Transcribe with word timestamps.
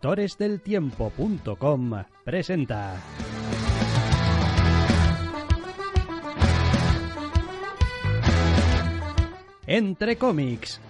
doctoresdeltiempo.com 0.00 2.04
presenta. 2.24 2.96
Entre 9.66 10.16
cómics. 10.16 10.80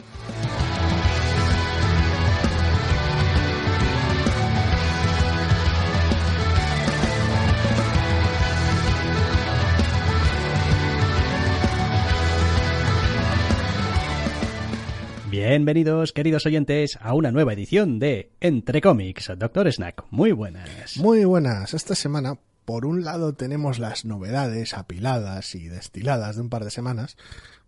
Bienvenidos, 15.30 16.12
queridos 16.12 16.44
oyentes, 16.44 16.98
a 17.00 17.14
una 17.14 17.30
nueva 17.30 17.52
edición 17.52 18.00
de 18.00 18.32
Entre 18.40 18.80
Cómics. 18.80 19.30
Doctor 19.38 19.72
Snack, 19.72 20.02
muy 20.10 20.32
buenas. 20.32 20.96
Muy 20.96 21.24
buenas. 21.24 21.72
Esta 21.72 21.94
semana, 21.94 22.40
por 22.64 22.84
un 22.84 23.04
lado, 23.04 23.32
tenemos 23.34 23.78
las 23.78 24.04
novedades 24.04 24.74
apiladas 24.74 25.54
y 25.54 25.68
destiladas 25.68 26.34
de 26.34 26.42
un 26.42 26.48
par 26.48 26.64
de 26.64 26.72
semanas, 26.72 27.16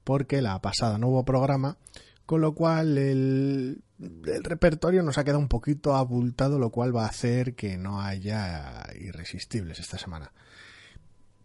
porque 0.02 0.42
la 0.42 0.60
pasada 0.60 0.98
no 0.98 1.06
hubo 1.06 1.24
programa, 1.24 1.76
con 2.26 2.40
lo 2.40 2.52
cual 2.52 2.98
el, 2.98 3.84
el 4.00 4.42
repertorio 4.42 5.04
nos 5.04 5.16
ha 5.18 5.22
quedado 5.22 5.38
un 5.38 5.46
poquito 5.46 5.94
abultado, 5.94 6.58
lo 6.58 6.70
cual 6.70 6.94
va 6.94 7.04
a 7.04 7.10
hacer 7.10 7.54
que 7.54 7.78
no 7.78 8.00
haya 8.00 8.86
irresistibles 9.00 9.78
esta 9.78 9.98
semana. 9.98 10.32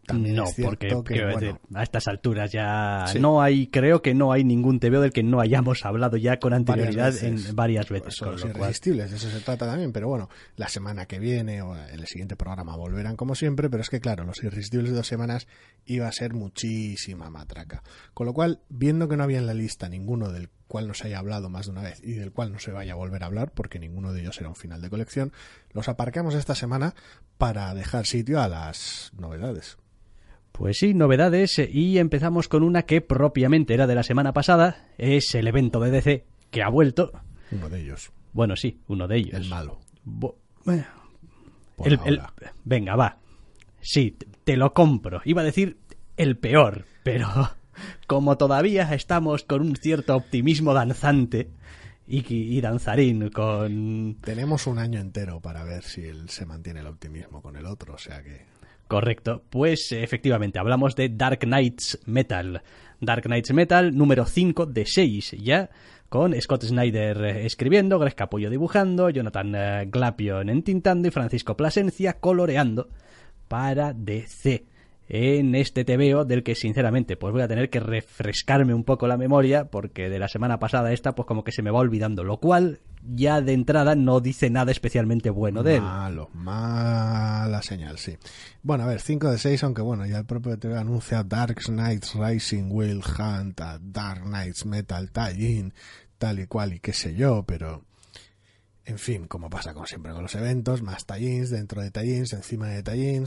También 0.07 0.37
no, 0.37 0.45
porque 0.63 0.87
decir, 0.87 1.55
a 1.73 1.83
estas 1.83 2.07
alturas 2.07 2.49
ya 2.49 3.03
no 3.19 3.41
hay, 3.41 3.67
creo 3.67 4.01
que 4.01 4.13
no 4.13 4.31
hay 4.31 4.45
ningún 4.45 4.79
TVO 4.79 5.01
del 5.01 5.11
que 5.11 5.21
no 5.21 5.41
hayamos 5.41 5.83
hablado 5.83 6.15
ya 6.15 6.39
con 6.39 6.53
anterioridad 6.53 7.13
en 7.25 7.53
varias 7.53 7.89
veces. 7.89 8.15
Son 8.15 8.31
los 8.31 8.45
irresistibles, 8.45 9.11
de 9.11 9.17
eso 9.17 9.29
se 9.29 9.41
trata 9.41 9.65
también, 9.65 9.91
pero 9.91 10.07
bueno, 10.07 10.29
la 10.55 10.69
semana 10.69 11.07
que 11.07 11.19
viene 11.19 11.61
o 11.61 11.75
en 11.75 11.99
el 11.99 12.07
siguiente 12.07 12.37
programa 12.37 12.77
volverán 12.77 13.17
como 13.17 13.35
siempre, 13.35 13.69
pero 13.69 13.81
es 13.81 13.89
que 13.89 13.99
claro, 13.99 14.23
los 14.23 14.41
irresistibles 14.41 14.91
de 14.91 14.95
dos 14.95 15.07
semanas 15.07 15.45
iba 15.85 16.07
a 16.07 16.11
ser 16.13 16.33
muchísima 16.33 17.29
matraca. 17.29 17.83
Con 18.13 18.27
lo 18.27 18.33
cual, 18.33 18.61
viendo 18.69 19.09
que 19.09 19.17
no 19.17 19.25
había 19.25 19.39
en 19.39 19.45
la 19.45 19.53
lista 19.53 19.89
ninguno 19.89 20.31
del 20.31 20.49
cual 20.67 20.87
no 20.87 20.93
se 20.93 21.07
haya 21.07 21.19
hablado 21.19 21.49
más 21.49 21.65
de 21.65 21.73
una 21.73 21.81
vez 21.81 22.01
y 22.01 22.13
del 22.13 22.31
cual 22.31 22.53
no 22.53 22.59
se 22.59 22.71
vaya 22.71 22.93
a 22.93 22.95
volver 22.95 23.23
a 23.23 23.25
hablar 23.25 23.51
porque 23.51 23.77
ninguno 23.77 24.13
de 24.13 24.21
ellos 24.21 24.39
era 24.39 24.47
un 24.47 24.55
final 24.55 24.81
de 24.81 24.89
colección, 24.89 25.33
los 25.71 25.89
aparcamos 25.89 26.33
esta 26.33 26.55
semana 26.55 26.95
para 27.37 27.73
dejar 27.73 28.05
sitio 28.05 28.41
a 28.41 28.47
las 28.47 29.11
novedades. 29.17 29.77
Pues 30.51 30.79
sí, 30.79 30.93
novedades 30.93 31.59
y 31.59 31.99
empezamos 31.99 32.47
con 32.47 32.63
una 32.63 32.83
que 32.83 33.01
propiamente 33.01 33.73
era 33.73 33.87
de 33.87 33.95
la 33.95 34.03
semana 34.03 34.33
pasada, 34.33 34.87
es 34.97 35.35
el 35.35 35.47
evento 35.47 35.79
de 35.79 35.91
DC 35.91 36.25
que 36.49 36.63
ha 36.63 36.69
vuelto. 36.69 37.11
Uno 37.51 37.69
de 37.69 37.81
ellos. 37.81 38.11
Bueno, 38.33 38.55
sí, 38.55 38.79
uno 38.87 39.07
de 39.07 39.17
ellos. 39.17 39.33
El 39.35 39.49
malo. 39.49 39.79
venga, 42.65 42.95
va. 42.95 43.17
Sí, 43.81 44.17
te 44.43 44.57
lo 44.57 44.73
compro. 44.73 45.21
Iba 45.25 45.41
a 45.41 45.45
decir 45.45 45.77
el 46.17 46.37
peor, 46.37 46.85
pero 47.03 47.27
como 48.07 48.37
todavía 48.37 48.93
estamos 48.93 49.43
con 49.43 49.61
un 49.61 49.75
cierto 49.75 50.15
optimismo 50.15 50.73
danzante 50.73 51.51
y, 52.07 52.23
y, 52.33 52.61
danzarín 52.61 53.29
con... 53.29 54.17
Tenemos 54.21 54.65
un 54.67 54.79
año 54.79 54.99
entero 54.99 55.41
para 55.41 55.63
ver 55.63 55.83
si 55.83 56.05
él 56.05 56.29
se 56.29 56.45
mantiene 56.45 56.79
el 56.79 56.87
optimismo 56.87 57.41
con 57.41 57.57
el 57.57 57.65
otro, 57.65 57.95
o 57.95 57.97
sea 57.97 58.23
que... 58.23 58.45
Correcto. 58.87 59.43
Pues 59.49 59.91
efectivamente, 59.91 60.59
hablamos 60.59 60.95
de 60.95 61.09
Dark 61.09 61.39
Knights 61.39 61.99
Metal. 62.05 62.61
Dark 62.99 63.23
Knights 63.23 63.53
Metal 63.53 63.95
número 63.95 64.25
5 64.25 64.65
de 64.65 64.85
6 64.85 65.35
ya, 65.39 65.69
con 66.09 66.39
Scott 66.39 66.63
Snyder 66.63 67.21
escribiendo, 67.45 67.99
Greg 67.99 68.15
Capullo 68.15 68.49
dibujando, 68.49 69.09
Jonathan 69.09 69.55
eh, 69.55 69.85
Glapion 69.87 70.49
entintando 70.49 71.07
y 71.07 71.11
Francisco 71.11 71.57
Plasencia 71.57 72.19
coloreando 72.19 72.87
para 73.47 73.93
DC 73.93 74.65
en 75.09 75.55
este 75.55 75.85
TVO 75.85 76.25
del 76.25 76.43
que 76.43 76.55
sinceramente 76.55 77.15
pues 77.15 77.31
voy 77.31 77.41
a 77.41 77.47
tener 77.47 77.69
que 77.69 77.79
refrescarme 77.79 78.73
un 78.73 78.83
poco 78.83 79.07
la 79.07 79.17
memoria 79.17 79.65
porque 79.65 80.09
de 80.09 80.19
la 80.19 80.27
semana 80.27 80.59
pasada 80.59 80.91
esta 80.91 81.15
pues 81.15 81.25
como 81.25 81.43
que 81.43 81.51
se 81.51 81.61
me 81.61 81.71
va 81.71 81.79
olvidando, 81.79 82.23
lo 82.23 82.37
cual 82.37 82.79
ya 83.13 83.41
de 83.41 83.53
entrada 83.53 83.95
no 83.95 84.19
dice 84.19 84.49
nada 84.49 84.71
especialmente 84.71 85.29
bueno 85.29 85.63
de 85.63 85.75
él. 85.75 85.81
Malo, 85.81 86.29
mala 86.33 87.61
señal, 87.61 87.97
sí. 87.97 88.17
Bueno, 88.63 88.83
a 88.83 88.87
ver, 88.87 89.01
5 89.01 89.31
de 89.31 89.37
6, 89.37 89.63
aunque 89.63 89.81
bueno, 89.81 90.05
ya 90.05 90.17
el 90.17 90.25
propio 90.25 90.57
TV 90.57 90.77
anuncia 90.77 91.23
Dark 91.23 91.61
Knights 91.65 92.13
Rising 92.15 92.69
Will 92.69 93.01
Hunt, 93.01 93.59
Dark 93.81 94.23
Knights 94.23 94.65
Metal 94.65 95.11
tie 95.11 95.71
tal 96.17 96.39
y 96.39 96.47
cual 96.47 96.73
y 96.73 96.79
qué 96.79 96.93
sé 96.93 97.15
yo, 97.15 97.43
pero... 97.43 97.83
En 98.85 98.99
fin, 98.99 99.27
como 99.27 99.49
pasa 99.49 99.73
como 99.73 99.85
siempre 99.85 100.13
con 100.13 100.21
los 100.21 100.35
eventos, 100.35 100.81
más 100.81 101.05
tie 101.05 101.45
dentro 101.45 101.81
de 101.81 101.91
tie 101.91 102.19
encima 102.19 102.67
de 102.67 102.83
tie 102.83 103.21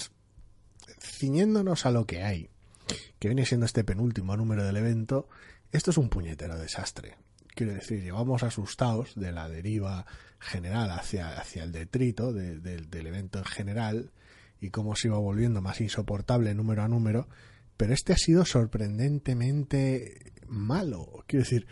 ciñéndonos 0.99 1.85
a 1.85 1.91
lo 1.91 2.07
que 2.07 2.23
hay, 2.23 2.49
que 3.19 3.29
viene 3.29 3.45
siendo 3.45 3.67
este 3.67 3.85
penúltimo 3.85 4.37
número 4.39 4.65
del 4.65 4.79
evento, 4.79 5.29
esto 5.71 5.91
es 5.91 5.99
un 5.99 6.09
puñetero 6.09 6.59
desastre. 6.59 7.17
Quiero 7.55 7.75
decir, 7.75 8.03
llevamos 8.03 8.43
asustados 8.43 9.15
de 9.15 9.33
la 9.33 9.49
deriva 9.49 10.07
general 10.39 10.91
hacia, 10.91 11.39
hacia 11.39 11.65
el 11.65 11.73
detrito 11.73 12.33
del 12.33 13.07
evento 13.07 13.39
en 13.39 13.45
general 13.45 14.13
y 14.61 14.71
cómo 14.71 14.97
se 14.97 15.09
iba 15.09 15.19
volviendo 15.19 15.61
más 15.61 15.81
insoportable 15.81 16.55
número 16.55 16.83
a 16.83 16.89
número, 16.89 17.29
pero 17.77 17.95
este 17.95 18.13
ha 18.13 18.17
sido 18.17 18.45
sorprendentemente 18.45 20.33
malo. 20.47 21.25
Quiero 21.27 21.45
decir, 21.45 21.67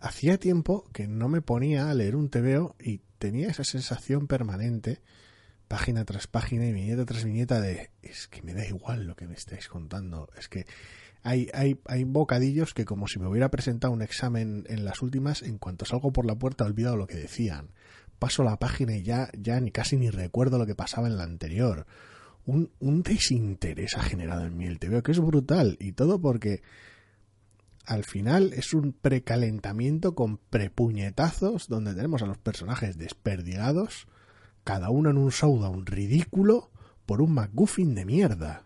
hacía 0.00 0.38
tiempo 0.38 0.84
que 0.92 1.06
no 1.06 1.28
me 1.28 1.40
ponía 1.40 1.90
a 1.90 1.94
leer 1.94 2.16
un 2.16 2.28
TVO 2.28 2.76
y 2.80 3.00
tenía 3.18 3.48
esa 3.48 3.64
sensación 3.64 4.26
permanente 4.26 5.00
página 5.68 6.04
tras 6.04 6.26
página 6.26 6.66
y 6.66 6.72
viñeta 6.72 7.04
tras 7.04 7.24
viñeta 7.24 7.60
de 7.60 7.90
es 8.02 8.26
que 8.26 8.42
me 8.42 8.54
da 8.54 8.66
igual 8.66 9.04
lo 9.06 9.14
que 9.14 9.26
me 9.26 9.34
estáis 9.34 9.68
contando. 9.68 10.30
Es 10.38 10.48
que 10.48 10.66
hay, 11.22 11.48
hay, 11.52 11.80
hay 11.86 12.04
bocadillos 12.04 12.74
que 12.74 12.84
como 12.84 13.06
si 13.06 13.18
me 13.18 13.26
hubiera 13.26 13.50
presentado 13.50 13.92
un 13.92 14.02
examen 14.02 14.64
en 14.68 14.84
las 14.84 15.02
últimas, 15.02 15.42
en 15.42 15.58
cuanto 15.58 15.84
salgo 15.84 16.12
por 16.12 16.26
la 16.26 16.36
puerta 16.36 16.64
he 16.64 16.68
olvidado 16.68 16.96
lo 16.96 17.06
que 17.06 17.16
decían. 17.16 17.70
Paso 18.18 18.42
la 18.42 18.58
página 18.58 18.96
y 18.96 19.02
ya, 19.02 19.30
ya 19.38 19.60
ni 19.60 19.70
casi 19.70 19.96
ni 19.96 20.10
recuerdo 20.10 20.58
lo 20.58 20.66
que 20.66 20.74
pasaba 20.74 21.06
en 21.06 21.16
la 21.16 21.24
anterior. 21.24 21.86
Un, 22.46 22.70
un 22.80 23.02
desinterés 23.02 23.96
ha 23.96 24.02
generado 24.02 24.44
en 24.44 24.56
mí 24.56 24.66
el 24.66 24.78
veo 24.78 25.02
que 25.02 25.12
es 25.12 25.20
brutal. 25.20 25.76
Y 25.80 25.92
todo 25.92 26.20
porque 26.20 26.62
al 27.84 28.04
final 28.04 28.52
es 28.54 28.74
un 28.74 28.92
precalentamiento 28.92 30.14
con 30.14 30.38
prepuñetazos 30.38 31.68
donde 31.68 31.94
tenemos 31.94 32.22
a 32.22 32.26
los 32.26 32.38
personajes 32.38 32.98
desperdigados 32.98 34.06
cada 34.64 34.90
uno 34.90 35.08
en 35.08 35.16
un 35.16 35.30
showdown 35.30 35.86
ridículo 35.86 36.70
por 37.06 37.22
un 37.22 37.32
McGuffin 37.32 37.94
de 37.94 38.04
mierda. 38.04 38.64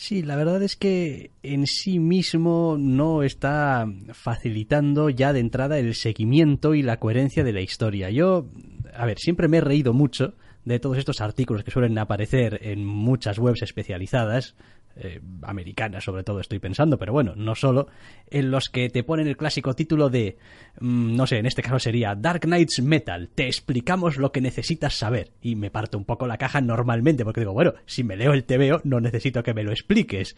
Sí, 0.00 0.22
la 0.22 0.36
verdad 0.36 0.62
es 0.62 0.76
que 0.76 1.32
en 1.42 1.66
sí 1.66 1.98
mismo 1.98 2.76
no 2.78 3.24
está 3.24 3.84
facilitando 4.12 5.10
ya 5.10 5.32
de 5.32 5.40
entrada 5.40 5.76
el 5.76 5.96
seguimiento 5.96 6.76
y 6.76 6.82
la 6.82 7.00
coherencia 7.00 7.42
de 7.42 7.52
la 7.52 7.62
historia. 7.62 8.08
Yo, 8.08 8.46
a 8.94 9.06
ver, 9.06 9.18
siempre 9.18 9.48
me 9.48 9.56
he 9.56 9.60
reído 9.60 9.92
mucho 9.92 10.34
de 10.64 10.78
todos 10.78 10.98
estos 10.98 11.20
artículos 11.20 11.64
que 11.64 11.72
suelen 11.72 11.98
aparecer 11.98 12.60
en 12.62 12.86
muchas 12.86 13.40
webs 13.40 13.62
especializadas, 13.62 14.54
eh, 15.00 15.20
americanas 15.42 16.04
sobre 16.04 16.24
todo 16.24 16.40
estoy 16.40 16.58
pensando, 16.58 16.98
pero 16.98 17.12
bueno, 17.12 17.34
no 17.36 17.54
solo, 17.54 17.88
en 18.28 18.50
los 18.50 18.68
que 18.68 18.90
te 18.90 19.04
ponen 19.04 19.28
el 19.28 19.36
clásico 19.36 19.74
título 19.74 20.10
de, 20.10 20.38
mm, 20.80 21.14
no 21.16 21.26
sé, 21.26 21.38
en 21.38 21.46
este 21.46 21.62
caso 21.62 21.78
sería 21.78 22.14
Dark 22.14 22.40
Knights 22.40 22.82
Metal, 22.82 23.28
te 23.34 23.46
explicamos 23.46 24.16
lo 24.16 24.32
que 24.32 24.40
necesitas 24.40 24.94
saber. 24.94 25.30
Y 25.40 25.56
me 25.56 25.70
parto 25.70 25.98
un 25.98 26.04
poco 26.04 26.26
la 26.26 26.38
caja 26.38 26.60
normalmente, 26.60 27.24
porque 27.24 27.40
digo, 27.40 27.52
bueno, 27.52 27.74
si 27.86 28.04
me 28.04 28.16
leo 28.16 28.32
el 28.32 28.44
TVO 28.44 28.80
no 28.84 29.00
necesito 29.00 29.42
que 29.42 29.54
me 29.54 29.64
lo 29.64 29.70
expliques. 29.70 30.36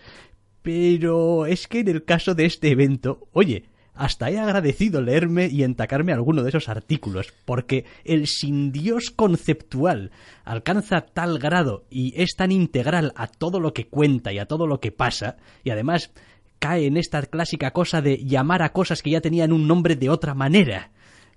Pero 0.63 1.47
es 1.47 1.67
que 1.67 1.81
en 1.81 1.89
el 1.89 2.05
caso 2.05 2.35
de 2.35 2.45
este 2.45 2.71
evento, 2.71 3.29
oye, 3.33 3.65
hasta 3.95 4.31
he 4.31 4.39
agradecido 4.39 5.03
leerme 5.03 5.47
y 5.47 5.63
entacarme 5.63 6.13
alguno 6.13 6.43
de 6.43 6.49
esos 6.49 6.69
artículos, 6.69 7.33
porque 7.45 7.85
el 8.05 8.27
sin 8.27 8.73
Dios 8.73 9.11
conceptual 9.11 10.11
alcanza 10.45 11.03
tal 11.03 11.39
grado 11.39 11.85
y 11.91 12.15
es 12.21 12.35
tan 12.37 12.53
integral 12.53 13.13
a 13.17 13.27
todo 13.27 13.61
lo 13.61 13.73
que 13.73 13.89
cuenta 13.89 14.33
y 14.33 14.39
a 14.39 14.47
todo 14.47 14.67
lo 14.67 14.81
que 14.81 14.93
pasa, 14.93 15.37
y 15.65 15.71
además 15.71 16.13
cae 16.59 16.87
en 16.87 16.97
esta 16.97 17.23
clásica 17.23 17.73
cosa 17.73 18.03
de 18.03 18.25
llamar 18.25 18.63
a 18.63 18.73
cosas 18.73 19.03
que 19.03 19.11
ya 19.11 19.21
tenían 19.21 19.53
un 19.53 19.67
nombre 19.67 19.97
de 19.97 20.11
otra 20.11 20.35
manera. 20.35 20.91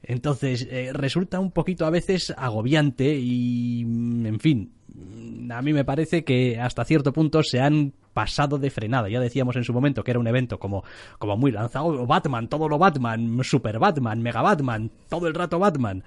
Entonces, 0.03 0.67
eh, 0.69 0.91
resulta 0.91 1.39
un 1.39 1.51
poquito 1.51 1.85
a 1.85 1.89
veces 1.89 2.33
agobiante 2.35 3.15
y, 3.17 3.81
en 3.81 4.39
fin, 4.39 4.73
a 5.49 5.61
mí 5.61 5.71
me 5.71 5.85
parece 5.85 6.25
que 6.25 6.59
hasta 6.59 6.83
cierto 6.83 7.13
punto 7.13 7.41
se 7.41 7.61
han 7.61 7.93
pasado 8.13 8.57
de 8.57 8.69
frenada. 8.69 9.09
Ya 9.09 9.19
decíamos 9.19 9.55
en 9.55 9.63
su 9.63 9.73
momento 9.73 10.03
que 10.03 10.11
era 10.11 10.19
un 10.19 10.27
evento 10.27 10.59
como, 10.59 10.83
como 11.19 11.37
muy 11.37 11.51
lanzado, 11.51 12.05
Batman, 12.05 12.47
todo 12.47 12.69
lo 12.69 12.77
Batman, 12.77 13.39
Super 13.43 13.79
Batman, 13.79 14.21
Mega 14.21 14.41
Batman, 14.41 14.91
todo 15.09 15.27
el 15.27 15.33
rato 15.33 15.59
Batman. 15.59 16.03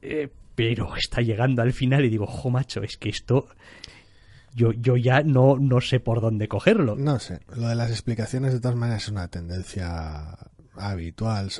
Eh, 0.00 0.28
pero 0.54 0.96
está 0.96 1.20
llegando 1.20 1.62
al 1.62 1.72
final 1.72 2.04
y 2.04 2.10
digo, 2.10 2.26
jo 2.26 2.50
macho, 2.50 2.82
es 2.82 2.96
que 2.96 3.08
esto 3.08 3.48
yo, 4.54 4.72
yo 4.72 4.96
ya 4.96 5.22
no, 5.22 5.56
no 5.58 5.80
sé 5.80 6.00
por 6.00 6.20
dónde 6.20 6.48
cogerlo. 6.48 6.96
No 6.96 7.18
sé, 7.18 7.40
lo 7.54 7.68
de 7.68 7.74
las 7.74 7.90
explicaciones 7.90 8.52
de 8.52 8.60
todas 8.60 8.76
maneras 8.76 9.04
es 9.04 9.08
una 9.08 9.28
tendencia 9.28 10.36
habitual 10.76 11.50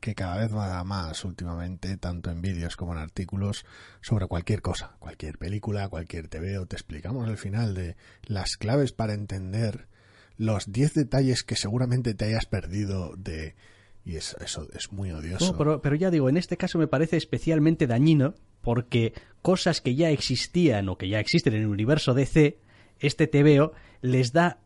que 0.00 0.14
cada 0.14 0.38
vez 0.38 0.54
va 0.54 0.82
más 0.84 1.24
últimamente, 1.24 1.96
tanto 1.96 2.30
en 2.30 2.42
vídeos 2.42 2.76
como 2.76 2.92
en 2.92 2.98
artículos, 2.98 3.64
sobre 4.00 4.26
cualquier 4.26 4.62
cosa, 4.62 4.96
cualquier 4.98 5.38
película, 5.38 5.88
cualquier 5.88 6.28
TV, 6.28 6.64
te 6.66 6.76
explicamos 6.76 7.28
el 7.28 7.36
final 7.36 7.74
de 7.74 7.96
las 8.24 8.56
claves 8.56 8.92
para 8.92 9.14
entender 9.14 9.88
los 10.36 10.72
10 10.72 10.94
detalles 10.94 11.42
que 11.42 11.56
seguramente 11.56 12.14
te 12.14 12.24
hayas 12.26 12.46
perdido 12.46 13.14
de... 13.16 13.54
Y 14.02 14.16
eso, 14.16 14.38
eso 14.40 14.66
es 14.72 14.90
muy 14.92 15.10
odioso. 15.10 15.56
pero, 15.58 15.82
pero 15.82 15.94
ya 15.94 16.10
digo, 16.10 16.30
en 16.30 16.38
este 16.38 16.56
caso 16.56 16.78
me 16.78 16.88
parece 16.88 17.18
especialmente 17.18 17.86
dañino 17.86 18.34
porque 18.62 19.12
cosas 19.42 19.82
que 19.82 19.94
ya 19.94 20.10
existían 20.10 20.88
o 20.88 20.96
que 20.96 21.08
ya 21.08 21.20
existen 21.20 21.54
en 21.54 21.62
el 21.62 21.66
universo 21.66 22.14
DC, 22.14 22.58
este 22.98 23.26
TVO 23.26 23.72
les 24.00 24.32
da 24.32 24.58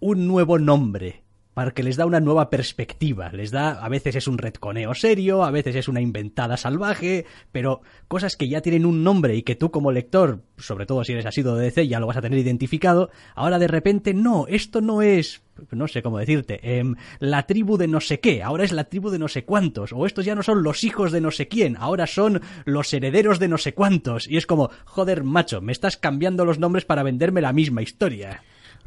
un 0.00 0.26
nuevo 0.26 0.58
nombre 0.58 1.23
para 1.54 1.70
que 1.70 1.82
les 1.82 1.96
da 1.96 2.06
una 2.06 2.20
nueva 2.20 2.50
perspectiva. 2.50 3.30
Les 3.30 3.50
da, 3.50 3.70
a 3.70 3.88
veces 3.88 4.16
es 4.16 4.28
un 4.28 4.38
retconeo 4.38 4.94
serio, 4.94 5.44
a 5.44 5.50
veces 5.50 5.76
es 5.76 5.88
una 5.88 6.00
inventada 6.00 6.56
salvaje, 6.56 7.24
pero 7.52 7.80
cosas 8.08 8.36
que 8.36 8.48
ya 8.48 8.60
tienen 8.60 8.84
un 8.84 9.04
nombre 9.04 9.36
y 9.36 9.42
que 9.42 9.54
tú 9.54 9.70
como 9.70 9.92
lector, 9.92 10.42
sobre 10.58 10.86
todo 10.86 11.04
si 11.04 11.12
eres 11.12 11.26
asido 11.26 11.56
de 11.56 11.64
DC, 11.64 11.88
ya 11.88 12.00
lo 12.00 12.06
vas 12.06 12.16
a 12.16 12.22
tener 12.22 12.38
identificado, 12.38 13.10
ahora 13.34 13.58
de 13.58 13.68
repente 13.68 14.14
no, 14.14 14.46
esto 14.48 14.80
no 14.80 15.00
es 15.00 15.42
no 15.70 15.86
sé 15.86 16.02
cómo 16.02 16.18
decirte, 16.18 16.78
em, 16.78 16.96
la 17.20 17.46
tribu 17.46 17.76
de 17.76 17.86
no 17.86 18.00
sé 18.00 18.20
qué, 18.20 18.42
ahora 18.42 18.64
es 18.64 18.72
la 18.72 18.84
tribu 18.84 19.10
de 19.10 19.18
no 19.18 19.28
sé 19.28 19.44
cuántos, 19.44 19.92
o 19.92 20.04
estos 20.04 20.24
ya 20.24 20.34
no 20.34 20.42
son 20.42 20.62
los 20.62 20.82
hijos 20.84 21.12
de 21.12 21.20
no 21.20 21.30
sé 21.30 21.48
quién, 21.48 21.76
ahora 21.76 22.06
son 22.06 22.42
los 22.64 22.92
herederos 22.92 23.38
de 23.38 23.48
no 23.48 23.58
sé 23.58 23.72
cuántos, 23.72 24.28
y 24.28 24.36
es 24.36 24.46
como, 24.46 24.70
joder, 24.84 25.22
macho, 25.22 25.60
me 25.60 25.72
estás 25.72 25.96
cambiando 25.96 26.44
los 26.44 26.58
nombres 26.58 26.84
para 26.84 27.02
venderme 27.02 27.40
la 27.40 27.52
misma 27.52 27.82
historia. 27.82 28.42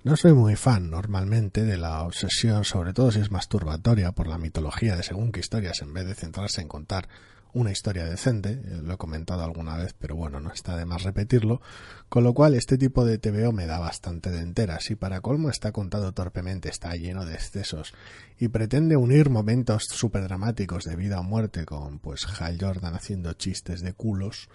No 0.07 0.15
soy 0.15 0.31
muy 0.31 0.55
fan 0.55 0.89
normalmente 0.89 1.65
de 1.65 1.75
la 1.75 2.03
obsesión, 2.03 2.63
sobre 2.63 2.93
todo 2.93 3.11
si 3.11 3.19
es 3.19 3.29
masturbatoria, 3.29 4.13
por 4.13 4.27
la 4.27 4.37
mitología 4.37 4.95
de 4.95 5.03
según 5.03 5.33
qué 5.33 5.41
historias 5.41 5.81
en 5.81 5.93
vez 5.93 6.07
de 6.07 6.15
centrarse 6.15 6.61
en 6.61 6.69
contar 6.69 7.09
una 7.51 7.71
historia 7.71 8.05
decente, 8.05 8.51
eh, 8.51 8.81
lo 8.81 8.93
he 8.93 8.97
comentado 8.97 9.43
alguna 9.43 9.75
vez, 9.75 9.93
pero 9.99 10.15
bueno, 10.15 10.39
no 10.39 10.49
está 10.53 10.77
de 10.77 10.85
más 10.85 11.03
repetirlo, 11.03 11.59
con 12.07 12.23
lo 12.23 12.33
cual 12.33 12.53
este 12.53 12.77
tipo 12.77 13.03
de 13.03 13.17
TVO 13.17 13.51
me 13.51 13.65
da 13.65 13.79
bastante 13.79 14.31
de 14.31 14.39
enteras 14.39 14.89
y 14.91 14.95
para 14.95 15.19
colmo 15.19 15.49
está 15.49 15.73
contado 15.73 16.13
torpemente, 16.13 16.69
está 16.69 16.95
lleno 16.95 17.25
de 17.25 17.33
excesos 17.33 17.93
y 18.39 18.47
pretende 18.47 18.95
unir 18.95 19.29
momentos 19.29 19.87
súper 19.89 20.23
dramáticos 20.23 20.85
de 20.85 20.95
vida 20.95 21.19
o 21.19 21.23
muerte 21.23 21.65
con 21.65 21.99
pues 21.99 22.25
Hal 22.39 22.57
Jordan 22.61 22.95
haciendo 22.95 23.33
chistes 23.33 23.81
de 23.81 23.91
culos. 23.91 24.47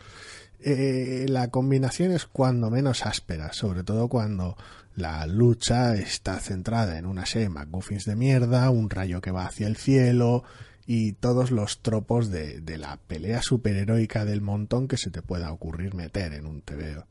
Eh, 0.64 1.26
la 1.28 1.48
combinación 1.48 2.12
es 2.12 2.26
cuando 2.26 2.70
menos 2.70 3.04
áspera, 3.04 3.52
sobre 3.52 3.82
todo 3.82 4.06
cuando 4.06 4.56
la 4.96 5.26
lucha 5.26 5.94
está 5.94 6.38
centrada 6.38 6.98
en 6.98 7.06
una 7.06 7.26
serie 7.26 7.48
de 7.48 8.02
de 8.04 8.16
mierda, 8.16 8.70
un 8.70 8.90
rayo 8.90 9.20
que 9.20 9.30
va 9.30 9.46
hacia 9.46 9.66
el 9.66 9.76
cielo 9.76 10.44
y 10.86 11.12
todos 11.12 11.50
los 11.50 11.80
tropos 11.80 12.30
de, 12.30 12.62
la 12.76 12.96
pelea 12.96 13.40
superheroica 13.42 14.24
del 14.24 14.40
montón 14.40 14.88
que 14.88 14.96
se 14.96 15.10
te 15.10 15.22
pueda 15.22 15.52
ocurrir 15.52 15.94
meter 15.94 16.32
en 16.34 16.46
un 16.46 16.60
TVO. 16.62 17.06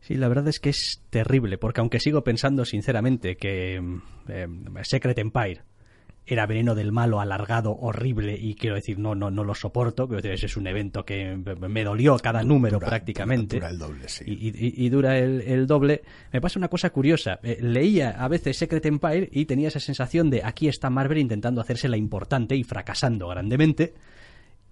Sí, 0.00 0.14
la 0.14 0.28
verdad 0.28 0.48
es 0.48 0.60
que 0.60 0.70
es 0.70 1.02
terrible, 1.10 1.58
porque 1.58 1.80
aunque 1.80 2.00
sigo 2.00 2.22
pensando 2.22 2.64
sinceramente 2.64 3.36
que 3.36 3.80
eh, 4.28 4.46
Secret 4.82 5.18
Empire 5.18 5.62
era 6.26 6.46
Veneno 6.46 6.74
del 6.74 6.92
Malo 6.92 7.20
alargado, 7.20 7.76
horrible, 7.78 8.36
y 8.36 8.54
quiero 8.54 8.74
decir, 8.74 8.98
no, 8.98 9.14
no, 9.14 9.30
no 9.30 9.44
lo 9.44 9.54
soporto. 9.54 10.08
Quiero 10.08 10.16
decir, 10.16 10.32
ese 10.32 10.46
es 10.46 10.56
un 10.56 10.66
evento 10.66 11.04
que 11.04 11.36
me 11.36 11.84
dolió 11.84 12.16
cada 12.18 12.42
número 12.42 12.78
prácticamente. 12.80 13.56
Dura, 13.56 13.70
el 13.70 13.78
doble, 13.78 14.08
sí. 14.08 14.24
Y, 14.26 14.88
dura 14.88 15.18
el, 15.18 15.66
doble. 15.66 16.02
Me 16.32 16.40
pasa 16.40 16.58
una 16.58 16.68
cosa 16.68 16.90
curiosa. 16.90 17.38
Eh, 17.42 17.58
leía 17.60 18.10
a 18.10 18.28
veces 18.28 18.56
Secret 18.56 18.84
Empire 18.86 19.28
y 19.30 19.44
tenía 19.44 19.68
esa 19.68 19.80
sensación 19.80 20.30
de 20.30 20.42
aquí 20.44 20.68
está 20.68 20.90
Marvel 20.90 21.18
intentando 21.18 21.60
hacerse 21.60 21.88
la 21.88 21.96
importante 21.96 22.56
y 22.56 22.64
fracasando 22.64 23.28
grandemente 23.28 23.94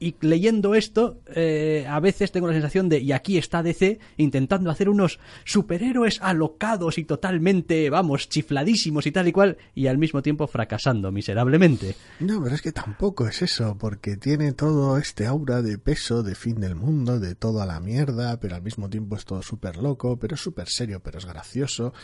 y 0.05 0.15
leyendo 0.21 0.75
esto, 0.75 1.23
eh, 1.35 1.87
a 1.89 1.99
veces 1.99 2.31
tengo 2.31 2.47
la 2.47 2.53
sensación 2.53 2.91
de, 2.91 2.99
y 2.99 3.13
aquí 3.13 3.39
está 3.39 3.63
DC 3.63 3.99
intentando 4.19 4.71
hacer 4.71 4.91
unos 4.91 5.19
superhéroes 5.47 6.21
alocados 6.21 6.99
y 6.99 7.05
totalmente, 7.05 7.89
vamos, 7.89 8.29
chifladísimos 8.29 9.07
y 9.07 9.13
tal 9.13 9.29
y 9.29 9.33
cual, 9.33 9.57
y 9.75 9.87
al 9.87 9.97
mismo 9.97 10.21
tiempo 10.21 10.47
fracasando 10.47 11.11
miserablemente. 11.11 11.97
No, 12.21 12.43
pero 12.43 12.55
es 12.55 12.61
que 12.61 12.73
tampoco 12.73 13.27
es 13.27 13.41
eso, 13.41 13.79
porque 13.79 14.19
tiene 14.19 14.53
todo 14.53 14.99
este 14.99 15.25
aura 15.25 15.63
de 15.63 15.79
peso, 15.79 16.23
de 16.23 16.35
fin 16.35 16.61
del 16.61 16.75
mundo, 16.75 17.19
de 17.19 17.35
toda 17.35 17.65
la 17.65 17.81
mierda, 17.81 18.39
pero 18.39 18.57
al 18.57 18.63
mismo 18.63 18.91
tiempo 18.91 19.17
es 19.17 19.25
todo 19.25 19.41
súper 19.41 19.79
loco, 19.79 20.19
pero 20.19 20.35
es 20.35 20.41
súper 20.43 20.69
serio, 20.69 21.01
pero 21.01 21.17
es 21.17 21.25
gracioso 21.25 21.95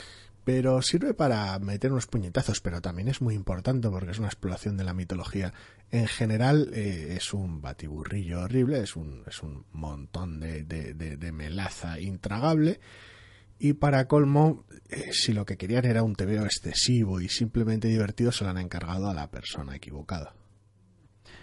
pero 0.52 0.82
sirve 0.82 1.14
para 1.14 1.56
meter 1.60 1.92
unos 1.92 2.08
puñetazos, 2.08 2.60
pero 2.60 2.80
también 2.80 3.06
es 3.06 3.20
muy 3.20 3.36
importante 3.36 3.88
porque 3.88 4.10
es 4.10 4.18
una 4.18 4.26
exploración 4.26 4.76
de 4.76 4.82
la 4.82 4.94
mitología. 4.94 5.54
En 5.92 6.08
general 6.08 6.70
eh, 6.74 7.14
es 7.16 7.32
un 7.32 7.62
batiburrillo 7.62 8.40
horrible, 8.40 8.80
es 8.80 8.96
un, 8.96 9.22
es 9.28 9.44
un 9.44 9.64
montón 9.70 10.40
de, 10.40 10.64
de, 10.64 11.32
melaza 11.32 12.00
intragable. 12.00 12.80
Y 13.60 13.74
para 13.74 14.08
colmo, 14.08 14.64
eh, 14.88 15.10
si 15.12 15.32
lo 15.32 15.46
que 15.46 15.56
querían 15.56 15.84
era 15.84 16.02
un 16.02 16.16
tebeo 16.16 16.44
excesivo 16.44 17.20
y 17.20 17.28
simplemente 17.28 17.86
divertido, 17.86 18.32
se 18.32 18.42
lo 18.42 18.50
han 18.50 18.58
encargado 18.58 19.08
a 19.08 19.14
la 19.14 19.30
persona 19.30 19.76
equivocada. 19.76 20.34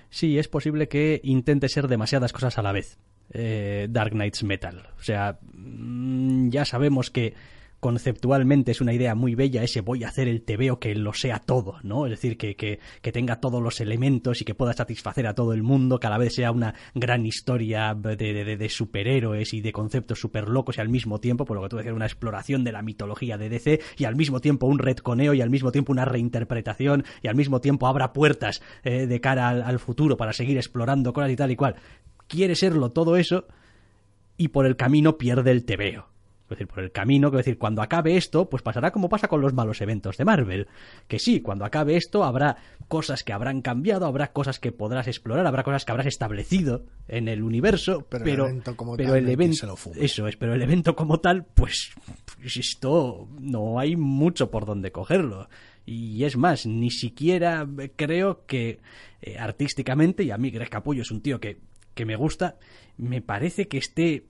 Sí, 0.10 0.38
es 0.38 0.50
posible 0.50 0.90
que 0.90 1.22
intente 1.24 1.70
ser 1.70 1.88
demasiadas 1.88 2.34
cosas 2.34 2.58
a 2.58 2.62
la 2.62 2.74
vez. 2.74 2.98
Eh, 3.32 3.88
Dark 3.90 4.12
Knights 4.12 4.44
Metal. 4.44 4.90
O 5.00 5.02
sea, 5.02 5.40
mm, 5.54 6.50
ya 6.50 6.66
sabemos 6.66 7.10
que 7.10 7.36
conceptualmente 7.80 8.72
es 8.72 8.82
una 8.82 8.94
idea 8.94 9.16
muy 9.16 9.36
bella 9.36 9.64
ese 9.64 9.82
voy 9.82 10.04
a 10.04 10.08
hacer 10.08 10.28
el 10.28 10.42
tebeo 10.42 10.80
que 10.80 10.96
lo 10.96 11.14
sea 11.14 11.40
todo, 11.40 11.76
¿no? 11.84 12.06
Es 12.06 12.12
decir, 12.12 12.38
que, 12.38 12.56
que, 12.56 12.80
que, 13.02 13.12
tenga 13.12 13.40
todos 13.40 13.62
los 13.62 13.80
elementos 13.82 14.42
y 14.42 14.46
que 14.46 14.56
pueda 14.56 14.74
satisfacer 14.74 15.28
a 15.28 15.36
todo 15.36 15.54
el 15.54 15.64
mundo, 15.64 16.00
que 16.00 16.08
a 16.08 16.10
la 16.10 16.18
vez 16.18 16.36
sea 16.36 16.52
una 16.52 16.74
gran 16.96 17.26
historia 17.26 17.94
de, 17.94 18.16
de, 18.16 18.58
de 18.58 18.70
superhéroes 18.70 19.54
y 19.54 19.62
de 19.62 19.72
conceptos 19.72 20.20
súper 20.20 20.50
locos 20.50 20.78
y 20.78 20.82
al 20.82 20.90
mismo 20.90 21.20
tiempo, 21.20 21.46
por 21.46 21.58
lo 21.58 21.64
que 21.64 21.70
tú 21.70 21.78
decías, 21.78 21.96
una 21.96 22.06
exploración 22.06 22.64
de 22.64 22.72
la 22.72 22.82
mitología 22.82 23.38
de 23.38 23.50
DC 23.50 23.80
y 23.98 24.06
al 24.06 24.16
mismo 24.16 24.40
tiempo 24.40 24.68
un 24.68 24.80
retconeo 24.80 25.34
y 25.34 25.42
al 25.42 25.50
mismo 25.50 25.72
tiempo 25.72 25.92
una 25.92 26.06
reinterpretación 26.06 27.06
y 27.22 27.28
al 27.28 27.36
mismo 27.36 27.62
tiempo 27.62 27.88
abra 27.88 28.14
puertas 28.14 28.62
eh, 28.84 29.06
de 29.06 29.22
cara 29.22 29.50
al, 29.50 29.62
al 29.62 29.80
futuro 29.80 30.18
para 30.18 30.34
seguir 30.34 30.58
explorando 30.58 31.14
cosas 31.14 31.32
y 31.32 31.36
tal 31.36 31.52
y 31.52 31.56
cual. 31.56 31.76
Quiere 32.28 32.56
serlo 32.56 32.92
todo 32.92 33.16
eso 33.16 33.46
y 34.36 34.50
por 34.50 34.66
el 34.66 34.76
camino 34.76 35.18
pierde 35.18 35.52
el 35.52 35.64
tebeo 35.64 36.17
es 36.48 36.60
decir, 36.60 36.68
por 36.68 36.82
el 36.82 36.92
camino, 36.94 37.30
quiero 37.30 37.40
decir, 37.40 37.58
cuando 37.58 37.82
acabe 37.82 38.16
esto, 38.16 38.50
pues 38.50 38.64
pasará 38.64 38.92
como 38.92 39.10
pasa 39.10 39.28
con 39.28 39.42
los 39.42 39.54
malos 39.54 39.82
eventos 39.82 40.16
de 40.16 40.24
Marvel. 40.24 40.68
Que 41.10 41.20
sí, 41.20 41.42
cuando 41.42 41.66
acabe 41.66 41.98
esto 41.98 42.24
habrá 42.24 42.56
cosas 42.88 43.24
que 43.26 43.34
habrán 43.34 43.62
cambiado, 43.62 44.06
habrá 44.06 44.32
cosas 44.32 44.58
que 44.58 44.72
podrás 44.72 45.08
explorar, 45.08 45.46
habrá 45.46 45.64
cosas 45.64 45.84
que 45.84 45.92
habrás 45.92 46.08
establecido 46.08 46.86
en 47.10 47.28
el 47.28 47.44
universo, 47.44 48.08
pero, 48.10 48.46
el 48.46 48.52
evento 48.52 48.78
como 48.78 48.96
tal, 48.96 49.16
el 49.18 49.30
eso 49.98 50.28
es, 50.28 50.38
pero 50.38 50.54
el 50.54 50.62
evento 50.62 50.96
como 50.96 51.20
tal, 51.20 51.44
pues, 51.44 51.92
pues 52.40 52.56
esto 52.56 53.28
no 53.40 53.78
hay 53.78 53.98
mucho 53.98 54.50
por 54.50 54.66
donde 54.66 54.94
cogerlo. 54.94 55.50
Y 55.86 56.24
es 56.24 56.38
más, 56.38 56.66
ni 56.66 56.92
siquiera 56.92 57.68
creo 57.98 58.46
que 58.46 58.80
eh, 59.22 59.38
artísticamente, 59.38 60.24
y 60.24 60.32
a 60.32 60.38
mí 60.38 60.50
Greg 60.50 60.70
Capullo 60.70 61.02
es 61.02 61.12
un 61.12 61.22
tío 61.22 61.42
que, 61.42 61.60
que 61.94 62.06
me 62.06 62.16
gusta, 62.16 62.58
me 62.98 63.22
parece 63.22 63.68
que 63.68 63.78
esté 63.78 64.26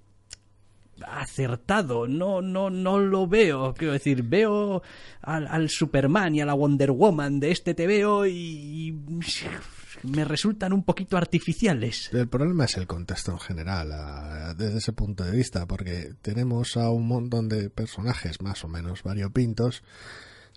acertado, 1.05 2.07
no, 2.07 2.41
no, 2.41 2.69
no 2.69 2.99
lo 2.99 3.27
veo, 3.27 3.73
quiero 3.73 3.93
decir, 3.93 4.23
veo 4.23 4.81
al, 5.21 5.69
Superman 5.69 6.35
y 6.35 6.41
a 6.41 6.45
la 6.45 6.53
Wonder 6.53 6.91
Woman 6.91 7.39
de 7.39 7.51
este 7.51 7.73
TVO 7.73 8.25
y, 8.25 8.33
y 8.33 8.91
me 10.03 10.25
resultan 10.25 10.73
un 10.73 10.83
poquito 10.83 11.17
artificiales. 11.17 12.09
El 12.13 12.27
problema 12.27 12.65
es 12.65 12.77
el 12.77 12.87
contexto 12.87 13.31
en 13.31 13.39
general, 13.39 14.55
desde 14.57 14.77
ese 14.77 14.93
punto 14.93 15.23
de 15.23 15.31
vista, 15.31 15.65
porque 15.65 16.13
tenemos 16.21 16.77
a 16.77 16.89
un 16.91 17.07
montón 17.07 17.49
de 17.49 17.69
personajes 17.69 18.41
más 18.41 18.63
o 18.63 18.67
menos 18.67 19.03
variopintos, 19.03 19.83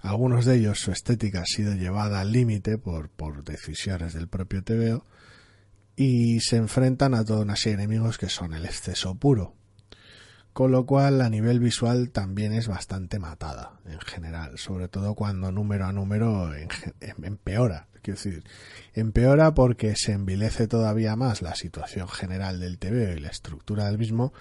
algunos 0.02 0.46
de 0.46 0.56
ellos 0.56 0.80
su 0.80 0.92
estética 0.92 1.42
ha 1.42 1.46
sido 1.46 1.74
llevada 1.74 2.20
al 2.20 2.32
límite 2.32 2.78
por, 2.78 3.10
por 3.10 3.44
decisiones 3.44 4.14
del 4.14 4.28
propio 4.28 4.62
TVO, 4.62 5.04
y 5.96 6.40
se 6.40 6.56
enfrentan 6.56 7.14
a 7.14 7.24
toda 7.24 7.42
una 7.42 7.56
serie 7.56 7.76
de 7.76 7.84
enemigos 7.84 8.16
que 8.16 8.28
son 8.28 8.54
el 8.54 8.64
exceso 8.64 9.14
puro 9.16 9.59
con 10.52 10.72
lo 10.72 10.84
cual 10.86 11.20
a 11.20 11.30
nivel 11.30 11.60
visual 11.60 12.10
también 12.10 12.52
es 12.52 12.68
bastante 12.68 13.18
matada 13.18 13.78
en 13.86 14.00
general, 14.00 14.58
sobre 14.58 14.88
todo 14.88 15.14
cuando 15.14 15.52
número 15.52 15.86
a 15.86 15.92
número 15.92 16.50
empeora. 17.22 17.86
Quiero 18.02 18.16
decir, 18.16 18.44
empeora 18.94 19.54
porque 19.54 19.94
se 19.94 20.12
envilece 20.12 20.66
todavía 20.66 21.16
más 21.16 21.42
la 21.42 21.54
situación 21.54 22.08
general 22.08 22.58
del 22.58 22.78
TV 22.78 23.16
y 23.16 23.20
la 23.20 23.28
estructura 23.28 23.86
del 23.86 23.98
mismo, 23.98 24.32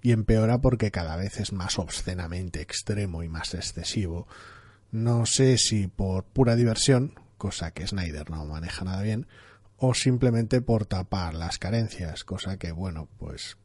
y 0.00 0.12
empeora 0.12 0.60
porque 0.60 0.90
cada 0.90 1.16
vez 1.16 1.38
es 1.38 1.52
más 1.52 1.78
obscenamente 1.78 2.60
extremo 2.60 3.22
y 3.22 3.28
más 3.28 3.54
excesivo. 3.54 4.26
No 4.90 5.26
sé 5.26 5.58
si 5.58 5.86
por 5.86 6.24
pura 6.24 6.56
diversión, 6.56 7.14
cosa 7.38 7.70
que 7.70 7.86
Snyder 7.86 8.30
no 8.30 8.44
maneja 8.46 8.84
nada 8.84 9.02
bien, 9.02 9.26
o 9.76 9.94
simplemente 9.94 10.60
por 10.62 10.86
tapar 10.86 11.34
las 11.34 11.58
carencias, 11.58 12.24
cosa 12.24 12.56
que, 12.56 12.72
bueno, 12.72 13.08
pues 13.18 13.58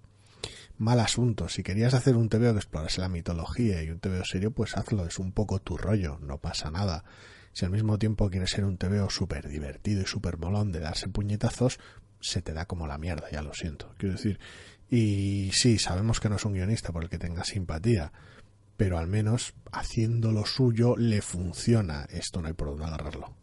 mal 0.77 0.99
asunto. 0.99 1.49
Si 1.49 1.63
querías 1.63 1.93
hacer 1.93 2.15
un 2.15 2.29
TVO 2.29 2.53
que 2.53 2.59
explorase 2.59 3.01
la 3.01 3.09
mitología 3.09 3.83
y 3.83 3.89
un 3.89 3.99
TVO 3.99 4.23
serio, 4.23 4.51
pues 4.51 4.77
hazlo, 4.77 5.05
es 5.05 5.19
un 5.19 5.31
poco 5.31 5.59
tu 5.59 5.77
rollo, 5.77 6.19
no 6.21 6.37
pasa 6.37 6.71
nada. 6.71 7.03
Si 7.53 7.65
al 7.65 7.71
mismo 7.71 7.97
tiempo 7.97 8.29
quieres 8.29 8.51
ser 8.51 8.65
un 8.65 8.77
TVO 8.77 9.09
súper 9.09 9.47
divertido 9.47 10.01
y 10.01 10.05
súper 10.05 10.37
molón 10.37 10.71
de 10.71 10.79
darse 10.79 11.09
puñetazos, 11.09 11.79
se 12.19 12.41
te 12.41 12.53
da 12.53 12.65
como 12.65 12.87
la 12.87 12.97
mierda, 12.97 13.29
ya 13.31 13.41
lo 13.41 13.53
siento. 13.53 13.93
Quiero 13.97 14.15
decir, 14.15 14.39
y 14.89 15.49
sí, 15.53 15.79
sabemos 15.79 16.19
que 16.19 16.29
no 16.29 16.35
es 16.35 16.45
un 16.45 16.53
guionista 16.53 16.91
por 16.91 17.03
el 17.03 17.09
que 17.09 17.19
tenga 17.19 17.43
simpatía, 17.43 18.11
pero 18.77 18.97
al 18.97 19.07
menos 19.07 19.53
haciendo 19.71 20.31
lo 20.31 20.45
suyo 20.45 20.95
le 20.97 21.21
funciona. 21.21 22.05
Esto 22.09 22.41
no 22.41 22.47
hay 22.47 22.53
por 22.53 22.69
dónde 22.69 22.85
agarrarlo. 22.85 23.33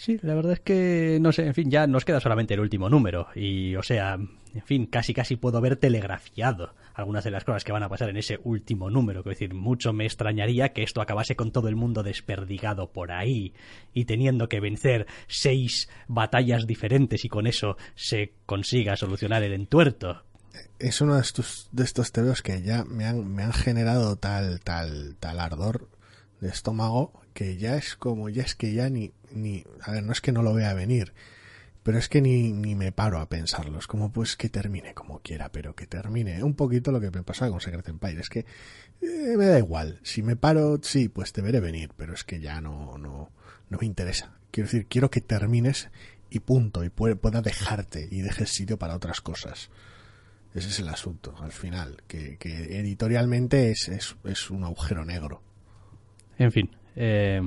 Sí, 0.00 0.16
la 0.22 0.36
verdad 0.36 0.52
es 0.52 0.60
que, 0.60 1.18
no 1.20 1.32
sé, 1.32 1.44
en 1.44 1.54
fin, 1.54 1.72
ya 1.72 1.88
nos 1.88 2.04
queda 2.04 2.20
solamente 2.20 2.54
el 2.54 2.60
último 2.60 2.88
número. 2.88 3.26
Y, 3.34 3.74
o 3.74 3.82
sea, 3.82 4.14
en 4.14 4.62
fin, 4.62 4.86
casi 4.86 5.12
casi 5.12 5.34
puedo 5.34 5.60
ver 5.60 5.74
telegrafiado 5.74 6.72
algunas 6.94 7.24
de 7.24 7.32
las 7.32 7.42
cosas 7.42 7.64
que 7.64 7.72
van 7.72 7.82
a 7.82 7.88
pasar 7.88 8.08
en 8.08 8.16
ese 8.16 8.38
último 8.44 8.90
número. 8.90 9.24
Quiero 9.24 9.34
decir, 9.34 9.54
mucho 9.54 9.92
me 9.92 10.06
extrañaría 10.06 10.72
que 10.72 10.84
esto 10.84 11.00
acabase 11.00 11.34
con 11.34 11.50
todo 11.50 11.66
el 11.66 11.74
mundo 11.74 12.04
desperdigado 12.04 12.92
por 12.92 13.10
ahí 13.10 13.54
y 13.92 14.04
teniendo 14.04 14.48
que 14.48 14.60
vencer 14.60 15.08
seis 15.26 15.88
batallas 16.06 16.68
diferentes 16.68 17.24
y 17.24 17.28
con 17.28 17.48
eso 17.48 17.76
se 17.96 18.34
consiga 18.46 18.96
solucionar 18.96 19.42
el 19.42 19.52
entuerto. 19.52 20.22
Es 20.78 21.00
uno 21.00 21.16
de 21.16 21.22
estos, 21.22 21.70
de 21.72 21.82
estos 21.82 22.12
tebeos 22.12 22.42
que 22.42 22.62
ya 22.62 22.84
me 22.84 23.04
han, 23.04 23.26
me 23.34 23.42
han 23.42 23.52
generado 23.52 24.14
tal, 24.14 24.60
tal, 24.60 25.16
tal 25.18 25.40
ardor 25.40 25.88
de 26.40 26.50
estómago 26.50 27.20
que 27.38 27.56
ya 27.56 27.76
es 27.76 27.94
como, 27.94 28.28
ya 28.30 28.42
es 28.42 28.56
que 28.56 28.72
ya 28.72 28.90
ni, 28.90 29.12
ni, 29.30 29.62
a 29.82 29.92
ver, 29.92 30.02
no 30.02 30.10
es 30.10 30.20
que 30.20 30.32
no 30.32 30.42
lo 30.42 30.54
vea 30.54 30.74
venir, 30.74 31.12
pero 31.84 31.96
es 31.96 32.08
que 32.08 32.20
ni, 32.20 32.50
ni 32.52 32.74
me 32.74 32.90
paro 32.90 33.20
a 33.20 33.28
pensarlo. 33.28 33.78
Es 33.78 33.86
como 33.86 34.10
pues 34.10 34.34
que 34.34 34.48
termine 34.48 34.92
como 34.92 35.20
quiera, 35.20 35.52
pero 35.52 35.76
que 35.76 35.86
termine. 35.86 36.42
Un 36.42 36.54
poquito 36.54 36.90
lo 36.90 37.00
que 37.00 37.12
me 37.12 37.22
pasaba 37.22 37.52
con 37.52 37.60
Secret 37.60 37.86
Empire. 37.90 38.20
Es 38.20 38.28
que 38.28 38.40
eh, 38.40 39.36
me 39.36 39.46
da 39.46 39.56
igual. 39.56 40.00
Si 40.02 40.20
me 40.20 40.34
paro, 40.34 40.80
sí, 40.82 41.08
pues 41.08 41.32
te 41.32 41.40
veré 41.40 41.60
venir, 41.60 41.92
pero 41.96 42.12
es 42.12 42.24
que 42.24 42.40
ya 42.40 42.60
no, 42.60 42.98
no, 42.98 43.30
no 43.70 43.78
me 43.80 43.86
interesa. 43.86 44.36
Quiero 44.50 44.66
decir, 44.66 44.86
quiero 44.88 45.08
que 45.08 45.20
termines 45.20 45.90
y 46.30 46.40
punto, 46.40 46.82
y 46.82 46.90
pueda 46.90 47.40
dejarte 47.40 48.08
y 48.10 48.20
dejes 48.20 48.50
sitio 48.50 48.80
para 48.80 48.96
otras 48.96 49.20
cosas. 49.20 49.70
Ese 50.56 50.70
es 50.70 50.80
el 50.80 50.88
asunto, 50.88 51.36
al 51.38 51.52
final, 51.52 52.02
que, 52.08 52.36
que 52.36 52.80
editorialmente 52.80 53.70
es, 53.70 53.86
es, 53.86 54.16
es 54.24 54.50
un 54.50 54.64
agujero 54.64 55.04
negro. 55.04 55.40
En 56.36 56.50
fin, 56.50 56.70
eh, 57.00 57.40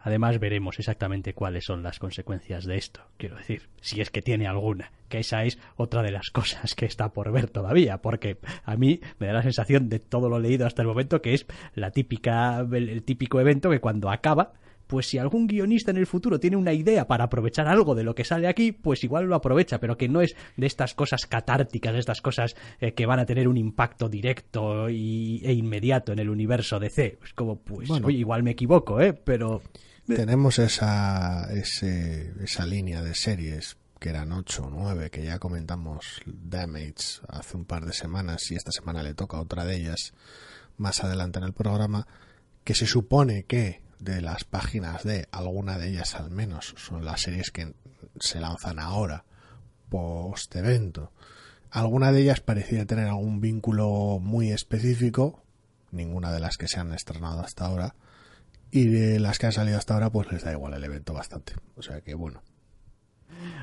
además 0.00 0.40
veremos 0.40 0.80
exactamente 0.80 1.34
cuáles 1.34 1.64
son 1.64 1.84
las 1.84 2.00
consecuencias 2.00 2.64
de 2.64 2.76
esto. 2.76 3.00
Quiero 3.16 3.36
decir, 3.36 3.68
si 3.80 4.00
es 4.00 4.10
que 4.10 4.22
tiene 4.22 4.48
alguna, 4.48 4.90
que 5.08 5.20
esa 5.20 5.44
es 5.44 5.58
otra 5.76 6.02
de 6.02 6.10
las 6.10 6.30
cosas 6.30 6.74
que 6.74 6.84
está 6.84 7.12
por 7.12 7.30
ver 7.30 7.48
todavía, 7.48 7.98
porque 7.98 8.38
a 8.64 8.76
mí 8.76 9.00
me 9.20 9.28
da 9.28 9.34
la 9.34 9.42
sensación 9.42 9.88
de 9.88 10.00
todo 10.00 10.28
lo 10.28 10.40
leído 10.40 10.66
hasta 10.66 10.82
el 10.82 10.88
momento 10.88 11.22
que 11.22 11.34
es 11.34 11.46
la 11.74 11.92
típica, 11.92 12.66
el 12.72 13.04
típico 13.04 13.40
evento 13.40 13.70
que 13.70 13.80
cuando 13.80 14.10
acaba 14.10 14.54
pues 14.92 15.06
si 15.06 15.16
algún 15.16 15.46
guionista 15.46 15.90
en 15.90 15.96
el 15.96 16.06
futuro 16.06 16.38
tiene 16.38 16.58
una 16.58 16.74
idea 16.74 17.06
para 17.06 17.24
aprovechar 17.24 17.66
algo 17.66 17.94
de 17.94 18.04
lo 18.04 18.14
que 18.14 18.24
sale 18.24 18.46
aquí, 18.46 18.72
pues 18.72 19.02
igual 19.04 19.24
lo 19.24 19.34
aprovecha, 19.34 19.80
pero 19.80 19.96
que 19.96 20.06
no 20.06 20.20
es 20.20 20.36
de 20.58 20.66
estas 20.66 20.92
cosas 20.92 21.24
catárticas, 21.24 21.94
de 21.94 21.98
estas 22.00 22.20
cosas 22.20 22.56
eh, 22.78 22.92
que 22.92 23.06
van 23.06 23.18
a 23.18 23.24
tener 23.24 23.48
un 23.48 23.56
impacto 23.56 24.10
directo 24.10 24.90
y, 24.90 25.40
e 25.46 25.54
inmediato 25.54 26.12
en 26.12 26.18
el 26.18 26.28
universo 26.28 26.78
de 26.78 26.90
C. 26.90 27.18
Es 27.24 27.32
como, 27.32 27.56
pues, 27.56 27.88
oye, 27.90 28.18
igual 28.18 28.42
me 28.42 28.50
equivoco, 28.50 29.00
¿eh? 29.00 29.14
Pero... 29.14 29.62
Tenemos 30.06 30.58
esa, 30.58 31.48
esa 31.54 32.66
línea 32.66 33.00
de 33.00 33.14
series 33.14 33.78
que 33.98 34.10
eran 34.10 34.30
ocho 34.32 34.66
o 34.66 34.70
nueve, 34.70 35.08
que 35.08 35.24
ya 35.24 35.38
comentamos 35.38 36.20
Damage 36.26 37.22
hace 37.28 37.56
un 37.56 37.64
par 37.64 37.86
de 37.86 37.94
semanas 37.94 38.50
y 38.50 38.56
esta 38.56 38.72
semana 38.72 39.02
le 39.02 39.14
toca 39.14 39.40
otra 39.40 39.64
de 39.64 39.74
ellas 39.74 40.12
más 40.76 41.02
adelante 41.02 41.38
en 41.38 41.46
el 41.46 41.54
programa, 41.54 42.06
que 42.62 42.74
se 42.74 42.84
supone 42.84 43.44
que 43.44 43.81
de 44.02 44.20
las 44.20 44.44
páginas 44.44 45.04
de 45.04 45.28
alguna 45.30 45.78
de 45.78 45.90
ellas 45.90 46.14
al 46.14 46.30
menos. 46.30 46.74
Son 46.76 47.04
las 47.04 47.20
series 47.20 47.50
que 47.50 47.74
se 48.18 48.40
lanzan 48.40 48.78
ahora 48.78 49.24
post 49.88 50.54
evento 50.56 51.12
alguna 51.72 52.12
de 52.12 52.20
ellas 52.20 52.40
parecía 52.40 52.84
tener 52.86 53.08
algún 53.08 53.40
vínculo 53.40 54.18
muy 54.20 54.52
específico 54.52 55.42
ninguna 55.90 56.30
de 56.30 56.40
las 56.40 56.56
que 56.56 56.68
se 56.68 56.78
han 56.78 56.92
estrenado 56.92 57.40
hasta 57.40 57.64
ahora 57.64 57.94
y 58.70 58.88
de 58.88 59.20
las 59.20 59.38
que 59.38 59.46
han 59.46 59.52
salido 59.52 59.78
hasta 59.78 59.94
ahora 59.94 60.10
pues 60.10 60.30
les 60.30 60.44
da 60.44 60.52
igual 60.52 60.74
el 60.74 60.84
evento 60.84 61.12
bastante. 61.14 61.54
O 61.76 61.82
sea 61.82 62.00
que 62.02 62.14
bueno 62.14 62.42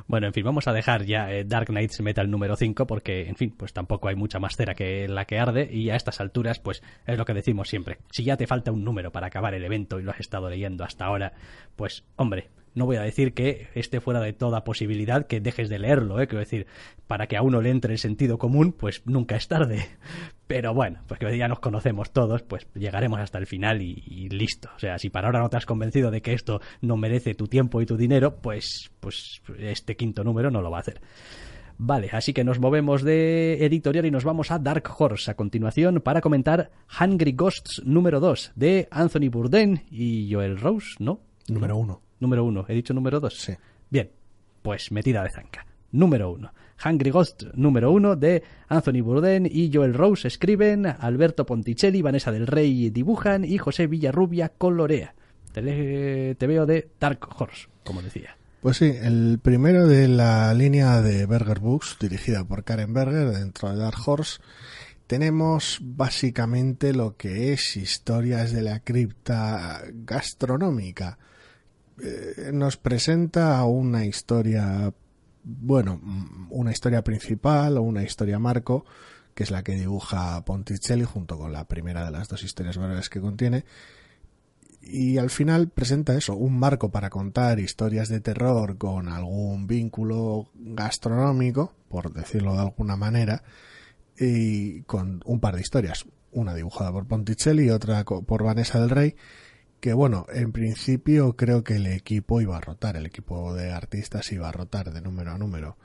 bueno, 0.08 0.28
en 0.28 0.34
fin, 0.34 0.44
vamos 0.44 0.68
a 0.68 0.74
dejar 0.74 1.06
ya 1.06 1.32
eh, 1.32 1.44
Dark 1.44 1.68
Knights 1.68 2.02
Metal 2.02 2.30
número 2.30 2.56
5 2.56 2.88
porque, 2.88 3.28
en 3.28 3.36
fin, 3.36 3.54
pues 3.56 3.74
tampoco 3.74 4.08
hay 4.08 4.16
mucha 4.16 4.40
más 4.40 4.56
cera 4.56 4.76
que 4.76 5.08
la 5.08 5.26
que 5.26 5.40
arde 5.40 5.70
y 5.72 5.90
a 5.90 5.96
estas 5.96 6.20
alturas, 6.20 6.60
pues 6.60 6.84
es 7.06 7.18
lo 7.18 7.26
que 7.26 7.34
decimos 7.34 7.70
siempre. 7.70 8.00
Si 8.12 8.24
ya 8.24 8.38
te 8.38 8.48
falta 8.48 8.72
un 8.72 8.84
número 8.84 9.12
para 9.12 9.28
acabar 9.28 9.54
el 9.54 9.64
evento 9.64 10.00
y 10.00 10.04
lo 10.04 10.12
has 10.12 10.20
estado 10.20 10.50
leyendo 10.50 10.84
hasta 10.84 11.06
ahora, 11.06 11.34
pues, 11.76 12.04
hombre, 12.16 12.50
no 12.80 12.86
voy 12.86 12.96
a 12.96 13.02
decir 13.02 13.34
que 13.34 13.68
esté 13.76 14.00
fuera 14.00 14.22
de 14.22 14.32
toda 14.32 14.64
posibilidad 14.64 15.28
que 15.28 15.42
dejes 15.42 15.68
de 15.68 15.80
leerlo, 15.80 16.22
¿eh? 16.22 16.28
quiero 16.28 16.40
decir, 16.40 16.66
para 17.08 17.28
que 17.28 17.36
a 17.36 17.42
uno 17.42 17.62
le 17.62 17.72
entre 17.72 17.94
el 17.94 18.00
sentido 18.00 18.38
común, 18.38 18.72
pues 18.72 19.04
nunca 19.06 19.36
es 19.36 19.50
tarde. 19.50 19.86
Pero 20.48 20.74
bueno, 20.74 21.02
pues 21.06 21.20
que 21.20 21.38
ya 21.38 21.50
nos 21.50 21.60
conocemos 21.60 22.12
todos, 22.12 22.42
pues 22.42 22.68
llegaremos 22.74 23.20
hasta 23.20 23.38
el 23.38 23.48
final 23.48 23.82
y, 23.82 24.30
listo. 24.30 24.70
O 24.76 24.80
sea, 24.80 24.98
si 24.98 25.10
para 25.10 25.28
ahora 25.28 25.42
no 25.42 25.50
te 25.50 25.58
has 25.58 25.66
convencido 25.66 26.10
de 26.10 26.22
que 26.22 26.34
esto 26.34 26.62
no 26.82 26.96
merece 26.96 27.36
tu 27.36 27.48
tiempo 27.48 27.82
y 27.82 27.86
tu 27.86 27.98
dinero, 27.98 28.38
pues, 28.38 28.90
pues 29.02 29.42
este 29.60 29.98
quinto 29.98 30.24
número 30.24 30.50
no 30.50 30.62
lo 30.62 30.72
va 30.72 30.78
a 30.78 30.82
hacer. 30.82 31.02
Vale, 31.78 32.10
así 32.14 32.34
que 32.34 32.46
nos 32.46 32.60
movemos 32.60 33.04
de 33.04 33.66
editorial 33.66 34.06
y 34.06 34.12
nos 34.12 34.24
vamos 34.24 34.52
a 34.52 34.60
Dark 34.60 34.90
Horse 34.98 35.30
a 35.30 35.36
continuación 35.36 36.02
para 36.02 36.22
comentar 36.22 36.72
Hungry 37.00 37.34
Ghosts 37.34 37.84
número 37.86 38.20
2 38.20 38.54
de 38.56 38.88
Anthony 38.90 39.30
Bourdain 39.30 39.84
y 39.92 40.34
Joel 40.34 40.58
Rose, 40.58 40.96
¿no? 41.00 41.20
Número 41.48 41.78
1. 41.78 42.09
Número 42.20 42.44
uno. 42.44 42.66
¿He 42.68 42.74
dicho 42.74 42.94
número 42.94 43.20
dos? 43.20 43.38
Sí. 43.38 43.54
Bien, 43.90 44.10
pues 44.62 44.92
metida 44.92 45.24
de 45.24 45.30
zanca. 45.30 45.66
Número 45.92 46.32
uno. 46.32 46.52
Hungry 46.84 47.12
Ghost 47.12 47.44
número 47.56 47.92
uno 47.92 48.16
de 48.16 48.44
Anthony 48.68 49.02
Bourdain 49.02 49.46
y 49.52 49.70
Joel 49.74 49.94
Rose 49.94 50.28
escriben, 50.28 50.86
Alberto 50.86 51.46
Ponticelli, 51.46 52.02
Vanessa 52.02 52.32
del 52.32 52.48
Rey 52.48 52.90
dibujan 52.90 53.44
y 53.44 53.58
José 53.58 53.88
Villarrubia 53.88 54.50
colorea. 54.50 55.14
Te, 55.52 56.36
te 56.36 56.48
veo 56.48 56.66
de 56.66 56.90
Dark 57.00 57.28
Horse, 57.38 57.68
como 57.84 58.02
decía. 58.02 58.38
Pues 58.62 58.78
sí, 58.78 58.94
el 59.02 59.40
primero 59.42 59.88
de 59.88 60.08
la 60.08 60.54
línea 60.54 61.02
de 61.02 61.26
Berger 61.26 61.60
Books, 61.60 61.98
dirigida 62.00 62.44
por 62.44 62.64
Karen 62.64 62.94
Berger 62.94 63.32
dentro 63.32 63.70
de 63.70 63.78
Dark 63.78 63.98
Horse, 64.06 64.40
tenemos 65.08 65.80
básicamente 65.82 66.94
lo 66.94 67.18
que 67.18 67.52
es 67.54 67.78
historias 67.78 68.52
de 68.52 68.62
la 68.62 68.82
cripta 68.82 69.82
gastronómica 69.92 71.18
eh, 72.02 72.52
nos 72.54 72.78
presenta 72.78 73.64
una 73.66 74.06
historia, 74.06 74.94
bueno, 75.44 76.02
una 76.50 76.72
historia 76.72 77.04
principal 77.04 77.78
o 77.78 77.82
una 77.82 78.04
historia 78.04 78.40
marco, 78.40 78.86
que 79.34 79.44
es 79.44 79.52
la 79.52 79.64
que 79.64 79.76
dibuja 79.76 80.44
Ponticelli 80.46 81.04
junto 81.04 81.38
con 81.38 81.52
la 81.52 81.66
primera 81.66 82.06
de 82.06 82.12
las 82.12 82.28
dos 82.28 82.44
historias 82.44 82.78
breves 82.78 83.10
que 83.10 83.22
contiene. 83.22 83.66
Y 84.82 85.18
al 85.18 85.30
final 85.30 85.70
presenta 85.70 86.16
eso, 86.16 86.36
un 86.36 86.58
marco 86.58 86.90
para 86.90 87.10
contar 87.10 87.60
historias 87.60 88.10
de 88.10 88.22
terror 88.22 88.78
con 88.78 89.10
algún 89.10 89.68
vínculo 89.68 90.50
gastronómico, 90.56 91.74
por 91.90 92.14
decirlo 92.14 92.54
de 92.54 92.62
alguna 92.62 92.96
manera, 92.96 93.44
y 94.18 94.82
con 94.84 95.22
un 95.26 95.40
par 95.40 95.56
de 95.56 95.62
historias, 95.62 96.06
una 96.32 96.56
dibujada 96.56 96.92
por 96.92 97.08
Ponticelli 97.08 97.66
y 97.66 97.70
otra 97.70 98.04
por 98.04 98.44
Vanessa 98.44 98.80
del 98.80 98.90
Rey, 98.90 99.16
que 99.80 99.94
bueno, 99.94 100.26
en 100.34 100.52
principio 100.52 101.36
creo 101.36 101.64
que 101.64 101.76
el 101.76 101.88
equipo 101.88 102.42
iba 102.42 102.58
a 102.58 102.62
rotar, 102.62 102.98
el 102.98 103.06
equipo 103.06 103.54
de 103.54 103.72
artistas 103.72 104.32
iba 104.32 104.50
a 104.50 104.52
rotar 104.52 104.92
de 104.92 105.02
número 105.02 105.32
a 105.32 105.38
número. 105.38 105.78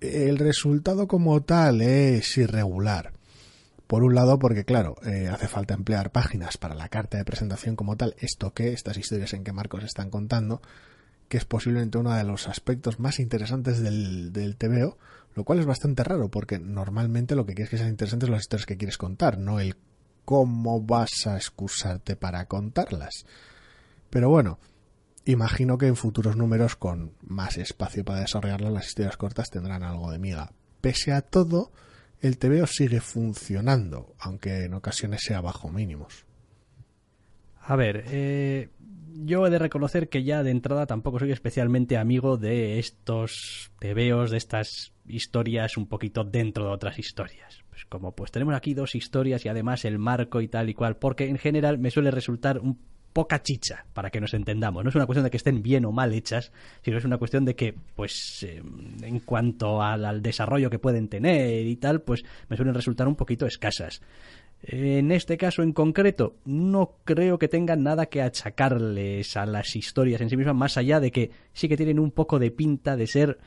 El 0.00 0.38
resultado 0.38 1.06
como 1.06 1.42
tal 1.42 1.80
es 1.80 2.36
irregular. 2.36 3.12
Por 3.86 4.02
un 4.02 4.16
lado, 4.16 4.38
porque 4.38 4.64
claro, 4.64 4.96
eh, 5.06 5.28
hace 5.28 5.46
falta 5.46 5.74
emplear 5.74 6.10
páginas 6.10 6.56
para 6.56 6.74
la 6.74 6.88
carta 6.88 7.18
de 7.18 7.24
presentación 7.24 7.76
como 7.76 7.96
tal, 7.96 8.16
esto 8.18 8.52
que, 8.52 8.72
estas 8.72 8.98
historias 8.98 9.32
en 9.32 9.44
que 9.44 9.52
Marcos 9.52 9.84
están 9.84 10.10
contando, 10.10 10.60
que 11.28 11.36
es 11.36 11.44
posiblemente 11.44 11.98
uno 11.98 12.12
de 12.12 12.24
los 12.24 12.48
aspectos 12.48 12.98
más 12.98 13.20
interesantes 13.20 13.80
del, 13.80 14.32
del 14.32 14.56
TVO, 14.56 14.98
lo 15.34 15.44
cual 15.44 15.60
es 15.60 15.66
bastante 15.66 16.02
raro, 16.02 16.28
porque 16.30 16.58
normalmente 16.58 17.36
lo 17.36 17.46
que 17.46 17.54
quieres 17.54 17.70
que 17.70 17.78
sean 17.78 17.90
interesantes 17.90 18.26
son 18.26 18.34
las 18.34 18.42
historias 18.42 18.66
que 18.66 18.76
quieres 18.76 18.98
contar, 18.98 19.38
no 19.38 19.60
el 19.60 19.76
cómo 20.26 20.82
vas 20.82 21.26
a 21.26 21.36
excusarte 21.36 22.16
para 22.16 22.44
contarlas. 22.46 23.24
Pero 24.10 24.28
bueno, 24.28 24.58
imagino 25.24 25.78
que 25.78 25.86
en 25.86 25.96
futuros 25.96 26.36
números 26.36 26.76
con 26.76 27.14
más 27.22 27.56
espacio 27.56 28.04
para 28.04 28.20
desarrollarlas 28.20 28.72
las 28.72 28.88
historias 28.88 29.16
cortas 29.16 29.50
tendrán 29.50 29.84
algo 29.84 30.10
de 30.10 30.18
miga. 30.18 30.52
Pese 30.82 31.12
a 31.12 31.22
todo, 31.22 31.72
el 32.20 32.38
TVO 32.38 32.66
sigue 32.66 33.00
funcionando, 33.00 34.14
aunque 34.18 34.64
en 34.64 34.74
ocasiones 34.74 35.22
sea 35.22 35.40
bajo 35.40 35.70
mínimos. 35.70 36.26
A 37.68 37.74
ver, 37.74 38.04
eh, 38.10 38.68
yo 39.24 39.44
he 39.44 39.50
de 39.50 39.58
reconocer 39.58 40.08
que 40.08 40.22
ya 40.22 40.44
de 40.44 40.52
entrada 40.52 40.86
tampoco 40.86 41.18
soy 41.18 41.32
especialmente 41.32 41.96
amigo 41.96 42.36
de 42.36 42.78
estos 42.78 43.72
TVOs, 43.80 44.30
de 44.30 44.36
estas 44.36 44.92
historias 45.08 45.76
un 45.76 45.88
poquito 45.88 46.22
dentro 46.22 46.66
de 46.66 46.70
otras 46.70 47.00
historias. 47.00 47.64
Pues 47.70 47.84
como 47.86 48.14
pues 48.14 48.30
tenemos 48.30 48.54
aquí 48.54 48.72
dos 48.72 48.94
historias 48.94 49.44
y 49.44 49.48
además 49.48 49.84
el 49.84 49.98
marco 49.98 50.40
y 50.40 50.46
tal 50.46 50.68
y 50.68 50.74
cual, 50.74 50.96
porque 50.96 51.26
en 51.26 51.38
general 51.38 51.76
me 51.78 51.90
suele 51.90 52.12
resultar 52.12 52.60
un 52.60 52.78
poca 53.12 53.42
chicha, 53.42 53.86
para 53.94 54.10
que 54.10 54.20
nos 54.20 54.34
entendamos. 54.34 54.84
No 54.84 54.90
es 54.90 54.94
una 54.94 55.06
cuestión 55.06 55.24
de 55.24 55.30
que 55.30 55.38
estén 55.38 55.62
bien 55.62 55.86
o 55.86 55.90
mal 55.90 56.12
hechas, 56.12 56.52
sino 56.82 56.98
es 56.98 57.04
una 57.06 57.16
cuestión 57.16 57.46
de 57.46 57.56
que, 57.56 57.74
pues, 57.94 58.42
eh, 58.42 58.62
en 59.00 59.20
cuanto 59.20 59.80
al, 59.80 60.04
al 60.04 60.20
desarrollo 60.20 60.68
que 60.68 60.78
pueden 60.78 61.08
tener 61.08 61.66
y 61.66 61.76
tal, 61.76 62.02
pues 62.02 62.26
me 62.50 62.56
suelen 62.56 62.74
resultar 62.74 63.08
un 63.08 63.16
poquito 63.16 63.46
escasas. 63.46 64.02
En 64.62 65.12
este 65.12 65.36
caso 65.36 65.62
en 65.62 65.72
concreto, 65.72 66.34
no 66.44 66.96
creo 67.04 67.38
que 67.38 67.48
tengan 67.48 67.82
nada 67.82 68.06
que 68.06 68.22
achacarles 68.22 69.36
a 69.36 69.46
las 69.46 69.76
historias 69.76 70.20
en 70.20 70.30
sí 70.30 70.36
mismas, 70.36 70.56
más 70.56 70.76
allá 70.76 70.98
de 70.98 71.12
que 71.12 71.30
sí 71.52 71.68
que 71.68 71.76
tienen 71.76 72.00
un 72.00 72.10
poco 72.10 72.38
de 72.38 72.50
pinta 72.50 72.96
de 72.96 73.06
ser 73.06 73.38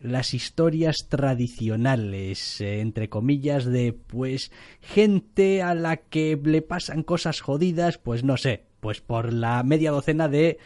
las 0.00 0.32
historias 0.32 1.06
tradicionales, 1.08 2.60
entre 2.60 3.08
comillas, 3.08 3.64
de 3.64 3.92
pues 3.92 4.52
gente 4.80 5.62
a 5.62 5.74
la 5.74 5.96
que 5.96 6.40
le 6.42 6.62
pasan 6.62 7.02
cosas 7.02 7.40
jodidas, 7.40 7.98
pues 7.98 8.22
no 8.22 8.36
sé, 8.36 8.62
pues 8.80 9.00
por 9.00 9.32
la 9.32 9.62
media 9.64 9.90
docena 9.90 10.28
de 10.28 10.58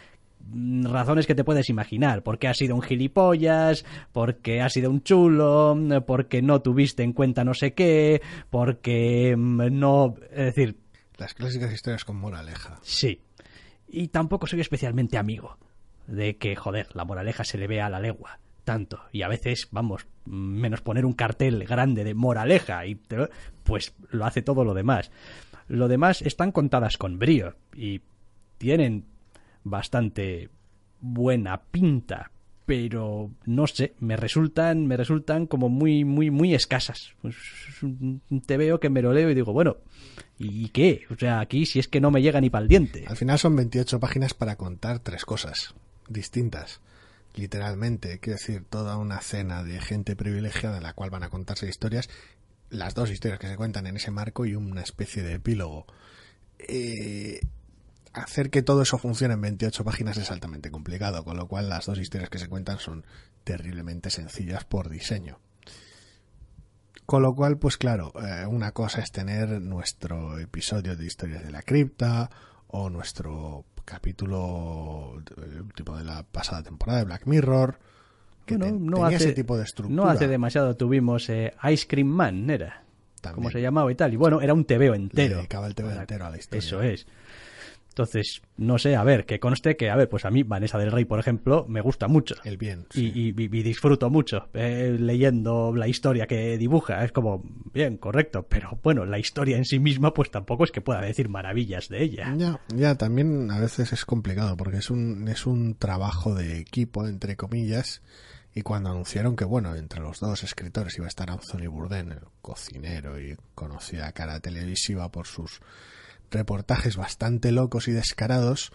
razones 0.85 1.27
que 1.27 1.35
te 1.35 1.45
puedes 1.45 1.69
imaginar, 1.69 2.23
porque 2.23 2.49
ha 2.49 2.55
sido 2.55 2.75
un 2.75 2.83
gilipollas, 2.83 3.85
porque 4.13 4.61
ha 4.61 4.69
sido 4.69 4.91
un 4.91 5.03
chulo, 5.03 5.77
porque 6.07 6.43
no 6.43 6.61
tuviste 6.63 7.03
en 7.03 7.13
cuenta 7.13 7.45
no 7.45 7.55
sé 7.55 7.75
qué, 7.75 8.21
porque 8.51 9.35
mm, 9.37 9.79
no, 9.79 10.15
es 10.31 10.45
decir, 10.55 10.77
Las 11.19 11.35
clásicas 11.35 11.73
historias 11.73 12.05
con 12.05 12.17
moraleja. 12.17 12.79
sí. 12.83 13.21
Y 13.95 14.09
tampoco 14.09 14.47
soy 14.47 14.61
especialmente 14.61 15.19
amigo 15.19 15.59
de 16.07 16.39
que, 16.39 16.57
joder, 16.57 16.89
la 16.95 17.05
moraleja 17.05 17.45
se 17.45 17.59
le 17.59 17.67
vea 17.67 17.87
a 17.87 17.91
la 17.91 18.01
legua 18.01 18.39
tanto. 18.65 19.01
Y 19.13 19.21
a 19.23 19.29
veces 19.29 19.69
vamos 19.71 20.07
menos 20.25 20.81
poner 20.81 21.05
un 21.05 21.13
cartel 21.13 21.65
grande 21.65 22.03
de 22.05 22.15
moraleja 22.15 22.87
y 22.87 22.95
te- 22.95 23.29
pues 23.65 23.93
lo 24.11 24.25
hace 24.25 24.41
todo 24.41 24.65
lo 24.65 24.73
demás. 24.73 25.11
Lo 25.69 25.89
demás 25.89 26.23
están 26.23 26.53
contadas 26.53 26.97
con 26.97 27.19
brío 27.19 27.55
y 27.77 28.01
tienen 28.57 29.05
bastante 29.65 30.51
buena 31.01 31.63
pinta 31.63 32.31
pero 32.65 33.31
no 33.45 33.67
sé 33.67 33.95
me 33.99 34.17
resultan 34.17 34.87
me 34.87 34.97
resultan 34.97 35.47
como 35.47 35.69
muy 35.69 36.05
muy 36.05 36.31
muy 36.31 36.55
escasas 36.55 37.13
Pues, 37.21 37.37
te 38.47 38.57
veo 38.57 38.79
que 38.79 38.89
me 38.89 39.03
lo 39.03 39.13
leo 39.13 39.31
y 39.31 39.35
digo 39.35 39.53
bueno 39.53 39.79
y 40.39 40.69
qué 40.69 41.03
o 41.11 41.17
sea 41.17 41.41
aquí 41.41 41.67
si 41.67 41.79
es 41.79 41.89
que 41.89 42.01
no 42.01 42.11
me 42.11 42.23
llega 42.23 42.41
ni 42.41 42.51
pa'l 42.51 42.69
diente 42.69 43.05
Al 43.07 43.17
final 43.17 43.39
son 43.39 43.57
28 43.57 43.99
páginas 44.01 44.35
para 44.35 44.57
contar 44.57 45.01
tres 45.01 45.25
cosas 45.25 45.75
distintas. 46.09 46.81
Literalmente, 47.35 48.19
quiero 48.21 48.39
decir, 48.39 48.65
toda 48.69 48.97
una 48.99 49.21
cena 49.21 49.65
de 49.65 49.81
gente 49.81 50.17
privilegiada 50.17 50.77
en 50.77 50.83
la 50.83 50.93
cual 50.93 51.11
van 51.11 51.23
a 51.23 51.31
contarse 51.31 51.69
historias, 51.69 52.11
las 52.69 52.95
dos 52.95 53.11
historias 53.11 53.41
que 53.41 53.49
se 53.49 53.57
cuentan 53.57 53.87
en 53.87 53.97
ese 53.97 54.11
marco 54.11 54.45
y 54.45 54.55
una 54.55 54.83
especie 54.83 55.23
de 55.23 55.35
epílogo. 55.35 55.87
Eh, 56.59 57.41
hacer 58.13 58.51
que 58.51 58.63
todo 58.63 58.83
eso 58.83 58.99
funcione 58.99 59.35
en 59.35 59.41
28 59.41 59.85
páginas 59.85 60.17
es 60.19 60.31
altamente 60.31 60.71
complicado, 60.71 61.25
con 61.25 61.37
lo 61.37 61.47
cual 61.49 61.69
las 61.69 61.87
dos 61.87 61.99
historias 61.99 62.31
que 62.31 62.39
se 62.39 62.49
cuentan 62.49 62.79
son 62.79 63.05
terriblemente 63.45 64.11
sencillas 64.11 64.65
por 64.65 64.89
diseño. 64.89 65.39
Con 67.07 67.23
lo 67.23 67.35
cual, 67.35 67.59
pues 67.59 67.77
claro, 67.77 68.13
eh, 68.23 68.47
una 68.47 68.73
cosa 68.73 69.01
es 69.01 69.11
tener 69.13 69.61
nuestro 69.61 70.39
episodio 70.39 70.97
de 70.97 71.05
historias 71.05 71.43
de 71.45 71.51
la 71.51 71.63
cripta 71.63 72.31
o 72.69 72.89
nuestro 72.91 73.65
capítulo 73.85 75.21
eh, 75.37 75.63
tipo 75.75 75.97
de 75.97 76.05
la 76.05 76.23
pasada 76.23 76.63
temporada 76.63 77.01
de 77.01 77.05
Black 77.07 77.27
Mirror 77.27 77.79
que 78.47 78.57
Bueno, 78.57 78.73
ten- 78.77 78.87
no 78.87 78.93
tenía 78.99 79.17
hace- 79.17 79.25
ese 79.27 79.33
tipo 79.33 79.57
de 79.57 79.65
estructura. 79.65 80.03
No 80.05 80.09
hace 80.09 80.29
demasiado 80.29 80.77
tuvimos 80.77 81.29
eh, 81.29 81.55
Ice 81.71 81.87
Cream 81.89 82.09
Man, 82.09 82.49
¿era? 82.49 82.85
También. 83.21 83.35
Como 83.37 83.51
se 83.51 83.61
llamaba 83.61 83.91
y 83.91 83.95
tal. 83.95 84.13
Y 84.13 84.17
bueno, 84.17 84.41
era 84.41 84.55
un 84.55 84.65
tebeo 84.65 84.93
Le 84.95 84.99
entero. 85.01 85.37
dedicaba 85.39 85.67
el 85.67 85.75
Para- 85.75 86.01
entero 86.01 86.27
a 86.27 86.31
la 86.31 86.39
historia. 86.39 86.59
Eso 86.59 86.83
es. 86.83 87.07
Entonces, 87.93 88.41
no 88.57 88.79
sé, 88.79 88.97
a 88.97 89.05
ver, 89.05 89.27
que 89.27 89.39
conste 89.39 89.77
que, 89.77 89.91
a 89.91 89.97
ver, 89.97 90.09
pues 90.09 90.25
a 90.25 90.31
mí 90.31 90.43
Vanessa 90.45 90.79
del 90.79 90.91
Rey, 90.91 91.05
por 91.05 91.19
ejemplo, 91.21 91.67
me 91.69 91.83
gusta 91.83 92.09
mucho. 92.09 92.35
El 92.43 92.57
bien. 92.57 92.87
Y, 92.95 93.09
y- 93.09 93.35
y 93.37 93.63
disfruto 93.63 94.09
mucho 94.09 94.49
eh, 94.55 94.97
leyendo 94.99 95.75
la 95.75 95.89
historia 95.89 96.27
que 96.27 96.57
dibuja. 96.57 97.05
Es 97.05 97.13
como, 97.13 97.43
bien, 97.75 97.99
correcto, 97.99 98.47
pero 98.49 98.79
bueno, 98.83 99.05
la 99.05 99.19
historia 99.19 99.59
en 99.59 99.67
sí 99.67 99.79
misma, 99.79 100.15
pues 100.15 100.31
tampoco 100.31 100.65
es 100.65 100.71
que 100.71 100.81
pueda 100.81 101.03
decir 101.03 101.29
maravillas 101.29 101.89
de 101.91 102.03
ella. 102.03 102.35
Ya, 102.37 102.61
ya, 102.75 102.95
también 102.97 103.51
a 103.51 103.61
veces 103.61 103.93
es 103.93 104.07
complicado 104.07 104.57
porque 104.57 104.79
es 104.79 104.89
un, 104.91 105.29
es 105.29 105.47
un 105.47 105.75
trabajo 105.75 106.35
de 106.35 106.59
equipo, 106.59 107.07
entre 107.07 107.37
comillas, 107.37 108.01
y 108.55 108.63
cuando 108.63 108.91
anunciaron 108.91 109.37
que, 109.37 109.45
bueno, 109.45 109.75
entre 109.77 110.01
los 110.01 110.19
dos 110.21 110.45
escritores 110.45 110.97
iba 110.97 111.07
a 111.07 111.09
estar 111.09 111.31
Anthony 111.31 111.69
Bourdain, 111.71 112.13
el 112.13 112.21
cocinero 112.41 113.21
y 113.21 113.37
conocida 113.55 114.13
cara 114.13 114.41
televisiva 114.41 115.11
por 115.11 115.27
sus 115.27 115.61
reportajes 116.33 116.97
bastante 116.97 117.53
locos 117.53 117.89
y 117.89 117.93
descarados, 117.93 118.73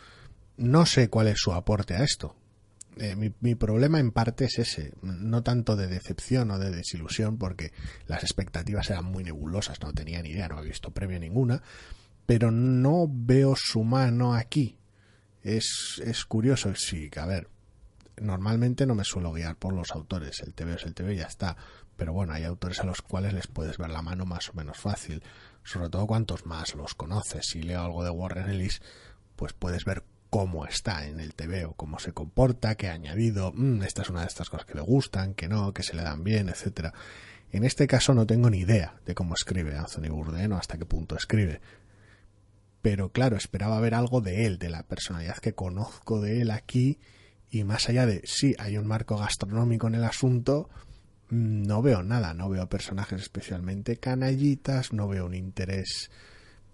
no 0.55 0.85
sé 0.85 1.09
cuál 1.09 1.27
es 1.27 1.39
su 1.39 1.53
aporte 1.53 1.95
a 1.95 2.03
esto. 2.03 2.35
Eh, 2.97 3.15
mi, 3.15 3.31
mi 3.41 3.55
problema 3.55 3.99
en 3.99 4.11
parte 4.11 4.45
es 4.45 4.57
ese, 4.57 4.93
no 5.01 5.43
tanto 5.43 5.75
de 5.75 5.87
decepción 5.87 6.49
o 6.51 6.57
de 6.57 6.71
desilusión, 6.71 7.37
porque 7.37 7.71
las 8.07 8.23
expectativas 8.23 8.89
eran 8.89 9.05
muy 9.05 9.23
nebulosas, 9.23 9.81
no 9.81 9.93
tenía 9.93 10.21
ni 10.21 10.29
idea, 10.29 10.47
no 10.47 10.57
había 10.57 10.69
visto 10.69 10.91
previo 10.91 11.19
ninguna, 11.19 11.61
pero 12.25 12.51
no 12.51 13.07
veo 13.09 13.55
su 13.55 13.83
mano 13.83 14.33
aquí. 14.33 14.77
Es, 15.43 16.01
es 16.03 16.25
curioso, 16.25 16.73
sí, 16.75 17.09
a 17.15 17.25
ver, 17.25 17.49
normalmente 18.17 18.85
no 18.85 18.95
me 18.95 19.03
suelo 19.03 19.31
guiar 19.31 19.55
por 19.55 19.73
los 19.73 19.91
autores, 19.91 20.41
el 20.41 20.53
TV 20.53 20.75
es 20.75 20.83
el 20.85 20.93
TV 20.93 21.13
y 21.13 21.17
ya 21.17 21.27
está, 21.27 21.55
pero 21.95 22.13
bueno, 22.13 22.33
hay 22.33 22.43
autores 22.43 22.79
a 22.79 22.85
los 22.85 23.01
cuales 23.01 23.33
les 23.33 23.47
puedes 23.47 23.77
ver 23.77 23.89
la 23.89 24.01
mano 24.01 24.25
más 24.25 24.49
o 24.49 24.53
menos 24.53 24.77
fácil, 24.77 25.23
sobre 25.67 25.89
todo 25.89 26.07
cuantos 26.07 26.45
más 26.45 26.75
los 26.75 26.95
conoces. 26.95 27.45
Si 27.47 27.61
leo 27.61 27.81
algo 27.81 28.03
de 28.03 28.09
Warren 28.09 28.49
Ellis, 28.49 28.81
pues 29.35 29.53
puedes 29.53 29.83
ver 29.83 30.03
cómo 30.29 30.65
está 30.65 31.07
en 31.07 31.19
el 31.19 31.33
TV 31.33 31.65
o 31.65 31.73
cómo 31.73 31.99
se 31.99 32.13
comporta, 32.13 32.75
qué 32.75 32.87
ha 32.87 32.93
añadido, 32.93 33.51
"Mm, 33.53 33.83
esta 33.83 34.01
es 34.01 34.09
una 34.09 34.21
de 34.21 34.27
estas 34.27 34.49
cosas 34.49 34.65
que 34.65 34.75
le 34.75 34.81
gustan, 34.81 35.33
que 35.33 35.47
no, 35.47 35.73
que 35.73 35.83
se 35.83 35.93
le 35.93 36.03
dan 36.03 36.23
bien, 36.23 36.49
etcétera. 36.49 36.93
En 37.51 37.63
este 37.63 37.85
caso 37.87 38.13
no 38.13 38.25
tengo 38.25 38.49
ni 38.49 38.59
idea 38.59 38.99
de 39.05 39.13
cómo 39.13 39.33
escribe 39.33 39.75
Anthony 39.75 40.09
Bourdain 40.09 40.51
o 40.51 40.57
hasta 40.57 40.77
qué 40.77 40.85
punto 40.85 41.15
escribe. 41.15 41.61
Pero 42.81 43.11
claro, 43.11 43.35
esperaba 43.35 43.79
ver 43.81 43.93
algo 43.93 44.21
de 44.21 44.45
él, 44.45 44.59
de 44.59 44.69
la 44.69 44.83
personalidad 44.83 45.37
que 45.37 45.53
conozco 45.53 46.21
de 46.21 46.41
él 46.41 46.51
aquí, 46.51 46.99
y 47.49 47.63
más 47.63 47.89
allá 47.89 48.05
de 48.05 48.21
sí, 48.25 48.55
hay 48.59 48.77
un 48.77 48.87
marco 48.87 49.17
gastronómico 49.17 49.87
en 49.87 49.95
el 49.95 50.03
asunto, 50.03 50.69
no 51.29 51.81
veo 51.81 52.03
nada, 52.03 52.33
no 52.33 52.49
veo 52.49 52.67
personajes 52.67 53.21
especialmente 53.21 53.97
canallitas, 53.97 54.93
no 54.93 55.07
veo 55.07 55.25
un 55.25 55.35
interés 55.35 56.09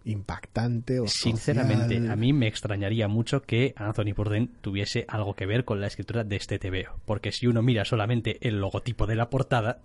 impactante 0.06 1.00
o 1.00 1.08
Sinceramente, 1.08 1.96
social. 1.96 2.12
a 2.12 2.16
mí 2.16 2.34
me 2.34 2.48
extrañaría 2.48 3.08
mucho 3.08 3.42
que 3.42 3.74
Anthony 3.78 4.14
Bourdain 4.16 4.50
tuviese 4.62 5.06
algo 5.08 5.34
que 5.34 5.46
ver 5.46 5.64
con 5.64 5.80
la 5.80 5.88
escritura 5.88 6.24
de 6.24 6.36
este 6.36 6.60
TVO. 6.60 7.00
Porque 7.06 7.32
si 7.32 7.48
uno 7.48 7.62
mira 7.62 7.86
solamente 7.86 8.38
el 8.48 8.60
logotipo 8.60 9.08
de 9.08 9.16
la 9.16 9.30
portada, 9.30 9.80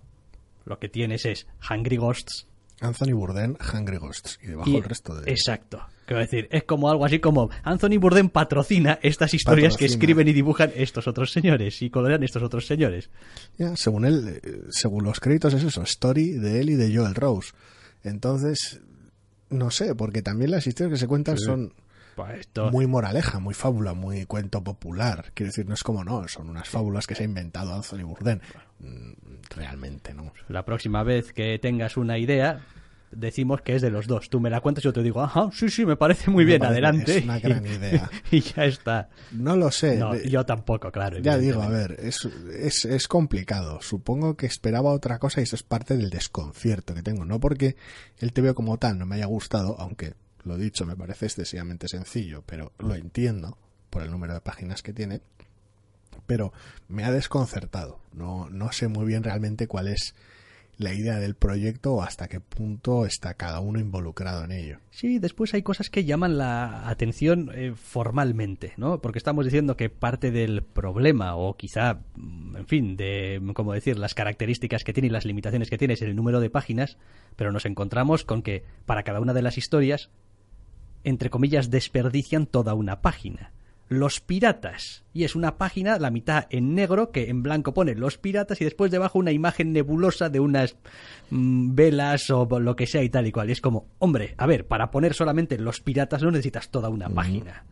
lo 0.65 0.77
que 0.79 0.89
tienes 0.89 1.25
es 1.25 1.47
Hungry 1.69 1.97
Ghosts 1.97 2.48
Anthony 2.81 3.13
Bourdain, 3.13 3.57
Hungry 3.73 3.97
Ghosts, 3.97 4.39
y 4.41 4.47
debajo 4.47 4.69
y... 4.69 4.77
el 4.77 4.83
resto 4.83 5.15
de... 5.15 5.31
Exacto. 5.31 5.81
Quiero 6.05 6.21
decir, 6.21 6.47
es 6.51 6.63
como 6.63 6.89
algo 6.89 7.05
así 7.05 7.19
como 7.19 7.51
Anthony 7.63 7.99
Bourdain 7.99 8.29
patrocina 8.29 8.97
estas 9.03 9.33
historias 9.35 9.77
que 9.77 9.85
escriben 9.85 10.27
y 10.27 10.33
dibujan 10.33 10.71
estos 10.75 11.07
otros 11.07 11.31
señores 11.31 11.81
y 11.83 11.91
colorean 11.91 12.23
estos 12.23 12.41
otros 12.41 12.65
señores. 12.65 13.09
Ya, 13.59 13.75
según 13.75 14.05
él, 14.05 14.39
eh, 14.43 14.61
según 14.71 15.03
los 15.03 15.19
créditos 15.19 15.53
es 15.53 15.63
eso, 15.63 15.83
story 15.83 16.31
de 16.31 16.61
él 16.61 16.71
y 16.71 16.75
de 16.75 16.95
Joel 16.95 17.13
Rose. 17.13 17.51
Entonces, 18.03 18.81
no 19.51 19.69
sé, 19.69 19.93
porque 19.93 20.21
también 20.23 20.49
las 20.49 20.65
historias 20.65 20.93
que 20.93 20.99
se 20.99 21.07
cuentan 21.07 21.37
Sí. 21.37 21.45
son 21.45 21.73
Pues 22.27 22.39
esto... 22.41 22.71
muy 22.71 22.87
moraleja, 22.87 23.39
muy 23.39 23.53
fábula, 23.53 23.93
muy 23.93 24.25
cuento 24.25 24.63
popular. 24.63 25.31
Quiero 25.33 25.49
decir, 25.49 25.67
no 25.67 25.73
es 25.73 25.83
como 25.83 26.03
no, 26.03 26.27
son 26.27 26.49
unas 26.49 26.67
fábulas 26.69 27.07
que 27.07 27.15
se 27.15 27.23
ha 27.23 27.25
inventado 27.25 27.73
Anthony 27.73 28.03
Bourdain. 28.03 28.41
Mm, 28.79 29.11
Realmente 29.55 30.13
no. 30.13 30.33
La 30.47 30.63
próxima 30.65 31.03
vez 31.03 31.33
que 31.33 31.57
tengas 31.59 31.97
una 31.97 32.17
idea, 32.17 32.61
decimos 33.11 33.61
que 33.61 33.75
es 33.75 33.81
de 33.81 33.89
los 33.89 34.05
dos. 34.05 34.29
Tú 34.29 34.39
me 34.39 34.49
la 34.51 34.61
cuentas 34.61 34.83
y 34.83 34.85
yo 34.85 34.93
te 34.93 35.01
digo, 35.01 35.21
ajá, 35.21 35.49
sí, 35.51 35.69
sí, 35.69 35.85
me 35.85 35.95
parece 35.95 36.29
muy 36.29 36.43
Me 36.45 36.49
bien, 36.49 36.59
parece- 36.59 36.73
adelante. 36.73 37.17
es 37.17 37.23
una 37.23 37.39
gran 37.39 37.65
idea. 37.65 38.09
y 38.31 38.41
ya 38.41 38.65
está. 38.65 39.09
No 39.31 39.55
lo 39.55 39.71
sé. 39.71 39.97
No, 39.97 40.13
de- 40.13 40.29
yo 40.29 40.45
tampoco, 40.45 40.91
claro. 40.91 41.17
Ya 41.19 41.37
digo, 41.37 41.61
a 41.63 41.69
ver, 41.69 41.97
es, 41.99 42.27
es, 42.53 42.85
es 42.85 43.07
complicado. 43.07 43.81
Supongo 43.81 44.35
que 44.37 44.45
esperaba 44.45 44.91
otra 44.91 45.17
cosa 45.19 45.39
y 45.39 45.43
eso 45.43 45.55
es 45.55 45.63
parte 45.63 45.97
del 45.97 46.09
desconcierto 46.11 46.93
que 46.93 47.01
tengo. 47.01 47.25
No 47.25 47.39
porque 47.39 47.75
el 48.19 48.31
TVO 48.33 48.53
como 48.53 48.77
tal 48.77 48.99
no 48.99 49.05
me 49.07 49.15
haya 49.15 49.25
gustado, 49.25 49.75
aunque 49.79 50.13
lo 50.43 50.57
dicho 50.57 50.85
me 50.85 50.95
parece 50.95 51.25
excesivamente 51.25 51.87
sencillo, 51.87 52.43
pero 52.45 52.71
lo 52.79 52.95
entiendo 52.95 53.57
por 53.89 54.03
el 54.03 54.11
número 54.11 54.33
de 54.33 54.41
páginas 54.41 54.81
que 54.81 54.93
tiene. 54.93 55.21
Pero 56.27 56.53
me 56.87 57.05
ha 57.05 57.11
desconcertado. 57.11 57.99
No, 58.13 58.49
no 58.49 58.71
sé 58.71 58.87
muy 58.87 59.05
bien 59.05 59.23
realmente 59.23 59.67
cuál 59.67 59.87
es 59.87 60.13
la 60.79 60.93
idea 60.93 61.19
del 61.19 61.35
proyecto 61.35 61.95
o 61.95 62.01
hasta 62.01 62.29
qué 62.29 62.39
punto 62.39 63.05
está 63.05 63.33
cada 63.33 63.59
uno 63.59 63.79
involucrado 63.79 64.45
en 64.45 64.53
ello. 64.53 64.77
Sí, 64.91 65.19
después 65.19 65.53
hay 65.53 65.61
cosas 65.61 65.89
que 65.89 66.05
llaman 66.05 66.37
la 66.37 66.87
atención 66.89 67.51
eh, 67.53 67.73
formalmente, 67.75 68.73
¿no? 68.77 69.01
Porque 69.01 69.19
estamos 69.19 69.43
diciendo 69.43 69.75
que 69.75 69.89
parte 69.89 70.31
del 70.31 70.63
problema, 70.63 71.35
o 71.35 71.57
quizá, 71.57 71.99
mm, 72.15 72.55
en 72.55 72.67
fin, 72.67 72.95
de, 72.95 73.41
como 73.53 73.73
decir, 73.73 73.99
las 73.99 74.15
características 74.15 74.85
que 74.85 74.93
tiene 74.93 75.07
y 75.07 75.11
las 75.11 75.25
limitaciones 75.25 75.69
que 75.69 75.77
tiene 75.77 75.95
es 75.95 76.01
el 76.01 76.15
número 76.15 76.39
de 76.39 76.49
páginas, 76.49 76.97
pero 77.35 77.51
nos 77.51 77.65
encontramos 77.65 78.23
con 78.23 78.41
que 78.41 78.63
para 78.85 79.03
cada 79.03 79.19
una 79.19 79.33
de 79.33 79.41
las 79.41 79.57
historias 79.57 80.09
entre 81.03 81.29
comillas, 81.29 81.69
desperdician 81.69 82.45
toda 82.45 82.73
una 82.73 83.01
página. 83.01 83.51
Los 83.87 84.19
piratas. 84.19 85.03
Y 85.13 85.23
es 85.23 85.35
una 85.35 85.57
página, 85.57 85.97
la 85.97 86.11
mitad 86.11 86.45
en 86.51 86.75
negro, 86.75 87.11
que 87.11 87.29
en 87.29 87.41
blanco 87.41 87.73
pone 87.73 87.95
los 87.95 88.19
piratas 88.19 88.61
y 88.61 88.65
después 88.65 88.91
debajo 88.91 89.17
una 89.17 89.31
imagen 89.31 89.73
nebulosa 89.73 90.29
de 90.29 90.39
unas 90.39 90.75
mm, 91.31 91.73
velas 91.73 92.29
o 92.29 92.47
lo 92.59 92.75
que 92.75 92.85
sea 92.85 93.01
y 93.01 93.09
tal 93.09 93.25
y 93.25 93.31
cual. 93.31 93.49
Y 93.49 93.53
es 93.53 93.61
como, 93.61 93.87
hombre, 93.97 94.35
a 94.37 94.45
ver, 94.45 94.67
para 94.67 94.91
poner 94.91 95.15
solamente 95.15 95.57
los 95.57 95.81
piratas 95.81 96.21
no 96.21 96.29
necesitas 96.29 96.69
toda 96.69 96.89
una 96.89 97.09
página. 97.09 97.65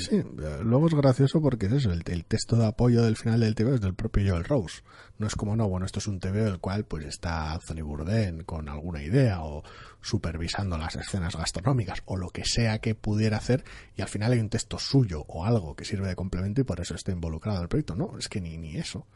Sí, 0.00 0.22
luego 0.62 0.88
es 0.88 0.94
gracioso 0.94 1.40
porque 1.40 1.66
es 1.66 1.72
eso, 1.72 1.92
el, 1.92 2.24
texto 2.24 2.56
de 2.56 2.66
apoyo 2.66 3.02
del 3.02 3.16
final 3.16 3.38
del 3.40 3.54
TV 3.54 3.76
es 3.76 3.80
del 3.80 3.94
propio 3.94 4.32
Joel 4.32 4.44
Rose. 4.44 4.82
No 5.18 5.28
es 5.28 5.36
como, 5.36 5.54
no, 5.54 5.68
bueno, 5.68 5.86
esto 5.86 6.00
es 6.00 6.08
un 6.08 6.18
TV 6.18 6.42
del 6.42 6.58
cual 6.58 6.84
pues 6.84 7.04
está 7.04 7.52
Anthony 7.52 7.82
Bourdain 7.82 8.42
con 8.42 8.68
alguna 8.68 9.02
idea 9.02 9.42
o 9.44 9.62
supervisando 10.00 10.76
las 10.76 10.96
escenas 10.96 11.36
gastronómicas 11.36 12.02
o 12.06 12.16
lo 12.16 12.30
que 12.30 12.44
sea 12.44 12.80
que 12.80 12.94
pudiera 12.96 13.36
hacer 13.36 13.64
y 13.96 14.02
al 14.02 14.08
final 14.08 14.32
hay 14.32 14.40
un 14.40 14.48
texto 14.48 14.78
suyo 14.78 15.24
o 15.28 15.44
algo 15.44 15.76
que 15.76 15.84
sirve 15.84 16.08
de 16.08 16.16
complemento 16.16 16.60
y 16.60 16.64
por 16.64 16.80
eso 16.80 16.94
está 16.94 17.12
involucrado 17.12 17.58
en 17.58 17.62
el 17.62 17.68
proyecto. 17.68 17.94
No, 17.94 18.18
es 18.18 18.28
que 18.28 18.40
ni, 18.40 18.56
ni 18.56 18.76
eso. 18.76 19.06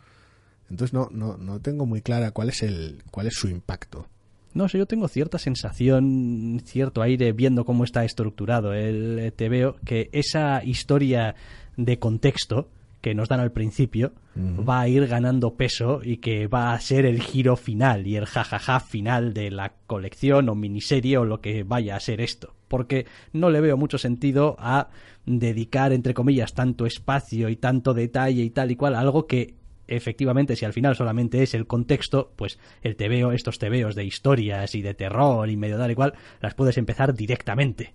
Entonces 0.71 0.93
no, 0.95 1.09
no, 1.11 1.37
no 1.37 1.61
tengo 1.61 1.85
muy 1.85 2.01
clara 2.01 2.31
cuál 2.31 2.51
es 2.51 2.63
el, 2.63 3.03
cuál 3.11 3.27
es 3.27 3.35
su 3.35 3.49
impacto. 3.49 4.09
No 4.55 4.69
sé, 4.69 4.79
yo 4.79 4.87
tengo 4.87 5.09
cierta 5.09 5.39
sensación, 5.39 6.63
cierto 6.65 7.03
aire 7.03 7.33
viendo 7.33 7.65
cómo 7.65 7.85
está 7.85 8.05
estructurado 8.05 8.73
el 8.73 9.33
TVO, 9.37 9.77
que 9.85 10.09
esa 10.13 10.65
historia 10.65 11.35
de 11.77 11.99
contexto 11.99 12.69
que 13.05 13.15
nos 13.15 13.29
dan 13.29 13.41
al 13.41 13.53
principio 13.53 14.13
va 14.37 14.81
a 14.81 14.89
ir 14.89 15.07
ganando 15.07 15.57
peso 15.57 16.01
y 16.03 16.17
que 16.17 16.47
va 16.47 16.73
a 16.73 16.81
ser 16.81 17.05
el 17.05 17.21
giro 17.21 17.55
final 17.55 18.07
y 18.07 18.17
el 18.17 18.25
jajaja 18.25 18.81
final 18.81 19.35
de 19.35 19.51
la 19.51 19.75
colección 19.87 20.49
o 20.49 20.55
miniserie 20.55 21.19
o 21.19 21.27
lo 21.27 21.43
que 21.43 21.65
vaya 21.65 21.97
a 21.97 22.01
ser 22.01 22.23
esto. 22.23 22.55
Porque 22.67 23.05
no 23.35 23.51
le 23.51 23.61
veo 23.61 23.77
mucho 23.77 23.99
sentido 23.99 24.57
a 24.59 24.89
dedicar, 25.27 25.93
entre 25.93 26.15
comillas, 26.15 26.55
tanto 26.55 26.87
espacio 26.87 27.51
y 27.51 27.57
tanto 27.57 27.93
detalle 27.93 28.43
y 28.43 28.49
tal 28.49 28.71
y 28.71 28.77
cual 28.77 28.95
a 28.95 29.01
algo 29.01 29.27
que 29.27 29.55
efectivamente, 29.87 30.57
si 30.57 30.65
al 30.65 30.73
final 30.73 30.97
solamente 30.97 31.43
es 31.43 31.55
el 31.55 31.67
contexto, 31.67 32.33
pues 32.37 32.59
el 32.83 32.97
tebeo, 32.97 33.33
estos 33.33 33.59
tebeos 33.59 33.95
de 33.95 34.05
historias 34.05 34.75
y 34.75 34.83
de 34.83 34.95
terror 34.95 35.49
y 35.49 35.57
medio 35.57 35.79
tal 35.79 35.91
y 35.91 35.95
cual, 35.95 36.15
las 36.41 36.55
puedes 36.55 36.79
empezar 36.79 37.15
directamente. 37.15 37.95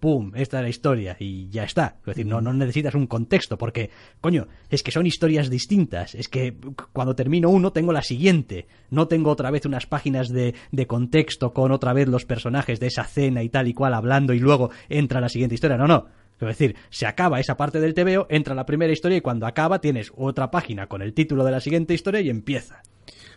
¡Pum! 0.00 0.32
Esta 0.34 0.58
es 0.58 0.62
la 0.62 0.68
historia 0.68 1.16
y 1.18 1.48
ya 1.48 1.64
está. 1.64 1.96
Es 2.00 2.06
decir, 2.06 2.26
no, 2.26 2.42
no 2.42 2.52
necesitas 2.52 2.94
un 2.94 3.06
contexto 3.06 3.56
porque, 3.56 3.90
coño, 4.20 4.46
es 4.68 4.82
que 4.82 4.90
son 4.90 5.06
historias 5.06 5.48
distintas. 5.48 6.14
Es 6.14 6.28
que 6.28 6.54
cuando 6.92 7.16
termino 7.16 7.48
uno 7.48 7.72
tengo 7.72 7.92
la 7.92 8.02
siguiente. 8.02 8.66
No 8.90 9.08
tengo 9.08 9.30
otra 9.30 9.50
vez 9.50 9.64
unas 9.64 9.86
páginas 9.86 10.28
de, 10.28 10.54
de 10.70 10.86
contexto 10.86 11.54
con 11.54 11.72
otra 11.72 11.94
vez 11.94 12.08
los 12.08 12.26
personajes 12.26 12.78
de 12.78 12.88
esa 12.88 13.04
cena 13.04 13.42
y 13.42 13.48
tal 13.48 13.68
y 13.68 13.74
cual 13.74 13.94
hablando 13.94 14.34
y 14.34 14.38
luego 14.38 14.70
entra 14.90 15.22
la 15.22 15.30
siguiente 15.30 15.54
historia. 15.54 15.78
No, 15.78 15.86
no 15.86 16.25
es 16.40 16.46
decir, 16.46 16.76
se 16.90 17.06
acaba 17.06 17.40
esa 17.40 17.56
parte 17.56 17.80
del 17.80 17.94
TVO, 17.94 18.26
entra 18.28 18.54
la 18.54 18.66
primera 18.66 18.92
historia 18.92 19.18
y 19.18 19.22
cuando 19.22 19.46
acaba 19.46 19.80
tienes 19.80 20.12
otra 20.16 20.50
página 20.50 20.86
con 20.86 21.02
el 21.02 21.14
título 21.14 21.44
de 21.44 21.50
la 21.50 21.60
siguiente 21.60 21.94
historia 21.94 22.20
y 22.20 22.28
empieza. 22.30 22.82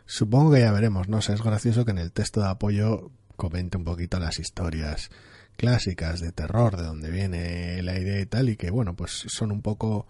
Supongo 0.06 0.54
que 0.54 0.62
ya 0.62 0.72
veremos, 0.72 1.08
no 1.08 1.22
sé, 1.22 1.34
es 1.34 1.44
gracioso 1.44 1.86
que 1.86 1.92
en 1.92 2.00
el 2.00 2.12
texto 2.12 2.42
de 2.42 2.48
apoyo 2.48 3.12
comente 3.36 3.78
un 3.78 3.86
poquito 3.86 4.20
las 4.20 4.40
historias 4.40 5.10
clásicas 5.56 6.20
de 6.20 6.32
terror, 6.32 6.78
de 6.78 6.84
donde 6.84 7.12
viene 7.12 7.82
la 7.84 7.98
idea 8.00 8.20
y 8.20 8.26
tal, 8.26 8.50
y 8.50 8.58
que 8.58 8.72
bueno, 8.72 8.96
pues 8.96 9.26
son 9.28 9.52
un 9.52 9.62
poco 9.62 10.08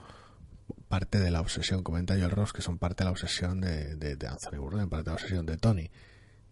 parte 0.87 1.19
de 1.19 1.31
la 1.31 1.41
obsesión, 1.41 1.83
comenta 1.83 2.13
el 2.13 2.29
Ross, 2.29 2.53
que 2.53 2.61
son 2.61 2.77
parte 2.77 3.03
de 3.03 3.05
la 3.05 3.11
obsesión 3.11 3.61
de, 3.61 3.95
de, 3.95 4.27
Anthony 4.27 4.59
Bourdain, 4.59 4.89
parte 4.89 5.05
de 5.05 5.11
la 5.11 5.15
obsesión 5.15 5.45
de 5.45 5.57
Tony, 5.57 5.89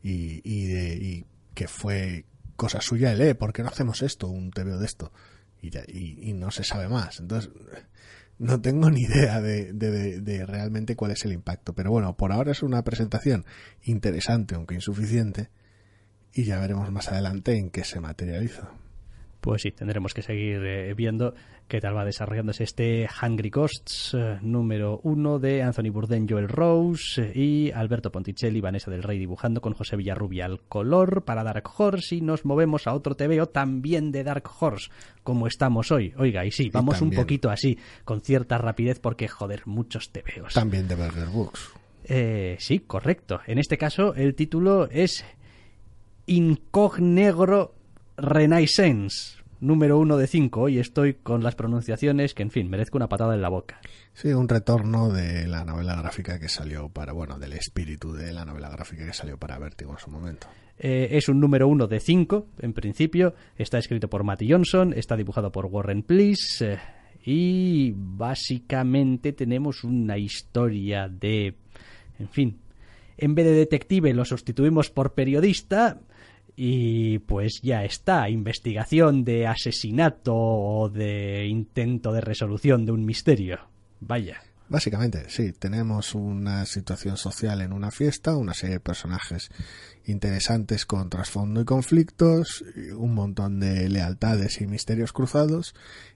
y, 0.02 0.42
y, 0.44 0.68
de, 0.68 0.96
y 0.96 1.26
que 1.54 1.68
fue 1.68 2.26
cosa 2.56 2.82
suya 2.82 3.12
el, 3.12 3.22
eh, 3.22 3.36
¿por 3.36 3.54
qué 3.54 3.64
no 3.64 3.70
hacemos 3.70 4.02
esto, 4.02 4.28
un 4.28 4.52
TVO 4.52 4.78
de 4.78 4.86
esto? 4.86 5.12
Y, 5.62 6.30
y, 6.30 6.34
no 6.34 6.52
se 6.52 6.64
sabe 6.64 6.88
más. 6.88 7.20
Entonces, 7.20 7.52
no 8.40 8.62
tengo 8.62 8.90
ni 8.90 9.02
idea 9.02 9.42
de, 9.42 9.74
de, 9.74 10.22
de, 10.22 10.46
realmente 10.46 10.96
cuál 10.96 11.12
es 11.12 11.26
el 11.26 11.34
impacto. 11.34 11.74
Pero 11.74 11.92
bueno, 11.92 12.16
por 12.16 12.32
ahora 12.32 12.52
es 12.52 12.64
una 12.64 12.84
presentación 12.84 13.46
interesante, 13.84 14.56
aunque 14.56 14.76
insuficiente, 14.76 15.50
y 16.34 16.44
ya 16.44 16.60
veremos 16.60 16.92
más 16.92 17.08
adelante 17.12 17.58
en 17.58 17.70
qué 17.70 17.84
se 17.84 18.00
materializa 18.00 18.72
pues 19.48 19.62
sí, 19.62 19.72
tendremos 19.72 20.14
que 20.14 20.22
seguir 20.22 20.62
eh, 20.66 20.94
viendo 20.94 21.34
qué 21.68 21.82
tal 21.82 21.96
va 21.96 22.06
desarrollándose 22.06 22.64
este 22.64 23.10
Hungry 23.22 23.50
Ghosts 23.50 24.14
eh, 24.14 24.40
número 24.42 25.02
uno 25.04 25.38
de 25.38 25.62
Anthony 25.62 25.92
Bourdain, 25.92 26.28
Joel 26.28 26.48
Rose 26.48 27.22
eh, 27.22 27.32
y 27.36 27.72
Alberto 27.72 28.12
Ponticelli, 28.12 28.62
Vanessa 28.62 28.90
del 28.90 29.04
Rey 29.04 29.20
dibujando 29.20 29.60
con 29.60 29.74
José 29.74 29.98
Villarrubia 29.98 30.46
al 30.46 30.62
color 30.62 31.24
para 31.24 31.44
Dark 31.44 31.70
Horse 31.78 32.16
y 32.16 32.22
nos 32.22 32.46
movemos 32.46 32.88
a 32.88 32.94
otro 32.94 33.16
TVO 33.16 33.48
también 33.48 34.12
de 34.12 34.24
Dark 34.24 34.50
Horse 34.60 34.90
como 35.24 35.48
estamos 35.48 35.92
hoy. 35.92 36.14
Oiga, 36.18 36.46
y 36.46 36.52
sí, 36.52 36.70
vamos 36.70 37.02
un 37.02 37.12
poquito 37.12 37.50
así, 37.50 37.78
con 38.06 38.22
cierta 38.22 38.58
rapidez 38.58 39.00
porque 39.00 39.28
joder, 39.28 39.64
muchos 39.66 40.12
TVOs. 40.12 40.54
También 40.54 40.88
de 40.88 40.96
Burger 40.96 41.28
Books. 41.28 41.72
sí, 42.60 42.80
correcto. 42.80 43.42
En 43.46 43.58
este 43.58 43.78
caso 43.78 44.14
el 44.16 44.36
título 44.36 44.88
es 44.90 45.26
Incognegro 46.28 47.76
Renaissance, 48.16 49.37
número 49.60 49.98
uno 49.98 50.18
de 50.18 50.28
cinco. 50.28 50.70
Y 50.70 50.80
estoy 50.80 51.16
con 51.16 51.44
las 51.44 51.56
pronunciaciones 51.56 52.34
que, 52.34 52.44
en 52.44 52.52
fin, 52.52 52.70
merezco 52.70 52.98
una 52.98 53.10
patada 53.10 53.36
en 53.36 53.42
la 53.42 53.50
boca. 53.50 53.80
Sí, 54.14 54.30
un 54.30 54.48
retorno 54.50 55.10
de 55.10 55.48
la 55.48 55.64
novela 55.64 55.96
gráfica 55.96 56.40
que 56.40 56.50
salió 56.50 56.90
para, 56.90 57.14
bueno, 57.14 57.38
del 57.40 57.54
espíritu 57.54 58.14
de 58.14 58.34
la 58.34 58.46
novela 58.46 58.70
gráfica 58.70 59.06
que 59.06 59.14
salió 59.14 59.38
para 59.38 59.60
Vertigo 59.60 59.92
en 59.92 60.00
su 60.00 60.10
momento. 60.10 60.48
Eh, 60.80 61.10
es 61.12 61.28
un 61.28 61.40
número 61.40 61.68
uno 61.68 61.88
de 61.88 62.00
cinco, 62.00 62.48
en 62.60 62.74
principio. 62.74 63.34
Está 63.58 63.78
escrito 63.78 64.10
por 64.10 64.24
Matty 64.24 64.52
Johnson, 64.52 64.94
está 64.94 65.16
dibujado 65.16 65.52
por 65.52 65.66
Warren 65.66 66.04
Please. 66.04 66.74
Eh, 66.74 66.80
y 67.26 67.94
básicamente 67.96 69.34
tenemos 69.34 69.84
una 69.84 70.18
historia 70.18 71.10
de. 71.10 71.56
En 72.20 72.30
fin. 72.30 72.60
En 73.18 73.34
vez 73.34 73.46
de 73.46 73.54
detective 73.54 74.14
lo 74.14 74.24
sustituimos 74.26 74.92
por 74.92 75.14
periodista 75.14 76.00
y 76.60 77.20
pues 77.20 77.62
ya 77.62 77.86
está, 77.86 78.32
investigación 78.32 79.24
de 79.24 79.46
asesinato 79.46 80.34
o 80.36 80.90
de 80.90 81.46
intento 81.46 82.12
de 82.12 82.20
resolución 82.20 82.84
de 82.84 82.92
un 82.94 83.06
misterio. 83.06 83.60
Vaya. 84.00 84.42
Básicamente, 84.68 85.30
sí, 85.30 85.54
tenemos 85.54 86.16
una 86.16 86.66
situación 86.66 87.16
social 87.16 87.62
en 87.62 87.72
una 87.72 87.92
fiesta, 87.92 88.36
una 88.36 88.56
serie 88.56 88.78
de 88.78 88.80
personajes 88.80 89.50
interesantes 90.06 90.88
con 90.88 91.12
trasfondo 91.12 91.62
y 91.62 91.66
conflictos, 91.66 92.66
un 92.98 93.14
montón 93.14 93.60
de 93.60 93.88
lealtades 93.88 94.60
y 94.60 94.66
misterios 94.66 95.14
cruzados 95.14 95.76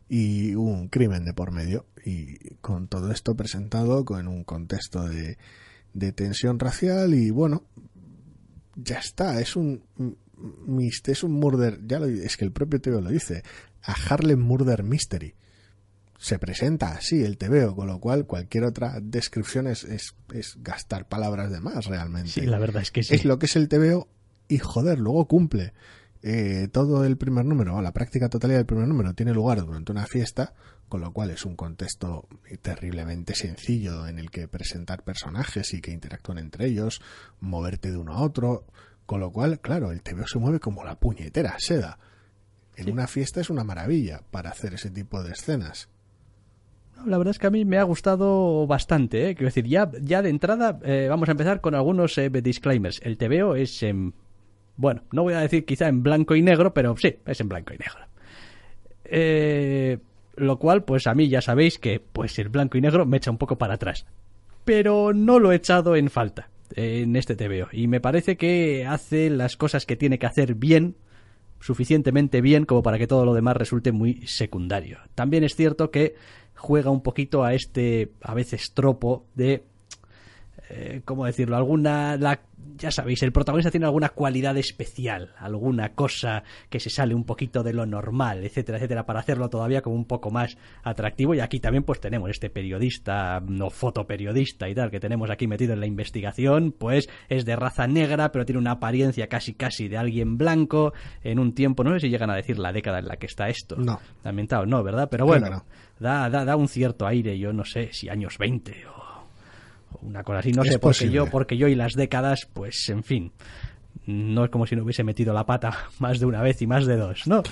y 0.10 0.56
un 0.56 0.88
crimen 0.88 1.24
de 1.24 1.36
por 1.36 1.52
medio. 1.52 1.86
Y 2.04 2.56
con 2.62 2.88
todo 2.88 3.12
esto 3.12 3.36
presentado 3.36 4.06
con 4.06 4.28
un 4.28 4.44
contexto 4.44 5.08
de, 5.08 5.38
de 5.94 6.12
tensión 6.12 6.60
racial 6.60 7.14
y 7.14 7.30
bueno, 7.30 7.64
ya 8.76 8.98
está, 8.98 9.40
es 9.40 9.56
un 9.56 9.84
es 11.08 11.24
un 11.24 11.34
murder, 11.34 11.80
ya 11.86 12.00
lo, 12.00 12.06
es 12.06 12.38
que 12.38 12.46
el 12.46 12.52
propio 12.52 12.82
TVO 12.82 13.02
lo 13.02 13.10
dice, 13.10 13.44
a 13.84 13.94
Harlem 13.94 14.40
Murder 14.40 14.84
Mystery. 14.84 15.36
Se 16.18 16.38
presenta 16.38 16.92
así 16.92 17.24
el 17.24 17.38
TVO, 17.38 17.76
con 17.76 17.88
lo 17.88 18.00
cual 18.00 18.28
cualquier 18.28 18.66
otra 18.66 19.00
descripción 19.02 19.66
es, 19.66 19.84
es, 19.86 20.14
gastar 20.58 21.08
palabras 21.08 21.52
de 21.52 21.60
más 21.60 21.86
realmente. 21.86 22.30
Sí, 22.30 22.42
la 22.42 22.60
verdad 22.60 22.84
es 22.84 22.92
que 22.92 23.02
sí. 23.02 23.16
Es 23.16 23.26
lo 23.26 23.40
que 23.40 23.48
es 23.48 23.56
el 23.56 23.68
TVO 23.68 24.08
y 24.48 24.60
joder, 24.60 25.00
luego 25.00 25.28
cumple. 25.28 25.74
Eh, 26.24 26.68
todo 26.72 27.04
el 27.04 27.18
primer 27.18 27.46
número, 27.46 27.76
o 27.76 27.82
la 27.82 27.94
práctica 27.94 28.30
totalidad 28.30 28.60
del 28.60 28.68
primer 28.68 28.88
número, 28.88 29.16
tiene 29.16 29.34
lugar 29.34 29.66
durante 29.66 29.92
una 29.92 30.06
fiesta, 30.06 30.54
con 30.88 31.02
lo 31.02 31.12
cual 31.14 31.32
es 31.32 31.46
un 31.46 31.56
contexto 31.56 32.28
terriblemente 32.62 33.34
sencillo 33.34 34.08
en 34.08 34.20
el 34.20 34.30
que 34.30 34.48
presentar 34.48 35.04
personajes 35.04 35.74
y 35.74 35.82
que 35.82 35.92
interactúen 35.92 36.38
entre 36.38 36.68
ellos, 36.68 37.02
moverte 37.40 37.90
de 37.90 37.98
uno 37.98 38.14
a 38.14 38.22
otro, 38.22 38.68
con 39.12 39.20
lo 39.20 39.30
cual, 39.30 39.60
claro, 39.60 39.92
el 39.92 40.02
TVO 40.02 40.26
se 40.26 40.40
mueve 40.40 40.62
como 40.62 40.86
la 40.86 40.96
puñetera 40.96 41.54
seda. 41.58 42.00
En 42.78 42.90
una 42.90 43.08
fiesta 43.08 43.42
es 43.42 43.50
una 43.50 43.66
maravilla 43.66 44.22
para 44.32 44.52
hacer 44.52 44.76
ese 44.76 44.90
tipo 44.90 45.22
de 45.22 45.34
escenas. 45.34 45.90
La 47.06 47.18
verdad 47.18 47.32
es 47.32 47.38
que 47.38 47.48
a 47.48 47.50
mí 47.50 47.66
me 47.66 47.78
ha 47.78 47.84
gustado 47.84 48.66
bastante. 48.68 49.28
¿eh? 49.28 49.36
Quiero 49.36 49.48
decir, 49.48 49.68
ya, 49.68 49.92
ya 50.02 50.22
de 50.22 50.30
entrada 50.30 50.80
eh, 50.86 51.08
vamos 51.10 51.28
a 51.28 51.34
empezar 51.34 51.60
con 51.60 51.76
algunos 51.76 52.18
eh, 52.18 52.30
disclaimers. 52.30 53.02
El 53.04 53.18
TVO 53.18 53.58
es 53.58 53.84
en... 53.84 54.14
Bueno, 54.78 55.04
no 55.12 55.24
voy 55.24 55.34
a 55.34 55.42
decir 55.42 55.66
quizá 55.66 55.90
en 55.90 56.04
blanco 56.04 56.34
y 56.34 56.42
negro, 56.42 56.74
pero 56.74 56.96
sí, 56.96 57.18
es 57.26 57.42
en 57.42 57.50
blanco 57.50 57.74
y 57.74 57.80
negro. 57.80 58.06
Eh, 59.04 59.98
lo 60.38 60.58
cual, 60.58 60.86
pues 60.86 61.06
a 61.06 61.14
mí 61.14 61.28
ya 61.28 61.42
sabéis 61.42 61.80
que 61.80 62.00
pues 62.00 62.40
el 62.40 62.48
blanco 62.48 62.78
y 62.78 62.82
negro 62.82 63.06
me 63.06 63.18
echa 63.18 63.30
un 63.30 63.38
poco 63.38 63.58
para 63.58 63.74
atrás. 63.74 64.06
Pero 64.64 65.12
no 65.12 65.38
lo 65.38 65.52
he 65.52 65.56
echado 65.56 65.98
en 65.98 66.10
falta 66.10 66.48
en 66.76 67.16
este 67.16 67.36
TVO. 67.36 67.68
Y 67.72 67.88
me 67.88 68.00
parece 68.02 68.38
que 68.38 68.86
hace 68.86 69.30
las 69.30 69.58
cosas 69.58 69.86
que 69.86 69.96
tiene 69.96 70.20
que 70.20 70.26
hacer 70.26 70.56
bien, 70.56 70.96
suficientemente 71.60 72.42
bien 72.42 72.66
como 72.66 72.84
para 72.84 72.98
que 72.98 73.08
todo 73.08 73.26
lo 73.26 73.34
demás 73.34 73.58
resulte 73.58 73.92
muy 73.92 74.26
secundario. 74.28 75.00
También 75.16 75.44
es 75.44 75.56
cierto 75.56 75.92
que 75.92 76.16
juega 76.56 76.92
un 76.92 77.02
poquito 77.02 77.44
a 77.44 77.54
este, 77.54 78.12
a 78.22 78.34
veces, 78.34 78.74
tropo 78.74 79.26
de 79.36 79.64
eh, 80.74 81.02
¿cómo 81.04 81.26
decirlo? 81.26 81.58
Alguna, 81.58 82.16
la, 82.18 82.40
ya 82.78 82.92
sabéis, 82.92 83.22
el 83.24 83.32
protagonista 83.32 83.72
tiene 83.72 83.86
alguna 83.86 84.10
cualidad 84.10 84.58
especial, 84.58 85.34
alguna 85.38 85.94
cosa 85.94 86.44
que 86.70 86.80
se 86.80 86.90
sale 86.90 87.14
un 87.14 87.26
poquito 87.26 87.64
de 87.64 87.74
lo 87.74 87.86
normal, 87.86 88.44
etcétera, 88.44 88.78
etcétera, 88.78 89.06
para 89.06 89.20
hacerlo 89.20 89.50
todavía 89.50 89.82
como 89.82 89.96
un 89.96 90.06
poco 90.06 90.32
más 90.32 90.58
atractivo. 90.84 91.36
Y 91.36 91.40
aquí 91.40 91.60
también 91.60 91.84
pues 91.84 92.00
tenemos 92.00 92.30
este 92.30 92.50
periodista, 92.50 93.42
no 93.46 93.70
fotoperiodista 93.70 94.70
y 94.70 94.76
tal, 94.76 94.92
que 94.92 95.00
tenemos 95.00 95.30
aquí 95.30 95.48
metido 95.48 95.74
en 95.74 95.80
la 95.80 95.86
investigación, 95.88 96.72
pues 96.72 97.10
es 97.30 97.46
de 97.46 97.56
raza 97.56 97.88
negra, 97.88 98.32
pero 98.32 98.46
tiene 98.46 98.60
una 98.60 98.72
apariencia 98.72 99.28
casi 99.28 99.54
casi 99.54 99.88
de 99.88 99.98
alguien 99.98 100.38
blanco 100.38 100.94
en 101.24 101.40
un 101.40 101.54
tiempo, 101.54 101.84
no 101.84 101.94
sé 101.94 102.02
si 102.02 102.10
llegan 102.10 102.30
a 102.30 102.36
decir 102.36 102.58
la 102.58 102.72
década 102.72 103.00
en 103.00 103.08
la 103.08 103.18
que 103.18 103.26
está 103.26 103.50
esto. 103.50 103.76
No. 103.76 104.00
Lamentado, 104.24 104.66
no, 104.66 104.84
¿verdad? 104.84 105.10
Pero 105.12 105.26
bueno, 105.26 105.66
da, 106.00 106.30
da, 106.30 106.46
da 106.46 106.56
un 106.56 106.68
cierto 106.68 107.06
aire, 107.06 107.38
yo 107.38 107.52
no 107.54 107.66
sé 107.66 107.90
si 107.92 108.10
años 108.10 108.38
20 108.38 108.86
o 108.88 109.01
una 110.02 110.24
cosa 110.24 110.40
así, 110.40 110.52
no 110.52 110.64
sé, 110.64 110.80
porque 110.80 111.10
yo, 111.10 111.28
porque 111.28 111.58
yo 111.58 111.68
y 111.68 111.76
las 111.76 111.94
décadas, 111.94 112.48
pues 112.54 112.90
en 112.90 113.04
fin, 113.04 113.32
no 114.06 114.46
es 114.46 114.50
como 114.50 114.66
si 114.66 114.76
no 114.76 114.84
hubiese 114.84 115.04
metido 115.04 115.34
la 115.34 115.46
pata 115.46 115.78
más 116.00 116.20
de 116.20 116.26
una 116.26 116.42
vez 116.42 116.62
y 116.62 116.68
más 116.68 116.86
de 116.86 116.98
dos, 116.98 117.28
¿no? 117.28 117.44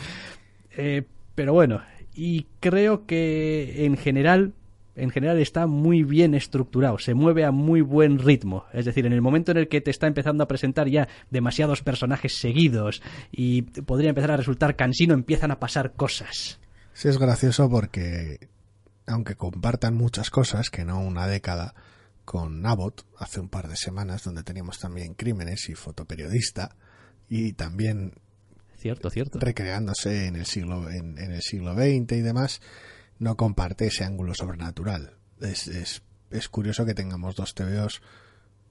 Eh, 0.78 1.04
pero 1.36 1.54
bueno, 1.54 1.82
y 2.14 2.48
creo 2.60 3.06
que 3.06 3.86
en 3.86 3.98
general 3.98 4.54
en 5.00 5.12
general 5.12 5.40
está 5.40 5.66
muy 5.66 6.04
bien 6.04 6.36
estructurado, 6.36 7.00
se 7.00 7.14
mueve 7.14 7.46
a 7.46 7.52
muy 7.52 7.82
buen 7.82 8.20
ritmo. 8.20 8.66
Es 8.74 8.86
decir, 8.86 9.06
en 9.06 9.14
el 9.14 9.22
momento 9.22 9.52
en 9.52 9.58
el 9.58 9.68
que 9.68 9.82
te 9.82 9.92
está 9.92 10.08
empezando 10.08 10.44
a 10.44 10.48
presentar 10.48 10.88
ya 10.90 11.08
demasiados 11.30 11.82
personajes 11.82 12.38
seguidos 12.38 13.02
y 13.32 13.62
podría 13.62 14.10
empezar 14.10 14.32
a 14.32 14.38
resultar 14.38 14.76
cansino, 14.76 15.14
empiezan 15.14 15.52
a 15.52 15.60
pasar 15.60 15.94
cosas. 15.94 16.60
Sí, 16.94 17.08
es 17.08 17.18
gracioso 17.18 17.70
porque, 17.70 18.50
aunque 19.08 19.36
compartan 19.36 19.96
muchas 19.96 20.30
cosas, 20.30 20.70
que 20.70 20.84
no 20.84 21.00
una 21.00 21.28
década, 21.28 21.74
con 22.30 22.64
Abbott 22.64 23.08
hace 23.18 23.40
un 23.40 23.50
par 23.50 23.68
de 23.68 23.76
semanas, 23.76 24.24
donde 24.24 24.44
teníamos 24.44 24.78
también 24.78 25.16
crímenes 25.16 25.68
y 25.68 25.74
fotoperiodista, 25.74 26.76
y 27.28 27.54
también 27.54 28.14
cierto, 28.78 29.10
cierto. 29.10 29.40
recreándose 29.40 30.28
en 30.28 30.36
el 30.36 30.46
siglo 30.46 30.92
en, 30.92 31.18
el 31.18 31.42
siglo 31.42 31.74
XX 31.74 32.12
y 32.12 32.22
demás, 32.22 32.62
no 33.18 33.36
comparte 33.36 33.88
ese 33.88 34.04
ángulo 34.04 34.36
sobrenatural. 34.36 35.18
Es, 35.42 35.68
es, 35.70 36.04
es 36.30 36.50
curioso 36.50 36.86
que 36.86 36.94
tengamos 36.94 37.36
dos 37.36 37.56
TVOs 37.56 38.04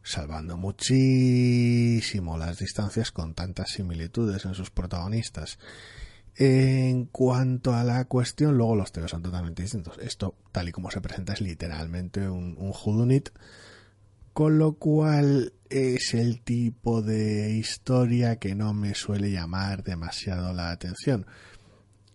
salvando 0.05 0.57
muchísimo 0.57 2.39
las 2.39 2.61
distancias 2.61 3.11
con 3.11 3.35
tantas 3.35 3.71
similitudes 3.73 4.45
en 4.45 4.55
sus 4.55 4.71
protagonistas 4.71 5.59
en 6.41 7.07
cuanto 7.07 7.75
a 7.75 7.83
la 7.83 8.05
cuestión, 8.05 8.57
luego 8.57 8.77
los 8.77 8.93
teos 8.93 9.11
son 9.11 9.23
totalmente 9.23 9.63
distintos. 9.63 9.99
Esto, 9.99 10.37
tal 10.53 10.69
y 10.69 10.73
como 10.73 10.89
se 10.93 11.01
presenta, 11.01 11.33
es 11.33 11.41
literalmente 11.41 12.29
un, 12.29 12.57
un 12.59 12.73
Judunit, 12.73 13.31
con 14.33 14.57
lo 14.57 14.75
cual 14.75 15.53
es 15.69 16.15
el 16.15 16.41
tipo 16.43 17.03
de 17.03 17.51
historia 17.51 18.37
que 18.37 18.55
no 18.55 18.73
me 18.73 18.95
suele 18.95 19.33
llamar 19.33 19.83
demasiado 19.83 20.53
la 20.53 20.71
atención. 20.71 21.27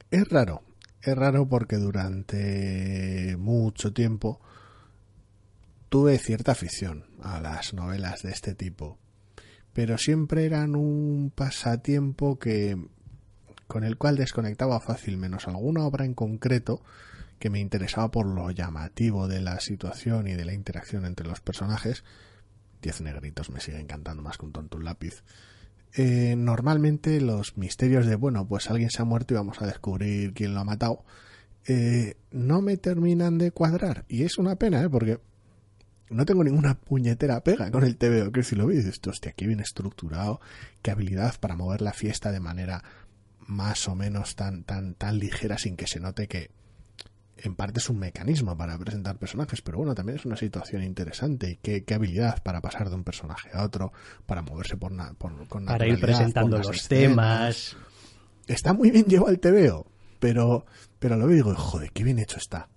Es 0.09 0.29
raro, 0.29 0.63
es 1.01 1.17
raro 1.17 1.49
porque 1.49 1.75
durante 1.75 3.35
mucho 3.37 3.91
tiempo 3.91 4.39
tuve 5.89 6.17
cierta 6.17 6.53
afición 6.53 7.03
a 7.21 7.41
las 7.41 7.73
novelas 7.73 8.23
de 8.23 8.31
este 8.31 8.55
tipo, 8.55 8.97
pero 9.73 9.97
siempre 9.97 10.45
eran 10.45 10.77
un 10.77 11.29
pasatiempo 11.35 12.39
que 12.39 12.77
con 13.73 13.83
el 13.83 13.97
cual 13.97 14.17
desconectaba 14.17 14.79
fácil, 14.79 15.17
menos 15.17 15.47
alguna 15.47 15.83
obra 15.83 16.05
en 16.05 16.13
concreto 16.13 16.83
que 17.39 17.49
me 17.49 17.59
interesaba 17.59 18.11
por 18.11 18.27
lo 18.27 18.51
llamativo 18.51 19.27
de 19.27 19.41
la 19.41 19.59
situación 19.59 20.27
y 20.27 20.33
de 20.33 20.45
la 20.45 20.53
interacción 20.53 21.07
entre 21.07 21.25
los 21.25 21.41
personajes. 21.41 22.03
Diez 22.83 23.01
negritos 23.01 23.49
me 23.49 23.59
sigue 23.59 23.79
encantando 23.79 24.21
más 24.21 24.37
que 24.37 24.45
un 24.45 24.51
tonto 24.51 24.77
un 24.77 24.85
lápiz. 24.85 25.23
Eh, 25.95 26.35
normalmente 26.37 27.19
los 27.19 27.57
misterios 27.57 28.05
de, 28.05 28.15
bueno, 28.15 28.47
pues 28.47 28.69
alguien 28.69 28.91
se 28.91 29.01
ha 29.01 29.05
muerto 29.05 29.33
y 29.33 29.37
vamos 29.37 29.59
a 29.59 29.65
descubrir 29.65 30.35
quién 30.35 30.53
lo 30.53 30.59
ha 30.59 30.65
matado, 30.65 31.03
eh, 31.65 32.13
no 32.29 32.61
me 32.61 32.77
terminan 32.77 33.39
de 33.39 33.49
cuadrar. 33.49 34.05
Y 34.07 34.21
es 34.21 34.37
una 34.37 34.55
pena, 34.57 34.83
¿eh? 34.83 34.89
Porque 34.89 35.19
no 36.11 36.25
tengo 36.25 36.43
ninguna 36.43 36.75
puñetera 36.75 37.43
pega 37.43 37.71
con 37.71 37.83
el 37.83 37.97
TVO, 37.97 38.31
que 38.31 38.43
si 38.43 38.55
lo 38.55 38.67
veis, 38.67 38.85
esto, 38.85 39.09
hostia, 39.09 39.31
qué 39.31 39.47
bien 39.47 39.61
estructurado, 39.61 40.41
qué 40.83 40.91
habilidad 40.91 41.39
para 41.39 41.55
mover 41.55 41.81
la 41.81 41.93
fiesta 41.93 42.31
de 42.31 42.39
manera 42.39 42.83
más 43.47 43.87
o 43.87 43.95
menos 43.95 44.35
tan, 44.35 44.63
tan, 44.63 44.95
tan 44.95 45.17
ligera 45.19 45.57
sin 45.57 45.75
que 45.75 45.87
se 45.87 45.99
note 45.99 46.27
que 46.27 46.51
en 47.37 47.55
parte 47.55 47.79
es 47.79 47.89
un 47.89 47.99
mecanismo 47.99 48.55
para 48.55 48.77
presentar 48.77 49.17
personajes, 49.17 49.61
pero 49.61 49.79
bueno, 49.79 49.95
también 49.95 50.17
es 50.17 50.25
una 50.25 50.37
situación 50.37 50.83
interesante 50.83 51.51
y 51.51 51.55
qué, 51.57 51.83
qué 51.83 51.93
habilidad 51.95 52.41
para 52.43 52.61
pasar 52.61 52.89
de 52.89 52.95
un 52.95 53.03
personaje 53.03 53.49
a 53.53 53.63
otro, 53.63 53.91
para 54.25 54.41
moverse 54.41 54.77
por, 54.77 54.91
na, 54.91 55.13
por 55.13 55.47
con 55.47 55.65
Para 55.65 55.87
ir 55.87 55.99
presentando 55.99 56.57
los 56.57 56.87
temas. 56.87 57.75
Está 58.47 58.73
muy 58.73 58.91
bien 58.91 59.05
llevado 59.05 59.31
el 59.31 59.39
TVO, 59.39 59.87
pero, 60.19 60.65
pero 60.99 61.17
lo 61.17 61.27
digo, 61.27 61.53
joder, 61.55 61.91
qué 61.91 62.03
bien 62.03 62.19
hecho 62.19 62.37
está 62.37 62.69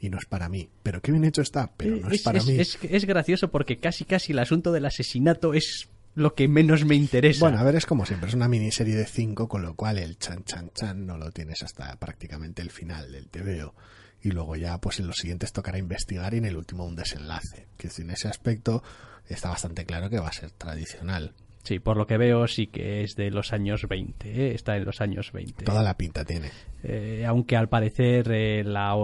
y 0.00 0.08
no 0.08 0.18
es 0.18 0.26
para 0.26 0.48
mí. 0.48 0.70
Pero 0.82 1.00
qué 1.00 1.12
bien 1.12 1.24
hecho 1.24 1.42
está, 1.42 1.72
pero 1.76 1.96
no 1.96 2.10
es, 2.10 2.22
para 2.22 2.42
mí. 2.42 2.58
Es, 2.58 2.78
es, 2.82 3.04
gracioso 3.04 3.50
porque 3.50 3.78
casi 3.78 4.04
casi 4.04 4.32
el 4.32 4.38
asunto 4.38 4.72
del 4.72 4.86
asesinato 4.86 5.54
es 5.54 5.89
lo 6.14 6.34
que 6.34 6.48
menos 6.48 6.84
me 6.84 6.94
interesa. 6.94 7.40
Bueno, 7.40 7.58
a 7.58 7.62
ver, 7.62 7.76
es 7.76 7.86
como 7.86 8.06
siempre, 8.06 8.28
es 8.28 8.34
una 8.34 8.48
miniserie 8.48 8.96
de 8.96 9.06
cinco, 9.06 9.48
con 9.48 9.62
lo 9.62 9.74
cual 9.74 9.98
el 9.98 10.18
chan 10.18 10.44
chan 10.44 10.70
chan 10.74 11.06
no 11.06 11.16
lo 11.16 11.30
tienes 11.30 11.62
hasta 11.62 11.96
prácticamente 11.96 12.62
el 12.62 12.70
final 12.70 13.12
del 13.12 13.28
TVO. 13.28 13.74
Y 14.22 14.32
luego 14.32 14.56
ya, 14.56 14.78
pues 14.78 15.00
en 15.00 15.06
los 15.06 15.16
siguientes 15.16 15.52
tocará 15.52 15.78
investigar 15.78 16.34
y 16.34 16.38
en 16.38 16.44
el 16.44 16.56
último 16.56 16.84
un 16.84 16.96
desenlace. 16.96 17.68
Que 17.76 17.88
en 17.96 18.10
ese 18.10 18.28
aspecto 18.28 18.82
está 19.28 19.48
bastante 19.48 19.86
claro 19.86 20.10
que 20.10 20.18
va 20.18 20.28
a 20.28 20.32
ser 20.32 20.50
tradicional. 20.50 21.34
Sí, 21.62 21.78
por 21.78 21.96
lo 21.96 22.06
que 22.06 22.16
veo 22.16 22.46
sí 22.46 22.68
que 22.68 23.02
es 23.02 23.16
de 23.16 23.30
los 23.30 23.52
años 23.52 23.86
20, 23.86 24.28
¿eh? 24.28 24.54
está 24.54 24.76
en 24.76 24.84
los 24.86 25.00
años 25.00 25.30
20. 25.32 25.64
Toda 25.64 25.82
la 25.82 25.96
pinta 25.96 26.24
tiene. 26.24 26.50
Eh, 26.82 27.24
aunque 27.26 27.56
al 27.56 27.68
parecer 27.68 28.30
eh, 28.32 28.64
la 28.64 28.94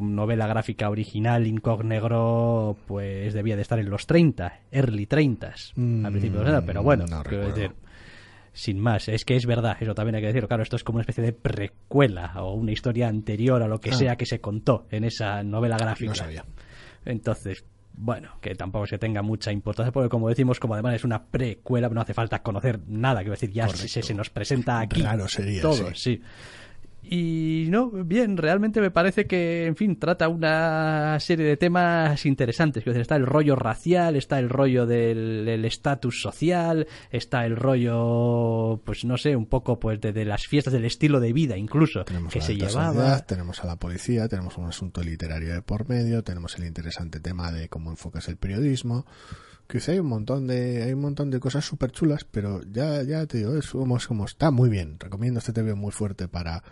novela 0.00 0.46
gráfica 0.46 0.88
original, 0.88 1.46
Incognegro, 1.46 2.76
pues 2.86 3.34
debía 3.34 3.56
de 3.56 3.62
estar 3.62 3.78
en 3.78 3.90
los 3.90 4.06
30, 4.06 4.60
early 4.72 5.06
30 5.06 5.54
mm, 5.76 6.06
al 6.06 6.12
principio 6.12 6.40
de 6.40 6.62
pero 6.62 6.82
bueno, 6.82 7.04
sin 8.52 8.80
más, 8.80 9.08
es 9.08 9.24
que 9.24 9.36
es 9.36 9.46
verdad, 9.46 9.76
eso 9.78 9.94
también 9.94 10.16
hay 10.16 10.22
que 10.22 10.26
decirlo. 10.28 10.48
Claro, 10.48 10.64
esto 10.64 10.74
es 10.74 10.82
como 10.82 10.96
una 10.96 11.02
especie 11.02 11.22
de 11.22 11.32
precuela 11.32 12.32
o 12.42 12.54
una 12.54 12.72
historia 12.72 13.06
anterior 13.06 13.62
a 13.62 13.68
lo 13.68 13.80
que 13.80 13.90
ah. 13.90 13.94
sea 13.94 14.16
que 14.16 14.26
se 14.26 14.40
contó 14.40 14.86
en 14.90 15.04
esa 15.04 15.44
novela 15.44 15.76
gráfica. 15.76 16.10
No 16.10 16.14
sabía. 16.16 16.44
Entonces, 17.04 17.64
bueno, 18.00 18.30
que 18.40 18.54
tampoco 18.54 18.86
se 18.86 18.98
tenga 18.98 19.22
mucha 19.22 19.50
importancia, 19.50 19.90
porque 19.92 20.08
como 20.08 20.28
decimos, 20.28 20.60
como 20.60 20.74
además 20.74 20.94
es 20.94 21.04
una 21.04 21.24
precuela, 21.24 21.88
no 21.88 22.00
hace 22.00 22.14
falta 22.14 22.42
conocer 22.42 22.80
nada, 22.86 23.20
quiero 23.20 23.32
decir, 23.32 23.50
ya 23.50 23.68
se, 23.68 24.02
se, 24.02 24.14
nos 24.14 24.30
presenta 24.30 24.80
aquí 24.80 25.00
claro, 25.00 25.28
sería, 25.28 25.62
todo, 25.62 25.94
sí. 25.94 26.22
Y 27.02 27.66
no, 27.70 27.90
bien, 27.90 28.36
realmente 28.36 28.80
me 28.82 28.90
parece 28.90 29.26
que, 29.26 29.66
en 29.66 29.76
fin, 29.76 29.98
trata 29.98 30.28
una 30.28 31.18
serie 31.20 31.46
de 31.46 31.56
temas 31.56 32.26
interesantes. 32.26 32.86
Está 32.86 33.16
el 33.16 33.24
rollo 33.24 33.56
racial, 33.56 34.16
está 34.16 34.38
el 34.38 34.50
rollo 34.50 34.84
del 34.84 35.64
estatus 35.64 36.20
social, 36.20 36.86
está 37.10 37.46
el 37.46 37.56
rollo, 37.56 38.80
pues 38.84 39.04
no 39.04 39.16
sé, 39.16 39.36
un 39.36 39.46
poco 39.46 39.80
pues 39.80 40.00
de, 40.00 40.24
las 40.24 40.46
fiestas, 40.46 40.72
del 40.72 40.84
estilo 40.84 41.20
de 41.20 41.32
vida 41.32 41.56
incluso 41.56 42.04
que 42.30 42.40
se 42.40 42.56
llevaba. 42.56 43.18
tenemos 43.20 43.62
a 43.64 43.66
la 43.66 43.76
policía, 43.76 44.28
tenemos 44.28 44.58
un 44.58 44.66
asunto 44.66 45.02
literario 45.02 45.54
de 45.54 45.62
por 45.62 45.88
medio, 45.88 46.22
tenemos 46.22 46.58
el 46.58 46.66
interesante 46.66 47.20
tema 47.20 47.52
de 47.52 47.68
cómo 47.68 47.90
enfocas 47.90 48.28
el 48.28 48.36
periodismo 48.36 49.06
que 49.66 49.78
hay 49.86 49.98
un 49.98 50.06
montón 50.06 50.46
de 50.46 50.82
hay 50.82 50.94
un 50.94 51.02
montón 51.02 51.30
de 51.30 51.40
cosas 51.40 51.62
súper 51.62 51.92
chulas 51.92 52.24
pero 52.24 52.62
ya 52.72 53.02
ya 53.02 53.26
te 53.26 53.38
digo 53.38 53.54
es 53.54 53.68
como, 53.68 53.98
como 54.08 54.24
está 54.24 54.50
muy 54.50 54.70
bien 54.70 54.98
recomiendo 54.98 55.40
este 55.40 55.52
TV 55.52 55.74
muy 55.74 55.92
fuerte 55.92 56.26
para 56.26 56.62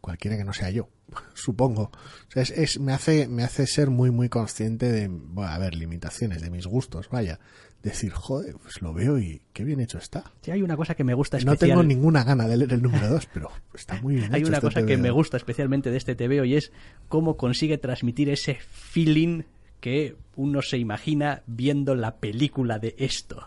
cualquiera 0.00 0.36
que 0.36 0.44
no 0.44 0.52
sea 0.52 0.70
yo, 0.70 0.88
supongo. 1.34 1.90
es, 2.34 2.80
me, 2.80 2.92
hace, 2.92 3.28
me 3.28 3.42
hace 3.42 3.66
ser 3.66 3.90
muy, 3.90 4.10
muy 4.10 4.28
consciente 4.28 4.90
de, 4.90 5.08
bueno, 5.08 5.50
a 5.50 5.58
ver, 5.58 5.74
limitaciones 5.74 6.42
de 6.42 6.50
mis 6.50 6.66
gustos, 6.66 7.08
vaya. 7.10 7.40
Decir, 7.82 8.12
joder, 8.12 8.56
pues 8.62 8.82
lo 8.82 8.92
veo 8.92 9.18
y 9.18 9.40
qué 9.54 9.64
bien 9.64 9.80
hecho 9.80 9.96
está. 9.96 10.30
Sí, 10.42 10.50
hay 10.50 10.60
una 10.60 10.76
cosa 10.76 10.94
que 10.94 11.02
me 11.02 11.14
gusta 11.14 11.38
especial. 11.38 11.54
No 11.54 11.58
tengo 11.58 11.82
ninguna 11.82 12.24
gana 12.24 12.46
de 12.46 12.58
leer 12.58 12.74
el 12.74 12.82
número 12.82 13.08
2, 13.08 13.28
pero 13.32 13.50
está 13.72 13.98
muy 14.02 14.16
bien 14.16 14.26
Hay 14.34 14.44
una 14.44 14.58
este 14.58 14.66
cosa 14.66 14.84
que 14.84 14.98
me 14.98 15.10
gusta 15.10 15.38
especialmente 15.38 15.90
de 15.90 15.96
este 15.96 16.14
TVO 16.14 16.44
y 16.44 16.56
es 16.56 16.72
cómo 17.08 17.38
consigue 17.38 17.78
transmitir 17.78 18.28
ese 18.28 18.58
feeling 18.60 19.44
que 19.80 20.16
uno 20.36 20.60
se 20.60 20.76
imagina 20.76 21.42
viendo 21.46 21.94
la 21.94 22.16
película 22.16 22.78
de 22.78 22.94
esto. 22.98 23.46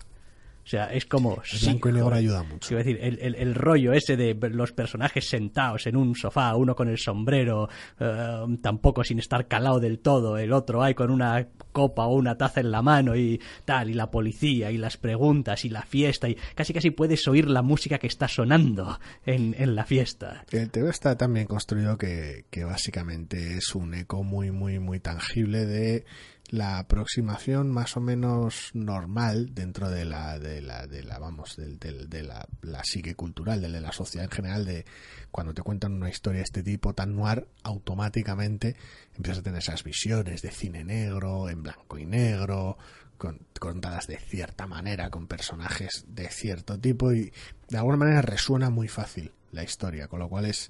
O 0.63 0.67
sea, 0.67 0.85
es 0.93 1.05
como... 1.05 1.41
El 1.51 1.59
blanco 1.59 1.89
y 1.89 1.91
negro 1.93 2.13
ayuda 2.13 2.43
mucho. 2.43 2.69
Quiero 2.69 2.83
decir, 2.83 2.99
el, 3.01 3.35
el, 3.35 3.55
rollo 3.55 3.91
ese 3.91 4.15
de 4.15 4.33
los 4.49 4.71
personajes 4.71 5.27
sentados 5.27 5.87
en 5.87 5.97
un 5.97 6.15
sofá, 6.15 6.55
uno 6.55 6.75
con 6.75 6.87
el 6.87 6.97
sombrero, 6.97 7.67
eh, 7.99 8.57
tampoco 8.61 9.03
sin 9.03 9.19
estar 9.19 9.47
calado 9.47 9.79
del 9.79 9.99
todo, 9.99 10.37
el 10.37 10.53
otro 10.53 10.81
ahí 10.81 10.93
con 10.93 11.11
una 11.11 11.47
copa 11.71 12.05
o 12.05 12.15
una 12.15 12.37
taza 12.37 12.61
en 12.61 12.71
la 12.71 12.81
mano 12.81 13.15
y 13.15 13.41
tal, 13.65 13.89
y 13.89 13.93
la 13.93 14.09
policía 14.09 14.71
y 14.71 14.77
las 14.77 14.97
preguntas 14.97 15.65
y 15.65 15.69
la 15.69 15.81
fiesta 15.81 16.29
y 16.29 16.35
casi 16.55 16.73
casi 16.73 16.91
puedes 16.91 17.27
oír 17.27 17.49
la 17.49 17.61
música 17.61 17.97
que 17.97 18.07
está 18.07 18.27
sonando 18.27 18.99
en, 19.25 19.55
en 19.57 19.75
la 19.75 19.83
fiesta. 19.83 20.45
El 20.51 20.71
TV 20.71 20.89
está 20.89 21.17
tan 21.17 21.33
bien 21.33 21.47
construido 21.47 21.97
que, 21.97 22.45
que 22.49 22.63
básicamente 22.63 23.57
es 23.57 23.75
un 23.75 23.93
eco 23.93 24.23
muy, 24.23 24.51
muy, 24.51 24.79
muy 24.79 24.99
tangible 24.99 25.65
de 25.65 26.05
la 26.53 26.77
aproximación 26.77 27.71
más 27.71 27.97
o 27.97 27.99
menos 27.99 28.69
normal 28.75 29.55
dentro 29.55 29.89
de 29.89 30.05
la, 30.05 30.37
de 30.37 30.61
la, 30.61 30.85
de 30.85 31.01
la 31.01 31.17
vamos, 31.17 31.55
del- 31.55 31.79
de 31.79 32.21
la, 32.21 32.47
la 32.61 32.83
psique 32.83 33.15
cultural, 33.15 33.59
de 33.59 33.69
la 33.81 33.91
sociedad 33.91 34.25
en 34.25 34.31
general, 34.31 34.63
de 34.63 34.85
cuando 35.31 35.55
te 35.55 35.63
cuentan 35.63 35.93
una 35.93 36.11
historia 36.11 36.41
de 36.41 36.43
este 36.43 36.61
tipo 36.61 36.93
tan 36.93 37.15
noir, 37.15 37.47
automáticamente 37.63 38.75
empiezas 39.15 39.39
a 39.39 39.43
tener 39.43 39.59
esas 39.63 39.83
visiones 39.83 40.43
de 40.43 40.51
cine 40.51 40.83
negro, 40.83 41.49
en 41.49 41.63
blanco 41.63 41.97
y 41.97 42.05
negro, 42.05 42.77
con, 43.17 43.39
contadas 43.59 44.05
de 44.05 44.19
cierta 44.19 44.67
manera, 44.67 45.09
con 45.09 45.25
personajes 45.25 46.05
de 46.07 46.29
cierto 46.29 46.79
tipo, 46.79 47.13
y 47.13 47.33
de 47.69 47.77
alguna 47.79 47.97
manera 47.97 48.21
resuena 48.21 48.69
muy 48.69 48.87
fácil 48.87 49.31
la 49.51 49.63
historia, 49.63 50.07
con 50.07 50.19
lo 50.19 50.29
cual 50.29 50.45
es 50.45 50.69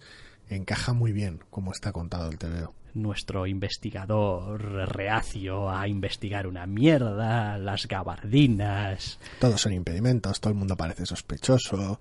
encaja 0.49 0.93
muy 0.93 1.11
bien 1.11 1.41
como 1.49 1.73
está 1.73 1.91
contado 1.91 2.29
el 2.29 2.37
TVO. 2.37 2.73
Nuestro 2.93 3.47
investigador 3.47 4.61
reacio 4.89 5.69
a 5.69 5.87
investigar 5.87 6.45
una 6.47 6.67
mierda, 6.67 7.57
las 7.57 7.87
gabardinas. 7.87 9.19
Todos 9.39 9.61
son 9.61 9.73
impedimentos, 9.73 10.39
todo 10.39 10.51
el 10.51 10.59
mundo 10.59 10.77
parece 10.77 11.05
sospechoso. 11.05 11.99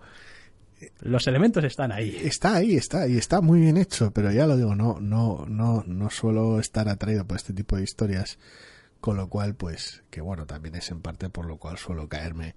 Los 1.01 1.27
elementos 1.27 1.65
están 1.65 1.93
ahí. 1.93 2.17
Está 2.23 2.57
ahí, 2.57 2.77
está 2.77 3.07
y 3.07 3.17
está 3.17 3.41
muy 3.41 3.61
bien 3.61 3.77
hecho, 3.77 4.11
pero 4.11 4.31
ya 4.33 4.47
lo 4.47 4.57
digo, 4.57 4.75
no, 4.75 4.99
no, 5.01 5.47
no, 5.47 5.85
no 5.87 6.11
suelo 6.11 6.61
estar 6.61 6.89
atraído 6.89 7.27
por 7.27 7.37
este 7.37 7.53
tipo 7.53 7.77
de 7.77 7.85
historias, 7.85 8.39
con 9.01 9.17
lo 9.17 9.29
cual, 9.29 9.55
pues, 9.55 10.03
que 10.11 10.21
bueno, 10.21 10.47
también 10.47 10.75
es 10.75 10.91
en 10.91 11.01
parte 11.01 11.31
por 11.31 11.47
lo 11.47 11.57
cual 11.57 11.79
suelo 11.79 12.09
caerme 12.09 12.55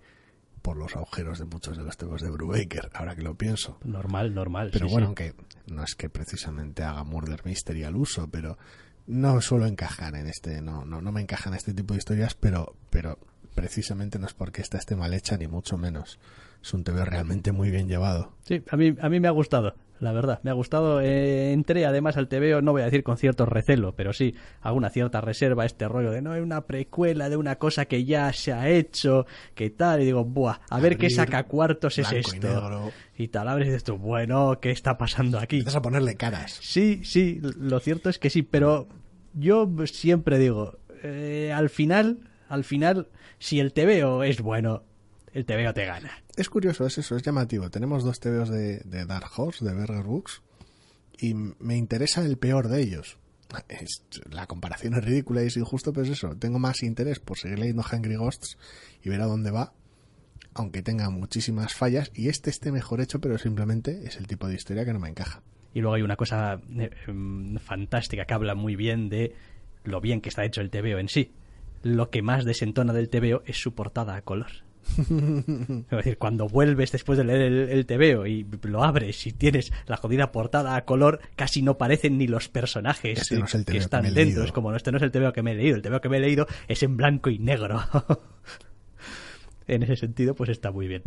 por 0.65 0.77
los 0.77 0.95
agujeros 0.95 1.37
de 1.37 1.45
muchos 1.45 1.77
de 1.77 1.83
los 1.83 1.95
temas 1.95 2.23
de 2.23 2.31
Brubaker, 2.31 2.89
ahora 2.95 3.15
que 3.15 3.21
lo 3.21 3.35
pienso. 3.35 3.77
Normal, 3.83 4.33
normal. 4.33 4.71
Pero 4.73 4.87
sí, 4.87 4.91
bueno, 4.91 5.05
sí. 5.05 5.07
aunque 5.09 5.35
no 5.67 5.83
es 5.83 5.93
que 5.93 6.09
precisamente 6.09 6.81
haga 6.81 7.03
Murder 7.03 7.45
Mystery 7.45 7.83
al 7.83 7.95
uso, 7.95 8.27
pero 8.31 8.57
no 9.05 9.39
suelo 9.41 9.67
encajar 9.67 10.15
en 10.15 10.25
este, 10.25 10.63
no, 10.63 10.83
no, 10.83 11.01
no 11.01 11.11
me 11.11 11.21
encajan 11.21 11.53
este 11.53 11.75
tipo 11.75 11.93
de 11.93 11.99
historias, 11.99 12.33
pero, 12.33 12.75
pero 12.89 13.19
precisamente 13.53 14.17
no 14.17 14.25
es 14.25 14.33
porque 14.33 14.63
esta 14.63 14.79
esté 14.79 14.95
mal 14.95 15.13
hecha, 15.13 15.37
ni 15.37 15.45
mucho 15.45 15.77
menos. 15.77 16.17
Es 16.63 16.73
un 16.73 16.83
TV 16.83 17.05
realmente 17.05 17.51
muy 17.51 17.69
bien 17.69 17.87
llevado. 17.87 18.33
Sí, 18.45 18.63
a 18.67 18.75
mí, 18.75 18.95
a 18.99 19.07
mí 19.07 19.19
me 19.19 19.27
ha 19.27 19.31
gustado, 19.31 19.75
la 19.99 20.11
verdad. 20.11 20.39
Me 20.43 20.51
ha 20.51 20.53
gustado. 20.53 21.01
Eh, 21.01 21.53
entré 21.53 21.85
además 21.85 22.17
al 22.17 22.27
TVO, 22.27 22.61
no 22.61 22.71
voy 22.71 22.81
a 22.81 22.85
decir 22.85 23.03
con 23.03 23.17
cierto 23.17 23.45
recelo, 23.45 23.95
pero 23.95 24.13
sí, 24.13 24.35
alguna 24.61 24.89
cierta 24.89 25.21
reserva 25.21 25.63
a 25.63 25.65
este 25.65 25.87
rollo 25.87 26.11
de 26.11 26.21
no 26.21 26.35
es 26.35 26.43
una 26.43 26.61
precuela 26.65 27.29
de 27.29 27.37
una 27.37 27.57
cosa 27.57 27.85
que 27.85 28.05
ya 28.05 28.31
se 28.33 28.53
ha 28.53 28.69
hecho, 28.69 29.25
que 29.53 29.69
tal. 29.69 30.01
Y 30.01 30.05
digo, 30.05 30.23
buah, 30.25 30.59
a 30.69 30.79
ver 30.79 30.97
qué 30.97 31.09
saca 31.09 31.43
cuartos 31.43 31.97
es 31.97 32.11
y 32.11 32.15
esto. 32.17 32.47
negro. 32.47 32.91
Y 33.17 33.29
tal, 33.29 33.47
abres 33.47 33.67
y 33.67 33.71
dices 33.71 33.83
tú, 33.83 33.97
bueno, 33.97 34.59
¿qué 34.59 34.71
está 34.71 34.97
pasando 34.97 35.39
aquí? 35.39 35.57
Empiezas 35.57 35.77
a 35.77 35.81
ponerle 35.81 36.15
caras. 36.15 36.59
Sí, 36.61 37.01
sí, 37.03 37.39
lo 37.41 37.79
cierto 37.79 38.09
es 38.09 38.19
que 38.19 38.29
sí, 38.29 38.41
pero 38.43 38.87
yo 39.33 39.69
siempre 39.85 40.37
digo, 40.37 40.77
eh, 41.03 41.51
al 41.53 41.69
final, 41.69 42.19
al 42.49 42.63
final, 42.63 43.07
si 43.39 43.59
el 43.59 43.73
TVO 43.73 44.23
es 44.23 44.41
bueno, 44.41 44.83
el 45.35 45.45
TVO 45.45 45.73
te 45.73 45.85
gana. 45.85 46.11
Es 46.35 46.49
curioso, 46.49 46.85
es 46.87 46.97
eso, 46.97 47.15
es 47.15 47.21
llamativo. 47.21 47.69
Tenemos 47.69 48.03
dos 48.03 48.19
TVOs 48.19 48.49
de, 48.49 48.79
de 48.79 49.05
Dark 49.05 49.29
Horse, 49.37 49.63
de 49.63 49.73
Burger 49.75 50.03
Books, 50.03 50.41
y 51.19 51.33
me 51.35 51.77
interesa 51.77 52.25
el 52.25 52.37
peor 52.37 52.67
de 52.69 52.81
ellos. 52.81 53.17
Es- 53.69 54.01
la 54.31 54.47
comparación 54.47 54.95
es 54.95 55.03
ridícula 55.05 55.43
y 55.43 55.47
es 55.47 55.57
injusto, 55.57 55.93
pero 55.93 56.05
es 56.05 56.11
eso. 56.11 56.35
Tengo 56.35 56.57
más 56.57 56.81
interés 56.83 57.19
por 57.19 57.37
seguir 57.37 57.59
leyendo 57.59 57.83
Hungry 57.89 58.15
Ghosts 58.15 58.57
y 59.03 59.09
ver 59.09 59.21
a 59.21 59.25
dónde 59.27 59.51
va, 59.51 59.73
aunque 60.53 60.81
tenga 60.81 61.09
muchísimas 61.09 61.73
fallas, 61.73 62.11
y 62.15 62.29
este 62.29 62.49
esté 62.49 62.71
mejor 62.71 63.01
hecho, 63.01 63.19
pero 63.21 63.37
simplemente 63.37 64.05
es 64.07 64.17
el 64.17 64.25
tipo 64.27 64.47
de 64.47 64.55
historia 64.55 64.83
que 64.85 64.93
no 64.93 64.99
me 64.99 65.09
encaja. 65.09 65.41
Y 65.73 65.81
luego 65.81 65.95
hay 65.95 66.01
una 66.01 66.15
cosa 66.15 66.59
eh, 66.79 66.89
em, 67.07 67.57
fantástica 67.59 68.23
que 68.25 68.33
habla 68.33 68.55
muy 68.55 68.75
bien 68.77 69.09
de 69.09 69.35
lo 69.83 69.99
bien 69.99 70.21
que 70.21 70.29
está 70.29 70.45
hecho 70.45 70.61
el 70.61 70.69
TVO 70.69 70.97
en 70.99 71.09
sí. 71.09 71.33
Lo 71.83 72.09
que 72.09 72.21
más 72.21 72.45
desentona 72.45 72.93
del 72.93 73.09
TVO 73.09 73.43
es 73.45 73.57
su 73.57 73.75
portada 73.75 74.15
a 74.15 74.21
color. 74.21 74.47
es 74.97 75.89
decir, 75.89 76.17
cuando 76.17 76.47
vuelves 76.47 76.91
después 76.91 77.17
de 77.17 77.23
leer 77.23 77.41
el, 77.41 77.69
el 77.69 77.85
TVO 77.85 78.25
y 78.25 78.45
lo 78.63 78.83
abres 78.83 79.25
y 79.27 79.31
tienes 79.31 79.71
la 79.87 79.97
jodida 79.97 80.31
portada 80.31 80.75
a 80.75 80.85
color, 80.85 81.19
casi 81.35 81.61
no 81.61 81.77
parecen 81.77 82.17
ni 82.17 82.27
los 82.27 82.49
personajes 82.49 83.19
Este 83.21 83.37
no 83.37 83.45
es 83.45 83.55
el 83.55 83.65
que 83.65 83.73
que 83.73 83.77
están 83.79 84.05
he 84.05 84.11
dentro. 84.11 84.43
Es 84.43 84.51
como, 84.51 84.71
no, 84.71 84.77
este 84.77 84.91
no 84.91 84.97
es 84.97 85.03
el 85.03 85.11
TVO 85.11 85.33
que 85.33 85.41
me 85.41 85.51
he 85.51 85.55
leído. 85.55 85.75
El 85.75 85.81
TVO 85.81 86.01
que 86.01 86.09
me 86.09 86.17
he 86.17 86.21
leído 86.21 86.47
es 86.67 86.83
en 86.83 86.97
blanco 86.97 87.29
y 87.29 87.39
negro. 87.39 87.81
en 89.67 89.83
ese 89.83 89.95
sentido, 89.95 90.35
pues 90.35 90.49
está 90.49 90.71
muy 90.71 90.87
bien. 90.87 91.03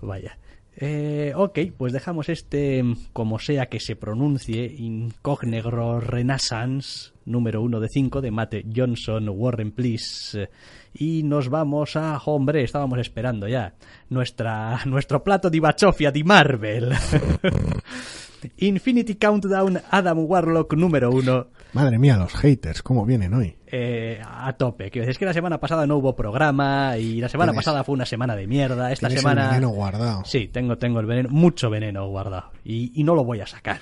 Vaya. 0.00 0.38
Eh, 0.76 1.32
ok, 1.36 1.58
pues 1.76 1.92
dejamos 1.92 2.28
este, 2.28 2.82
como 3.12 3.38
sea 3.38 3.66
que 3.66 3.78
se 3.78 3.94
pronuncie, 3.94 4.64
Incógnegro 4.64 6.00
Renaissance, 6.00 7.12
número 7.26 7.60
1 7.60 7.80
de 7.80 7.88
5, 7.88 8.20
de 8.22 8.30
Mate 8.30 8.64
Johnson, 8.74 9.28
Warren 9.28 9.72
Please. 9.72 10.48
Y 10.94 11.22
nos 11.22 11.48
vamos 11.48 11.96
a, 11.96 12.18
hombre, 12.26 12.62
estábamos 12.64 12.98
esperando 12.98 13.48
ya, 13.48 13.74
nuestra, 14.10 14.80
nuestro 14.84 15.24
plato 15.24 15.48
de 15.50 15.60
bachofia 15.60 16.10
de 16.12 16.22
Marvel. 16.24 16.92
Infinity 18.58 19.14
Countdown, 19.14 19.80
Adam 19.90 20.18
Warlock, 20.26 20.74
número 20.74 21.10
1. 21.12 21.46
Madre 21.74 21.98
mía, 21.98 22.16
los 22.16 22.34
haters, 22.34 22.82
¿cómo 22.82 23.06
vienen 23.06 23.32
hoy? 23.34 23.56
eh, 23.74 24.20
a 24.22 24.52
tope. 24.54 24.90
Quiero 24.90 25.06
decir, 25.06 25.12
es 25.12 25.18
que 25.18 25.24
la 25.24 25.32
semana 25.32 25.58
pasada 25.60 25.86
no 25.86 25.96
hubo 25.96 26.14
programa 26.14 26.98
y 26.98 27.20
la 27.20 27.28
semana 27.30 27.52
Tienes- 27.52 27.56
pasada 27.64 27.84
fue 27.84 27.94
una 27.94 28.04
semana 28.04 28.34
de 28.36 28.46
mierda. 28.46 28.92
Esta 28.92 29.08
semana. 29.08 29.44
el 29.44 29.48
veneno 29.50 29.68
guardado. 29.70 30.22
Sí, 30.26 30.48
tengo, 30.48 30.76
tengo 30.76 31.00
el 31.00 31.06
veneno, 31.06 31.28
mucho 31.30 31.70
veneno 31.70 32.06
guardado. 32.08 32.50
Y, 32.64 32.92
y 33.00 33.04
no 33.04 33.14
lo 33.14 33.24
voy 33.24 33.40
a 33.40 33.46
sacar. 33.46 33.80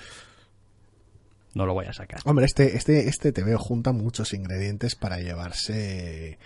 No 1.55 1.67
lo 1.67 1.73
voy 1.75 1.87
a 1.87 1.93
sacar. 1.93 2.21
Hombre, 2.25 2.45
este, 2.45 2.77
este, 2.77 3.09
este 3.09 3.33
TVO 3.33 3.59
junta 3.59 3.91
muchos 3.93 4.33
ingredientes 4.35 4.95
para 4.95 5.19
llevarse 5.19 6.39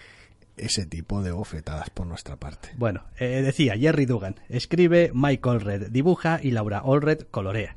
ese 0.57 0.87
tipo 0.87 1.23
de 1.23 1.33
bofetadas 1.33 1.91
por 1.91 2.07
nuestra 2.07 2.37
parte. 2.37 2.71
Bueno, 2.77 3.05
eh, 3.19 3.43
decía 3.43 3.77
Jerry 3.77 4.07
Dugan, 4.07 4.37
escribe, 4.49 5.11
Mike 5.15 5.49
Allred 5.49 5.91
dibuja 5.91 6.41
y 6.43 6.51
Laura 6.51 6.83
Allred 6.85 7.27
colorea. 7.31 7.77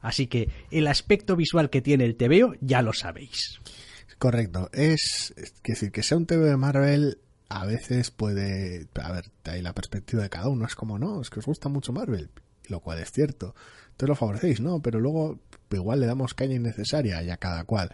Así 0.00 0.26
que 0.26 0.50
el 0.70 0.86
aspecto 0.86 1.36
visual 1.36 1.70
que 1.70 1.80
tiene 1.80 2.04
el 2.04 2.16
TVO 2.16 2.54
ya 2.60 2.82
lo 2.82 2.92
sabéis. 2.92 3.60
Correcto. 4.18 4.68
Es, 4.72 5.32
es 5.36 5.54
decir, 5.62 5.92
que 5.92 6.02
sea 6.02 6.18
un 6.18 6.26
TV 6.26 6.46
de 6.46 6.56
Marvel 6.56 7.18
a 7.48 7.66
veces 7.66 8.10
puede... 8.10 8.88
A 9.00 9.12
ver, 9.12 9.30
hay 9.44 9.62
la 9.62 9.74
perspectiva 9.74 10.22
de 10.22 10.30
cada 10.30 10.48
uno. 10.48 10.66
Es 10.66 10.74
como, 10.74 10.98
no, 10.98 11.20
es 11.20 11.30
que 11.30 11.40
os 11.40 11.46
gusta 11.46 11.68
mucho 11.68 11.92
Marvel. 11.92 12.30
Lo 12.68 12.80
cual 12.80 12.98
es 12.98 13.12
cierto. 13.12 13.54
Entonces 13.92 14.08
lo 14.08 14.16
favorecéis, 14.16 14.60
¿no? 14.60 14.82
Pero 14.82 15.00
luego 15.00 15.38
igual 15.70 16.00
le 16.00 16.06
damos 16.06 16.34
caña 16.34 16.54
innecesaria 16.54 17.22
y 17.22 17.30
a 17.30 17.36
cada 17.36 17.64
cual. 17.64 17.92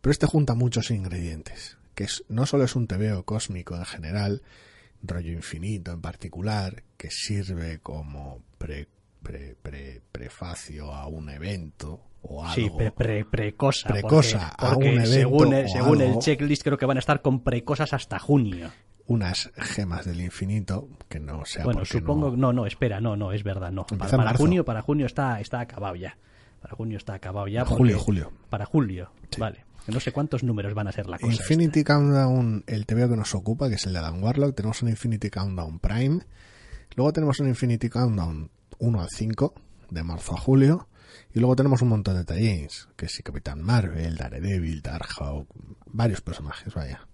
Pero 0.00 0.10
este 0.10 0.26
junta 0.26 0.54
muchos 0.54 0.90
ingredientes. 0.90 1.76
Que 1.96 2.04
es, 2.04 2.22
no 2.28 2.46
solo 2.46 2.62
es 2.64 2.76
un 2.76 2.86
TVO 2.86 3.24
cósmico 3.24 3.74
en 3.74 3.84
general, 3.84 4.42
rollo 5.02 5.32
infinito 5.32 5.90
en 5.90 6.00
particular, 6.00 6.84
que 6.96 7.10
sirve 7.10 7.80
como 7.80 8.42
pre, 8.58 8.86
pre, 9.22 9.56
pre- 9.60 10.02
prefacio 10.12 10.92
a 10.92 11.08
un 11.08 11.28
evento 11.30 12.00
o 12.22 12.44
algo. 12.44 12.54
Sí, 12.54 12.70
pre, 12.76 12.92
pre- 12.92 13.24
precosa. 13.24 13.88
Precosa 13.88 14.54
porque, 14.58 14.66
a 14.66 14.70
porque 14.74 14.88
un 14.90 14.94
evento 15.00 15.10
según, 15.12 15.52
el, 15.54 15.64
o 15.64 15.68
según 15.68 16.00
el 16.02 16.18
checklist 16.18 16.62
creo 16.62 16.78
que 16.78 16.86
van 16.86 16.98
a 16.98 17.00
estar 17.00 17.22
con 17.22 17.40
precosas 17.40 17.92
hasta 17.92 18.18
junio. 18.18 18.70
unas 19.06 19.50
gemas 19.56 20.04
del 20.04 20.20
infinito 20.20 20.88
que 21.08 21.18
no 21.20 21.44
sea 21.46 21.64
Bueno, 21.64 21.84
supongo 21.84 22.30
no- 22.32 22.36
no, 22.36 22.52
no, 22.52 22.66
espera, 22.66 23.00
no, 23.00 23.16
no, 23.16 23.32
es 23.32 23.42
verdad, 23.42 23.70
no. 23.72 23.86
Para, 23.86 24.10
para 24.16 24.34
junio, 24.34 24.64
para 24.64 24.82
junio 24.82 25.06
está, 25.06 25.40
está 25.40 25.60
acabado 25.60 25.94
ya. 25.96 26.18
Para 26.60 26.74
junio 26.74 26.98
está 26.98 27.14
acabado 27.14 27.46
ya. 27.48 27.64
Julio, 27.64 27.94
porque- 27.96 28.04
julio. 28.04 28.32
Para 28.50 28.66
julio, 28.66 29.12
vale. 29.38 29.64
No 29.88 30.00
sé 30.00 30.12
cuántos 30.12 30.42
números 30.42 30.74
van 30.74 30.88
a 30.88 30.92
ser 30.92 31.06
la 31.06 31.18
cosa. 31.18 31.32
Infinity 31.32 31.84
Countdown, 31.84 32.64
el 32.66 32.86
TVO 32.86 33.08
que 33.08 33.16
nos 33.16 33.34
ocupa, 33.34 33.68
que 33.68 33.76
es 33.76 33.86
el 33.86 33.92
de 33.92 34.00
Adam 34.00 34.22
Warlock, 34.22 34.54
tenemos 34.54 34.82
un 34.82 34.88
Infinity 34.88 35.30
Countdown 35.30 35.78
Prime, 35.78 36.20
luego 36.96 37.12
tenemos 37.12 37.38
un 37.40 37.48
Infinity 37.48 37.88
Countdown 37.88 38.50
1 38.78 39.00
al 39.00 39.08
5, 39.08 39.54
de 39.90 40.02
marzo 40.02 40.34
a 40.34 40.40
julio, 40.40 40.88
y 41.34 41.38
luego 41.38 41.54
tenemos 41.54 41.82
un 41.82 41.88
montón 41.88 42.16
de 42.16 42.24
tallings, 42.24 42.88
que 42.96 43.08
sí, 43.08 43.22
Capitán 43.22 43.62
Marvel, 43.62 44.16
Daredevil, 44.16 44.82
Darkhawk, 44.82 45.46
varios 45.86 46.20
personajes, 46.20 46.74
vaya. 46.74 47.06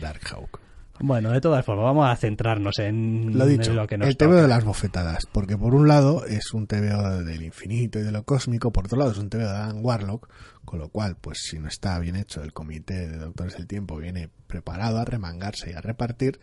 Darkhawk. 0.00 0.60
Bueno, 1.00 1.32
de 1.32 1.40
todas 1.40 1.64
formas, 1.64 1.86
vamos 1.86 2.08
a 2.08 2.14
centrarnos 2.14 2.78
en, 2.78 3.36
Lo 3.36 3.46
dicho, 3.46 3.70
en 3.70 3.76
lo 3.76 3.86
que 3.88 3.98
nos 3.98 4.06
el 4.08 4.16
TVO 4.16 4.28
toca. 4.28 4.42
de 4.42 4.48
las 4.48 4.64
bofetadas, 4.64 5.26
porque 5.32 5.56
por 5.56 5.74
un 5.74 5.88
lado 5.88 6.24
es 6.26 6.52
un 6.52 6.66
TVO 6.66 7.24
del 7.24 7.42
infinito 7.42 7.98
y 7.98 8.02
de 8.02 8.12
lo 8.12 8.22
cósmico, 8.24 8.72
por 8.72 8.84
otro 8.84 8.98
lado 8.98 9.10
es 9.10 9.18
un 9.18 9.28
TVO 9.28 9.40
de 9.40 9.48
Adam 9.48 9.84
Warlock, 9.84 10.28
con 10.64 10.78
lo 10.78 10.88
cual, 10.88 11.16
pues 11.16 11.38
si 11.42 11.58
no 11.58 11.68
está 11.68 11.98
bien 11.98 12.16
hecho, 12.16 12.42
el 12.42 12.52
comité 12.52 13.08
de 13.08 13.18
Doctores 13.18 13.54
del 13.54 13.66
Tiempo 13.66 13.96
viene 13.96 14.30
preparado 14.46 14.98
a 14.98 15.04
remangarse 15.04 15.70
y 15.70 15.74
a 15.74 15.80
repartir, 15.80 16.40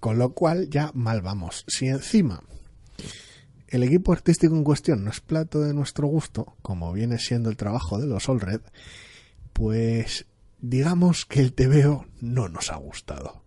con 0.00 0.18
lo 0.18 0.32
cual 0.34 0.70
ya 0.70 0.90
mal 0.94 1.22
vamos. 1.22 1.64
Si 1.66 1.88
encima 1.88 2.42
el 3.68 3.82
equipo 3.82 4.12
artístico 4.12 4.54
en 4.54 4.64
cuestión 4.64 5.04
no 5.04 5.10
es 5.10 5.20
plato 5.20 5.60
de 5.60 5.74
nuestro 5.74 6.06
gusto, 6.06 6.56
como 6.62 6.92
viene 6.92 7.18
siendo 7.18 7.50
el 7.50 7.56
trabajo 7.56 7.98
de 7.98 8.06
los 8.06 8.28
All 8.28 8.40
Red, 8.40 8.62
pues 9.52 10.26
digamos 10.60 11.26
que 11.26 11.40
el 11.40 11.52
TVO 11.52 12.06
no 12.20 12.48
nos 12.48 12.70
ha 12.70 12.76
gustado. 12.76 13.42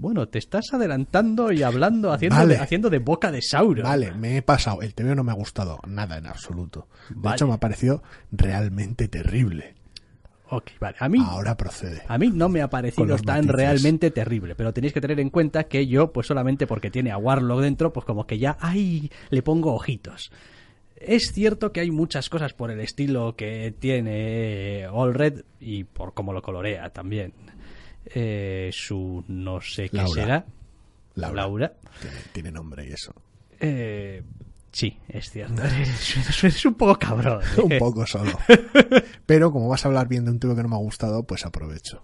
Bueno, 0.00 0.28
te 0.28 0.38
estás 0.38 0.72
adelantando 0.72 1.52
y 1.52 1.62
hablando, 1.62 2.10
haciendo, 2.10 2.36
Vale. 2.36 2.54
de, 2.54 2.60
haciendo 2.60 2.88
de 2.88 2.98
boca 2.98 3.30
de 3.30 3.42
Sauron. 3.42 3.84
Vale, 3.84 4.12
me 4.14 4.38
he 4.38 4.42
pasado. 4.42 4.80
El 4.80 4.94
TVO 4.94 5.14
no 5.14 5.22
me 5.24 5.30
ha 5.32 5.34
gustado 5.34 5.78
nada 5.86 6.16
en 6.16 6.26
absoluto. 6.26 6.88
De 7.10 7.16
Vale. 7.16 7.36
hecho, 7.36 7.46
me 7.46 7.52
ha 7.54 7.58
parecido 7.60 8.02
realmente 8.32 9.08
terrible. 9.08 9.74
Ok, 10.48 10.70
vale. 10.80 10.96
A 10.98 11.08
mí, 11.08 11.18
Ahora 11.24 11.56
procede. 11.56 12.02
a 12.08 12.18
mí 12.18 12.30
no 12.32 12.48
me 12.48 12.60
ha 12.62 12.68
parecido 12.70 13.16
tan 13.18 13.36
matices. 13.46 13.54
realmente 13.54 14.10
terrible, 14.10 14.54
pero 14.56 14.72
tenéis 14.72 14.92
que 14.92 15.00
tener 15.00 15.20
en 15.20 15.30
cuenta 15.30 15.64
que 15.64 15.86
yo, 15.86 16.12
pues 16.12 16.26
solamente 16.26 16.66
porque 16.66 16.90
tiene 16.90 17.12
a 17.12 17.18
Warlock 17.18 17.60
dentro, 17.60 17.92
pues 17.92 18.04
como 18.06 18.26
que 18.26 18.38
ya, 18.38 18.56
¡ay! 18.58 19.12
le 19.28 19.42
pongo 19.42 19.74
ojitos. 19.74 20.32
Es 20.96 21.30
cierto 21.32 21.72
que 21.72 21.80
hay 21.80 21.90
muchas 21.90 22.28
cosas 22.28 22.52
por 22.52 22.70
el 22.70 22.80
estilo 22.80 23.36
que 23.36 23.72
tiene 23.78 24.86
All 24.90 25.14
Red 25.14 25.44
y 25.60 25.84
por 25.84 26.14
cómo 26.14 26.32
lo 26.32 26.42
colorea 26.42 26.90
también. 26.90 27.32
Eh, 28.06 28.70
su 28.72 29.24
no 29.28 29.60
sé 29.60 29.88
qué 29.88 29.98
Laura. 29.98 30.22
será. 30.22 30.46
Laura. 31.14 31.42
Laura. 31.42 31.72
Tiene, 32.00 32.16
tiene 32.32 32.50
nombre 32.52 32.86
y 32.88 32.92
eso. 32.92 33.12
Eh, 33.60 34.22
sí, 34.72 34.96
es 35.08 35.30
cierto. 35.30 35.62
Es, 35.64 36.44
es 36.44 36.64
un 36.66 36.74
poco 36.74 36.98
cabrón. 36.98 37.42
Un 37.62 37.78
poco 37.78 38.06
solo. 38.06 38.32
Pero 39.26 39.52
como 39.52 39.68
vas 39.68 39.84
a 39.84 39.88
hablar 39.88 40.08
bien 40.08 40.24
de 40.24 40.30
un 40.30 40.40
tío 40.40 40.54
que 40.56 40.62
no 40.62 40.68
me 40.68 40.76
ha 40.76 40.80
gustado, 40.80 41.24
pues 41.24 41.44
aprovecho. 41.44 42.02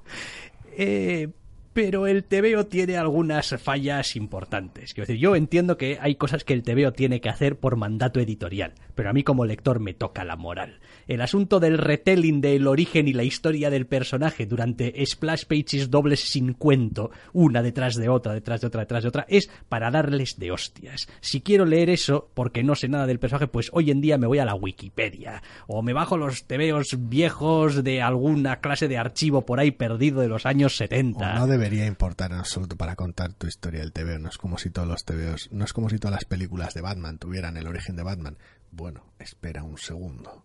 Eh, 0.76 1.28
pero 1.76 2.06
el 2.06 2.24
TVO 2.24 2.64
tiene 2.64 2.96
algunas 2.96 3.54
fallas 3.58 4.16
importantes. 4.16 4.94
Quiero 4.94 5.06
decir, 5.06 5.20
yo 5.20 5.36
entiendo 5.36 5.76
que 5.76 5.98
hay 6.00 6.14
cosas 6.14 6.42
que 6.42 6.54
el 6.54 6.62
TVO 6.62 6.94
tiene 6.94 7.20
que 7.20 7.28
hacer 7.28 7.58
por 7.58 7.76
mandato 7.76 8.18
editorial, 8.18 8.72
pero 8.94 9.10
a 9.10 9.12
mí 9.12 9.22
como 9.22 9.44
lector 9.44 9.78
me 9.78 9.92
toca 9.92 10.24
la 10.24 10.36
moral. 10.36 10.80
El 11.06 11.20
asunto 11.20 11.60
del 11.60 11.76
retelling 11.76 12.40
del 12.40 12.66
origen 12.66 13.08
y 13.08 13.12
la 13.12 13.24
historia 13.24 13.68
del 13.68 13.86
personaje 13.86 14.46
durante 14.46 15.04
splash 15.04 15.44
pages 15.44 15.90
dobles 15.90 16.20
sin 16.20 16.54
cuento, 16.54 17.10
una 17.34 17.62
detrás 17.62 17.96
de 17.96 18.08
otra, 18.08 18.32
detrás 18.32 18.62
de 18.62 18.68
otra, 18.68 18.80
detrás 18.80 19.02
de 19.02 19.08
otra, 19.10 19.26
es 19.28 19.50
para 19.68 19.90
darles 19.90 20.38
de 20.38 20.52
hostias. 20.52 21.08
Si 21.20 21.42
quiero 21.42 21.66
leer 21.66 21.90
eso, 21.90 22.30
porque 22.32 22.64
no 22.64 22.74
sé 22.74 22.88
nada 22.88 23.06
del 23.06 23.18
personaje, 23.18 23.48
pues 23.48 23.68
hoy 23.74 23.90
en 23.90 24.00
día 24.00 24.16
me 24.16 24.26
voy 24.26 24.38
a 24.38 24.46
la 24.46 24.54
Wikipedia, 24.54 25.42
o 25.66 25.82
me 25.82 25.92
bajo 25.92 26.16
los 26.16 26.44
TVOs 26.44 26.96
viejos 27.10 27.84
de 27.84 28.00
alguna 28.00 28.60
clase 28.60 28.88
de 28.88 28.96
archivo 28.96 29.44
por 29.44 29.60
ahí 29.60 29.72
perdido 29.72 30.22
de 30.22 30.28
los 30.28 30.46
años 30.46 30.72
O 30.72 30.76
70. 30.76 31.34
no 31.34 31.46
debería 31.66 31.86
importar 31.86 32.30
en 32.30 32.38
absoluto 32.38 32.76
para 32.76 32.94
contar 32.94 33.32
tu 33.32 33.48
historia 33.48 33.80
del 33.80 33.92
TVO. 33.92 34.18
No 34.18 34.28
es 34.28 34.38
como 34.38 34.56
si 34.56 34.70
todos 34.70 34.86
los 34.86 35.04
TVOs, 35.04 35.48
no 35.50 35.64
es 35.64 35.72
como 35.72 35.90
si 35.90 35.98
todas 35.98 36.14
las 36.14 36.24
películas 36.24 36.74
de 36.74 36.80
Batman 36.80 37.18
tuvieran 37.18 37.56
el 37.56 37.66
origen 37.66 37.96
de 37.96 38.04
Batman. 38.04 38.38
Bueno, 38.70 39.02
espera 39.18 39.64
un 39.64 39.76
segundo. 39.76 40.44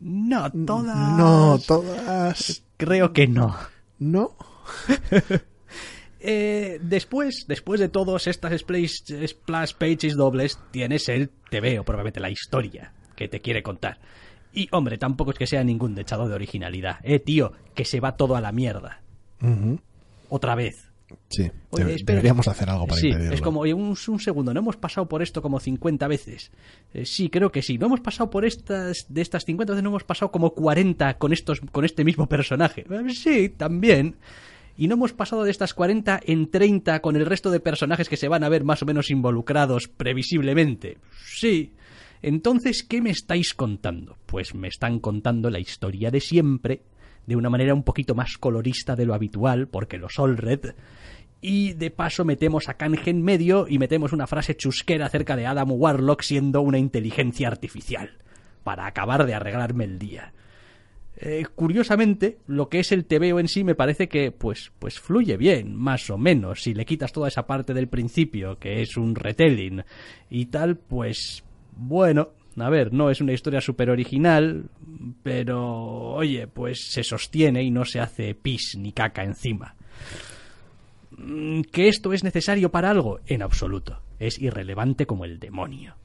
No, 0.00 0.50
todas. 0.50 1.18
No, 1.18 1.58
todas. 1.66 2.62
Creo 2.76 3.12
que 3.12 3.26
no. 3.26 3.56
No. 3.98 4.36
Eh, 6.26 6.80
después, 6.80 7.44
después 7.46 7.78
de 7.80 7.90
todos 7.90 8.26
estas 8.28 8.58
splash, 8.58 9.26
splash 9.26 9.74
pages 9.74 10.16
dobles, 10.16 10.58
tienes 10.70 11.10
el 11.10 11.28
TVO, 11.28 11.84
probablemente 11.84 12.18
la 12.18 12.30
historia 12.30 12.94
que 13.14 13.28
te 13.28 13.40
quiere 13.40 13.62
contar. 13.62 14.00
Y, 14.50 14.70
hombre, 14.72 14.96
tampoco 14.96 15.32
es 15.32 15.36
que 15.36 15.46
sea 15.46 15.62
ningún 15.64 15.94
dechado 15.94 16.26
de 16.26 16.34
originalidad. 16.34 16.96
Eh, 17.02 17.18
tío, 17.18 17.52
que 17.74 17.84
se 17.84 18.00
va 18.00 18.16
todo 18.16 18.36
a 18.36 18.40
la 18.40 18.52
mierda. 18.52 19.02
Ujú. 19.42 19.78
Otra 20.28 20.54
vez. 20.54 20.90
Sí, 21.28 21.50
Oye, 21.70 21.84
debe- 21.84 21.94
espera. 21.96 22.16
deberíamos 22.16 22.48
hacer 22.48 22.68
algo 22.70 22.86
para 22.86 23.00
sí, 23.00 23.08
impedirlo. 23.08 23.34
es 23.34 23.40
como, 23.40 23.60
oye, 23.60 23.74
un, 23.74 23.94
un 24.08 24.20
segundo, 24.20 24.52
¿no 24.52 24.60
hemos 24.60 24.76
pasado 24.76 25.06
por 25.08 25.22
esto 25.22 25.42
como 25.42 25.60
50 25.60 26.08
veces? 26.08 26.50
Eh, 26.92 27.04
sí, 27.04 27.28
creo 27.30 27.52
que 27.52 27.62
sí. 27.62 27.78
¿No 27.78 27.86
hemos 27.86 28.00
pasado 28.00 28.30
por 28.30 28.44
estas, 28.44 29.06
de 29.08 29.20
estas 29.22 29.44
50 29.44 29.72
veces, 29.74 29.82
no 29.84 29.90
hemos 29.90 30.04
pasado 30.04 30.32
como 30.32 30.54
40 30.54 31.18
con, 31.18 31.32
estos, 31.32 31.60
con 31.60 31.84
este 31.84 32.04
mismo 32.04 32.26
personaje? 32.26 32.84
Eh, 32.90 33.10
sí, 33.14 33.48
también. 33.50 34.16
Y 34.76 34.88
no 34.88 34.94
hemos 34.94 35.12
pasado 35.12 35.44
de 35.44 35.52
estas 35.52 35.72
40 35.72 36.20
en 36.24 36.50
30 36.50 37.00
con 37.00 37.14
el 37.14 37.26
resto 37.26 37.50
de 37.52 37.60
personajes 37.60 38.08
que 38.08 38.16
se 38.16 38.26
van 38.26 38.42
a 38.42 38.48
ver 38.48 38.64
más 38.64 38.82
o 38.82 38.86
menos 38.86 39.10
involucrados 39.10 39.86
previsiblemente. 39.86 40.98
Sí. 41.26 41.74
Entonces, 42.22 42.82
¿qué 42.82 43.00
me 43.02 43.10
estáis 43.10 43.54
contando? 43.54 44.16
Pues 44.26 44.54
me 44.54 44.66
están 44.68 44.98
contando 44.98 45.50
la 45.50 45.60
historia 45.60 46.10
de 46.10 46.20
siempre, 46.20 46.80
de 47.26 47.36
una 47.36 47.50
manera 47.50 47.74
un 47.74 47.82
poquito 47.82 48.14
más 48.14 48.38
colorista 48.38 48.96
de 48.96 49.06
lo 49.06 49.14
habitual, 49.14 49.68
porque 49.68 49.98
los 49.98 50.18
All 50.18 50.36
Red. 50.36 50.74
Y 51.40 51.74
de 51.74 51.90
paso 51.90 52.24
metemos 52.24 52.68
a 52.68 52.74
Kanje 52.74 53.10
en 53.10 53.22
medio 53.22 53.66
y 53.68 53.78
metemos 53.78 54.12
una 54.12 54.26
frase 54.26 54.56
chusquera 54.56 55.06
acerca 55.06 55.36
de 55.36 55.46
Adam 55.46 55.70
Warlock 55.72 56.22
siendo 56.22 56.62
una 56.62 56.78
inteligencia 56.78 57.48
artificial, 57.48 58.18
para 58.62 58.86
acabar 58.86 59.26
de 59.26 59.34
arreglarme 59.34 59.84
el 59.84 59.98
día. 59.98 60.32
Eh, 61.16 61.44
curiosamente, 61.54 62.38
lo 62.46 62.68
que 62.68 62.80
es 62.80 62.90
el 62.92 63.04
TVO 63.04 63.38
en 63.38 63.48
sí 63.48 63.62
me 63.62 63.74
parece 63.74 64.08
que, 64.08 64.32
pues, 64.32 64.72
pues 64.78 64.98
fluye 64.98 65.36
bien, 65.36 65.74
más 65.74 66.10
o 66.10 66.18
menos. 66.18 66.62
Si 66.62 66.74
le 66.74 66.84
quitas 66.84 67.12
toda 67.12 67.28
esa 67.28 67.46
parte 67.46 67.72
del 67.72 67.88
principio, 67.88 68.58
que 68.58 68.80
es 68.80 68.96
un 68.96 69.14
retelling 69.14 69.84
y 70.28 70.46
tal, 70.46 70.76
pues, 70.76 71.44
bueno, 71.76 72.30
a 72.56 72.70
ver, 72.70 72.92
no 72.92 73.10
es 73.10 73.20
una 73.20 73.32
historia 73.32 73.60
súper 73.60 73.90
original, 73.90 74.66
pero, 75.22 76.12
oye, 76.12 76.46
pues 76.46 76.90
se 76.90 77.02
sostiene 77.02 77.62
y 77.62 77.70
no 77.70 77.84
se 77.84 78.00
hace 78.00 78.34
pis 78.34 78.76
ni 78.78 78.92
caca 78.92 79.24
encima. 79.24 79.74
Mm, 81.16 81.62
¿Que 81.62 81.88
esto 81.88 82.12
es 82.12 82.22
necesario 82.24 82.70
para 82.70 82.90
algo? 82.90 83.20
En 83.26 83.42
absoluto. 83.42 84.00
Es 84.18 84.40
irrelevante 84.40 85.06
como 85.06 85.24
el 85.24 85.38
demonio. 85.38 85.96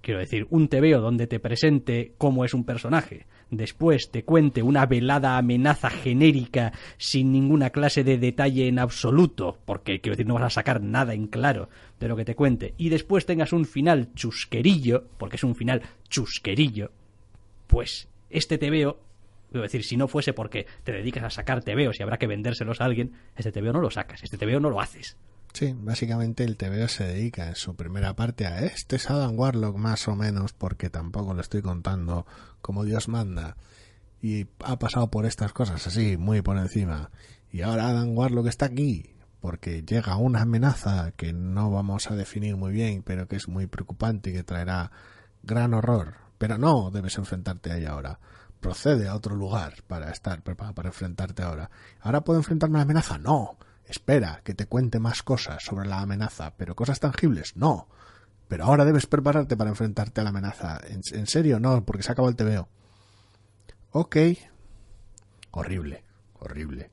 Quiero 0.00 0.20
decir, 0.20 0.46
un 0.50 0.68
TVO 0.68 1.00
donde 1.00 1.26
te 1.26 1.40
presente 1.40 2.14
cómo 2.16 2.44
es 2.44 2.54
un 2.54 2.64
personaje, 2.64 3.26
después 3.50 4.10
te 4.10 4.24
cuente 4.24 4.62
una 4.62 4.86
velada 4.86 5.38
amenaza 5.38 5.90
genérica 5.90 6.72
sin 6.96 7.32
ninguna 7.32 7.70
clase 7.70 8.04
de 8.04 8.18
detalle 8.18 8.68
en 8.68 8.78
absoluto, 8.78 9.58
porque 9.64 10.00
quiero 10.00 10.16
decir, 10.16 10.26
no 10.26 10.34
vas 10.34 10.44
a 10.44 10.50
sacar 10.50 10.82
nada 10.82 11.14
en 11.14 11.26
claro 11.26 11.68
de 12.00 12.08
lo 12.08 12.16
que 12.16 12.24
te 12.24 12.34
cuente, 12.34 12.74
y 12.76 12.88
después 12.88 13.26
tengas 13.26 13.52
un 13.52 13.64
final 13.64 14.12
chusquerillo, 14.14 15.04
porque 15.18 15.36
es 15.36 15.44
un 15.44 15.54
final 15.54 15.82
chusquerillo, 16.08 16.90
pues 17.66 18.08
este 18.30 18.58
TVO, 18.58 18.98
quiero 19.50 19.62
decir, 19.62 19.84
si 19.84 19.96
no 19.96 20.08
fuese 20.08 20.32
porque 20.32 20.66
te 20.84 20.92
dedicas 20.92 21.24
a 21.24 21.30
sacar 21.30 21.62
TVOs 21.62 21.98
y 21.98 22.02
habrá 22.02 22.18
que 22.18 22.26
vendérselos 22.26 22.80
a 22.80 22.84
alguien, 22.84 23.12
este 23.36 23.52
TVO 23.52 23.72
no 23.72 23.80
lo 23.80 23.90
sacas, 23.90 24.22
este 24.22 24.38
TVO 24.38 24.60
no 24.60 24.70
lo 24.70 24.80
haces. 24.80 25.16
Sí, 25.58 25.74
básicamente 25.76 26.44
el 26.44 26.56
TVO 26.56 26.86
se 26.86 27.02
dedica 27.02 27.48
en 27.48 27.56
su 27.56 27.74
primera 27.74 28.14
parte 28.14 28.46
a 28.46 28.60
este 28.60 28.94
es 28.94 29.10
Adam 29.10 29.36
Warlock 29.36 29.76
más 29.76 30.06
o 30.06 30.14
menos, 30.14 30.52
porque 30.52 30.88
tampoco 30.88 31.34
lo 31.34 31.40
estoy 31.40 31.62
contando 31.62 32.26
como 32.60 32.84
Dios 32.84 33.08
manda. 33.08 33.56
Y 34.22 34.46
ha 34.60 34.78
pasado 34.78 35.10
por 35.10 35.26
estas 35.26 35.52
cosas 35.52 35.84
así, 35.84 36.16
muy 36.16 36.42
por 36.42 36.58
encima. 36.58 37.10
Y 37.50 37.62
ahora 37.62 37.88
Adam 37.88 38.16
Warlock 38.16 38.46
está 38.46 38.66
aquí, 38.66 39.16
porque 39.40 39.82
llega 39.82 40.16
una 40.16 40.42
amenaza 40.42 41.10
que 41.16 41.32
no 41.32 41.72
vamos 41.72 42.08
a 42.08 42.14
definir 42.14 42.56
muy 42.56 42.72
bien, 42.72 43.02
pero 43.02 43.26
que 43.26 43.34
es 43.34 43.48
muy 43.48 43.66
preocupante 43.66 44.30
y 44.30 44.34
que 44.34 44.44
traerá 44.44 44.92
gran 45.42 45.74
horror. 45.74 46.18
Pero 46.38 46.56
no 46.56 46.92
debes 46.92 47.18
enfrentarte 47.18 47.72
a 47.72 47.78
ella 47.78 47.90
ahora. 47.94 48.20
Procede 48.60 49.08
a 49.08 49.16
otro 49.16 49.34
lugar 49.34 49.82
para 49.88 50.12
estar 50.12 50.40
preparado 50.44 50.76
para 50.76 50.90
enfrentarte 50.90 51.42
ahora. 51.42 51.68
¿Ahora 51.98 52.20
puedo 52.20 52.38
enfrentarme 52.38 52.76
a 52.76 52.78
la 52.78 52.82
amenaza? 52.84 53.18
No. 53.18 53.58
Espera 53.88 54.42
que 54.44 54.52
te 54.52 54.66
cuente 54.66 55.00
más 55.00 55.22
cosas 55.22 55.64
sobre 55.64 55.88
la 55.88 56.00
amenaza, 56.00 56.54
pero 56.58 56.76
cosas 56.76 57.00
tangibles, 57.00 57.56
no. 57.56 57.88
Pero 58.46 58.64
ahora 58.64 58.84
debes 58.84 59.06
prepararte 59.06 59.56
para 59.56 59.70
enfrentarte 59.70 60.20
a 60.20 60.24
la 60.24 60.30
amenaza. 60.30 60.78
¿En, 60.86 61.26
serio? 61.26 61.58
No, 61.58 61.84
porque 61.84 62.02
se 62.02 62.12
acabó 62.12 62.28
el 62.28 62.36
TVO. 62.36 62.68
Ok. 63.92 64.16
Horrible, 65.52 66.04
horrible. 66.38 66.90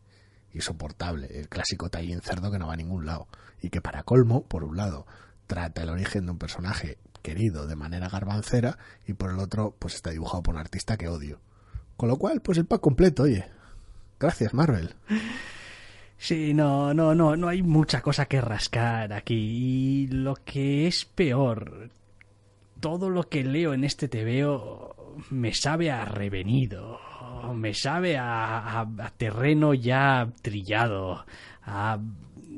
Insoportable. 0.53 1.27
El 1.37 1.49
clásico 1.49 1.89
tallín 1.89 2.21
cerdo 2.21 2.49
que 2.49 2.59
no 2.59 2.67
va 2.67 2.73
a 2.73 2.77
ningún 2.77 3.05
lado. 3.05 3.27
Y 3.61 3.69
que 3.69 3.81
para 3.81 4.03
colmo, 4.03 4.43
por 4.43 4.63
un 4.63 4.77
lado, 4.77 5.05
trata 5.47 5.83
el 5.83 5.89
origen 5.89 6.25
de 6.25 6.31
un 6.31 6.37
personaje 6.37 6.97
querido 7.21 7.67
de 7.67 7.75
manera 7.75 8.07
garbancera 8.07 8.77
y 9.05 9.13
por 9.13 9.31
el 9.31 9.39
otro, 9.39 9.75
pues 9.79 9.95
está 9.95 10.11
dibujado 10.11 10.43
por 10.43 10.55
un 10.55 10.61
artista 10.61 10.95
que 10.95 11.09
odio. 11.09 11.41
Con 11.97 12.07
lo 12.07 12.17
cual, 12.17 12.41
pues 12.41 12.57
el 12.57 12.65
pack 12.65 12.79
completo, 12.79 13.23
oye. 13.23 13.49
Gracias, 14.17 14.53
Marvel. 14.53 14.95
Sí, 16.17 16.53
no, 16.53 16.93
no, 16.93 17.13
no, 17.13 17.35
no 17.35 17.47
hay 17.47 17.61
mucha 17.61 18.01
cosa 18.01 18.25
que 18.25 18.41
rascar 18.41 19.13
aquí. 19.13 19.35
Y 19.35 20.07
lo 20.07 20.35
que 20.35 20.87
es 20.87 21.05
peor, 21.05 21.89
todo 22.79 23.09
lo 23.09 23.23
que 23.29 23.43
leo 23.43 23.73
en 23.73 23.83
este 23.83 24.07
TVO 24.07 24.95
me 25.29 25.53
sabe 25.53 25.91
a 25.91 26.05
revenido, 26.05 26.99
me 27.53 27.73
sabe 27.73 28.17
a, 28.17 28.57
a- 28.59 28.81
a 28.99 29.09
terreno 29.11 29.73
ya 29.73 30.29
trillado, 30.41 31.25
a 31.63 31.99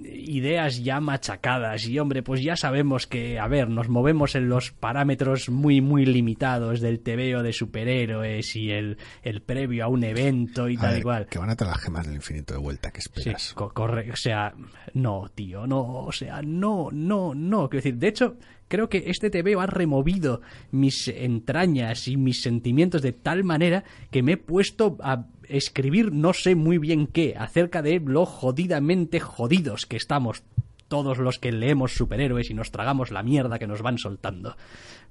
ideas 0.04 0.84
ya 0.84 1.00
machacadas 1.00 1.88
y 1.88 1.98
hombre, 2.00 2.24
pues 2.24 2.42
ya 2.44 2.56
sabemos 2.56 3.08
que, 3.08 3.40
a 3.40 3.48
ver, 3.48 3.70
nos 3.70 3.90
movemos 3.90 4.36
en 4.36 4.50
los 4.50 4.72
parámetros 4.72 5.50
muy, 5.50 5.82
muy 5.82 6.06
limitados 6.06 6.82
del 6.82 7.00
TVO 7.00 7.44
de 7.44 7.54
superhéroes 7.54 8.56
y 8.56 8.72
el, 8.72 8.98
el 9.24 9.42
previo 9.42 9.86
a 9.86 9.88
un 9.88 10.04
evento 10.04 10.70
y 10.70 10.78
A 10.78 10.82
tal 10.82 10.90
ver, 10.92 11.00
y 11.00 11.04
cual. 11.04 11.26
Que 11.28 11.40
van 11.40 11.50
a 11.50 11.56
traer 11.56 11.74
las 11.74 11.84
gemas 11.84 12.06
del 12.06 12.16
infinito 12.16 12.54
de 12.54 12.60
vuelta, 12.60 12.92
que 12.92 13.02
Sí, 13.02 13.10
esperas? 13.16 13.54
co- 13.54 13.74
corre, 13.74 14.12
o 14.12 14.16
sea, 14.16 14.54
no, 14.94 15.30
tío, 15.34 15.68
no, 15.68 15.82
o 16.06 16.12
sea, 16.12 16.42
no, 16.42 16.90
no, 16.92 17.34
no. 17.36 17.70
Quiero 17.70 17.84
decir, 17.84 17.96
de 17.98 18.08
hecho, 18.08 18.38
creo 18.68 18.90
que 18.90 19.04
este 19.08 19.30
TVO 19.30 19.62
ha 19.62 19.68
removido 19.68 20.42
mis 20.72 21.08
entrañas 21.08 22.08
y 22.08 22.18
mis 22.18 22.42
sentimientos 22.42 23.02
de 23.02 23.14
tal 23.14 23.44
manera 23.44 23.84
que 24.12 24.24
me 24.24 24.34
he 24.34 24.38
puesto 24.38 24.98
a 25.02 25.26
escribir 25.50 26.12
no 26.12 26.34
sé 26.34 26.56
muy 26.56 26.78
bien 26.78 27.08
qué 27.08 27.36
acerca 27.38 27.82
de 27.82 28.00
lo 28.00 28.26
jodidamente 28.26 29.20
jodidos 29.20 29.86
que 29.86 29.98
estamos 29.98 30.44
todos 30.88 31.18
los 31.18 31.38
que 31.40 31.52
leemos 31.52 31.94
superhéroes 31.94 32.50
y 32.50 32.54
nos 32.54 32.72
tragamos 32.72 33.12
la 33.12 33.22
mierda 33.24 33.60
que 33.60 33.68
nos 33.68 33.82
van 33.82 33.98
soltando. 33.98 34.56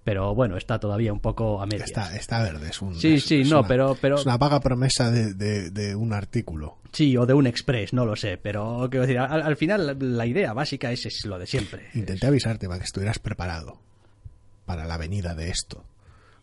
Pero 0.05 0.34
bueno, 0.34 0.57
está 0.57 0.78
todavía 0.78 1.12
un 1.12 1.18
poco 1.20 1.61
a 1.61 1.66
medias. 1.66 1.89
Está, 1.89 2.16
está 2.16 2.43
verde, 2.43 2.68
es 2.70 2.80
un. 2.80 2.95
Sí, 2.95 3.14
es- 3.14 3.24
sí, 3.24 3.41
es 3.41 3.51
no, 3.51 3.59
una- 3.59 3.68
pero- 3.68 3.97
pero- 4.01 4.16
Es 4.16 4.24
una 4.24 4.39
vaga 4.39 4.61
promesa 4.61 5.11
de, 5.11 5.34
de- 5.34 5.70
de 5.70 5.95
un 5.97 6.12
artículo. 6.12 6.78
Sí, 6.93 7.14
o 7.16 7.26
de 7.26 7.34
un 7.34 7.47
express, 7.47 7.93
no 7.93 8.07
lo 8.07 8.14
sé. 8.16 8.39
Pero 8.39 8.87
quiero 8.91 9.03
decir, 9.05 9.18
al, 9.18 9.43
al 9.43 9.57
final 9.57 9.97
la, 10.16 10.24
idea 10.26 10.53
básica 10.53 10.93
es, 10.93 11.05
es 11.07 11.26
lo 11.26 11.39
de 11.39 11.47
siempre. 11.47 11.89
Intenté 11.95 12.26
avisarte 12.28 12.68
para 12.68 12.78
que 12.78 12.84
estuvieras 12.84 13.18
preparado 13.18 13.80
para 14.64 14.87
la 14.87 14.97
venida 14.97 15.34
de 15.34 15.51
esto. 15.51 15.84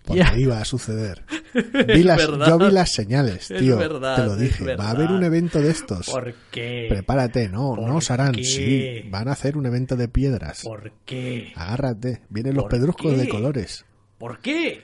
Porque 0.04 0.20
Ya. 0.22 0.38
iba 0.38 0.60
a 0.60 0.66
suceder. 0.66 1.24
Vi 1.88 2.04
las- 2.04 2.28
yo 2.28 2.58
vi 2.58 2.72
las 2.72 2.92
señales, 2.92 3.50
Es 3.50 3.60
tío. 3.60 3.78
verdad, 3.78 4.16
te 4.18 4.24
lo 4.26 4.36
dije. 4.36 4.76
Va 4.76 4.88
a 4.88 4.92
haber 4.92 5.12
un 5.12 5.24
evento 5.24 5.62
de 5.62 5.70
estos. 5.72 6.08
¿Por 6.10 6.34
qué? 6.52 6.88
Prepárate, 6.90 7.48
no, 7.48 7.76
¿Por 7.76 7.88
no 7.88 7.96
os 7.98 8.12
harán. 8.12 8.34
qué? 8.34 8.44
Sí, 8.44 9.10
van 9.10 9.28
a 9.30 9.32
hacer 9.32 9.56
un 9.56 9.66
evento 9.66 9.96
de 9.96 10.08
piedras. 10.10 10.62
¿Por 10.64 10.92
qué? 11.06 11.54
Agárrate, 11.56 12.22
vienen 12.30 12.56
los 12.56 12.64
¿Por 12.64 12.72
pedruscos 12.72 13.18
de 13.18 13.30
colores. 13.30 13.86
¿Por 14.18 14.40
qué? 14.40 14.84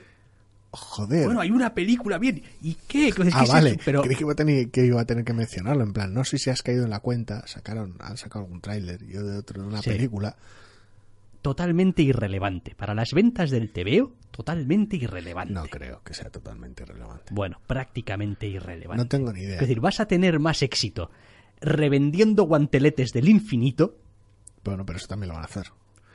Joder. 0.72 1.24
Bueno, 1.24 1.40
hay 1.40 1.50
una 1.50 1.74
película 1.74 2.16
bien. 2.18 2.42
¿Y 2.62 2.74
qué? 2.86 3.10
Ah, 3.10 3.14
¿qué 3.16 3.44
es 3.44 3.48
vale. 3.50 3.78
Pero 3.84 4.02
Creí 4.02 4.14
que 4.14 4.22
iba, 4.22 4.32
a 4.32 4.36
tener, 4.36 4.70
que 4.70 4.86
iba 4.86 5.00
a 5.00 5.04
tener 5.04 5.24
que 5.24 5.32
mencionarlo. 5.32 5.82
En 5.82 5.92
plan, 5.92 6.14
no 6.14 6.24
sé 6.24 6.38
si 6.38 6.48
has 6.48 6.62
caído 6.62 6.84
en 6.84 6.90
la 6.90 7.00
cuenta. 7.00 7.44
Sacaron, 7.48 7.96
han 7.98 8.16
sacado 8.16 8.44
algún 8.44 8.60
tráiler 8.60 9.04
yo 9.04 9.24
de 9.24 9.36
otro, 9.36 9.60
de 9.62 9.66
una 9.68 9.82
Sí. 9.82 9.90
película. 9.90 10.36
Totalmente 11.42 12.02
irrelevante. 12.02 12.74
Para 12.74 12.94
las 12.94 13.12
ventas 13.12 13.50
del 13.50 13.72
TVO, 13.72 14.12
totalmente 14.30 14.96
irrelevante. 14.96 15.54
No 15.54 15.64
creo 15.64 16.02
que 16.04 16.14
sea 16.14 16.30
totalmente 16.30 16.84
relevante. 16.84 17.32
Bueno, 17.32 17.60
prácticamente 17.66 18.46
irrelevante. 18.46 19.02
No 19.02 19.08
tengo 19.08 19.32
ni 19.32 19.40
idea. 19.40 19.54
Es 19.54 19.60
decir, 19.60 19.80
vas 19.80 20.00
a 20.00 20.06
tener 20.06 20.38
más 20.38 20.62
éxito 20.62 21.10
revendiendo 21.60 22.44
guanteletes 22.44 23.12
del 23.12 23.28
infinito 23.28 23.98
Bueno, 24.64 24.84
pero 24.86 24.98
eso 24.98 25.08
también 25.08 25.28
lo 25.28 25.34
van 25.34 25.42
a 25.42 25.46
hacer. 25.46 25.66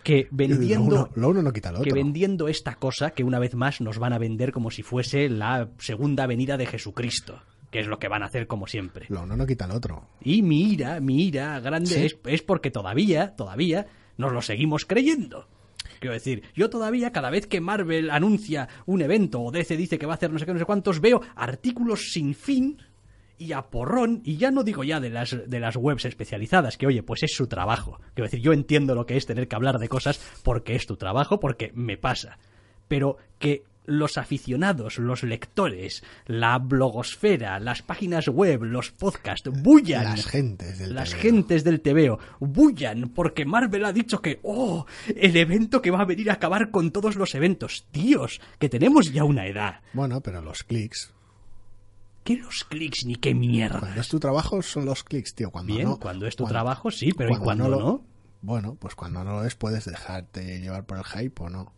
que 0.04 0.28
Lo 0.32 0.38
vendiendo 0.38 0.86
uno, 0.86 1.10
lo 1.16 1.30
uno 1.30 1.42
no 1.42 1.54
quita 1.54 1.72
lo 1.72 1.82
que 1.82 1.90
otro. 1.90 1.96
vendiendo 1.96 2.48
esta 2.48 2.76
cosa 2.76 3.12
que 3.12 3.24
una 3.24 3.40
vez 3.40 3.56
más 3.56 3.82
nos 3.82 3.98
van 4.00 4.14
a 4.14 4.18
vender 4.20 4.52
como 4.52 4.72
si 4.72 4.82
fuese 4.84 5.30
la 5.30 5.70
segunda 5.80 6.26
venida 6.28 6.58
de 6.58 6.66
Jesucristo, 6.68 7.42
que 7.72 7.80
es 7.80 7.88
lo 7.88 7.98
que 8.00 8.08
van 8.08 8.24
a 8.24 8.28
hacer 8.28 8.48
como 8.48 8.68
siempre. 8.68 9.06
Lo 9.10 9.24
uno 9.24 9.36
no 9.36 9.46
quita 9.48 9.68
lo 9.68 9.76
otro. 9.76 10.08
Y 10.22 10.42
mi 10.44 10.72
ira, 10.72 11.00
mi 11.00 11.26
ira 11.26 11.60
grande 11.60 11.90
Sí. 11.90 12.06
es, 12.06 12.18
es 12.26 12.42
porque 12.44 12.70
todavía, 12.72 13.36
todavía 13.36 13.86
nos 14.18 14.32
lo 14.32 14.42
seguimos 14.42 14.86
creyendo. 14.86 15.48
Quiero 16.00 16.14
decir, 16.14 16.44
yo 16.54 16.70
todavía 16.70 17.12
cada 17.12 17.30
vez 17.30 17.48
que 17.48 17.62
Marvel 17.62 18.10
anuncia 18.10 18.68
un 18.86 19.02
evento 19.02 19.42
o 19.42 19.52
DC 19.52 19.78
dice 19.78 19.98
que 19.98 20.06
va 20.06 20.14
a 20.14 20.16
hacer 20.16 20.32
no 20.32 20.40
sé 20.40 20.46
qué, 20.46 20.54
no 20.54 20.60
sé 20.60 20.66
cuántos, 20.66 21.00
veo 21.00 21.22
artículos 21.36 22.12
sin 22.12 22.36
fin 22.36 22.78
y 23.38 23.52
a 23.52 23.64
porrón, 23.64 24.22
y 24.24 24.38
ya 24.38 24.52
no 24.52 24.64
digo 24.64 24.84
ya 24.84 25.00
de 25.00 25.10
las, 25.10 25.36
de 25.48 25.60
las 25.60 25.76
webs 25.76 26.06
especializadas, 26.06 26.78
que 26.78 26.88
oye, 26.88 27.04
pues 27.04 27.24
es 27.24 27.36
su 27.36 27.48
trabajo. 27.48 28.00
Quiero 28.14 28.28
decir, 28.28 28.40
yo 28.40 28.54
entiendo 28.54 28.96
lo 28.96 29.06
que 29.06 29.18
es 29.18 29.26
tener 29.26 29.48
que 29.48 29.56
hablar 29.56 29.78
de 29.78 29.90
cosas 29.90 30.20
porque 30.44 30.76
es 30.76 30.86
tu 30.86 30.96
trabajo, 30.96 31.40
porque 31.40 31.72
me 31.74 31.98
pasa. 31.98 32.38
Pero 32.88 33.18
que 33.40 33.64
los 33.88 34.18
aficionados, 34.18 34.98
los 34.98 35.24
lectores, 35.24 36.04
la 36.26 36.58
blogosfera, 36.58 37.60
las 37.60 37.82
páginas 37.82 38.28
web, 38.28 38.64
los 38.64 38.92
podcasts, 38.92 39.50
bullan. 39.62 40.04
Las 40.04 40.26
gentes 40.26 40.80
del 40.80 40.96
Las 40.96 41.12
TVO. 41.12 41.20
gentes 41.20 41.64
del 41.64 41.82
TVO 41.82 42.20
bullan 42.40 43.10
porque 43.10 43.46
Marvel 43.46 43.86
ha 43.86 43.94
dicho 43.94 44.22
que, 44.22 44.40
oh, 44.44 44.86
el 45.16 45.36
evento 45.38 45.82
que 45.82 45.92
va 45.92 46.02
a 46.02 46.06
venir 46.06 46.30
a 46.30 46.34
acabar 46.34 46.72
con 46.72 46.92
todos 46.92 47.16
los 47.16 47.36
eventos. 47.36 47.86
Tíos, 47.92 48.42
que 48.60 48.70
tenemos 48.70 49.12
ya 49.12 49.24
una 49.24 49.46
edad. 49.48 49.82
Bueno, 49.94 50.22
pero 50.22 50.42
los 50.42 50.64
clics. 50.64 51.12
¿Qué 52.24 52.38
los 52.38 52.64
clics 52.64 53.06
ni 53.06 53.16
qué 53.16 53.36
mierda? 53.36 53.80
Cuando 53.80 54.02
es 54.02 54.08
tu 54.08 54.20
trabajo 54.20 54.62
son 54.64 54.86
los 54.86 55.04
clics, 55.04 55.36
tío. 55.36 55.52
Cuando 55.52 55.74
Bien, 55.76 55.88
no, 55.90 56.00
cuando 56.00 56.26
es 56.26 56.36
tu 56.36 56.46
trabajo, 56.46 56.90
sí, 56.90 57.12
pero 57.16 57.32
¿y 57.34 57.38
cuando 57.38 57.70
lo- 57.70 57.80
no? 57.80 58.06
Bueno, 58.42 58.76
pues 58.80 58.96
cuando 58.96 59.24
no 59.24 59.34
lo 59.34 59.46
es 59.46 59.56
puedes 59.56 59.86
dejarte 59.86 60.60
llevar 60.60 60.86
por 60.86 60.98
el 60.98 61.04
hype 61.04 61.44
o 61.44 61.50
no. 61.50 61.74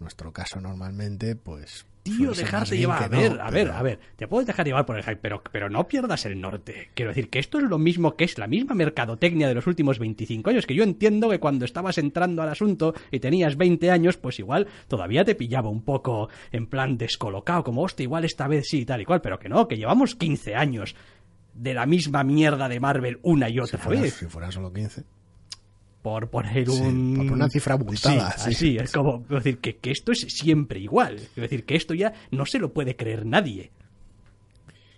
Nuestro 0.00 0.32
caso 0.32 0.60
normalmente, 0.60 1.36
pues... 1.36 1.86
Tío, 2.02 2.32
dejarte 2.32 2.78
llevar. 2.78 3.02
A 3.04 3.08
no, 3.08 3.18
ver, 3.18 3.32
a 3.42 3.50
ver, 3.50 3.66
pero- 3.66 3.74
a 3.76 3.82
ver. 3.82 4.00
Te 4.16 4.26
puedes 4.26 4.46
dejar 4.46 4.64
llevar 4.64 4.86
por 4.86 4.96
el 4.96 5.02
hype, 5.02 5.16
pero, 5.16 5.42
pero 5.52 5.68
no 5.68 5.86
pierdas 5.86 6.24
el 6.24 6.40
norte. 6.40 6.88
Quiero 6.94 7.10
decir 7.10 7.28
que 7.28 7.38
esto 7.38 7.58
es 7.58 7.64
lo 7.64 7.76
mismo 7.78 8.16
que 8.16 8.24
es 8.24 8.38
la 8.38 8.46
misma 8.46 8.74
mercadotecnia 8.74 9.46
de 9.46 9.54
los 9.54 9.66
últimos 9.66 9.98
25 9.98 10.48
años. 10.48 10.64
Que 10.64 10.74
yo 10.74 10.82
entiendo 10.82 11.28
que 11.28 11.38
cuando 11.38 11.66
estabas 11.66 11.98
entrando 11.98 12.40
al 12.40 12.48
asunto 12.48 12.94
y 13.10 13.20
tenías 13.20 13.58
20 13.58 13.90
años, 13.90 14.16
pues 14.16 14.38
igual 14.38 14.66
todavía 14.88 15.26
te 15.26 15.34
pillaba 15.34 15.68
un 15.68 15.82
poco 15.82 16.30
en 16.52 16.66
plan 16.68 16.96
descolocado, 16.96 17.64
como 17.64 17.82
hostia, 17.82 18.04
igual 18.04 18.24
esta 18.24 18.48
vez 18.48 18.66
sí, 18.66 18.86
tal 18.86 19.02
y 19.02 19.04
cual. 19.04 19.20
Pero 19.20 19.38
que 19.38 19.50
no, 19.50 19.68
que 19.68 19.76
llevamos 19.76 20.14
15 20.14 20.54
años 20.54 20.96
de 21.52 21.74
la 21.74 21.84
misma 21.84 22.24
mierda 22.24 22.70
de 22.70 22.80
Marvel 22.80 23.18
una 23.22 23.50
y 23.50 23.54
Si 23.54 23.60
otra 23.60 23.78
fuera, 23.78 24.00
vez. 24.00 24.14
si 24.14 24.24
fueran 24.24 24.50
solo 24.52 24.72
15. 24.72 25.04
Por 26.02 26.28
poner 26.30 26.66
Sí, 26.70 26.80
un... 26.82 27.14
por 27.16 27.32
una 27.32 27.48
cifra 27.48 27.74
abultada, 27.74 28.32
Sí, 28.32 28.40
sí. 28.42 28.50
así, 28.50 28.76
es 28.78 28.92
como 28.92 29.22
quiero 29.22 29.36
decir 29.42 29.58
que, 29.58 29.76
que 29.76 29.90
esto 29.90 30.12
es 30.12 30.20
siempre 30.28 30.80
igual. 30.80 31.16
Quiero 31.34 31.42
decir 31.48 31.64
que 31.64 31.76
esto 31.76 31.94
ya 31.94 32.12
no 32.30 32.46
se 32.46 32.58
lo 32.58 32.72
puede 32.72 32.96
creer 32.96 33.26
nadie. 33.26 33.70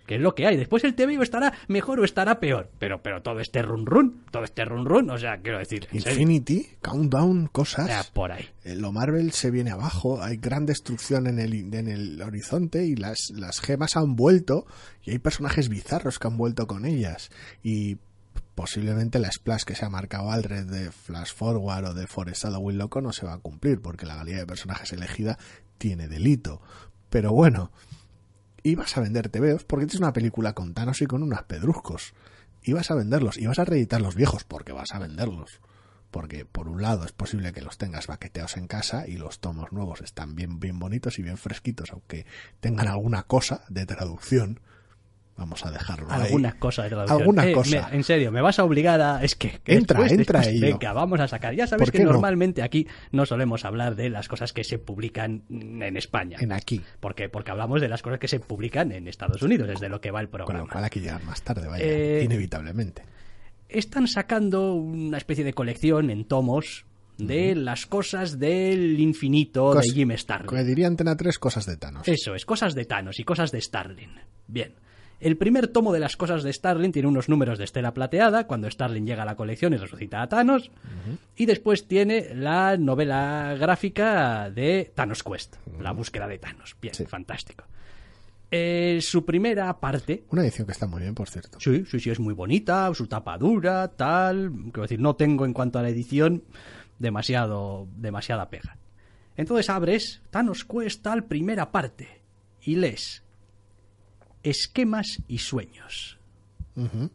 Que 0.05 0.15
es 0.15 0.21
lo 0.21 0.35
que 0.35 0.45
hay. 0.45 0.57
Después 0.57 0.83
el 0.83 0.95
TVO 0.95 1.23
estará 1.23 1.53
mejor 1.69 2.01
o 2.01 2.03
estará 2.03 2.41
peor. 2.41 2.69
Pero, 2.77 3.01
pero 3.01 3.21
todo 3.21 3.39
este 3.39 3.61
run 3.61 3.85
run, 3.85 4.23
todo 4.31 4.43
este 4.43 4.65
run 4.65 4.85
run, 4.85 5.09
o 5.09 5.17
sea, 5.17 5.37
quiero 5.41 5.59
decir... 5.59 5.85
serio, 5.89 6.09
Infinity, 6.11 6.67
Countdown, 6.81 7.47
cosas. 7.47 7.89
ah, 7.89 8.05
por 8.13 8.33
ahí. 8.33 8.45
Eh, 8.65 8.75
Lo 8.75 8.91
Marvel 8.91 9.31
se 9.31 9.49
viene 9.49 9.71
abajo, 9.71 10.21
hay 10.21 10.35
gran 10.35 10.65
destrucción 10.65 11.25
en 11.27 11.39
el, 11.39 11.73
en 11.73 11.87
el 11.87 12.21
horizonte 12.21 12.85
y 12.85 12.97
las, 12.97 13.29
las 13.33 13.61
gemas 13.61 13.95
han 13.95 14.17
vuelto 14.17 14.65
y 15.03 15.11
hay 15.11 15.19
personajes 15.19 15.69
bizarros 15.69 16.19
que 16.19 16.27
han 16.27 16.35
vuelto 16.35 16.67
con 16.67 16.85
ellas. 16.85 17.31
Y 17.63 17.95
posiblemente 18.55 19.19
la 19.19 19.31
splash 19.31 19.63
que 19.63 19.75
se 19.75 19.85
ha 19.85 19.89
marcado 19.89 20.31
Aldred 20.31 20.65
de 20.65 20.91
Flash 20.91 21.33
Forward 21.33 21.85
o 21.85 21.93
de 21.93 22.07
Forest 22.07 22.43
Halloween 22.43 22.77
Loco 22.77 23.01
no 23.01 23.13
se 23.13 23.25
va 23.25 23.33
a 23.33 23.39
cumplir 23.39 23.81
porque 23.81 24.05
la 24.05 24.15
galería 24.15 24.41
de 24.41 24.47
personajes 24.47 24.93
elegida 24.93 25.37
tiene 25.77 26.07
delito. 26.07 26.61
Pero 27.09 27.31
bueno, 27.31 27.71
ibas 28.63 28.95
a 28.97 29.01
vender 29.01 29.29
TVOs 29.29 29.65
porque 29.65 29.85
tienes 29.85 30.01
una 30.01 30.13
película 30.13 30.53
con 30.53 30.73
Thanos 30.73 31.01
y 31.01 31.05
con 31.05 31.23
unos 31.23 31.43
pedruscos. 31.43 32.13
Ibas 32.63 32.91
a 32.91 32.95
venderlos, 32.95 33.37
ibas 33.37 33.59
a 33.59 33.65
reeditar 33.65 34.01
los 34.01 34.15
viejos 34.15 34.43
porque 34.43 34.71
vas 34.71 34.93
a 34.93 34.99
venderlos. 34.99 35.59
Porque 36.11 36.45
por 36.45 36.69
un 36.69 36.81
lado 36.81 37.05
es 37.05 37.11
posible 37.11 37.53
que 37.53 37.61
los 37.61 37.77
tengas 37.77 38.07
baqueteados 38.07 38.57
en 38.57 38.67
casa 38.67 39.07
y 39.07 39.17
los 39.17 39.39
tomos 39.39 39.71
nuevos 39.71 40.01
están 40.01 40.35
bien, 40.35 40.59
bien 40.59 40.79
bonitos 40.79 41.17
y 41.17 41.23
bien 41.23 41.37
fresquitos, 41.37 41.91
aunque 41.91 42.25
tengan 42.59 42.87
alguna 42.87 43.23
cosa 43.23 43.63
de 43.67 43.85
traducción. 43.85 44.59
Vamos 45.35 45.65
a 45.65 45.71
dejarlo 45.71 46.05
ahí. 46.11 46.21
Alguna 46.25 46.59
cosa 46.59 46.83
de 46.83 46.89
traducción. 46.89 47.19
Alguna 47.21 47.47
Eh, 47.47 47.53
cosa. 47.53 47.87
me- 47.89 47.97
en 47.97 48.03
serio, 48.03 48.31
me 48.31 48.39
vas 48.41 48.59
a 48.59 48.63
obligar 48.63 49.01
a... 49.01 49.23
Es 49.23 49.35
que... 49.35 49.59
que 49.63 49.73
Entra, 49.73 49.99
después- 49.99 50.19
entra 50.19 50.39
después- 50.41 50.55
ello. 50.63 50.77
Venga, 50.77 50.93
vamos 50.93 51.19
a 51.19 51.27
sacar. 51.27 51.55
Ya 51.55 51.65
sabes 51.65 51.85
¿Por 51.89 51.91
que 51.91 52.03
no? 52.03 52.11
normalmente 52.11 52.61
aquí 52.61 52.87
no 53.11 53.25
solemos 53.25 53.65
hablar 53.65 53.95
de 53.95 54.11
las 54.11 54.27
cosas 54.27 54.53
que 54.53 54.63
se 54.63 54.77
publican 54.77 55.43
en 55.49 55.97
España. 55.97 56.37
En 56.39 56.51
aquí. 56.51 56.81
¿Por 56.99 57.15
qué? 57.15 57.29
Porque 57.29 57.49
hablamos 57.49 57.81
de 57.81 57.89
las 57.89 58.03
cosas 58.03 58.19
que 58.19 58.27
se 58.27 58.39
publican 58.39 58.91
en 58.91 59.07
Estados 59.07 59.41
Unidos, 59.41 59.67
es 59.69 59.79
de 59.79 59.89
lo 59.89 59.99
que 59.99 60.11
va 60.11 60.21
el 60.21 60.29
Con 60.29 60.39
lo 60.41 60.45
programa. 60.45 60.69
cual 60.71 60.89
que 60.91 60.99
llegar 60.99 61.23
más 61.23 61.41
tarde, 61.41 61.67
vaya. 61.67 61.83
Eh, 61.83 62.21
Inevitablemente. 62.23 63.01
Están 63.69 64.07
sacando 64.07 64.73
una 64.75 65.17
especie 65.17 65.43
de 65.43 65.53
colección 65.53 66.11
en 66.11 66.25
tomos 66.25 66.85
de 67.17 67.55
las 67.55 67.87
cosas 67.87 68.37
del 68.37 68.99
infinito 68.99 69.73
Cos- 69.73 69.81
de 69.81 69.89
Jim 69.93 70.11
Starlin. 70.15 70.45
Como 70.47 70.63
diría 70.63 70.85
Antena 70.85 71.15
3, 71.17 71.39
cosas 71.39 71.65
de 71.65 71.77
Thanos. 71.77 72.07
Eso 72.07 72.35
es, 72.35 72.45
cosas 72.45 72.75
de 72.75 72.85
Thanos 72.85 73.19
y 73.19 73.23
cosas 73.23 73.51
de 73.51 73.59
Starlin. 73.61 74.11
Bien. 74.47 74.73
El 75.23 75.37
primer 75.37 75.69
tomo 75.69 75.93
de 75.93 75.99
las 76.01 76.17
cosas 76.17 76.43
de 76.43 76.51
Starlin 76.51 76.91
tiene 76.91 77.07
unos 77.07 77.29
números 77.29 77.57
de 77.57 77.63
estela 77.63 77.93
plateada, 77.93 78.45
cuando 78.45 78.69
Starlin 78.69 79.05
llega 79.07 79.23
a 79.23 79.25
la 79.25 79.37
colección 79.37 79.73
y 79.73 79.77
resucita 79.77 80.21
a 80.21 80.27
Thanos. 80.27 80.69
Y 81.37 81.45
después 81.45 81.87
tiene 81.87 82.35
la 82.35 82.75
novela 82.75 83.55
gráfica 83.57 84.49
de 84.49 84.91
Thanos 84.93 85.23
Quest, 85.23 85.55
la 85.79 85.93
búsqueda 85.93 86.27
de 86.27 86.39
Thanos. 86.39 86.75
Bien, 86.81 86.93
Sí. 86.93 87.05
fantástico. 87.05 87.63
Eh, 88.51 88.99
su 89.01 89.23
primera 89.25 89.79
parte 89.79 90.25
Una 90.29 90.43
edición 90.43 90.67
que 90.67 90.73
está 90.73 90.87
muy 90.87 91.01
bien, 91.01 91.15
por 91.15 91.29
cierto. 91.29 91.57
Sí, 91.59 91.85
sí, 91.89 91.99
sí, 92.01 92.09
es 92.09 92.19
muy 92.19 92.33
bonita, 92.33 92.93
su 92.93 93.07
tapa 93.07 93.37
dura, 93.37 93.87
tal. 93.95 94.51
Quiero 94.65 94.81
decir, 94.83 94.99
no 94.99 95.15
tengo 95.15 95.45
en 95.45 95.53
cuanto 95.53 95.79
a 95.79 95.83
la 95.83 95.89
edición 95.89 96.43
demasiado, 96.99 97.87
demasiada 97.95 98.49
pega. 98.49 98.77
Entonces 99.37 99.69
abres 99.69 100.21
Thanos 100.31 100.65
Quest, 100.65 101.01
tal, 101.01 101.23
primera 101.23 101.71
parte, 101.71 102.21
y 102.61 102.75
lees 102.75 103.23
Esquemas 104.43 105.21
y 105.27 105.39
sueños. 105.39 106.17
Ujú. 106.75 107.09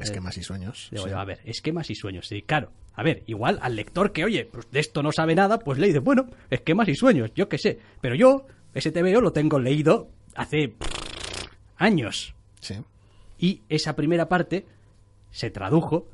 Esquemas 0.00 0.36
y 0.38 0.42
sueños. 0.42 0.88
Digo 0.90 1.04
sí. 1.04 1.10
yo, 1.10 1.18
a 1.18 1.24
ver, 1.24 1.40
esquemas 1.44 1.90
y 1.90 1.94
sueños. 1.94 2.26
Sí, 2.26 2.42
claro. 2.42 2.72
A 2.94 3.02
ver, 3.02 3.22
igual 3.26 3.58
al 3.60 3.76
lector 3.76 4.12
que, 4.12 4.24
oye, 4.24 4.44
pues 4.44 4.70
de 4.70 4.80
esto 4.80 5.02
no 5.02 5.12
sabe 5.12 5.34
nada, 5.34 5.58
pues 5.58 5.78
le 5.78 5.88
dice, 5.88 5.98
bueno, 5.98 6.28
esquemas 6.50 6.88
y 6.88 6.94
sueños, 6.94 7.32
yo 7.34 7.48
qué 7.48 7.58
sé. 7.58 7.78
Pero 8.00 8.14
yo, 8.14 8.46
ese 8.72 8.92
TVO 8.92 9.20
lo 9.20 9.32
tengo 9.32 9.58
leído 9.58 10.08
hace 10.34 10.74
años. 11.76 12.34
Sí. 12.60 12.76
Y 13.38 13.62
esa 13.68 13.96
primera 13.96 14.28
parte 14.28 14.66
se 15.30 15.50
tradujo 15.50 16.08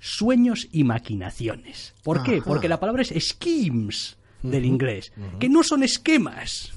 sueños 0.00 0.68
y 0.72 0.84
maquinaciones. 0.84 1.94
¿Por 2.02 2.22
qué? 2.22 2.42
Porque 2.42 2.68
la 2.68 2.80
palabra 2.80 3.02
es 3.02 3.14
schemes 3.28 4.18
del 4.42 4.66
inglés, 4.66 5.12
que 5.40 5.48
no 5.48 5.62
son 5.62 5.82
esquemas, 5.82 6.72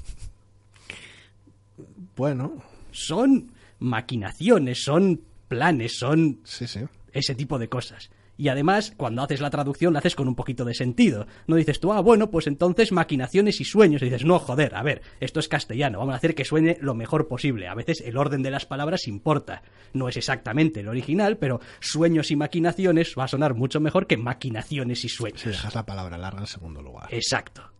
Bueno, 2.16 2.62
son 3.06 3.52
maquinaciones, 3.78 4.82
son 4.82 5.22
planes, 5.48 5.98
son 5.98 6.40
sí, 6.44 6.66
sí. 6.66 6.80
ese 7.12 7.34
tipo 7.34 7.58
de 7.58 7.68
cosas. 7.68 8.10
Y 8.40 8.48
además, 8.48 8.94
cuando 8.96 9.22
haces 9.22 9.40
la 9.40 9.50
traducción, 9.50 9.92
la 9.92 9.98
haces 9.98 10.14
con 10.14 10.28
un 10.28 10.36
poquito 10.36 10.64
de 10.64 10.72
sentido. 10.72 11.26
No 11.48 11.56
dices 11.56 11.80
tú, 11.80 11.92
ah, 11.92 12.00
bueno, 12.00 12.30
pues 12.30 12.46
entonces 12.46 12.92
maquinaciones 12.92 13.60
y 13.60 13.64
sueños. 13.64 14.00
Y 14.00 14.04
dices, 14.04 14.24
no, 14.24 14.38
joder, 14.38 14.76
a 14.76 14.82
ver, 14.84 15.02
esto 15.18 15.40
es 15.40 15.48
castellano, 15.48 15.98
vamos 15.98 16.14
a 16.14 16.18
hacer 16.18 16.36
que 16.36 16.44
suene 16.44 16.78
lo 16.80 16.94
mejor 16.94 17.26
posible. 17.26 17.66
A 17.66 17.74
veces 17.74 18.00
el 18.00 18.16
orden 18.16 18.42
de 18.42 18.52
las 18.52 18.64
palabras 18.64 19.08
importa. 19.08 19.62
No 19.92 20.08
es 20.08 20.16
exactamente 20.16 20.80
el 20.80 20.88
original, 20.88 21.36
pero 21.36 21.60
sueños 21.80 22.30
y 22.30 22.36
maquinaciones 22.36 23.12
va 23.18 23.24
a 23.24 23.28
sonar 23.28 23.54
mucho 23.54 23.80
mejor 23.80 24.06
que 24.06 24.16
maquinaciones 24.16 25.04
y 25.04 25.08
sueños. 25.08 25.40
Si 25.40 25.48
dejas 25.48 25.74
la 25.74 25.84
palabra 25.84 26.16
larga 26.16 26.40
en 26.40 26.46
segundo 26.46 26.80
lugar. 26.80 27.08
Exacto. 27.10 27.72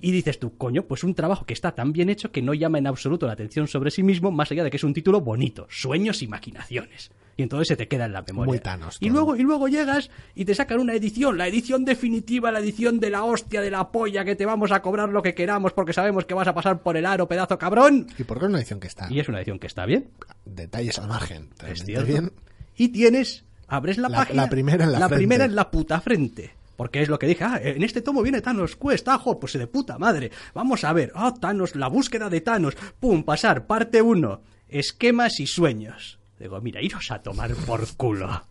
Y 0.00 0.12
dices 0.12 0.38
tú, 0.38 0.56
coño, 0.56 0.84
pues 0.84 1.02
un 1.02 1.14
trabajo 1.14 1.44
que 1.44 1.52
está 1.54 1.72
tan 1.74 1.92
bien 1.92 2.08
hecho 2.08 2.30
que 2.30 2.40
no 2.40 2.54
llama 2.54 2.78
en 2.78 2.86
absoluto 2.86 3.26
la 3.26 3.32
atención 3.32 3.66
sobre 3.66 3.90
sí 3.90 4.02
mismo, 4.04 4.30
más 4.30 4.50
allá 4.52 4.62
de 4.62 4.70
que 4.70 4.76
es 4.76 4.84
un 4.84 4.94
título 4.94 5.20
bonito, 5.20 5.66
sueños 5.70 6.22
y 6.22 6.28
maquinaciones. 6.28 7.10
Y 7.36 7.42
entonces 7.42 7.68
se 7.68 7.76
te 7.76 7.86
queda 7.88 8.04
en 8.06 8.12
la 8.12 8.22
memoria. 8.22 8.60
Y 9.00 9.10
luego, 9.10 9.36
y 9.36 9.42
luego 9.42 9.68
llegas 9.68 10.10
y 10.34 10.44
te 10.44 10.54
sacan 10.54 10.80
una 10.80 10.94
edición, 10.94 11.36
la 11.38 11.46
edición 11.48 11.84
definitiva, 11.84 12.50
la 12.52 12.58
edición 12.60 12.98
de 13.00 13.10
la 13.10 13.24
hostia, 13.24 13.60
de 13.60 13.70
la 13.70 13.90
polla, 13.92 14.24
que 14.24 14.34
te 14.36 14.46
vamos 14.46 14.70
a 14.72 14.82
cobrar 14.82 15.08
lo 15.08 15.22
que 15.22 15.34
queramos 15.34 15.72
porque 15.72 15.92
sabemos 15.92 16.24
que 16.24 16.34
vas 16.34 16.48
a 16.48 16.54
pasar 16.54 16.82
por 16.82 16.96
el 16.96 17.06
aro, 17.06 17.26
pedazo 17.28 17.58
cabrón. 17.58 18.06
¿Y 18.18 18.24
por 18.24 18.38
qué 18.38 18.44
es 18.44 18.48
una 18.50 18.58
edición 18.58 18.80
que 18.80 18.88
está? 18.88 19.06
Y 19.10 19.20
es 19.20 19.28
una 19.28 19.38
edición 19.38 19.58
que 19.58 19.66
está 19.68 19.84
bien, 19.86 20.10
Detalles 20.44 20.98
al 20.98 21.08
margen. 21.08 21.50
es 21.66 21.84
cierto. 21.84 22.06
bien. 22.06 22.32
Y 22.76 22.88
tienes, 22.88 23.44
abres 23.68 23.98
la, 23.98 24.08
La- 24.08 24.18
página. 24.18 24.42
la 24.42 24.50
primera 24.50 24.84
en 24.84 24.92
la 24.92 24.98
frente. 24.98 25.16
primera 25.16 25.44
en 25.44 25.54
la 25.54 25.70
puta 25.70 26.00
frente. 26.00 26.54
Porque 26.78 27.02
es 27.02 27.08
lo 27.08 27.18
que 27.18 27.26
dije, 27.26 27.42
ah, 27.42 27.60
en 27.60 27.82
este 27.82 28.02
tomo 28.02 28.22
viene 28.22 28.40
Thanos 28.40 28.76
Quest, 28.76 29.08
ah, 29.08 29.18
jo, 29.18 29.40
pues 29.40 29.54
de 29.54 29.66
puta 29.66 29.98
madre. 29.98 30.30
Vamos 30.54 30.84
a 30.84 30.92
ver, 30.92 31.10
ah, 31.16 31.34
Thanos, 31.34 31.74
la 31.74 31.88
búsqueda 31.88 32.30
de 32.30 32.40
Thanos, 32.40 32.76
pum, 33.00 33.24
pasar, 33.24 33.66
parte 33.66 34.00
1, 34.00 34.42
esquemas 34.68 35.40
y 35.40 35.48
sueños. 35.48 36.20
Digo, 36.38 36.60
mira, 36.60 36.80
iros 36.80 37.10
a 37.10 37.20
tomar 37.20 37.52
por 37.66 37.84
culo. 37.96 38.44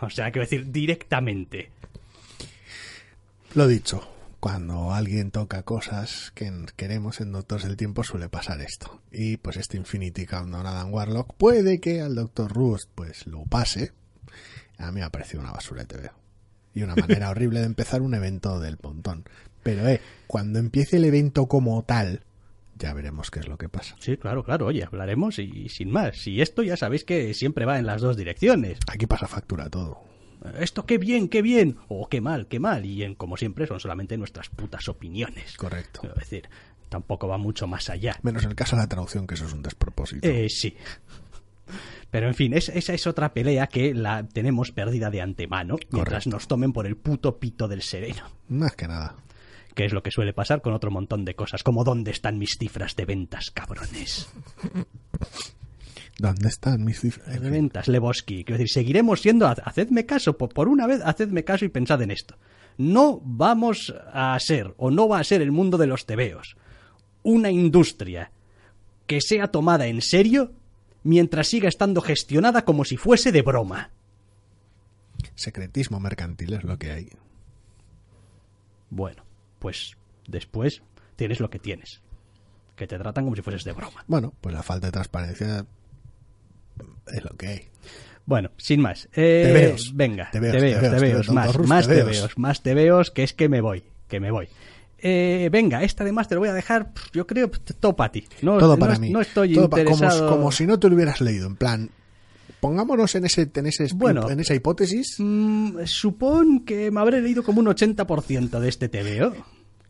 O 0.00 0.10
sea, 0.10 0.32
quiero 0.32 0.46
decir, 0.46 0.72
directamente. 0.72 1.70
Lo 3.54 3.68
dicho, 3.68 4.02
cuando 4.40 4.92
alguien 4.92 5.30
toca 5.30 5.62
cosas 5.62 6.32
que 6.34 6.52
queremos 6.74 7.20
en 7.20 7.30
Doctores 7.30 7.66
del 7.66 7.76
Tiempo 7.76 8.02
suele 8.02 8.28
pasar 8.28 8.60
esto. 8.62 9.00
Y 9.12 9.36
pues 9.36 9.56
este 9.56 9.76
Infinity 9.76 10.26
Countdown 10.26 10.66
Adam 10.66 10.92
Warlock 10.92 11.34
puede 11.36 11.78
que 11.78 12.00
al 12.00 12.16
Doctor 12.16 12.52
Rust 12.52 12.90
pues 12.96 13.28
lo 13.28 13.44
pase. 13.44 13.92
A 14.76 14.86
mí 14.86 14.98
me 14.98 15.02
ha 15.04 15.10
parecido 15.10 15.40
una 15.40 15.52
basura 15.52 15.82
de 15.82 15.86
TV. 15.86 16.10
Y 16.74 16.82
una 16.82 16.94
manera 16.94 17.30
horrible 17.30 17.60
de 17.60 17.66
empezar 17.66 18.02
un 18.02 18.14
evento 18.14 18.60
del 18.60 18.78
montón. 18.82 19.24
Pero 19.62 19.86
eh, 19.88 20.00
cuando 20.26 20.58
empiece 20.58 20.96
el 20.96 21.04
evento 21.04 21.46
como 21.46 21.82
tal, 21.82 22.22
ya 22.80 22.94
veremos 22.94 23.30
qué 23.30 23.40
es 23.40 23.48
lo 23.48 23.58
que 23.58 23.68
pasa. 23.68 23.94
Sí, 24.00 24.16
claro, 24.16 24.42
claro, 24.42 24.66
oye, 24.66 24.84
hablaremos 24.84 25.38
y, 25.38 25.68
sin 25.68 25.90
más. 25.90 26.26
Y 26.26 26.40
esto 26.40 26.62
ya 26.62 26.76
sabéis 26.76 27.04
que 27.04 27.34
siempre 27.34 27.66
va 27.66 27.78
en 27.78 27.86
las 27.86 28.00
dos 28.00 28.16
direcciones. 28.16 28.78
Aquí 28.90 29.06
pasa 29.06 29.26
factura 29.26 29.68
todo. 29.68 30.02
Esto 30.58 30.86
qué 30.86 30.96
bien, 30.96 31.28
qué 31.28 31.42
bien, 31.42 31.76
o 31.88 32.08
qué 32.08 32.22
mal, 32.22 32.46
qué 32.46 32.58
mal. 32.58 32.86
Y 32.86 33.02
en, 33.02 33.14
como 33.14 33.36
siempre 33.36 33.66
son 33.66 33.78
solamente 33.78 34.16
nuestras 34.16 34.48
putas 34.48 34.88
opiniones. 34.88 35.56
Correcto. 35.58 36.00
Es 36.08 36.14
decir, 36.14 36.48
tampoco 36.88 37.28
va 37.28 37.36
mucho 37.36 37.66
más 37.66 37.90
allá. 37.90 38.18
Menos 38.22 38.44
en 38.44 38.50
el 38.50 38.56
caso 38.56 38.76
de 38.76 38.82
la 38.82 38.88
traducción, 38.88 39.26
que 39.26 39.34
eso 39.34 39.44
es 39.44 39.52
un 39.52 39.62
despropósito. 39.62 40.26
Eh, 40.26 40.48
sí. 40.48 40.74
Pero 42.10 42.26
en 42.28 42.34
fin, 42.34 42.54
es- 42.54 42.68
esa 42.70 42.92
es 42.92 43.06
otra 43.06 43.32
pelea 43.32 43.66
que 43.68 43.94
la 43.94 44.24
tenemos 44.26 44.72
perdida 44.72 45.10
de 45.10 45.20
antemano 45.20 45.76
mientras 45.92 46.26
nos 46.26 46.48
tomen 46.48 46.72
por 46.72 46.86
el 46.86 46.96
puto 46.96 47.38
pito 47.38 47.68
del 47.68 47.82
sereno. 47.82 48.24
Más 48.48 48.74
que 48.74 48.88
nada. 48.88 49.14
Que 49.74 49.84
es 49.84 49.92
lo 49.92 50.02
que 50.02 50.10
suele 50.10 50.32
pasar 50.32 50.60
con 50.62 50.72
otro 50.74 50.90
montón 50.90 51.24
de 51.24 51.34
cosas, 51.34 51.62
como 51.62 51.84
¿dónde 51.84 52.10
están 52.10 52.38
mis 52.38 52.56
cifras 52.58 52.96
de 52.96 53.04
ventas, 53.04 53.50
cabrones? 53.52 54.28
¿Dónde 56.18 56.48
están 56.48 56.84
mis 56.84 57.00
cifras? 57.00 57.40
De 57.40 57.48
ventas, 57.50 57.88
Lebowski. 57.88 58.44
Quiero 58.44 58.58
decir, 58.58 58.68
seguiremos 58.68 59.20
siendo. 59.22 59.46
Hacedme 59.46 60.04
caso, 60.04 60.36
por, 60.36 60.50
por 60.52 60.68
una 60.68 60.86
vez, 60.86 61.00
hacedme 61.04 61.44
caso 61.44 61.64
y 61.64 61.68
pensad 61.68 62.02
en 62.02 62.10
esto. 62.10 62.36
No 62.76 63.20
vamos 63.24 63.94
a 64.12 64.36
ser, 64.40 64.74
o 64.76 64.90
no 64.90 65.08
va 65.08 65.20
a 65.20 65.24
ser 65.24 65.40
el 65.40 65.52
mundo 65.52 65.78
de 65.78 65.86
los 65.86 66.04
tebeos, 66.06 66.56
una 67.22 67.50
industria 67.50 68.32
que 69.06 69.20
sea 69.20 69.48
tomada 69.48 69.86
en 69.86 70.02
serio 70.02 70.52
mientras 71.02 71.48
siga 71.48 71.68
estando 71.68 72.00
gestionada 72.00 72.64
como 72.64 72.84
si 72.84 72.96
fuese 72.96 73.32
de 73.32 73.42
broma. 73.42 73.90
Secretismo 75.34 76.00
mercantil 76.00 76.54
es 76.54 76.64
lo 76.64 76.78
que 76.78 76.90
hay. 76.90 77.10
Bueno, 78.90 79.24
pues 79.58 79.96
después 80.26 80.82
tienes 81.16 81.40
lo 81.40 81.50
que 81.50 81.58
tienes. 81.58 82.00
Que 82.76 82.86
te 82.86 82.98
tratan 82.98 83.24
como 83.24 83.36
si 83.36 83.42
fueses 83.42 83.64
de 83.64 83.72
broma. 83.72 84.04
Bueno, 84.06 84.32
pues 84.40 84.54
la 84.54 84.62
falta 84.62 84.86
de 84.86 84.92
transparencia 84.92 85.66
es 87.06 87.24
lo 87.24 87.36
que 87.36 87.46
hay. 87.46 87.68
Bueno, 88.26 88.50
sin 88.56 88.80
más. 88.80 89.08
Eh, 89.14 89.42
Tebeos. 89.46 89.94
Venga, 89.94 90.30
Tebeos, 90.30 90.52
tebeos, 90.56 90.80
tebeos, 90.80 91.00
tebeos, 91.00 91.26
tebeos, 91.26 91.30
más, 91.30 91.46
Doctor 91.46 91.60
Rus, 91.60 91.68
más 91.68 91.86
tebeos. 91.86 92.06
tebeos, 92.10 92.38
más 92.38 92.62
tebeos, 92.62 93.10
que 93.10 93.22
es 93.22 93.34
que 93.34 93.48
me 93.48 93.60
voy, 93.60 93.84
que 94.08 94.20
me 94.20 94.30
voy. 94.30 94.48
Eh, 95.02 95.48
venga, 95.50 95.82
esta 95.82 96.02
además 96.04 96.28
te 96.28 96.34
lo 96.34 96.40
voy 96.40 96.50
a 96.50 96.54
dejar, 96.54 96.92
yo 97.12 97.26
creo, 97.26 97.50
todo 97.50 97.96
para 97.96 98.12
ti. 98.12 98.26
No, 98.42 98.58
Todo 98.58 98.78
para 98.78 98.98
mí. 98.98 99.10
No 99.10 99.20
estoy 99.20 99.54
Todo 99.54 99.70
pa- 99.70 99.78
como, 99.84 99.90
interesado... 99.94 100.28
como 100.30 100.52
si 100.52 100.66
no 100.66 100.78
te 100.78 100.88
lo 100.88 100.94
hubieras 100.94 101.20
leído. 101.20 101.46
En 101.46 101.56
plan, 101.56 101.90
pongámonos 102.60 103.14
en, 103.14 103.24
ese, 103.24 103.50
en, 103.54 103.66
ese, 103.66 103.88
Bueno. 103.94 104.28
en 104.30 104.40
esa 104.40 104.54
hipótesis. 104.54 105.16
Mm, 105.18 105.78
supón 105.86 106.60
que 106.64 106.90
me 106.90 107.00
habré 107.00 107.20
leído 107.22 107.42
como 107.42 107.60
un 107.60 107.66
80% 107.66 108.58
de 108.60 108.68
este 108.68 108.88
tebeo, 108.88 109.34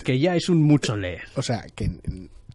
que 0.04 0.18
ya 0.18 0.36
es 0.36 0.48
un 0.48 0.62
mucho 0.62 0.96
leer. 0.96 1.22
O 1.36 1.42
sea, 1.42 1.64
que 1.74 1.90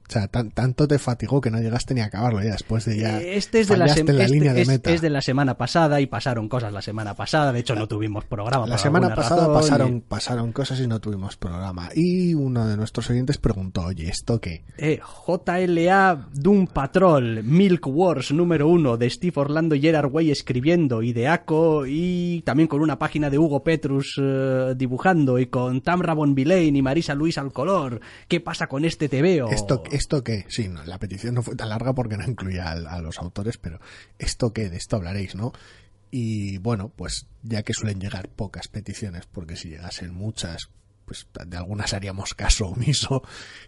o 0.08 0.12
sea, 0.12 0.28
tan- 0.28 0.52
tanto 0.52 0.88
te 0.88 1.00
fatigó 1.00 1.42
que 1.42 1.50
no 1.52 1.60
llegaste 1.60 1.94
ni 1.94 2.02
a 2.02 2.06
acabarlo 2.06 2.42
ya 2.44 2.52
después 2.52 2.86
de 2.86 2.98
ya. 3.00 3.20
Eh, 3.22 3.38
Este 3.38 3.60
es 3.62 3.68
de, 3.68 3.78
la, 3.78 3.86
en 3.86 3.92
este 4.10 4.28
línea 4.30 4.54
de 4.54 4.62
es- 4.62 4.68
meta. 4.68 4.92
es 4.92 5.02
de 5.02 5.10
la 5.10 5.22
semana 5.22 5.58
pasada 5.58 6.00
y 6.02 6.06
pasaron 6.06 6.48
cosas 6.48 6.72
la 6.74 6.82
semana 6.82 7.16
pasada. 7.16 7.52
De 7.52 7.60
hecho, 7.60 7.76
no 7.76 7.88
tuvimos 7.88 8.26
programa. 8.26 8.68
La 8.68 8.78
semana 8.78 9.14
pasada 9.16 9.48
razón, 9.48 9.54
pasaron, 9.54 9.98
y- 9.98 10.00
pasaron 10.02 10.52
cosas 10.52 10.80
y 10.80 10.88
no 10.88 11.00
tuvimos 11.00 11.38
programa. 11.38 11.90
Y 11.96 12.34
uno 12.34 12.68
de 12.68 12.78
nuestros 12.78 13.10
oyentes 13.10 13.38
preguntó, 13.38 13.82
oye, 13.86 14.08
¿esto 14.10 14.40
qué? 14.40 14.64
Eh, 14.78 15.00
JLA 15.46 16.28
Doom 16.34 16.68
Patrol, 16.68 17.44
Milk 17.44 17.88
Wars 17.88 18.32
número 18.32 18.68
uno 18.68 18.98
de 18.98 19.10
Steve 19.10 19.34
Orlando 19.38 19.76
y 19.76 19.82
Gerard 19.82 20.12
Way 20.12 20.32
escribiendo 20.32 21.02
y 21.02 21.14
de 21.14 21.28
Aco 21.28 21.86
y 21.88 22.42
también 22.46 22.68
con 22.68 22.82
una 22.82 22.98
página 23.00 23.30
de 23.30 23.38
Hugo 23.38 23.64
Petrus 23.64 24.20
eh, 24.22 24.74
dibujando 24.76 25.40
y 25.40 25.48
con 25.48 25.82
Tamra 25.82 26.14
Bonvillain 26.14 26.76
y 26.76 26.82
Marisa 26.82 27.16
Luis 27.16 27.38
al 27.38 27.52
color. 27.52 28.00
¿Qué 28.28 28.40
pasa 28.40 28.68
con 28.68 28.86
este 28.86 29.10
TVO? 29.10 29.50
¿Esto, 29.52 29.84
¿Esto 29.96 30.24
qué? 30.26 30.46
Sí, 30.50 30.68
no, 30.68 30.84
la 30.84 31.00
petición 31.00 31.36
no 31.36 31.42
fue 31.42 31.56
tan 31.56 31.70
larga 31.70 31.94
porque 31.94 32.18
no 32.18 32.26
incluía 32.26 32.70
a, 32.72 33.00
los 33.02 33.18
autores, 33.20 33.58
pero 33.58 33.80
¿esto 34.20 34.52
qué? 34.52 34.70
De 34.70 34.76
esto 34.76 34.98
hablaréis, 34.98 35.36
¿no? 35.36 35.54
Y 36.12 36.58
bueno, 36.58 36.92
pues 36.94 37.28
ya 37.44 37.64
que 37.64 37.74
suelen 37.74 38.02
llegar 38.02 38.28
pocas 38.28 38.68
peticiones, 38.68 39.26
porque 39.26 39.56
si 39.56 39.70
llegasen 39.70 40.14
muchas, 40.14 40.70
pues 41.06 41.28
de 41.48 41.56
algunas 41.56 41.94
haríamos 41.94 42.34
caso 42.34 42.68
omiso, 42.68 43.24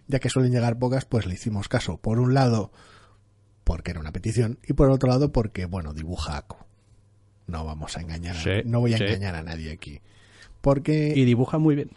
ya 0.08 0.20
que 0.20 0.30
suelen 0.30 0.52
llegar 0.52 0.78
pocas, 0.78 1.06
pues 1.06 1.26
le 1.26 1.36
hicimos 1.36 1.70
caso. 1.70 1.98
Por 1.98 2.20
un 2.20 2.34
lado, 2.34 2.74
porque 3.64 3.92
era 3.92 4.02
una 4.02 4.12
petición, 4.12 4.60
y 4.68 4.74
por 4.74 4.90
otro 4.90 5.08
lado, 5.08 5.32
porque, 5.32 5.66
bueno, 5.66 5.94
dibuja. 5.94 6.46
No 7.48 7.64
vamos 7.64 7.96
a 7.96 8.02
engañar, 8.02 8.36
a- 8.36 8.42
Sí, 8.44 8.50
no 8.66 8.82
voy 8.82 8.94
a 8.94 8.98
sí. 8.98 9.06
engañar 9.06 9.36
a 9.36 9.44
nadie 9.44 9.72
aquí. 9.72 10.02
Porque 10.60 11.14
Y 11.16 11.24
dibuja 11.24 11.58
muy 11.58 11.76
bien. 11.76 11.92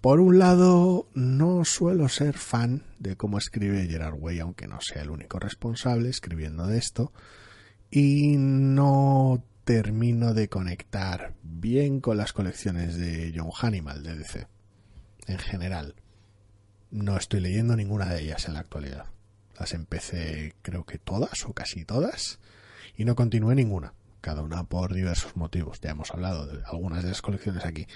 Por 0.00 0.20
un 0.20 0.38
lado, 0.38 1.08
no 1.14 1.64
suelo 1.64 2.08
ser 2.08 2.38
fan 2.38 2.84
de 2.98 3.16
cómo 3.16 3.38
escribe 3.38 3.86
Gerard 3.88 4.14
Way, 4.18 4.38
aunque 4.40 4.68
no 4.68 4.80
sea 4.80 5.02
el 5.02 5.10
único 5.10 5.40
responsable 5.40 6.08
escribiendo 6.08 6.66
de 6.66 6.78
esto, 6.78 7.12
y 7.90 8.36
no 8.36 9.42
termino 9.64 10.34
de 10.34 10.48
conectar 10.48 11.34
bien 11.42 12.00
con 12.00 12.16
las 12.16 12.32
colecciones 12.32 12.96
de 12.96 13.32
John 13.36 13.50
Hannibal 13.50 14.02
de 14.02 14.16
DC. 14.16 14.46
En 15.26 15.38
general, 15.38 15.96
no 16.90 17.16
estoy 17.16 17.40
leyendo 17.40 17.76
ninguna 17.76 18.06
de 18.06 18.22
ellas 18.22 18.46
en 18.46 18.54
la 18.54 18.60
actualidad. 18.60 19.06
Las 19.58 19.74
empecé, 19.74 20.54
creo 20.62 20.84
que 20.84 20.98
todas 20.98 21.44
o 21.44 21.52
casi 21.52 21.84
todas, 21.84 22.38
y 22.96 23.04
no 23.04 23.16
continué 23.16 23.56
ninguna, 23.56 23.94
cada 24.20 24.42
una 24.42 24.62
por 24.64 24.94
diversos 24.94 25.36
motivos. 25.36 25.80
Ya 25.80 25.90
hemos 25.90 26.12
hablado 26.12 26.46
de 26.46 26.62
algunas 26.64 27.02
de 27.02 27.10
las 27.10 27.20
colecciones 27.20 27.64
aquí 27.64 27.88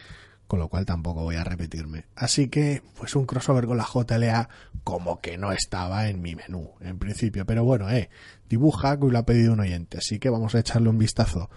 con 0.47 0.59
lo 0.59 0.69
cual 0.69 0.85
tampoco 0.85 1.23
voy 1.23 1.37
a 1.37 1.45
repetirme. 1.45 2.07
Así 2.15 2.49
que, 2.49 2.83
pues 2.97 3.17
un 3.17 3.27
crossover 3.27 3.67
con 3.67 3.79
la 3.79 3.87
JLA 3.87 4.49
como 4.85 5.21
que 5.21 5.39
no 5.39 5.53
estaba 5.53 6.09
en 6.09 6.21
mi 6.21 6.35
menú, 6.35 6.73
en 6.81 6.99
principio. 6.99 7.47
Pero 7.47 7.65
bueno, 7.65 7.91
eh, 7.91 8.11
dibuja 8.49 8.99
que 8.99 9.07
lo 9.07 9.19
ha 9.19 9.27
pedido 9.27 9.53
un 9.53 9.61
oyente, 9.61 9.99
así 9.99 10.19
que 10.19 10.31
vamos 10.31 10.55
a 10.55 10.61
echarle 10.61 10.89
un 10.89 10.99
vistazo. 10.99 11.51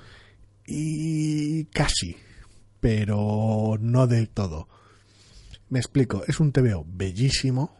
Y 0.65 1.65
casi, 1.65 2.17
pero 2.79 3.77
no 3.79 4.07
del 4.07 4.29
todo. 4.29 4.67
Me 5.69 5.79
explico, 5.79 6.23
es 6.27 6.39
un 6.39 6.51
TVO 6.51 6.85
bellísimo, 6.87 7.71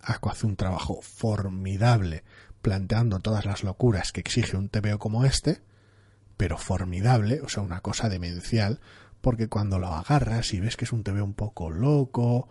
Aqua 0.00 0.32
hace 0.32 0.46
un 0.46 0.56
trabajo 0.56 1.00
formidable 1.02 2.24
planteando 2.60 3.20
todas 3.20 3.44
las 3.44 3.62
locuras 3.62 4.12
que 4.12 4.20
exige 4.20 4.56
un 4.56 4.68
TVO 4.68 4.98
como 4.98 5.24
este, 5.24 5.60
pero 6.36 6.58
formidable, 6.58 7.40
o 7.40 7.48
sea, 7.48 7.62
una 7.62 7.80
cosa 7.80 8.08
demencial, 8.08 8.80
porque 9.22 9.48
cuando 9.48 9.78
lo 9.78 9.86
agarras 9.86 10.52
y 10.52 10.60
ves 10.60 10.76
que 10.76 10.84
es 10.84 10.92
un 10.92 11.04
TV 11.04 11.22
un 11.22 11.32
poco 11.32 11.70
loco 11.70 12.48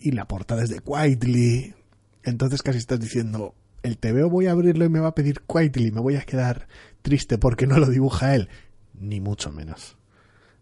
y, 0.00 0.12
la 0.12 0.26
portada 0.26 0.62
es 0.62 0.70
de 0.70 0.80
Quietly, 0.80 1.74
entonces 2.22 2.62
casi 2.62 2.78
estás 2.78 2.98
diciendo, 2.98 3.54
el 3.82 3.98
TVO 3.98 4.30
voy 4.30 4.46
a 4.46 4.52
abrirlo 4.52 4.84
y 4.84 4.88
me 4.88 5.00
va 5.00 5.08
a 5.08 5.14
pedir 5.14 5.42
Quietly, 5.42 5.90
me 5.90 6.00
voy 6.00 6.16
a 6.16 6.22
quedar 6.22 6.68
triste 7.02 7.36
porque 7.36 7.66
no 7.66 7.78
lo 7.78 7.86
dibuja 7.90 8.34
él, 8.34 8.48
ni 8.94 9.20
mucho 9.20 9.52
menos. 9.52 9.98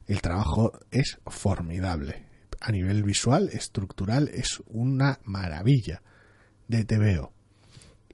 el 0.07 0.21
trabajo 0.21 0.73
es 0.91 1.21
formidable. 1.27 2.27
A 2.61 2.73
nivel 2.73 3.05
visual, 3.05 3.49
estructural, 3.53 4.29
es 4.29 4.63
una 4.67 5.21
maravilla 5.25 6.03
de 6.69 6.85
TVO. 6.85 7.33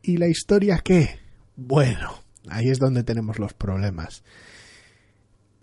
¿Y 0.02 0.18
la 0.18 0.28
historia 0.28 0.78
qué? 0.84 1.18
Bueno, 1.56 2.12
ahí 2.48 2.68
es 2.68 2.78
donde 2.78 3.02
tenemos 3.02 3.40
los 3.40 3.54
problemas. 3.54 4.22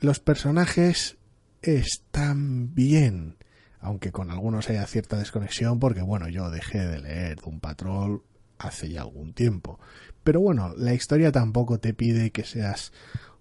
Los 0.03 0.19
personajes 0.19 1.15
están 1.61 2.75
bien, 2.75 3.37
aunque 3.79 4.11
con 4.11 4.31
algunos 4.31 4.69
haya 4.69 4.85
cierta 4.85 5.17
desconexión, 5.17 5.79
porque 5.79 6.01
bueno, 6.01 6.27
yo 6.27 6.49
dejé 6.49 6.85
de 6.85 6.99
leer 6.99 7.37
un 7.45 7.61
Patrol 7.61 8.21
hace 8.57 8.89
ya 8.89 9.03
algún 9.03 9.33
tiempo. 9.33 9.79
Pero 10.25 10.41
bueno, 10.41 10.73
la 10.75 10.93
historia 10.93 11.31
tampoco 11.31 11.79
te 11.79 11.93
pide 11.93 12.31
que 12.31 12.43
seas 12.43 12.91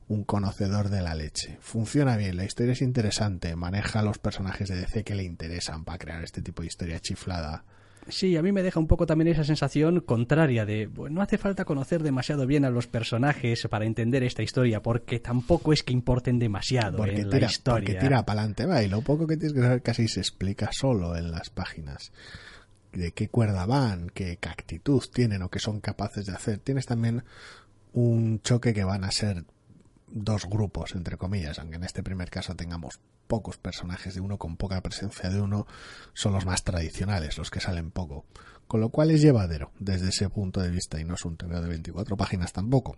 un 0.06 0.22
conocedor 0.22 0.88
de 0.88 1.02
la 1.02 1.16
leche. 1.16 1.58
Funciona 1.60 2.16
bien, 2.16 2.36
la 2.36 2.44
historia 2.44 2.74
es 2.74 2.82
interesante, 2.82 3.56
maneja 3.56 4.02
los 4.02 4.18
personajes 4.18 4.68
de 4.68 4.76
DC 4.76 5.02
que 5.02 5.16
le 5.16 5.24
interesan 5.24 5.84
para 5.84 5.98
crear 5.98 6.22
este 6.22 6.42
tipo 6.42 6.62
de 6.62 6.68
historia 6.68 7.00
chiflada. 7.00 7.64
Sí, 8.08 8.36
a 8.36 8.42
mí 8.42 8.50
me 8.50 8.62
deja 8.62 8.80
un 8.80 8.88
poco 8.88 9.06
también 9.06 9.28
esa 9.28 9.44
sensación 9.44 10.00
contraria 10.00 10.66
de 10.66 10.86
bueno, 10.86 11.16
no 11.16 11.22
hace 11.22 11.38
falta 11.38 11.64
conocer 11.64 12.02
demasiado 12.02 12.46
bien 12.46 12.64
a 12.64 12.70
los 12.70 12.86
personajes 12.86 13.66
para 13.70 13.84
entender 13.84 14.24
esta 14.24 14.42
historia, 14.42 14.82
porque 14.82 15.20
tampoco 15.20 15.72
es 15.72 15.82
que 15.82 15.92
importen 15.92 16.38
demasiado 16.38 16.98
porque 16.98 17.20
en 17.20 17.30
tira, 17.30 17.46
la 17.46 17.46
historia. 17.46 17.86
Porque 17.86 18.00
tira 18.00 18.24
para 18.24 18.40
adelante, 18.40 18.66
va, 18.66 18.82
y 18.82 18.88
lo 18.88 19.02
poco 19.02 19.26
que 19.26 19.36
tienes 19.36 19.54
que 19.54 19.60
saber 19.60 19.82
casi 19.82 20.08
se 20.08 20.20
explica 20.20 20.70
solo 20.72 21.16
en 21.16 21.30
las 21.30 21.50
páginas. 21.50 22.12
De 22.92 23.12
qué 23.12 23.28
cuerda 23.28 23.66
van, 23.66 24.10
qué 24.12 24.38
actitud 24.42 25.02
tienen 25.12 25.42
o 25.42 25.48
qué 25.48 25.58
son 25.58 25.80
capaces 25.80 26.26
de 26.26 26.32
hacer. 26.32 26.58
Tienes 26.58 26.86
también 26.86 27.24
un 27.92 28.40
choque 28.42 28.74
que 28.74 28.84
van 28.84 29.04
a 29.04 29.10
ser 29.10 29.44
dos 30.12 30.46
grupos, 30.46 30.94
entre 30.94 31.16
comillas, 31.16 31.58
aunque 31.58 31.76
en 31.76 31.84
este 31.84 32.02
primer 32.02 32.30
caso 32.30 32.54
tengamos 32.54 33.00
pocos 33.26 33.56
personajes 33.56 34.14
de 34.14 34.20
uno 34.20 34.38
con 34.38 34.56
poca 34.56 34.80
presencia 34.82 35.30
de 35.30 35.40
uno, 35.40 35.66
son 36.12 36.34
los 36.34 36.44
más 36.44 36.64
tradicionales, 36.64 37.38
los 37.38 37.50
que 37.50 37.60
salen 37.60 37.90
poco. 37.90 38.26
Con 38.66 38.80
lo 38.80 38.90
cual 38.90 39.10
es 39.10 39.22
llevadero 39.22 39.72
desde 39.78 40.10
ese 40.10 40.28
punto 40.28 40.60
de 40.60 40.70
vista 40.70 41.00
y 41.00 41.04
no 41.04 41.14
es 41.14 41.24
un 41.24 41.36
TVO 41.36 41.60
de 41.60 41.68
24 41.68 42.16
páginas 42.16 42.52
tampoco. 42.52 42.96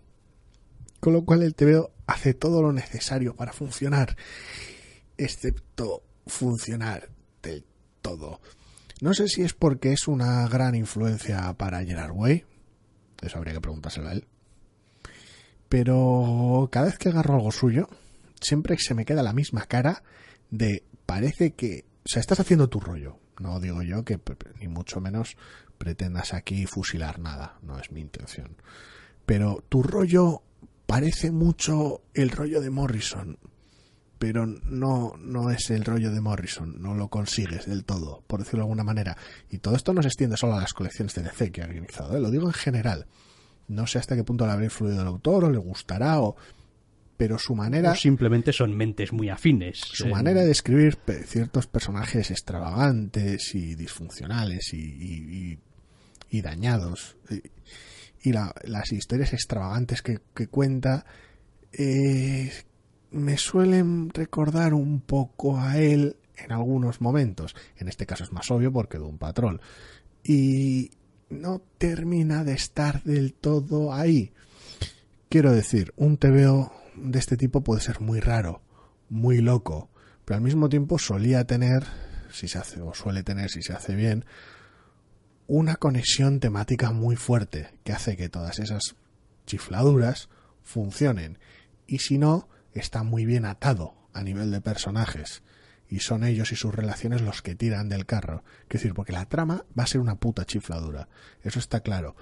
Con 0.99 1.13
lo 1.13 1.23
cual 1.23 1.43
el 1.43 1.55
TVO 1.55 1.91
hace 2.07 2.33
todo 2.33 2.61
lo 2.61 2.71
necesario 2.71 3.35
para 3.35 3.53
funcionar, 3.53 4.15
excepto 5.17 6.03
funcionar 6.27 7.09
del 7.41 7.65
todo. 8.01 8.41
No 9.01 9.13
sé 9.13 9.27
si 9.27 9.41
es 9.41 9.53
porque 9.53 9.93
es 9.93 10.07
una 10.07 10.47
gran 10.47 10.75
influencia 10.75 11.53
para 11.53 11.83
Gerard 11.83 12.13
Way, 12.13 12.45
eso 13.21 13.37
habría 13.37 13.53
que 13.53 13.61
preguntárselo 13.61 14.07
a 14.07 14.13
él, 14.13 14.27
pero 15.69 16.69
cada 16.71 16.87
vez 16.87 16.97
que 16.97 17.09
agarro 17.09 17.35
algo 17.35 17.51
suyo, 17.51 17.89
siempre 18.39 18.77
se 18.77 18.93
me 18.93 19.05
queda 19.05 19.23
la 19.23 19.33
misma 19.33 19.65
cara 19.65 20.03
de 20.51 20.83
parece 21.05 21.51
que, 21.51 21.85
o 22.05 22.09
sea, 22.09 22.19
estás 22.19 22.39
haciendo 22.39 22.69
tu 22.69 22.79
rollo. 22.79 23.19
No 23.39 23.59
digo 23.59 23.81
yo 23.81 24.05
que 24.05 24.19
ni 24.59 24.67
mucho 24.67 25.01
menos 25.01 25.35
pretendas 25.77 26.33
aquí 26.33 26.65
fusilar 26.65 27.19
nada, 27.19 27.59
no 27.61 27.77
es 27.79 27.91
mi 27.91 27.99
intención. 28.01 28.55
Pero 29.25 29.63
tu 29.67 29.83
rollo 29.83 30.43
parece 30.85 31.31
mucho 31.31 32.03
el 32.13 32.29
rollo 32.29 32.61
de 32.61 32.69
Morrison, 32.69 33.37
pero 34.19 34.45
no, 34.45 35.13
no 35.19 35.51
es 35.51 35.69
el 35.71 35.83
rollo 35.83 36.11
de 36.11 36.21
Morrison, 36.21 36.81
no 36.81 36.93
lo 36.93 37.09
consigues 37.09 37.65
del 37.65 37.83
todo, 37.83 38.23
por 38.27 38.39
decirlo 38.39 38.59
de 38.59 38.63
alguna 38.63 38.83
manera. 38.83 39.17
Y 39.49 39.57
todo 39.57 39.75
esto 39.75 39.93
no 39.93 40.01
se 40.01 40.07
extiende 40.07 40.37
solo 40.37 40.55
a 40.55 40.61
las 40.61 40.73
colecciones 40.73 41.13
de 41.15 41.23
DC 41.23 41.51
que 41.51 41.61
ha 41.61 41.65
organizado, 41.65 42.15
¿eh? 42.15 42.21
lo 42.21 42.31
digo 42.31 42.47
en 42.47 42.53
general. 42.53 43.07
No 43.67 43.87
sé 43.87 43.99
hasta 43.99 44.15
qué 44.15 44.23
punto 44.23 44.45
le 44.45 44.53
habrá 44.53 44.65
influido 44.65 45.01
el 45.01 45.07
autor 45.07 45.45
o 45.45 45.51
le 45.51 45.57
gustará 45.57 46.21
o 46.21 46.35
pero 47.17 47.39
su 47.39 47.55
manera 47.55 47.91
o 47.91 47.95
simplemente 47.95 48.51
son 48.51 48.75
mentes 48.75 49.13
muy 49.13 49.29
afines. 49.29 49.79
Su 49.79 50.07
eh, 50.07 50.11
manera 50.11 50.43
de 50.43 50.51
escribir 50.51 50.97
ciertos 51.25 51.65
personajes 51.65 52.29
extravagantes 52.29 53.55
y 53.55 53.75
disfuncionales 53.75 54.73
y, 54.73 54.77
y, 54.79 55.59
y 56.29 56.41
dañados 56.41 57.15
y, 58.21 58.33
la, 58.33 58.53
las 58.63 58.91
historias 58.91 59.31
extravagantes 59.33 60.01
que, 60.01 60.19
que 60.33 60.47
cuenta 60.47 61.05
eh, 61.71 62.51
me 63.11 63.37
suelen 63.37 64.09
recordar 64.09 64.73
un 64.73 64.99
poco 64.99 65.59
a 65.59 65.77
él 65.77 66.17
en 66.37 66.51
algunos 66.51 67.01
momentos. 67.01 67.55
En 67.77 67.87
este 67.87 68.05
caso 68.05 68.23
es 68.23 68.31
más 68.31 68.49
obvio 68.51 68.71
porque 68.71 68.97
de 68.97 69.05
un 69.05 69.17
patrón. 69.17 69.61
Y, 70.23 70.91
no 71.29 71.61
termina 71.77 72.43
de 72.43 72.53
estar 72.53 73.03
del 73.03 73.33
todo 73.33 73.93
ahí. 73.93 74.31
Quiero 75.29 75.51
decir, 75.51 75.93
un 75.95 76.17
TVO 76.17 76.71
de 76.95 77.19
este 77.19 77.37
tipo 77.37 77.61
puede 77.61 77.81
ser 77.81 77.99
muy 77.99 78.19
raro, 78.19 78.61
muy 79.09 79.39
loco, 79.39 79.89
pero 80.23 80.37
al 80.37 80.43
mismo 80.43 80.69
tiempo 80.69 80.97
solía 80.99 81.45
tener, 81.45 81.83
si 82.31 82.47
se 82.47 82.57
hace 82.57 82.81
o 82.81 82.93
suele 82.93 83.23
tener, 83.23 83.49
si 83.49 83.61
se 83.61 83.73
hace 83.73 83.95
bien, 83.95 84.25
una 85.47 85.75
conexión 85.75 86.39
temática 86.39 86.91
muy 86.91 87.15
fuerte 87.15 87.69
que 87.83 87.93
hace 87.93 88.17
que 88.17 88.29
todas 88.29 88.59
esas 88.59 88.95
chifladuras 89.45 90.29
funcionen 90.63 91.37
y 91.85 91.99
si 91.99 92.17
no, 92.17 92.49
está 92.73 93.03
muy 93.03 93.25
bien 93.25 93.45
atado 93.45 93.93
a 94.13 94.23
nivel 94.23 94.51
de 94.51 94.61
personajes 94.61 95.43
y 95.95 96.01
son 96.01 96.25
ellos 96.25 96.51
y 96.51 96.57
sus 96.57 96.75
relaciones 96.75 97.21
los 97.21 97.41
que 97.41 97.55
tiran 97.55 97.87
del 97.87 98.05
carro. 98.05 98.43
Es 98.63 98.81
decir, 98.81 98.93
porque 98.93 99.13
la 99.13 99.27
trama 99.27 99.63
va 99.79 99.83
a 99.83 99.87
ser 99.87 100.01
una 100.01 100.15
puta 100.15 100.43
chifladura. 100.43 101.07
Eso 101.41 101.57
está 101.57 101.79
claro. 101.79 102.17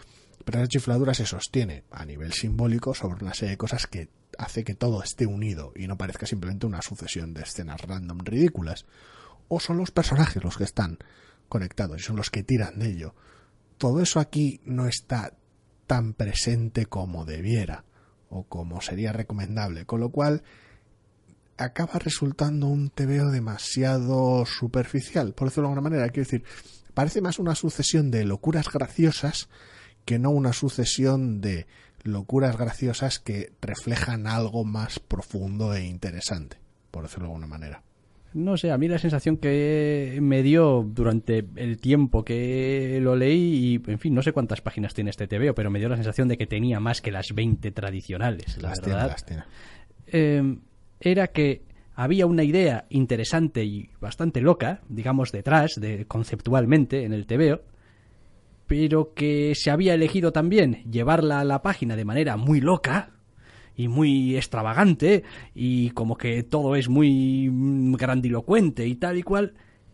Pero 0.46 0.60
esa 0.60 0.68
chifladura 0.68 1.16
se 1.16 1.26
sostiene 1.26 1.84
a 1.90 2.06
nivel 2.06 2.34
simbólico 2.34 2.94
sobre 2.94 3.24
una 3.24 3.34
serie 3.34 3.52
de 3.52 3.58
cosas 3.58 3.88
que 3.88 4.10
hace 4.38 4.64
que 4.64 4.76
todo 4.76 5.02
esté 5.02 5.26
unido 5.26 5.74
y 5.76 5.88
no 5.88 5.98
parezca 5.98 6.28
simplemente 6.28 6.68
una 6.68 6.84
sucesión 6.84 7.34
de 7.34 7.42
escenas 7.42 7.82
random 7.82 8.20
ridículas. 8.20 8.86
O 9.48 9.60
son 9.60 9.78
los 9.78 9.90
personajes 9.90 10.44
los 10.44 10.58
que 10.58 10.66
están 10.66 11.00
conectados 11.50 12.00
y 12.00 12.04
son 12.04 12.16
los 12.16 12.30
que 12.30 12.44
tiran 12.44 12.78
de 12.78 12.92
ello. 12.92 13.16
Todo 13.80 14.02
eso 14.02 14.20
aquí 14.20 14.62
no 14.66 14.86
está 14.86 15.34
tan 15.88 16.14
presente 16.14 16.86
como 16.86 17.26
debiera 17.26 17.86
o 18.30 18.44
como 18.44 18.82
sería 18.82 19.14
recomendable, 19.14 19.88
con 19.88 20.00
lo 20.00 20.10
cual 20.10 20.44
acaba 21.58 22.00
resultando 22.00 22.68
un 22.68 22.90
TVO 22.90 23.32
demasiado 23.32 24.46
superficial, 24.46 25.34
por 25.34 25.48
decirlo 25.50 25.70
de 25.70 25.74
alguna 25.74 25.90
manera. 25.90 26.10
Quiero 26.10 26.26
decir, 26.26 26.44
parece 26.94 27.22
más 27.22 27.40
una 27.40 27.56
sucesión 27.56 28.12
de 28.12 28.26
locuras 28.26 28.72
graciosas 28.72 29.50
que 30.06 30.20
no 30.20 30.32
una 30.32 30.54
sucesión 30.54 31.42
de 31.42 31.66
locuras 32.04 32.58
graciosas 32.58 33.20
que 33.20 33.54
reflejan 33.62 34.28
algo 34.28 34.66
más 34.66 35.00
profundo 35.00 35.74
e 35.74 35.86
interesante, 35.86 36.58
por 36.92 37.04
decirlo 37.04 37.26
de 37.26 37.30
alguna 37.32 37.48
manera. 37.48 37.82
No 38.34 38.58
sé, 38.58 38.72
a 38.72 38.78
mí 38.80 38.88
la 38.88 38.98
sensación 38.98 39.38
que 39.38 40.18
me 40.20 40.42
dio 40.42 40.84
durante 40.90 41.46
el 41.56 41.78
tiempo 41.78 42.26
que 42.26 42.98
lo 43.00 43.16
leí, 43.16 43.80
y 43.86 43.92
en 43.92 44.00
fin, 44.00 44.16
no 44.16 44.24
sé 44.24 44.32
cuántas 44.32 44.60
páginas 44.60 44.96
tiene 44.96 45.12
este 45.12 45.28
TVO, 45.28 45.54
pero 45.54 45.70
me 45.70 45.78
dio 45.78 45.88
la 45.88 45.98
sensación 45.98 46.28
de 46.28 46.38
que 46.38 46.48
tenía 46.48 46.80
más 46.80 47.00
que 47.00 47.12
las 47.12 47.34
20 47.34 47.72
tradicionales, 47.72 48.58
la 48.58 48.70
Las 48.70 48.82
verdad. 48.82 48.92
tiene, 48.98 49.08
las 49.08 49.26
tiene. 49.26 49.44
Eh, 50.08 50.58
era 51.04 51.28
que 51.28 51.64
había 51.96 52.26
una 52.26 52.44
idea 52.44 52.86
interesante 52.90 53.64
y 53.64 53.90
bastante 54.00 54.42
loca, 54.42 54.82
digamos, 54.90 55.32
detrás, 55.32 55.76
de, 55.80 56.06
conceptualmente, 56.06 57.04
en 57.04 57.14
el 57.14 57.28
TVO, 57.28 57.62
pero 58.68 59.14
que 59.14 59.54
se 59.56 59.72
había 59.72 59.94
elegido 59.94 60.32
también 60.32 60.84
llevarla 60.90 61.40
a 61.40 61.44
la 61.44 61.62
página 61.62 61.96
de 61.96 62.06
manera 62.06 62.38
muy 62.38 62.62
loca 62.62 63.12
y 63.76 63.88
muy 63.88 64.36
extravagante 64.36 65.24
y 65.54 65.92
como 65.92 66.18
que 66.18 66.44
todo 66.44 66.76
es 66.76 66.90
muy 66.90 67.50
mm, 67.50 67.94
grandilocuente 67.96 68.88
y 68.88 68.96
tal 68.96 69.18
y 69.18 69.24
cual, 69.24 69.54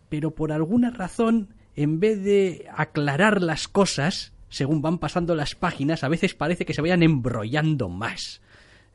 pero 0.09 0.31
por 0.31 0.51
alguna 0.51 0.91
razón, 0.91 1.53
en 1.75 1.99
vez 1.99 2.23
de 2.23 2.67
aclarar 2.75 3.41
las 3.41 3.67
cosas, 3.67 4.33
según 4.49 4.81
van 4.81 4.97
pasando 4.97 5.35
las 5.35 5.55
páginas, 5.55 6.03
a 6.03 6.09
veces 6.09 6.33
parece 6.33 6.65
que 6.65 6.73
se 6.73 6.81
vayan 6.81 7.03
embrollando 7.03 7.89
más. 7.89 8.41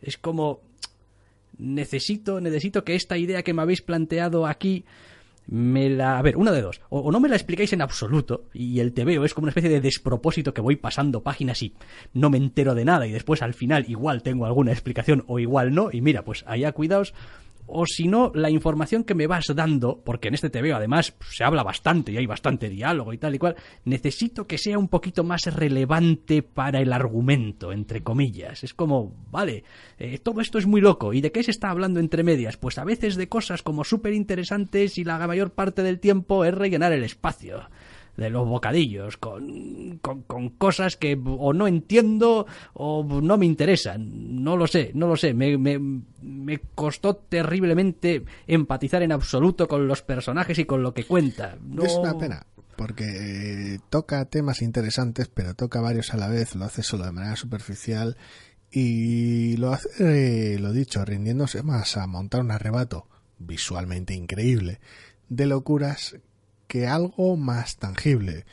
Es 0.02 0.18
como 0.18 0.60
necesito, 1.58 2.40
necesito 2.40 2.84
que 2.84 2.94
esta 2.94 3.18
idea 3.18 3.42
que 3.42 3.54
me 3.54 3.62
habéis 3.62 3.82
planteado 3.82 4.46
aquí 4.46 4.84
me 5.46 5.90
la... 5.90 6.18
A 6.18 6.22
ver, 6.22 6.36
una 6.36 6.52
de 6.52 6.62
dos. 6.62 6.80
O, 6.88 7.12
no 7.12 7.20
me 7.20 7.28
la 7.28 7.36
explicáis 7.36 7.72
en 7.72 7.82
absoluto 7.82 8.44
y 8.52 8.80
el 8.80 8.92
TVO 8.92 9.24
es 9.24 9.34
como 9.34 9.44
una 9.44 9.50
especie 9.50 9.70
de 9.70 9.80
despropósito 9.80 10.54
que 10.54 10.60
voy 10.60 10.76
pasando 10.76 11.22
páginas 11.22 11.62
y 11.62 11.74
no 12.12 12.30
me 12.30 12.38
entero 12.38 12.74
de 12.74 12.84
nada 12.84 13.06
y 13.06 13.12
después 13.12 13.42
al 13.42 13.54
final 13.54 13.84
igual 13.88 14.22
tengo 14.22 14.46
alguna 14.46 14.72
explicación 14.72 15.24
o 15.26 15.38
igual 15.38 15.74
no 15.74 15.90
y 15.92 16.00
mira, 16.00 16.24
pues 16.24 16.44
allá 16.46 16.72
cuidaos. 16.72 17.14
O 17.66 17.86
si 17.86 18.08
no, 18.08 18.30
la 18.34 18.50
información 18.50 19.04
que 19.04 19.14
me 19.14 19.26
vas 19.26 19.46
dando, 19.54 20.02
porque 20.04 20.28
en 20.28 20.34
este 20.34 20.50
TVO 20.50 20.76
además 20.76 21.14
se 21.30 21.44
habla 21.44 21.62
bastante 21.62 22.12
y 22.12 22.16
hay 22.18 22.26
bastante 22.26 22.68
diálogo 22.68 23.12
y 23.12 23.18
tal 23.18 23.34
y 23.34 23.38
cual, 23.38 23.56
necesito 23.84 24.46
que 24.46 24.58
sea 24.58 24.78
un 24.78 24.88
poquito 24.88 25.24
más 25.24 25.42
relevante 25.46 26.42
para 26.42 26.80
el 26.80 26.92
argumento, 26.92 27.72
entre 27.72 28.02
comillas. 28.02 28.64
Es 28.64 28.74
como, 28.74 29.14
vale, 29.30 29.64
eh, 29.98 30.18
todo 30.18 30.40
esto 30.40 30.58
es 30.58 30.66
muy 30.66 30.80
loco. 30.80 31.12
¿Y 31.12 31.20
de 31.20 31.32
qué 31.32 31.42
se 31.42 31.50
está 31.50 31.70
hablando 31.70 32.00
entre 32.00 32.22
medias? 32.22 32.56
Pues 32.56 32.78
a 32.78 32.84
veces 32.84 33.16
de 33.16 33.28
cosas 33.28 33.62
como 33.62 33.84
súper 33.84 34.12
interesantes 34.12 34.98
y 34.98 35.04
la 35.04 35.26
mayor 35.26 35.52
parte 35.52 35.82
del 35.82 36.00
tiempo 36.00 36.44
es 36.44 36.54
rellenar 36.54 36.92
el 36.92 37.04
espacio 37.04 37.68
de 38.16 38.30
los 38.30 38.46
bocadillos, 38.46 39.16
con, 39.16 39.98
con, 39.98 40.50
cosas 40.50 40.96
que 40.96 41.18
o 41.24 41.52
no 41.52 41.66
entiendo 41.66 42.46
o 42.72 43.04
no 43.04 43.36
me 43.36 43.46
interesan. 43.46 44.42
No 44.42 44.56
lo 44.56 44.66
sé, 44.66 44.92
no 44.94 45.08
lo 45.08 45.16
sé. 45.16 45.34
Me, 45.34 45.58
me, 45.58 45.78
me 46.22 46.60
costó 46.74 47.16
terriblemente 47.16 48.24
empatizar 48.46 49.02
en 49.02 49.12
absoluto 49.12 49.68
con 49.68 49.88
los 49.88 50.02
personajes 50.02 50.58
y 50.58 50.64
con 50.64 50.82
lo 50.82 50.94
que 50.94 51.04
cuenta. 51.04 51.56
No... 51.62 51.84
Es 51.84 51.94
una 51.94 52.16
pena, 52.16 52.46
porque 52.76 53.74
eh, 53.74 53.80
toca 53.90 54.24
temas 54.26 54.62
interesantes, 54.62 55.28
pero 55.28 55.54
toca 55.54 55.80
varios 55.80 56.14
a 56.14 56.16
la 56.16 56.28
vez, 56.28 56.54
lo 56.54 56.64
hace 56.64 56.82
solo 56.82 57.04
de 57.04 57.12
manera 57.12 57.36
superficial 57.36 58.16
y 58.70 59.56
lo 59.56 59.72
hace, 59.72 60.54
eh, 60.54 60.58
lo 60.58 60.72
dicho, 60.72 61.04
rindiéndose 61.04 61.62
más 61.62 61.96
a 61.96 62.06
montar 62.06 62.40
un 62.40 62.50
arrebato 62.50 63.08
visualmente 63.38 64.14
increíble 64.14 64.80
de 65.28 65.46
locuras 65.46 66.16
que 66.66 66.86
algo 66.86 67.36
más 67.36 67.76
tangible. 67.76 68.46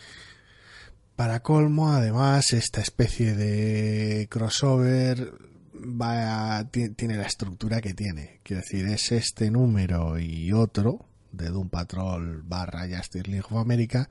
Para 1.16 1.42
colmo, 1.42 1.94
además, 1.94 2.54
esta 2.54 2.82
especie 2.82 3.36
de 3.36 4.28
crossover 4.30 5.34
va 5.74 6.68
tiene 6.72 7.18
la 7.18 7.28
estructura 7.28 7.82
que 7.82 7.94
tiene. 7.94 8.40
Quiero 8.44 8.62
decir, 8.62 8.86
es 8.88 9.12
este 9.12 9.52
número 9.52 10.20
y 10.20 10.52
otro 10.54 11.06
de 11.32 11.50
Doom 11.50 11.70
Patrol 11.70 12.42
barra 12.44 12.88
Justice 12.88 13.30
League 13.30 13.46
of 13.50 13.58
America 13.58 14.10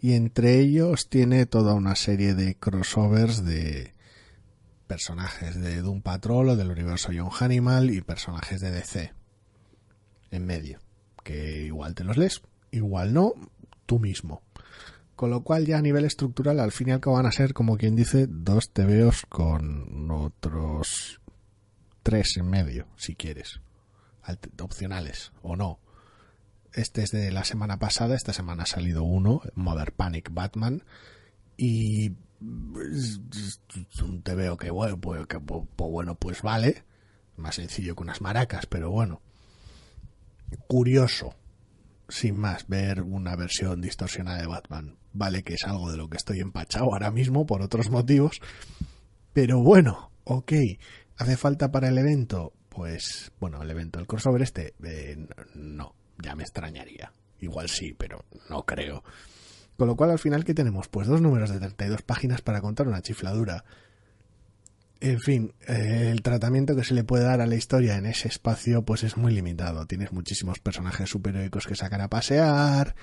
y 0.00 0.14
entre 0.14 0.58
ellos 0.60 1.08
tiene 1.08 1.46
toda 1.46 1.74
una 1.74 1.94
serie 1.94 2.34
de 2.34 2.54
crossovers 2.54 3.44
de 3.44 3.94
personajes 4.86 5.60
de 5.60 5.82
Doom 5.82 6.02
Patrol 6.02 6.50
o 6.50 6.56
del 6.56 6.70
universo 6.70 7.12
Young 7.12 7.32
Animal 7.40 7.90
y 7.90 8.00
personajes 8.00 8.60
de 8.60 8.70
DC 8.70 9.12
en 10.30 10.46
medio 10.46 10.80
que 11.22 11.62
igual 11.62 11.94
te 11.94 12.04
los 12.04 12.16
lees 12.16 12.42
igual 12.70 13.12
no 13.12 13.34
tú 13.86 13.98
mismo. 13.98 14.42
Con 15.16 15.30
lo 15.30 15.42
cual 15.42 15.66
ya 15.66 15.78
a 15.78 15.82
nivel 15.82 16.04
estructural 16.04 16.60
al 16.60 16.72
fin 16.72 16.88
y 16.88 16.92
al 16.92 17.00
cabo 17.00 17.16
van 17.16 17.26
a 17.26 17.32
ser 17.32 17.52
como 17.52 17.76
quien 17.76 17.94
dice 17.94 18.26
dos 18.28 18.70
TVOs 18.70 19.26
con 19.28 20.10
otros 20.10 21.20
tres 22.02 22.36
en 22.36 22.48
medio 22.48 22.86
si 22.96 23.16
quieres. 23.16 23.60
Opcionales 24.60 25.32
o 25.42 25.56
no. 25.56 25.78
Este 26.72 27.02
es 27.02 27.10
de 27.10 27.30
la 27.32 27.44
semana 27.44 27.78
pasada 27.78 28.14
esta 28.14 28.32
semana 28.32 28.62
ha 28.62 28.66
salido 28.66 29.02
uno 29.02 29.42
Mother 29.56 29.92
Panic 29.92 30.32
Batman 30.32 30.84
y 31.56 32.12
un 32.40 34.22
TVO 34.22 34.56
que 34.56 34.70
bueno 34.70 34.98
pues, 34.98 35.26
que, 35.26 35.40
pues, 35.40 35.64
bueno 35.76 36.14
pues 36.14 36.42
vale. 36.42 36.84
Más 37.36 37.56
sencillo 37.56 37.94
que 37.96 38.02
unas 38.02 38.20
maracas 38.20 38.66
pero 38.66 38.90
bueno. 38.90 39.20
Curioso 40.66 41.34
sin 42.10 42.38
más 42.38 42.68
ver 42.68 43.02
una 43.02 43.36
versión 43.36 43.80
distorsionada 43.80 44.40
de 44.40 44.46
Batman 44.46 45.00
Vale 45.12 45.42
que 45.42 45.54
es 45.54 45.64
algo 45.64 45.90
de 45.90 45.96
lo 45.96 46.08
que 46.08 46.16
estoy 46.16 46.40
empachado 46.40 46.86
ahora 46.92 47.10
mismo 47.10 47.46
por 47.46 47.62
otros 47.62 47.90
motivos. 47.90 48.40
Pero 49.32 49.62
bueno, 49.62 50.10
ok. 50.24 50.52
¿Hace 51.16 51.36
falta 51.36 51.70
para 51.70 51.88
el 51.88 51.98
evento? 51.98 52.52
Pues 52.68 53.32
bueno, 53.40 53.62
el 53.62 53.70
evento, 53.70 53.98
el 53.98 54.06
crossover 54.06 54.42
este, 54.42 54.74
eh, 54.84 55.16
no, 55.54 55.94
ya 56.22 56.34
me 56.34 56.44
extrañaría. 56.44 57.12
Igual 57.40 57.68
sí, 57.68 57.94
pero 57.94 58.24
no 58.48 58.64
creo. 58.64 59.02
Con 59.76 59.88
lo 59.88 59.96
cual 59.96 60.10
al 60.10 60.18
final, 60.18 60.44
¿qué 60.44 60.54
tenemos? 60.54 60.88
Pues 60.88 61.08
dos 61.08 61.20
números 61.20 61.50
de 61.50 61.58
32 61.58 62.02
páginas 62.02 62.42
para 62.42 62.60
contar 62.60 62.86
una 62.86 63.02
chifladura. 63.02 63.64
En 65.00 65.18
fin, 65.18 65.54
eh, 65.66 66.10
el 66.12 66.20
tratamiento 66.20 66.76
que 66.76 66.84
se 66.84 66.92
le 66.92 67.04
puede 67.04 67.24
dar 67.24 67.40
a 67.40 67.46
la 67.46 67.56
historia 67.56 67.96
en 67.96 68.04
ese 68.04 68.28
espacio 68.28 68.84
pues 68.84 69.02
es 69.02 69.16
muy 69.16 69.32
limitado. 69.32 69.86
Tienes 69.86 70.12
muchísimos 70.12 70.58
personajes 70.58 71.08
superhéroicos 71.08 71.66
que 71.66 71.74
sacan 71.74 72.02
a 72.02 72.10
pasear, 72.10 72.94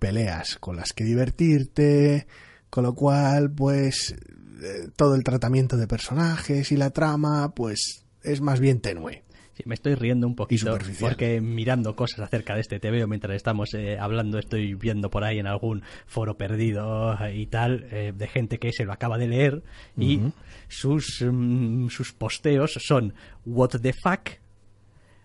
peleas 0.00 0.56
con 0.58 0.74
las 0.74 0.92
que 0.92 1.04
divertirte, 1.04 2.26
con 2.70 2.82
lo 2.82 2.94
cual, 2.94 3.52
pues, 3.52 4.16
eh, 4.62 4.88
todo 4.96 5.14
el 5.14 5.22
tratamiento 5.22 5.76
de 5.76 5.86
personajes 5.86 6.72
y 6.72 6.76
la 6.76 6.90
trama, 6.90 7.54
pues, 7.54 8.04
es 8.22 8.40
más 8.40 8.58
bien 8.58 8.80
tenue. 8.80 9.22
Sí, 9.58 9.64
me 9.66 9.74
estoy 9.74 9.96
riendo 9.96 10.28
un 10.28 10.36
poquito 10.36 10.78
porque 11.00 11.40
mirando 11.40 11.96
cosas 11.96 12.20
acerca 12.20 12.54
de 12.54 12.60
este 12.60 12.78
TVO 12.78 13.08
mientras 13.08 13.34
estamos 13.34 13.74
eh, 13.74 13.98
hablando 13.98 14.38
estoy 14.38 14.74
viendo 14.74 15.10
por 15.10 15.24
ahí 15.24 15.40
en 15.40 15.48
algún 15.48 15.82
foro 16.06 16.36
perdido 16.36 17.18
y 17.34 17.46
tal 17.46 17.88
eh, 17.90 18.12
de 18.16 18.28
gente 18.28 18.58
que 18.58 18.72
se 18.72 18.84
lo 18.84 18.92
acaba 18.92 19.18
de 19.18 19.26
leer 19.26 19.64
y 19.96 20.20
sus, 20.68 21.24
mm, 21.28 21.88
sus 21.88 22.12
posteos 22.12 22.78
son 22.86 23.14
What 23.44 23.70
the 23.82 23.92
fuck? 23.92 24.38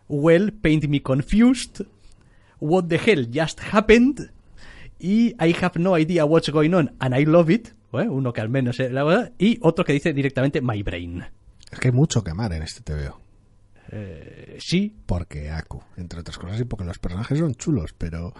Well, 0.07 0.51
paint 0.51 0.85
me 0.87 1.03
confused. 1.03 1.85
What 2.59 2.85
the 2.85 2.97
hell 2.97 3.27
just 3.31 3.59
happened? 3.71 4.31
y 4.97 5.35
I 5.39 5.55
have 5.61 5.79
no 5.79 5.95
idea 5.95 6.25
what's 6.25 6.49
going 6.49 6.73
on 6.73 6.95
and 6.97 7.15
I 7.15 7.25
love 7.25 7.51
it, 7.51 7.69
uno 7.91 8.33
que 8.33 8.41
al 8.41 8.49
menos 8.49 8.79
la 8.79 9.03
verdad, 9.03 9.31
y 9.37 9.59
otro 9.61 9.85
que 9.85 9.93
dice 9.93 10.11
directamente 10.11 10.59
My 10.59 10.81
Brain. 10.81 11.23
Es 11.71 11.79
que 11.79 11.89
hay 11.89 11.93
mucho 11.93 12.23
que 12.23 12.31
amar 12.31 12.51
en 12.53 12.63
este 12.63 12.81
TVO. 12.81 13.22
Eh, 13.95 14.57
sí. 14.59 14.95
Porque 15.05 15.49
Aku, 15.49 15.81
entre 15.97 16.21
otras 16.21 16.37
cosas, 16.37 16.59
y 16.59 16.65
porque 16.65 16.85
los 16.85 16.99
personajes 16.99 17.37
son 17.37 17.55
chulos, 17.55 17.93
pero 17.97 18.33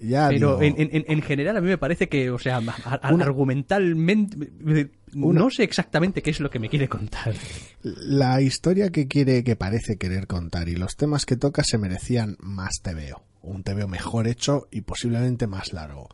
ya. 0.00 0.28
Pero 0.28 0.60
en, 0.60 0.74
en, 0.78 1.04
en, 1.06 1.22
general 1.22 1.56
a 1.56 1.60
mí 1.60 1.68
me 1.68 1.78
parece 1.78 2.08
que, 2.08 2.30
o 2.30 2.38
sea, 2.38 2.60
argumentalmente. 3.02 4.90
no 5.12 5.50
sé 5.50 5.62
exactamente 5.62 6.22
qué 6.22 6.30
es 6.30 6.40
lo 6.40 6.50
que 6.50 6.58
me 6.58 6.68
quiere 6.68 6.88
contar. 6.88 7.34
La 7.82 8.40
historia 8.40 8.90
que 8.90 9.06
quiere, 9.06 9.44
que 9.44 9.56
parece 9.56 9.96
querer 9.96 10.26
contar 10.26 10.68
y 10.68 10.76
los 10.76 10.96
temas 10.96 11.26
que 11.26 11.36
toca 11.36 11.62
se 11.64 11.78
merecían 11.78 12.36
más 12.40 12.80
TVO 12.82 13.22
un 13.42 13.62
TVO 13.62 13.88
mejor 13.88 14.28
hecho 14.28 14.68
y 14.70 14.82
posiblemente 14.82 15.46
más 15.46 15.72
largo. 15.72 16.08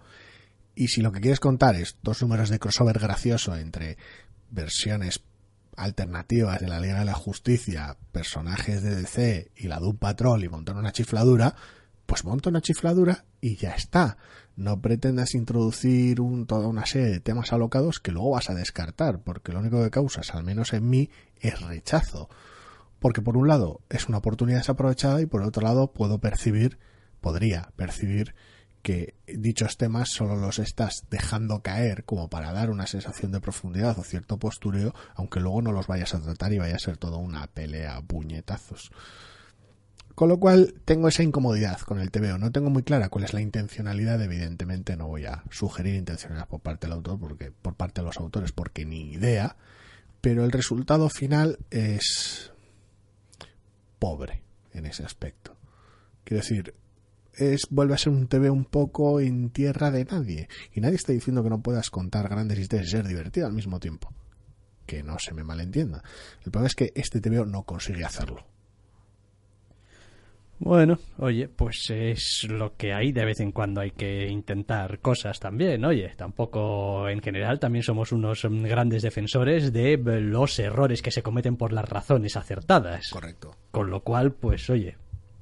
Y 0.74 0.88
si 0.88 1.02
lo 1.02 1.12
que 1.12 1.20
quieres 1.20 1.40
contar 1.40 1.76
es 1.76 1.96
dos 2.02 2.22
números 2.22 2.50
de 2.50 2.58
crossover 2.58 2.98
gracioso 2.98 3.56
entre 3.56 3.98
versiones 4.50 5.20
alternativas 5.78 6.60
de 6.60 6.68
la 6.68 6.80
Liga 6.80 6.98
de 6.98 7.04
la 7.04 7.14
Justicia, 7.14 7.96
personajes 8.12 8.82
de 8.82 8.96
DC 8.96 9.52
y 9.56 9.68
la 9.68 9.78
Doom 9.78 9.96
Patrol 9.96 10.44
y 10.44 10.48
montar 10.48 10.76
una 10.76 10.92
chifladura, 10.92 11.54
pues 12.06 12.24
monta 12.24 12.50
una 12.50 12.60
chifladura 12.60 13.24
y 13.40 13.56
ya 13.56 13.70
está. 13.70 14.18
No 14.56 14.80
pretendas 14.80 15.34
introducir 15.34 16.20
un, 16.20 16.46
toda 16.46 16.66
una 16.66 16.84
serie 16.84 17.08
de 17.08 17.20
temas 17.20 17.52
alocados 17.52 18.00
que 18.00 18.12
luego 18.12 18.30
vas 18.30 18.50
a 18.50 18.54
descartar, 18.54 19.20
porque 19.20 19.52
lo 19.52 19.60
único 19.60 19.82
que 19.82 19.90
causas, 19.90 20.34
al 20.34 20.44
menos 20.44 20.72
en 20.72 20.88
mí, 20.90 21.10
es 21.40 21.60
rechazo. 21.60 22.28
Porque 22.98 23.22
por 23.22 23.36
un 23.36 23.46
lado 23.46 23.80
es 23.88 24.08
una 24.08 24.18
oportunidad 24.18 24.58
desaprovechada 24.58 25.20
y 25.20 25.26
por 25.26 25.42
otro 25.42 25.62
lado 25.62 25.92
puedo 25.92 26.18
percibir 26.18 26.78
podría 27.20 27.70
percibir 27.76 28.34
que 28.82 29.14
dichos 29.26 29.76
temas 29.76 30.10
solo 30.10 30.36
los 30.36 30.58
estás 30.58 31.04
dejando 31.10 31.62
caer 31.62 32.04
como 32.04 32.28
para 32.28 32.52
dar 32.52 32.70
una 32.70 32.86
sensación 32.86 33.32
de 33.32 33.40
profundidad 33.40 33.98
o 33.98 34.04
cierto 34.04 34.38
postureo, 34.38 34.94
aunque 35.14 35.40
luego 35.40 35.62
no 35.62 35.72
los 35.72 35.86
vayas 35.86 36.14
a 36.14 36.20
tratar 36.20 36.52
y 36.52 36.58
vaya 36.58 36.76
a 36.76 36.80
ser 36.80 36.96
todo 36.96 37.18
una 37.18 37.46
pelea 37.48 37.96
a 37.96 38.02
puñetazos. 38.02 38.90
Con 40.18 40.28
lo 40.28 40.40
cual 40.40 40.74
tengo 40.84 41.06
esa 41.06 41.22
incomodidad 41.22 41.78
con 41.82 42.00
el 42.00 42.10
TVO. 42.10 42.38
No 42.38 42.50
tengo 42.50 42.70
muy 42.70 42.82
clara 42.82 43.08
cuál 43.08 43.24
es 43.24 43.34
la 43.34 43.40
intencionalidad. 43.40 44.20
Evidentemente 44.20 44.96
no 44.96 45.06
voy 45.06 45.26
a 45.26 45.44
sugerir 45.48 45.94
intencionalidad 45.94 46.48
por 46.48 46.58
parte 46.58 46.88
del 46.88 46.94
autor, 46.94 47.20
porque 47.20 47.52
por 47.52 47.74
parte 47.74 48.00
de 48.00 48.06
los 48.06 48.16
autores, 48.16 48.50
porque 48.50 48.84
ni 48.84 49.12
idea. 49.12 49.54
Pero 50.20 50.44
el 50.44 50.50
resultado 50.50 51.08
final 51.08 51.60
es 51.70 52.52
pobre 54.00 54.42
en 54.72 54.86
ese 54.86 55.04
aspecto. 55.04 55.56
Quiero 56.24 56.42
decir, 56.42 56.74
es, 57.38 57.66
vuelve 57.70 57.94
a 57.94 57.98
ser 57.98 58.12
un 58.12 58.26
TV 58.26 58.50
un 58.50 58.64
poco 58.64 59.20
en 59.20 59.50
tierra 59.50 59.90
de 59.90 60.04
nadie. 60.04 60.48
Y 60.72 60.80
nadie 60.80 60.96
está 60.96 61.12
diciendo 61.12 61.42
que 61.42 61.50
no 61.50 61.62
puedas 61.62 61.90
contar 61.90 62.28
grandes 62.28 62.58
historias 62.58 62.88
y 62.88 62.90
ser 62.90 63.06
divertido 63.06 63.46
al 63.46 63.52
mismo 63.52 63.80
tiempo. 63.80 64.12
Que 64.86 65.02
no 65.02 65.18
se 65.18 65.34
me 65.34 65.44
malentienda. 65.44 66.02
El 66.44 66.50
problema 66.50 66.66
es 66.66 66.74
que 66.74 66.92
este 66.94 67.20
TV 67.20 67.44
no 67.46 67.62
consigue 67.64 68.04
hacerlo. 68.04 68.46
Bueno, 70.60 70.98
oye, 71.18 71.48
pues 71.48 71.88
es 71.90 72.44
lo 72.48 72.76
que 72.76 72.92
hay. 72.92 73.12
De 73.12 73.24
vez 73.24 73.38
en 73.40 73.52
cuando 73.52 73.80
hay 73.80 73.92
que 73.92 74.26
intentar 74.26 74.98
cosas 74.98 75.38
también. 75.38 75.84
Oye, 75.84 76.14
tampoco 76.16 77.08
en 77.08 77.22
general 77.22 77.60
también 77.60 77.84
somos 77.84 78.10
unos 78.10 78.44
grandes 78.44 79.02
defensores 79.02 79.72
de 79.72 79.96
los 80.20 80.58
errores 80.58 81.00
que 81.00 81.12
se 81.12 81.22
cometen 81.22 81.56
por 81.56 81.72
las 81.72 81.88
razones 81.88 82.36
acertadas. 82.36 83.08
Correcto. 83.10 83.54
Con 83.70 83.90
lo 83.90 84.00
cual, 84.00 84.32
pues 84.32 84.68
oye, 84.68 84.96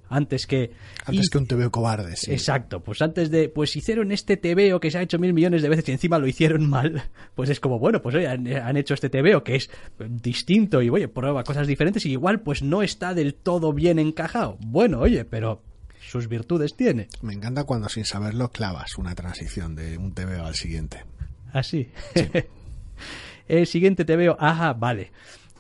antes 0.08 0.46
que 0.46 0.72
antes 1.04 1.30
que 1.30 1.38
un 1.38 1.46
TVO 1.46 1.70
cobarde 1.70 2.14
exacto 2.28 2.82
pues 2.82 3.02
antes 3.02 3.30
de 3.30 3.48
pues 3.48 3.74
hicieron 3.76 4.12
este 4.12 4.36
TVO 4.36 4.80
que 4.80 4.90
se 4.90 4.98
ha 4.98 5.02
hecho 5.02 5.18
mil 5.18 5.32
millones 5.32 5.62
de 5.62 5.68
veces 5.68 5.88
y 5.88 5.92
encima 5.92 6.18
lo 6.18 6.26
hicieron 6.26 6.68
mal 6.68 7.10
pues 7.34 7.50
es 7.50 7.60
como 7.60 7.78
bueno 7.78 8.02
pues 8.02 8.14
oye 8.14 8.26
han, 8.28 8.76
hecho 8.76 8.94
este 8.94 9.10
TVO 9.10 9.42
que 9.42 9.56
es 9.56 9.70
distinto 9.98 10.82
y 10.82 10.90
oye 10.90 11.08
prueba 11.08 11.44
cosas 11.44 11.66
diferentes 11.66 12.04
y 12.06 12.12
igual 12.12 12.40
pues 12.40 12.62
no 12.62 12.82
está 12.82 13.14
del 13.14 13.34
todo 13.34 13.72
bien 13.72 13.98
encajado. 13.98 14.58
Bueno 14.60 15.00
oye 15.00 15.24
pero 15.24 15.62
sus 16.00 16.28
virtudes 16.28 16.76
tiene. 16.76 17.08
Me 17.22 17.34
encanta 17.34 17.64
cuando 17.64 17.88
sin 17.88 18.04
saberlo 18.04 18.50
clavas 18.50 18.96
una 18.96 19.14
transición 19.14 19.74
de 19.74 19.98
un 19.98 20.12
TVO 20.12 20.44
al 20.44 20.54
siguiente. 20.54 21.04
Así 21.52 21.90
¿Ah, 22.14 22.42
el 23.48 23.66
siguiente 23.66 24.04
TVO 24.04 24.36
ajá 24.38 24.72
vale. 24.72 25.12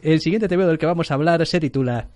El 0.02 0.20
siguiente 0.20 0.48
TVO 0.48 0.66
del 0.66 0.78
que 0.78 0.86
vamos 0.86 1.10
a 1.10 1.14
hablar 1.14 1.44
se 1.46 1.58
titula 1.58 2.08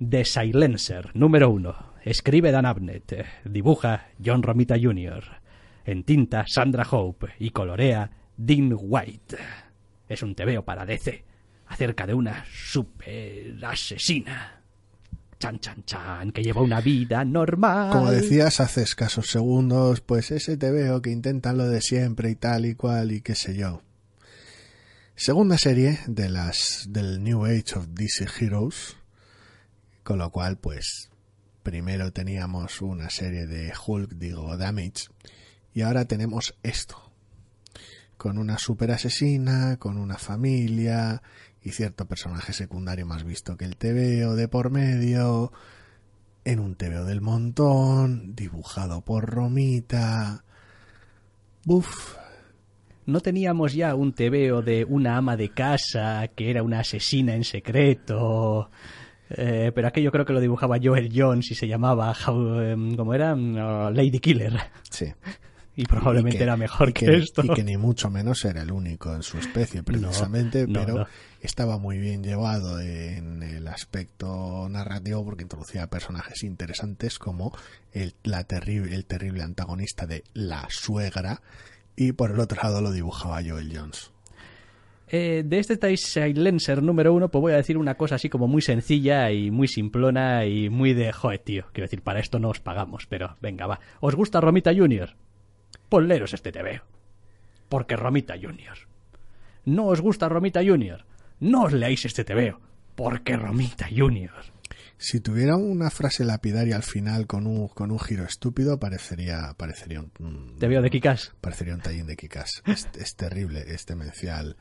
The 0.00 0.24
Silencer, 0.24 1.10
número 1.14 1.50
uno. 1.50 1.90
Escribe 2.02 2.50
Dan 2.50 2.64
Abnett, 2.64 3.26
dibuja 3.44 4.08
John 4.24 4.42
Romita 4.42 4.76
Jr., 4.80 5.22
en 5.84 6.04
tinta 6.04 6.44
Sandra 6.46 6.86
Hope 6.90 7.34
y 7.38 7.50
colorea 7.50 8.10
Dean 8.34 8.74
White. 8.78 9.36
Es 10.08 10.22
un 10.22 10.34
tebeo 10.34 10.64
para 10.64 10.86
DC, 10.86 11.22
acerca 11.66 12.06
de 12.06 12.14
una 12.14 12.44
super 12.50 13.62
asesina. 13.62 14.62
chan, 15.38 15.58
chan, 15.58 15.84
chan, 15.84 16.32
que 16.32 16.42
lleva 16.42 16.62
una 16.62 16.80
vida 16.80 17.22
normal. 17.24 17.92
Como 17.92 18.10
decías 18.10 18.60
hace 18.60 18.82
escasos 18.82 19.26
segundos, 19.26 20.00
pues 20.00 20.30
ese 20.30 20.56
te 20.56 20.70
veo 20.70 21.02
que 21.02 21.10
intentan 21.10 21.58
lo 21.58 21.68
de 21.68 21.82
siempre 21.82 22.30
y 22.30 22.36
tal 22.36 22.64
y 22.64 22.74
cual 22.74 23.12
y 23.12 23.20
qué 23.20 23.34
sé 23.34 23.54
yo. 23.54 23.82
Segunda 25.14 25.58
serie 25.58 25.98
de 26.06 26.30
las 26.30 26.86
del 26.88 27.22
New 27.22 27.44
Age 27.44 27.74
of 27.76 27.88
DC 27.88 28.26
Heroes, 28.40 28.96
con 30.10 30.18
lo 30.18 30.32
cual 30.32 30.58
pues 30.58 31.08
primero 31.62 32.12
teníamos 32.12 32.82
una 32.82 33.10
serie 33.10 33.46
de 33.46 33.72
Hulk, 33.86 34.14
digo 34.14 34.56
Damage, 34.56 35.06
y 35.72 35.82
ahora 35.82 36.04
tenemos 36.06 36.56
esto, 36.64 37.12
con 38.16 38.36
una 38.36 38.58
super 38.58 38.90
asesina, 38.90 39.76
con 39.76 39.98
una 39.98 40.18
familia 40.18 41.22
y 41.62 41.70
cierto 41.70 42.06
personaje 42.06 42.52
secundario 42.52 43.06
más 43.06 43.22
visto 43.22 43.56
que 43.56 43.66
el 43.66 43.76
TVO 43.76 44.34
de 44.34 44.48
por 44.48 44.70
medio, 44.70 45.52
en 46.42 46.58
un 46.58 46.74
TVO 46.74 47.04
del 47.04 47.20
montón, 47.20 48.34
dibujado 48.34 49.04
por 49.04 49.30
Romita. 49.30 50.42
Buf. 51.64 52.16
No 53.06 53.20
teníamos 53.20 53.74
ya 53.74 53.94
un 53.94 54.12
TVO 54.12 54.60
de 54.60 54.84
una 54.84 55.16
ama 55.16 55.36
de 55.36 55.50
casa 55.50 56.26
que 56.34 56.50
era 56.50 56.64
una 56.64 56.80
asesina 56.80 57.36
en 57.36 57.44
secreto. 57.44 58.72
Eh, 59.30 59.70
pero 59.74 59.88
aquello 59.88 60.10
creo 60.10 60.24
que 60.24 60.32
lo 60.32 60.40
dibujaba 60.40 60.78
Joel 60.82 61.10
Jones 61.14 61.50
y 61.50 61.54
se 61.54 61.68
llamaba, 61.68 62.14
em, 62.26 62.96
¿cómo 62.96 63.14
era? 63.14 63.34
Mm, 63.34 63.94
Lady 63.94 64.18
Killer. 64.18 64.58
Sí. 64.90 65.12
Y 65.76 65.84
probablemente 65.84 66.42
era 66.42 66.56
mejor 66.56 66.92
que, 66.92 67.16
esto. 67.16 67.42
Y 67.44 67.48
que 67.54 67.62
ni 67.62 67.76
mucho 67.76 68.10
menos 68.10 68.44
era 68.44 68.62
el 68.62 68.72
único 68.72 69.14
en 69.14 69.22
su 69.22 69.38
especie, 69.38 69.82
precisamente, 69.84 70.66
pero 70.66 71.06
estaba 71.40 71.78
muy 71.78 71.98
bien 71.98 72.22
llevado 72.22 72.80
en 72.80 73.42
el 73.42 73.66
aspecto 73.68 74.68
narrativo 74.68 75.24
porque 75.24 75.44
introducía 75.44 75.86
personajes 75.86 76.42
interesantes 76.42 77.18
como 77.18 77.56
el, 77.92 78.14
la 78.24 78.44
terrible, 78.44 78.94
el 78.94 79.06
terrible 79.06 79.42
antagonista 79.42 80.06
de 80.06 80.24
la 80.34 80.66
suegra 80.68 81.40
y 81.96 82.12
por 82.12 82.32
el 82.32 82.40
otro 82.40 82.60
lado 82.62 82.82
lo 82.82 82.90
dibujaba 82.90 83.40
Joel 83.42 83.72
Jones. 83.74 84.10
Eh, 85.12 85.42
de 85.44 85.58
este 85.58 85.76
Time 85.76 85.96
Silencer 85.96 86.84
número 86.84 87.12
uno, 87.12 87.32
pues 87.32 87.42
voy 87.42 87.52
a 87.52 87.56
decir 87.56 87.76
una 87.76 87.96
cosa 87.96 88.14
así 88.14 88.28
como 88.28 88.46
muy 88.46 88.62
sencilla 88.62 89.32
y 89.32 89.50
muy 89.50 89.66
simplona 89.66 90.46
y 90.46 90.70
muy 90.70 90.94
de 90.94 91.12
joder, 91.12 91.40
tío. 91.40 91.64
Quiero 91.72 91.86
decir, 91.86 92.02
para 92.02 92.20
esto 92.20 92.38
no 92.38 92.50
os 92.50 92.60
pagamos, 92.60 93.06
pero 93.06 93.36
venga, 93.42 93.66
va. 93.66 93.80
¿Os 93.98 94.14
gusta 94.14 94.40
Romita 94.40 94.72
Junior? 94.72 95.16
Ponleros 95.88 96.32
este 96.32 96.52
veo. 96.62 96.84
Porque 97.68 97.96
Romita 97.96 98.34
Junior. 98.40 98.78
¿No 99.64 99.86
os 99.86 100.00
gusta 100.00 100.28
Romita 100.28 100.60
Junior? 100.64 101.04
No 101.40 101.64
os 101.64 101.72
leáis 101.72 102.04
este 102.04 102.22
veo. 102.32 102.60
Porque 102.94 103.36
Romita 103.36 103.88
Junior. 103.90 104.30
Si 104.96 105.18
tuviera 105.18 105.56
una 105.56 105.90
frase 105.90 106.24
lapidaria 106.24 106.76
al 106.76 106.82
final 106.84 107.26
con 107.26 107.46
un, 107.48 107.66
con 107.68 107.90
un 107.90 107.98
giro 107.98 108.24
estúpido, 108.24 108.78
parecería, 108.78 109.54
parecería 109.56 110.00
un... 110.02 110.56
¿Te 110.58 110.68
veo 110.68 110.82
de 110.82 110.90
Kikas? 110.90 111.34
Parecería 111.40 111.74
un 111.74 111.80
tallín 111.80 112.06
de 112.06 112.16
Kikas. 112.16 112.62
Es, 112.66 112.86
es 112.96 113.16
terrible 113.16 113.64
este 113.66 113.96
mencial. 113.96 114.56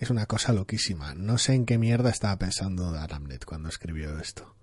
Es 0.00 0.08
una 0.08 0.24
cosa 0.24 0.54
loquísima. 0.54 1.14
No 1.14 1.36
sé 1.36 1.52
en 1.52 1.66
qué 1.66 1.76
mierda 1.76 2.08
estaba 2.08 2.38
pensando 2.38 2.88
Aramnet 2.88 3.44
cuando 3.44 3.68
escribió 3.68 4.18
esto. 4.18 4.56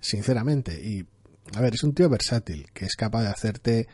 Sinceramente. 0.00 0.82
Y, 0.82 1.06
a 1.54 1.60
ver, 1.60 1.74
es 1.74 1.84
un 1.84 1.92
tío 1.92 2.08
versátil, 2.08 2.70
que 2.72 2.86
es 2.86 2.96
capaz 2.96 3.20
de 3.20 3.28
hacerte 3.28 3.86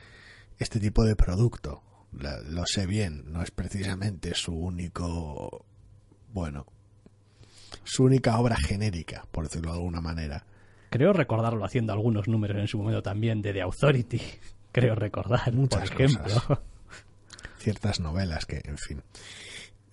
este 0.56 0.78
tipo 0.78 1.04
de 1.04 1.16
producto. 1.16 1.82
Lo 2.12 2.64
sé 2.64 2.86
bien, 2.86 3.24
no 3.32 3.42
es 3.42 3.50
precisamente 3.50 4.36
su 4.36 4.54
único, 4.54 5.66
bueno, 6.32 6.64
su 7.82 8.04
única 8.04 8.38
obra 8.38 8.56
genérica, 8.56 9.26
por 9.32 9.48
decirlo 9.48 9.72
de 9.72 9.78
alguna 9.78 10.00
manera. 10.00 10.46
Creo 10.90 11.12
recordarlo 11.12 11.64
haciendo 11.64 11.92
algunos 11.92 12.28
números 12.28 12.56
en 12.56 12.68
su 12.68 12.78
momento 12.78 13.02
también 13.02 13.42
de 13.42 13.52
The 13.52 13.62
Authority. 13.62 14.22
Creo 14.72 14.94
recordar, 14.94 15.52
Muchas 15.52 15.90
por 15.90 16.00
ejemplo. 16.00 16.62
Ciertas 17.58 17.98
novelas 17.98 18.46
que, 18.46 18.62
en 18.64 18.78
fin, 18.78 19.02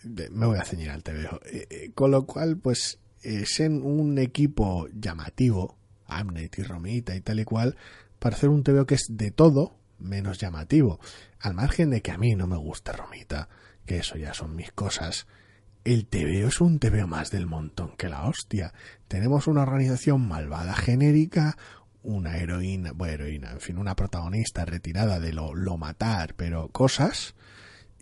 me 0.06 0.45
voy 0.45 0.58
a 0.58 0.64
ceñir 0.66 0.89
al 0.89 1.03
TVO. 1.03 1.39
Eh, 1.45 1.68
eh, 1.70 1.91
con 1.93 2.12
lo 2.12 2.26
cual, 2.26 2.58
pues, 2.58 2.99
es 3.22 3.60
en 3.60 3.82
un 3.84 4.18
equipo 4.18 4.88
llamativo, 4.93 5.78
Amnet 6.06 6.60
y 6.60 6.64
Romita 6.64 7.16
y 7.16 7.22
tal 7.22 7.39
y 7.39 7.45
cual, 7.45 7.76
para 8.20 8.36
hacer 8.36 8.49
un 8.49 8.64
TVO 8.64 8.86
que 8.86 8.95
es 8.95 9.08
de 9.10 9.32
todo, 9.32 9.78
menos 9.99 10.38
llamativo. 10.38 10.99
Al 11.39 11.53
margen 11.53 11.89
de 11.89 12.01
que 12.01 12.12
a 12.12 12.18
mí 12.18 12.36
no 12.36 12.47
me 12.47 12.58
guste 12.58 12.91
Romita, 12.91 13.49
que 13.86 13.97
eso 13.97 14.18
ya 14.18 14.34
son 14.34 14.56
mis 14.56 14.72
cosas. 14.72 15.28
El 15.84 16.08
TVO 16.08 16.47
es 16.47 16.62
un 16.62 16.80
TVO 16.80 17.08
más 17.08 17.32
del 17.32 17.47
montón 17.47 17.95
que 17.97 18.10
la 18.10 18.26
hostia. 18.26 18.74
Tenemos 19.08 19.47
una 19.47 19.64
organización 19.64 20.28
malvada 20.28 20.74
genérica, 20.74 21.58
una 22.01 22.38
heroína, 22.38 22.91
bueno, 22.91 23.14
heroína, 23.14 23.51
en 23.51 23.60
fin, 23.60 23.78
una 23.78 23.95
protagonista 23.95 24.66
retirada 24.66 25.20
de 25.20 25.34
lo, 25.34 25.53
lo 25.53 25.78
matar, 25.78 26.36
pero 26.36 26.70
cosas. 26.70 27.36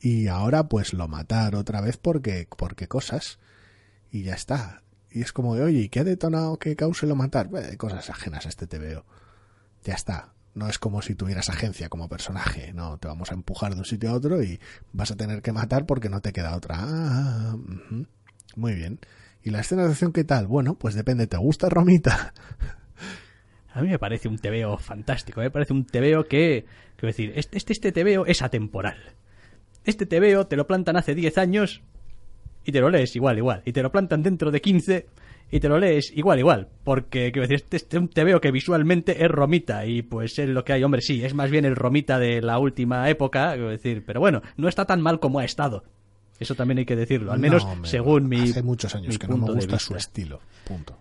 Y 0.03 0.27
ahora 0.27 0.67
pues 0.67 0.93
lo 0.93 1.07
matar 1.07 1.55
otra 1.55 1.79
vez 1.79 1.95
porque, 1.95 2.47
porque 2.57 2.87
cosas. 2.87 3.39
Y 4.11 4.23
ya 4.23 4.33
está. 4.33 4.83
Y 5.09 5.21
es 5.21 5.31
como 5.31 5.55
de, 5.55 5.63
oye, 5.63 5.79
¿y 5.79 5.89
qué 5.89 6.01
ha 6.01 6.03
detonado 6.03 6.59
que 6.59 6.75
cause 6.75 7.07
lo 7.07 7.15
matar? 7.15 7.49
cosas 7.77 8.09
ajenas 8.09 8.45
a 8.45 8.49
este 8.49 8.67
TVO. 8.67 9.05
Ya 9.83 9.93
está 9.93 10.33
no 10.55 10.69
es 10.69 10.79
como 10.79 11.01
si 11.01 11.15
tuvieras 11.15 11.49
agencia 11.49 11.89
como 11.89 12.07
personaje, 12.07 12.73
no, 12.73 12.97
te 12.97 13.07
vamos 13.07 13.31
a 13.31 13.33
empujar 13.33 13.73
de 13.73 13.79
un 13.79 13.85
sitio 13.85 14.11
a 14.11 14.13
otro 14.13 14.43
y 14.43 14.59
vas 14.91 15.11
a 15.11 15.15
tener 15.15 15.41
que 15.41 15.51
matar 15.51 15.85
porque 15.85 16.09
no 16.09 16.21
te 16.21 16.31
queda 16.31 16.55
otra. 16.55 16.77
Ah, 16.79 17.57
muy 18.55 18.75
bien. 18.75 18.99
¿Y 19.43 19.49
la 19.49 19.61
escena 19.61 19.83
de 19.83 19.91
acción 19.91 20.13
qué 20.13 20.23
tal? 20.23 20.47
Bueno, 20.47 20.75
pues 20.75 20.95
depende, 20.95 21.27
¿te 21.27 21.37
gusta 21.37 21.69
Romita? 21.69 22.33
A 23.73 23.81
mí 23.81 23.89
me 23.89 23.97
parece 23.97 24.27
un 24.27 24.37
tebeo 24.37 24.77
fantástico, 24.77 25.41
¿eh? 25.41 25.45
me 25.45 25.51
parece 25.51 25.73
un 25.73 25.85
tebeo 25.85 26.27
que, 26.27 26.65
quiero 26.95 27.07
decir, 27.07 27.33
este, 27.35 27.57
este, 27.57 27.73
este 27.73 27.91
tebeo 27.91 28.27
es 28.27 28.43
atemporal. 28.43 29.15
Este 29.85 30.05
tebeo 30.05 30.47
te 30.47 30.55
lo 30.55 30.67
plantan 30.67 30.95
hace 30.95 31.15
10 31.15 31.37
años 31.37 31.81
y 32.65 32.71
te 32.71 32.79
lo 32.79 32.89
lees 32.89 33.15
igual, 33.15 33.37
igual. 33.37 33.61
Y 33.65 33.73
te 33.73 33.83
lo 33.83 33.91
plantan 33.91 34.23
dentro 34.23 34.51
de 34.51 34.61
15 34.61 35.07
y 35.51 35.59
te 35.59 35.69
lo 35.69 35.77
lees 35.77 36.11
igual, 36.15 36.39
igual, 36.39 36.67
porque 36.83 37.31
quiero 37.31 37.47
decir, 37.47 37.63
este, 37.63 37.77
este, 37.77 37.99
te 38.07 38.23
veo 38.23 38.41
que 38.41 38.51
visualmente 38.51 39.23
es 39.23 39.29
romita 39.29 39.85
y 39.85 40.01
pues 40.01 40.39
es 40.39 40.49
lo 40.49 40.63
que 40.63 40.73
hay, 40.73 40.83
hombre, 40.83 41.01
sí, 41.01 41.23
es 41.23 41.35
más 41.35 41.51
bien 41.51 41.63
el 41.65 41.75
romita 41.75 42.17
de 42.17 42.41
la 42.41 42.57
última 42.57 43.07
época, 43.07 43.53
quiero 43.53 43.69
decir, 43.69 44.03
pero 44.03 44.19
bueno, 44.19 44.41
no 44.57 44.67
está 44.67 44.85
tan 44.85 44.99
mal 44.99 45.19
como 45.19 45.37
ha 45.37 45.45
estado. 45.45 45.83
Eso 46.39 46.55
también 46.55 46.79
hay 46.79 46.85
que 46.85 46.95
decirlo, 46.95 47.31
al 47.31 47.39
menos 47.39 47.67
según 47.83 48.27
mi 48.27 48.49
hace 48.49 48.63
muchos 48.63 48.95
años 48.95 49.19
que 49.19 49.27
no 49.27 49.37
me 49.37 49.53
gusta 49.53 49.77
su 49.77 49.95
estilo, 49.95 50.39
punto. 50.65 50.97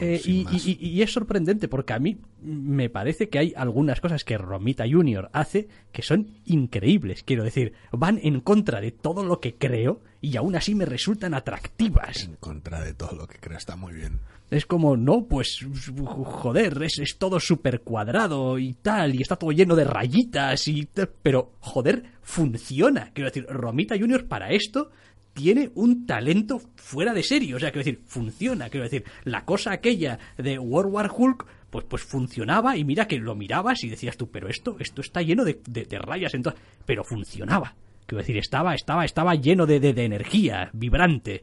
Eh, 0.00 0.20
y, 0.24 1.02
es 1.02 1.12
sorprendente 1.12 1.68
porque 1.68 1.92
a 1.92 1.98
mí 1.98 2.18
me 2.42 2.88
parece 2.88 3.28
que 3.28 3.38
hay 3.38 3.52
algunas 3.56 4.00
cosas 4.00 4.24
que 4.24 4.38
Romita 4.38 4.84
Junior 4.90 5.28
hace 5.32 5.68
que 5.92 6.02
son 6.02 6.28
increíbles. 6.46 7.22
Quiero 7.22 7.44
decir, 7.44 7.74
van 7.92 8.18
en 8.22 8.40
contra 8.40 8.80
de 8.80 8.92
todo 8.92 9.24
lo 9.24 9.40
que 9.40 9.56
creo 9.56 10.00
y 10.20 10.36
aún 10.36 10.56
así 10.56 10.74
me 10.74 10.86
resultan 10.86 11.34
atractivas. 11.34 12.24
En 12.24 12.36
contra 12.36 12.80
de 12.82 12.94
todo 12.94 13.12
lo 13.16 13.26
que 13.26 13.38
creo, 13.38 13.58
está 13.58 13.76
muy 13.76 13.92
bien. 13.92 14.20
Es 14.50 14.66
como, 14.66 14.96
no, 14.96 15.26
pues, 15.26 15.64
joder, 16.04 16.82
es, 16.82 16.98
es 16.98 17.18
todo 17.18 17.38
súper 17.38 17.82
cuadrado 17.82 18.58
y 18.58 18.74
tal, 18.74 19.14
y 19.14 19.22
está 19.22 19.36
todo 19.36 19.52
lleno 19.52 19.76
de 19.76 19.84
rayitas 19.84 20.66
y 20.66 20.88
Pero, 21.22 21.52
joder, 21.60 22.02
funciona. 22.22 23.12
Quiero 23.12 23.30
decir, 23.30 23.46
Romita 23.48 23.96
Junior 23.96 24.26
para 24.26 24.50
esto 24.50 24.90
tiene 25.32 25.70
un 25.74 26.06
talento 26.06 26.60
fuera 26.76 27.12
de 27.14 27.22
serie. 27.22 27.54
O 27.54 27.58
sea, 27.58 27.70
quiero 27.70 27.84
decir, 27.84 28.02
funciona. 28.06 28.68
Quiero 28.68 28.84
decir, 28.84 29.04
la 29.24 29.44
cosa 29.44 29.72
aquella 29.72 30.18
de 30.36 30.58
World 30.58 30.92
War 30.92 31.10
Hulk, 31.14 31.46
pues, 31.70 31.84
pues 31.84 32.02
funcionaba 32.02 32.76
y 32.76 32.84
mira 32.84 33.06
que 33.06 33.18
lo 33.18 33.34
mirabas 33.34 33.84
y 33.84 33.88
decías 33.88 34.16
tú, 34.16 34.30
pero 34.30 34.48
esto, 34.48 34.76
esto 34.80 35.00
está 35.00 35.22
lleno 35.22 35.44
de, 35.44 35.60
de, 35.66 35.98
rayas, 35.98 36.34
entonces, 36.34 36.60
pero 36.84 37.04
funcionaba. 37.04 37.74
Quiero 38.06 38.22
decir, 38.22 38.36
estaba, 38.38 38.74
estaba, 38.74 39.04
estaba 39.04 39.34
lleno 39.36 39.66
de, 39.66 39.78
de, 39.78 40.04
energía, 40.04 40.70
vibrante. 40.72 41.42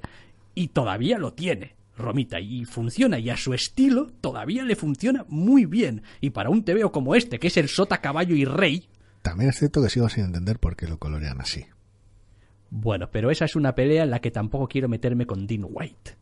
Y 0.54 0.70
todavía 0.70 1.18
lo 1.18 1.34
tiene. 1.34 1.76
Romita 1.98 2.40
y 2.40 2.66
funciona 2.66 3.18
y 3.18 3.32
a 3.32 3.38
su 3.38 3.56
estilo 3.56 4.12
todavía 4.22 4.64
le 4.64 4.76
funciona 4.76 5.26
muy 5.30 5.66
bien 5.66 6.04
y 6.22 6.30
para 6.30 6.52
un 6.52 6.64
tebeo 6.64 6.92
como 6.92 7.16
este 7.16 7.40
que 7.40 7.48
es 7.48 7.58
el 7.58 7.70
sota 7.70 8.02
caballo 8.02 8.36
y 8.36 8.46
rey 8.46 8.88
también 9.24 9.50
es 9.50 9.58
cierto 9.58 9.82
que 9.82 9.90
sigo 9.90 10.08
sin 10.08 10.26
entender 10.26 10.60
por 10.60 10.76
qué 10.76 10.88
lo 10.88 11.00
colorean 11.00 11.42
así 11.42 11.66
bueno, 12.70 13.09
pero 13.11 13.32
esa 13.32 13.45
es 13.45 13.55
una 13.55 13.76
pelea 13.76 14.03
en 14.03 14.11
la 14.11 14.20
que 14.20 14.32
tampoco 14.32 14.68
quiero 14.68 14.89
meterme 14.89 15.26
con 15.26 15.47
Dean 15.47 15.65
White. 15.70 16.15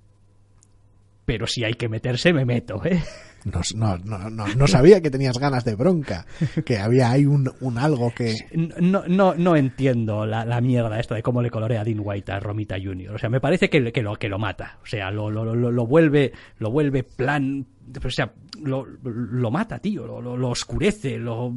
Pero 1.25 1.47
si 1.47 1.63
hay 1.63 1.73
que 1.73 1.89
meterse, 1.89 2.33
me 2.33 2.45
meto, 2.45 2.85
¿eh? 2.85 3.01
No, 3.45 3.97
no, 3.97 4.29
no, 4.29 4.47
no, 4.47 4.67
sabía 4.67 5.01
que 5.01 5.11
tenías 5.11 5.37
ganas 5.37 5.63
de 5.63 5.75
bronca, 5.75 6.25
que 6.65 6.79
había 6.79 7.11
ahí 7.11 7.25
un, 7.25 7.51
un 7.61 7.77
algo 7.77 8.11
que... 8.11 8.35
No, 8.53 9.03
no, 9.07 9.35
no 9.35 9.55
entiendo 9.55 10.25
la, 10.25 10.45
la, 10.45 10.61
mierda 10.61 10.99
esta 10.99 11.13
de 11.13 11.21
cómo 11.21 11.43
le 11.43 11.51
colorea 11.51 11.83
Dean 11.83 11.99
White 12.01 12.31
a 12.31 12.39
Romita 12.39 12.75
Jr. 12.81 13.13
O 13.13 13.17
sea, 13.19 13.29
me 13.29 13.39
parece 13.39 13.69
que, 13.69 13.91
que, 13.91 14.01
lo, 14.01 14.15
que 14.15 14.29
lo 14.29 14.39
mata. 14.39 14.79
O 14.81 14.87
sea, 14.87 15.11
lo, 15.11 15.29
lo, 15.29 15.45
lo, 15.45 15.71
lo 15.71 15.85
vuelve, 15.85 16.31
lo 16.57 16.71
vuelve 16.71 17.03
plan... 17.03 17.67
O 18.03 18.09
sea, 18.09 18.33
lo, 18.63 18.85
lo 19.03 19.51
mata, 19.51 19.77
tío. 19.77 20.07
Lo, 20.07 20.35
lo 20.35 20.49
oscurece, 20.49 21.17
lo... 21.19 21.53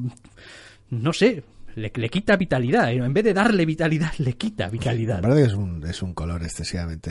No 0.91 1.13
sé, 1.13 1.43
le, 1.75 1.91
quita 2.11 2.37
vitalidad. 2.37 2.91
En 2.93 3.13
vez 3.13 3.25
de 3.25 3.35
darle 3.35 3.65
vitalidad, 3.67 4.13
le 4.19 4.35
quita 4.35 4.69
vitalidad. 4.69 5.23
La 5.23 5.29
verdad 5.29 5.45
es 5.45 5.55
un, 5.55 5.85
es 5.87 6.03
un 6.03 6.15
color 6.15 6.43
excesivamente, 6.43 7.11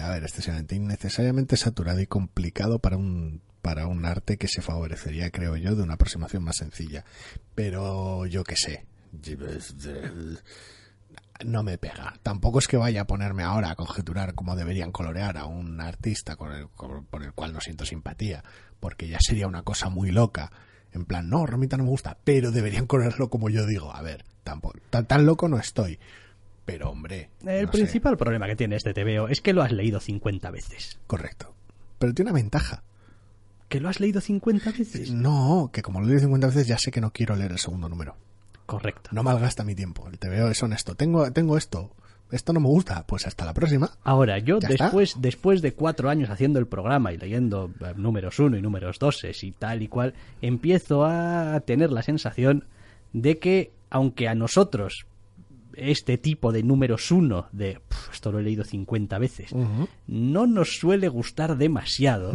a 0.00 0.10
ver, 0.10 0.22
excesivamente 0.22 0.74
innecesariamente 0.74 1.56
saturado 1.56 2.00
y 2.00 2.06
complicado 2.06 2.78
para 2.78 2.96
un 2.96 3.42
para 3.62 3.86
un 3.86 4.06
arte 4.06 4.38
que 4.38 4.48
se 4.48 4.62
favorecería, 4.62 5.30
creo 5.30 5.56
yo, 5.56 5.74
de 5.74 5.82
una 5.82 5.94
aproximación 5.94 6.42
más 6.44 6.56
sencilla. 6.56 7.04
Pero 7.54 8.24
yo 8.26 8.44
qué 8.44 8.56
sé. 8.56 8.86
No 11.44 11.62
me 11.62 11.76
pega. 11.76 12.14
Tampoco 12.22 12.60
es 12.60 12.66
que 12.66 12.76
vaya 12.76 13.02
a 13.02 13.06
ponerme 13.06 13.42
ahora 13.42 13.70
a 13.70 13.76
conjeturar 13.76 14.34
cómo 14.34 14.56
deberían 14.56 14.90
colorear 14.90 15.36
a 15.36 15.44
un 15.44 15.80
artista 15.80 16.36
con 16.36 16.52
el, 16.52 16.68
por 16.68 17.22
el 17.22 17.32
cual 17.32 17.52
no 17.52 17.60
siento 17.60 17.84
simpatía, 17.84 18.42
porque 18.80 19.08
ya 19.08 19.18
sería 19.20 19.46
una 19.46 19.62
cosa 19.62 19.88
muy 19.88 20.10
loca. 20.10 20.50
En 20.92 21.04
plan, 21.04 21.28
no, 21.28 21.46
Romita 21.46 21.76
no 21.76 21.84
me 21.84 21.90
gusta, 21.90 22.16
pero 22.24 22.50
deberían 22.50 22.86
colorearlo 22.86 23.28
como 23.28 23.50
yo 23.50 23.66
digo. 23.66 23.94
A 23.94 24.02
ver, 24.02 24.24
tampoco, 24.42 24.78
tan, 24.90 25.06
tan 25.06 25.26
loco 25.26 25.48
no 25.48 25.58
estoy. 25.58 25.98
Pero 26.64 26.90
hombre. 26.90 27.30
El 27.46 27.66
no 27.66 27.72
sé. 27.72 27.78
principal 27.78 28.16
problema 28.16 28.46
que 28.46 28.56
tiene 28.56 28.76
este 28.76 28.92
TVO 28.92 29.28
es 29.28 29.40
que 29.40 29.52
lo 29.52 29.62
has 29.62 29.72
leído 29.72 30.00
50 30.00 30.50
veces. 30.50 30.98
Correcto. 31.06 31.54
Pero 31.98 32.12
tiene 32.14 32.30
una 32.30 32.40
ventaja. 32.40 32.82
¿Que 33.68 33.80
lo 33.80 33.88
has 33.88 34.00
leído 34.00 34.20
50 34.20 34.72
veces? 34.72 35.10
No, 35.10 35.70
que 35.72 35.82
como 35.82 36.00
lo 36.00 36.06
he 36.06 36.08
leído 36.08 36.20
50 36.22 36.46
veces 36.48 36.66
ya 36.66 36.78
sé 36.78 36.90
que 36.90 37.00
no 37.00 37.12
quiero 37.12 37.36
leer 37.36 37.52
el 37.52 37.58
segundo 37.58 37.88
número. 37.88 38.16
Correcto. 38.66 39.10
No 39.12 39.22
malgasta 39.22 39.64
mi 39.64 39.74
tiempo. 39.74 40.08
El 40.08 40.18
TVO 40.18 40.48
es 40.48 40.62
honesto. 40.62 40.94
Tengo, 40.94 41.32
tengo 41.32 41.56
esto. 41.56 41.90
Esto 42.30 42.52
no 42.52 42.60
me 42.60 42.68
gusta. 42.68 43.06
Pues 43.06 43.26
hasta 43.26 43.44
la 43.44 43.54
próxima. 43.54 43.90
Ahora, 44.04 44.38
yo 44.38 44.58
Ya 44.60 44.68
está. 44.68 44.84
después, 44.84 45.14
después 45.18 45.62
de 45.62 45.72
cuatro 45.72 46.10
años 46.10 46.30
haciendo 46.30 46.58
el 46.58 46.66
programa 46.66 47.12
y 47.12 47.16
leyendo 47.18 47.70
eh, 47.80 47.94
números 47.96 48.38
uno 48.38 48.56
y 48.56 48.62
números 48.62 48.98
doses 48.98 49.42
y 49.44 49.52
tal 49.52 49.82
y 49.82 49.88
cual, 49.88 50.14
empiezo 50.42 51.04
a 51.06 51.60
tener 51.66 51.90
la 51.90 52.02
sensación 52.02 52.64
de 53.12 53.38
que, 53.38 53.72
aunque 53.90 54.28
a 54.28 54.34
nosotros 54.34 55.06
este 55.74 56.18
tipo 56.18 56.50
de 56.52 56.62
números 56.64 57.10
uno, 57.12 57.46
de 57.52 57.80
"Puf, 57.88 58.10
esto 58.12 58.32
lo 58.32 58.40
he 58.40 58.42
leído 58.42 58.64
50 58.64 59.16
veces, 59.18 59.52
no 60.06 60.46
nos 60.46 60.76
suele 60.78 61.08
gustar 61.08 61.56
demasiado, 61.56 62.32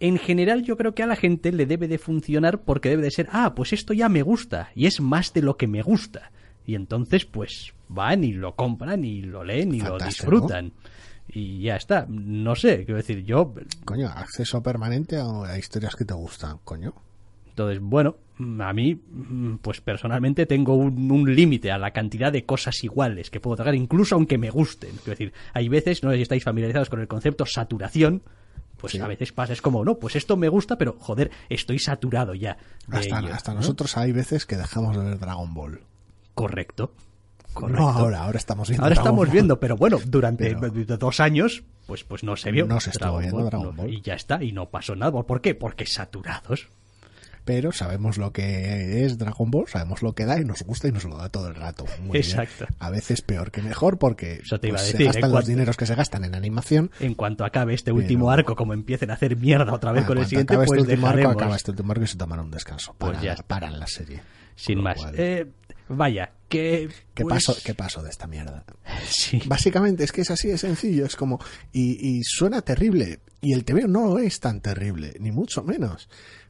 en 0.00 0.18
general 0.18 0.62
yo 0.62 0.76
creo 0.76 0.94
que 0.94 1.02
a 1.02 1.06
la 1.06 1.16
gente 1.16 1.52
le 1.52 1.66
debe 1.66 1.88
de 1.88 1.98
funcionar 1.98 2.62
porque 2.62 2.88
debe 2.88 3.02
de 3.02 3.10
ser, 3.10 3.28
ah, 3.32 3.54
pues 3.54 3.72
esto 3.72 3.92
ya 3.92 4.08
me 4.08 4.22
gusta 4.22 4.70
y 4.74 4.86
es 4.86 5.00
más 5.00 5.32
de 5.34 5.42
lo 5.42 5.56
que 5.56 5.66
me 5.66 5.82
gusta. 5.82 6.30
Y 6.66 6.74
entonces 6.74 7.24
pues 7.24 7.72
van 7.88 8.24
y 8.24 8.32
lo 8.32 8.56
compran 8.56 9.04
y 9.04 9.22
lo 9.22 9.44
leen 9.44 9.74
y 9.74 9.80
lo 9.80 9.98
disfrutan. 9.98 10.72
Y 11.28 11.62
ya 11.62 11.76
está. 11.76 12.06
No 12.08 12.54
sé, 12.54 12.84
quiero 12.84 12.96
decir, 12.98 13.24
yo... 13.24 13.52
Coño, 13.84 14.08
acceso 14.08 14.62
permanente 14.62 15.16
a, 15.20 15.58
historias 15.58 15.96
que 15.96 16.04
te 16.04 16.14
gustan, 16.14 16.58
coño. 16.64 16.94
Entonces, 17.48 17.80
bueno, 17.80 18.16
a 18.60 18.72
mí, 18.72 18.94
pues 19.62 19.80
personalmente 19.80 20.46
tengo 20.46 20.74
un, 20.74 21.10
un 21.10 21.34
límite 21.34 21.72
a 21.72 21.78
la 21.78 21.90
cantidad 21.92 22.30
de 22.30 22.44
cosas 22.44 22.82
iguales 22.84 23.30
que 23.30 23.40
puedo 23.40 23.56
tragar, 23.56 23.74
incluso 23.74 24.14
aunque 24.14 24.38
me 24.38 24.50
gusten. 24.50 24.90
Quiero 24.90 25.10
decir, 25.10 25.32
hay 25.54 25.68
veces, 25.68 26.02
no 26.02 26.10
sé 26.10 26.16
si 26.16 26.22
estáis 26.22 26.44
familiarizados 26.44 26.90
con 26.90 27.00
el 27.00 27.08
concepto 27.08 27.44
saturación, 27.46 28.22
pues 28.76 28.92
Sí. 28.92 29.00
a 29.00 29.06
veces 29.08 29.32
pasa, 29.32 29.52
es 29.54 29.62
como, 29.62 29.84
no, 29.84 29.98
pues 29.98 30.16
esto 30.16 30.36
me 30.36 30.48
gusta, 30.48 30.76
pero 30.76 30.96
joder, 31.00 31.30
estoy 31.48 31.78
saturado 31.78 32.34
ya. 32.34 32.58
de 32.88 32.98
Hasta, 32.98 33.18
ello, 33.20 33.32
hasta 33.34 33.52
¿no? 33.52 33.60
nosotros 33.60 33.96
hay 33.96 34.12
veces 34.12 34.44
que 34.44 34.56
dejamos 34.56 34.96
de 34.96 35.02
ver 35.02 35.18
Dragon 35.18 35.54
Ball. 35.54 35.80
Correcto. 36.36 36.92
Correcto. 37.52 37.80
No 37.82 37.88
ahora, 37.88 38.22
ahora 38.24 38.36
estamos 38.38 38.68
viendo. 38.68 38.84
Ahora 38.84 38.94
Dragon 38.94 39.04
estamos 39.06 39.26
Ball. 39.26 39.32
viendo, 39.32 39.58
pero 39.58 39.76
bueno, 39.76 39.98
durante 40.06 40.54
Pero- 40.54 40.96
dos 40.98 41.20
años, 41.20 41.64
pues, 41.86 42.04
pues 42.04 42.22
no 42.22 42.36
se 42.36 42.52
vio. 42.52 42.66
No 42.66 42.78
se 42.80 42.90
estuvo 42.90 43.18
viendo 43.18 43.42
Dragon 43.44 43.68
no, 43.68 43.82
Ball. 43.82 43.92
Y 43.94 44.02
ya 44.02 44.12
está, 44.14 44.44
y 44.44 44.52
no 44.52 44.68
pasó 44.68 44.94
nada. 44.94 45.22
¿Por 45.22 45.40
qué? 45.40 45.54
Porque 45.54 45.86
saturados. 45.86 46.68
Pero 47.46 47.70
sabemos 47.70 48.18
lo 48.18 48.32
que 48.32 49.04
es 49.06 49.18
Dragon 49.18 49.50
Ball, 49.52 49.68
sabemos 49.68 50.02
lo 50.02 50.14
que 50.14 50.26
da 50.26 50.38
y 50.40 50.44
nos 50.44 50.62
gusta 50.64 50.88
y 50.88 50.92
nos 50.92 51.04
lo 51.04 51.16
da 51.16 51.28
todo 51.28 51.46
el 51.46 51.54
rato. 51.54 51.84
Muy 52.00 52.10
bien. 52.10 52.24
Exacto. 52.24 52.66
A 52.80 52.90
veces 52.90 53.22
peor 53.22 53.52
que 53.52 53.62
mejor 53.62 53.98
porque 53.98 54.40
Eso 54.42 54.58
te 54.58 54.66
iba 54.66 54.74
pues, 54.76 54.82
a 54.82 54.86
se 54.86 54.92
decir, 54.98 55.06
gastan 55.06 55.30
los 55.32 55.46
dineros 55.46 55.76
que 55.76 55.86
se 55.86 55.94
gastan 55.94 56.24
en 56.24 56.34
animación. 56.34 56.90
En 56.98 57.14
cuanto 57.14 57.44
acabe 57.44 57.72
este 57.72 57.92
Pero- 57.92 58.02
último 58.02 58.30
arco, 58.32 58.56
como 58.56 58.74
empiecen 58.74 59.12
a 59.12 59.14
hacer 59.14 59.36
mierda 59.36 59.72
otra 59.72 59.92
vez 59.92 60.02
Ah, 60.04 60.06
con 60.08 60.18
el 60.18 60.26
siguiente, 60.26 60.54
acabe 60.54 60.66
pues 60.66 60.80
este 60.80 60.90
último 60.92 61.06
arco, 61.06 61.16
dejaremos. 61.18 61.42
acaba 61.42 61.56
este 61.56 61.70
último 61.70 61.92
arco 61.92 62.04
y 62.04 62.06
se 62.08 62.16
toman 62.18 62.40
un 62.40 62.50
descanso. 62.50 62.94
Pues 62.98 63.20
ya 63.22 63.32
está. 63.34 63.44
paran 63.46 63.78
la 63.78 63.86
serie. 63.86 64.20
Sin 64.56 64.82
más. 64.82 64.96
cual, 64.96 65.14
Eh, 65.16 65.46
vaya, 65.88 66.32
que... 66.48 66.88
¿Qué, 67.14 67.24
pues- 67.24 67.46
paso, 67.46 67.60
¿Qué 67.64 67.74
paso 67.74 68.02
de 68.02 68.10
esta 68.10 68.26
mierda? 68.26 68.64
Sí. 69.08 69.40
Básicamente 69.46 70.04
es 70.04 70.12
que 70.12 70.22
es 70.22 70.30
así 70.30 70.48
de 70.48 70.58
sencillo, 70.58 71.06
es 71.06 71.16
como, 71.16 71.38
y, 71.72 72.18
y 72.18 72.22
suena 72.24 72.62
terrible, 72.62 73.20
y 73.40 73.52
el 73.52 73.64
TVO 73.64 73.86
no 73.86 74.18
es 74.18 74.40
tan 74.40 74.60
terrible, 74.60 75.14
ni 75.20 75.30
mucho 75.30 75.62
menos, 75.62 76.08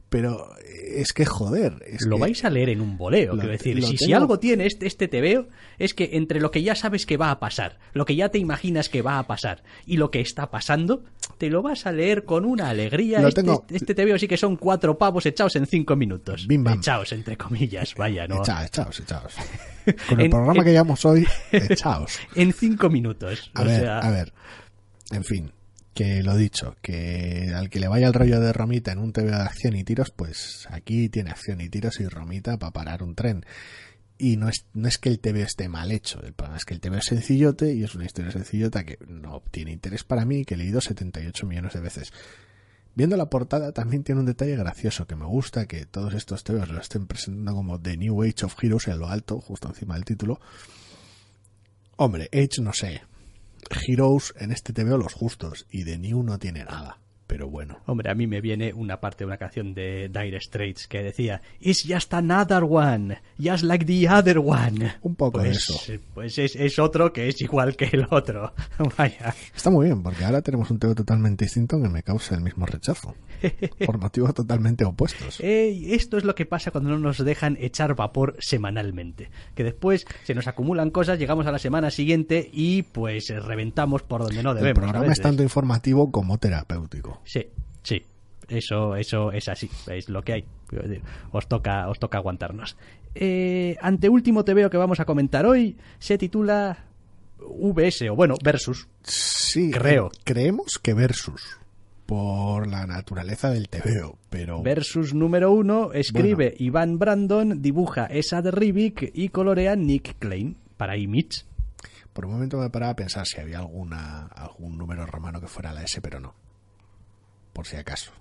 pero 0.09 0.49
es 0.95 1.11
que 1.13 1.25
joder, 1.25 1.83
es 1.85 2.05
lo 2.05 2.15
que- 2.15 2.21
vais 2.21 2.45
a 2.45 2.49
leer 2.49 2.69
en 2.69 2.81
un 2.81 2.97
boleo, 2.97 3.33
lo- 3.33 3.39
quiero 3.39 3.51
decir. 3.51 3.83
Si, 3.83 3.97
si 3.97 4.13
algo 4.13 4.39
tiene 4.39 4.65
este, 4.65 4.87
este 4.87 5.07
TVO, 5.07 5.47
es 5.77 5.93
que 5.93 6.11
entre 6.13 6.39
lo 6.39 6.49
que 6.51 6.63
ya 6.63 6.75
sabes 6.75 7.05
que 7.05 7.17
va 7.17 7.29
a 7.31 7.39
pasar, 7.39 7.77
lo 7.93 8.05
que 8.05 8.15
ya 8.15 8.29
te 8.29 8.37
imaginas 8.39 8.87
que 8.89 9.01
va 9.01 9.19
a 9.19 9.27
pasar 9.27 9.63
y 9.85 9.97
lo 9.97 10.09
que 10.11 10.21
está 10.21 10.49
pasando, 10.49 11.03
te 11.37 11.49
lo 11.49 11.61
vas 11.61 11.85
a 11.85 11.91
leer 11.91 12.23
con 12.25 12.45
una 12.45 12.69
alegría. 12.69 13.19
Lo 13.21 13.27
este, 13.27 13.41
tengo- 13.43 13.65
este 13.69 13.93
TVO 13.93 14.17
sí 14.17 14.27
que 14.27 14.37
son 14.37 14.55
cuatro 14.55 14.97
pavos 14.97 15.25
echados 15.25 15.55
en 15.57 15.65
cinco 15.67 15.95
minutos. 15.95 16.47
Bim, 16.47 16.63
bam. 16.63 16.77
Echaos, 16.79 17.11
entre 17.11 17.35
comillas, 17.37 17.93
vaya, 17.95 18.27
¿no? 18.27 18.37
Echaos, 18.39 18.65
echaos, 18.67 18.99
echaos. 19.01 19.33
Con 20.09 20.19
el 20.19 20.25
En- 20.25 20.31
programa 20.31 20.59
en- 20.59 20.63
que 20.65 20.71
llevamos 20.71 21.05
hoy, 21.05 21.27
echaos. 21.51 22.19
En 22.35 22.53
cinco 22.53 22.89
minutos. 22.89 23.51
A 23.53 23.61
o 23.61 23.65
ver, 23.65 23.79
sea, 23.81 23.99
a 23.99 24.09
ver. 24.11 24.33
En 25.11 25.23
fin, 25.23 25.51
que 25.97 26.21
lo 26.21 26.37
dicho, 26.37 26.75
que 26.83 27.51
al 27.55 27.71
que 27.71 27.79
le 27.79 27.87
vaya 27.87 28.05
el 28.05 28.13
rollo 28.13 28.39
de 28.39 28.53
Romita 28.53 28.91
en 28.91 28.99
un 28.99 29.13
TV 29.13 29.31
de 29.31 29.37
acción 29.37 29.75
y 29.75 29.83
tiros, 29.83 30.11
pues 30.11 30.67
aquí 30.69 31.09
tiene 31.09 31.31
acción 31.31 31.59
y 31.59 31.69
tiros 31.69 31.99
y 31.99 32.07
Romita 32.07 32.59
para 32.59 32.71
parar 32.71 33.01
un 33.01 33.15
tren. 33.15 33.43
Y 34.19 34.37
no 34.37 34.47
es, 34.47 34.67
no 34.75 34.87
es 34.87 34.99
que 34.99 35.09
el 35.09 35.17
TV 35.17 35.41
esté 35.41 35.69
mal 35.69 35.91
hecho, 35.91 36.21
el 36.21 36.33
problema 36.33 36.57
es 36.57 36.65
que 36.65 36.75
el 36.75 36.81
TV 36.81 36.99
es 36.99 37.05
sencillote 37.05 37.73
y 37.73 37.83
es 37.83 37.95
una 37.95 38.05
historia 38.05 38.29
sencillota 38.29 38.85
que 38.85 38.99
no 39.07 39.41
tiene 39.49 39.71
interés 39.71 40.03
para 40.03 40.23
mí 40.23 40.45
que 40.45 40.53
he 40.53 40.57
leído 40.57 40.81
78 40.81 41.47
millones 41.47 41.73
de 41.73 41.79
veces. 41.79 42.13
Viendo 42.93 43.17
la 43.17 43.31
portada 43.31 43.71
también 43.71 44.03
tiene 44.03 44.21
un 44.21 44.27
detalle 44.27 44.55
gracioso 44.55 45.07
que 45.07 45.15
me 45.15 45.25
gusta 45.25 45.65
que 45.65 45.87
todos 45.87 46.13
estos 46.13 46.43
TVs 46.43 46.69
lo 46.69 46.79
estén 46.79 47.07
presentando 47.07 47.55
como 47.55 47.81
The 47.81 47.97
New 47.97 48.21
Age 48.21 48.45
of 48.45 48.55
Heroes 48.63 48.87
en 48.87 48.99
lo 48.99 49.07
alto, 49.07 49.41
justo 49.41 49.67
encima 49.67 49.95
del 49.95 50.05
título. 50.05 50.39
Hombre, 51.95 52.29
Age 52.31 52.61
no 52.61 52.71
sé. 52.71 53.01
Heroes 53.87 54.33
en 54.39 54.51
este 54.51 54.73
TVO 54.73 54.97
los 54.97 55.13
justos 55.13 55.65
y 55.71 55.83
The 55.83 55.97
New 55.97 56.23
no 56.23 56.39
tiene 56.39 56.63
nada. 56.63 56.99
Pero 57.27 57.49
bueno. 57.49 57.79
Hombre, 57.85 58.09
a 58.09 58.15
mí 58.15 58.25
me 58.25 58.39
viene 58.39 58.73
una 58.73 59.01
parte 59.01 59.19
de 59.19 59.25
una 59.25 59.37
canción 59.37 59.73
de 59.73 60.09
Dire 60.09 60.39
Straits 60.39 60.87
que 60.87 61.03
decía 61.03 61.41
It's 61.59 61.85
just 61.85 62.13
another 62.13 62.63
one, 62.63 63.21
just 63.39 63.63
like 63.63 63.85
the 63.85 64.07
other 64.09 64.39
one. 64.39 64.93
Un 65.01 65.15
poco 65.15 65.39
de 65.39 65.49
pues, 65.49 65.57
eso. 65.57 65.79
Pues 66.13 66.37
es, 66.37 66.55
es 66.55 66.79
otro 66.79 67.13
que 67.13 67.27
es 67.27 67.41
igual 67.41 67.75
que 67.75 67.85
el 67.85 68.07
otro. 68.09 68.53
Vaya. 68.97 69.33
Está 69.55 69.69
muy 69.69 69.85
bien, 69.85 70.03
porque 70.03 70.23
ahora 70.25 70.41
tenemos 70.41 70.69
un 70.71 70.79
TVO 70.79 70.95
totalmente 70.95 71.45
distinto 71.45 71.81
que 71.81 71.89
me 71.89 72.03
causa 72.03 72.35
el 72.35 72.41
mismo 72.41 72.65
rechazo. 72.65 73.15
Por 73.85 73.99
motivos 73.99 74.33
totalmente 74.33 74.85
opuestos. 74.85 75.39
Eh, 75.39 75.93
esto 75.95 76.17
es 76.17 76.23
lo 76.23 76.35
que 76.35 76.45
pasa 76.45 76.71
cuando 76.71 76.89
no 76.89 76.99
nos 76.99 77.23
dejan 77.23 77.57
echar 77.59 77.95
vapor 77.95 78.35
semanalmente. 78.39 79.29
Que 79.55 79.63
después 79.63 80.05
se 80.23 80.33
nos 80.33 80.47
acumulan 80.47 80.89
cosas, 80.89 81.19
llegamos 81.19 81.45
a 81.47 81.51
la 81.51 81.59
semana 81.59 81.91
siguiente 81.91 82.49
y 82.51 82.83
pues 82.83 83.29
eh, 83.29 83.39
reventamos 83.39 84.03
por 84.03 84.23
donde 84.23 84.41
no 84.43 84.51
El 84.51 84.57
debemos. 84.57 84.79
a 84.79 84.81
programa 84.81 85.13
es 85.13 85.21
tanto 85.21 85.43
informativo 85.43 86.11
como 86.11 86.37
terapéutico. 86.37 87.21
Sí, 87.25 87.47
sí. 87.83 88.03
Eso, 88.47 88.95
eso 88.95 89.31
es 89.33 89.49
así, 89.49 89.69
es 89.87 90.07
lo 90.07 90.21
que 90.21 90.33
hay. 90.33 90.45
Quiero 90.67 90.87
decir, 90.87 91.03
Os 91.31 91.47
toca, 91.47 91.87
os 91.89 91.99
toca 91.99 92.17
aguantarnos. 92.17 92.77
Eh, 93.15 93.77
anteúltimo 93.81 94.43
te 94.45 94.53
veo 94.53 94.69
que 94.69 94.77
vamos 94.77 94.99
a 94.99 95.05
comentar 95.05 95.45
hoy 95.45 95.77
se 95.99 96.17
titula 96.17 96.77
VS, 97.39 98.09
o 98.09 98.15
bueno, 98.15 98.35
Versus. 98.43 98.87
Sí, 99.03 99.71
Creo. 99.71 100.11
creemos 100.23 100.77
que 100.81 100.93
Versus. 100.93 101.57
Por 102.05 102.67
la 102.67 102.85
naturaleza 102.87 103.49
del 103.49 103.67
TVO, 103.67 104.17
pero 104.29 104.61
Versus 104.63 105.13
número 105.13 105.51
uno, 105.51 105.91
escribe 105.91 106.53
Iván 106.57 106.99
Brandon, 106.99 107.61
dibuja 107.61 108.05
Esad 108.05 108.47
Rivik 108.49 109.11
y 109.13 109.27
colorea 109.29 109.75
Nick 109.75 110.15
Klein 110.17 110.55
para 110.77 110.95
Image. 110.95 111.43
por 112.13 112.25
un 112.25 112.31
momento 112.33 112.57
me 112.59 112.69
paraba 112.69 112.93
a 112.93 112.95
pensar 112.95 113.27
si 113.27 113.41
había 113.41 113.59
alguna 113.59 114.27
algún 114.27 114.77
número 114.77 115.05
romano 115.05 115.41
que 115.41 115.47
fuera 115.47 115.73
la 115.73 115.83
S, 115.83 115.99
pero 116.01 116.19
no. 116.21 116.33
Por 117.51 117.67
si 117.67 117.75
acaso. 117.75 118.11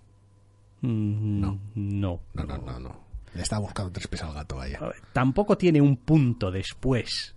Mm, 0.82 1.40
No. 1.40 1.58
no. 1.74 2.20
No, 2.34 2.44
no, 2.44 2.58
no, 2.58 2.80
no. 2.80 3.06
Le 3.34 3.42
estaba 3.42 3.60
buscando 3.62 3.92
tres 3.92 4.06
pies 4.08 4.22
al 4.22 4.32
gato, 4.34 4.56
vaya. 4.56 4.78
Ver, 4.80 4.94
Tampoco 5.12 5.58
tiene 5.58 5.80
un 5.80 5.96
punto 5.96 6.50
después. 6.50 7.34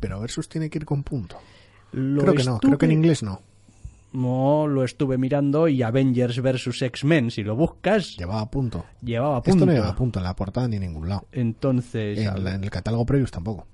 Pero 0.00 0.20
Versus 0.20 0.48
tiene 0.48 0.68
que 0.70 0.78
ir 0.78 0.84
con 0.84 1.02
punto. 1.02 1.36
Lo 1.92 2.22
creo 2.22 2.34
que 2.34 2.44
no, 2.44 2.58
creo 2.58 2.78
que 2.78 2.86
en 2.86 2.92
inglés 2.92 3.22
no. 3.22 3.40
No, 4.12 4.66
lo 4.66 4.82
estuve 4.82 5.18
mirando 5.18 5.68
y 5.68 5.82
Avengers 5.82 6.40
vs 6.40 6.82
X-Men, 6.82 7.30
si 7.30 7.42
lo 7.42 7.54
buscas, 7.54 8.16
Llevaba 8.16 8.50
punto. 8.50 8.84
llevaba 9.02 9.42
punto. 9.42 9.50
Esto 9.50 9.66
no 9.66 9.72
lleva 9.72 9.94
punto 9.94 10.18
en 10.20 10.24
la 10.24 10.34
portada 10.34 10.68
ni 10.68 10.76
en 10.76 10.82
ningún 10.82 11.08
lado. 11.08 11.26
Entonces, 11.32 12.18
En, 12.18 12.42
la- 12.44 12.54
en 12.54 12.64
el 12.64 12.70
catálogo 12.70 13.04
previos 13.04 13.30
tampoco. 13.30 13.66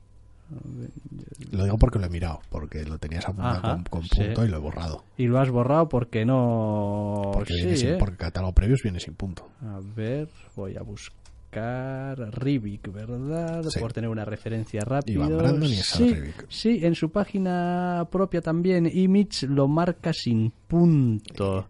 Lo 1.51 1.65
digo 1.65 1.79
porque 1.79 1.99
lo 1.99 2.07
he 2.07 2.11
mirado, 2.11 2.41
porque 2.51 2.85
lo 2.85 2.99
tenías 2.99 3.25
apuntado 3.25 3.57
Ajá, 3.59 3.75
con, 3.75 3.85
con 3.85 4.03
sí. 4.05 4.17
punto 4.25 4.45
y 4.45 4.49
lo 4.49 4.57
he 4.57 4.61
borrado. 4.61 5.05
y 5.17 5.27
lo 5.27 5.39
has 5.39 5.51
borrado 5.51 5.89
porque 5.89 6.25
no... 6.25 7.31
Porque, 7.33 7.55
sí, 7.55 7.77
sin, 7.77 7.89
¿eh? 7.91 7.97
porque 7.99 8.13
el 8.13 8.19
catálogo 8.19 8.53
previos 8.55 8.81
viene 8.83 9.01
sin 9.01 9.15
punto. 9.15 9.49
A 9.63 9.81
ver, 9.95 10.29
voy 10.57 10.77
a 10.77 10.83
buscar 10.83 12.17
Rivik, 12.33 12.91
¿verdad? 12.93 13.63
Sí. 13.69 13.79
Por 13.79 13.93
tener 13.93 14.09
una 14.09 14.25
referencia 14.25 14.81
rápida. 14.87 15.15
Iván 15.27 15.37
Brandon 15.37 15.71
y 15.71 15.75
Esad 15.75 15.99
sí, 15.99 16.15
Rivik. 16.15 16.47
sí, 16.49 16.81
en 16.83 16.95
su 16.95 17.11
página 17.11 18.07
propia 18.11 18.41
también, 18.41 18.89
Image 18.91 19.47
lo 19.47 19.69
marca 19.69 20.13
sin 20.15 20.51
punto. 20.67 21.67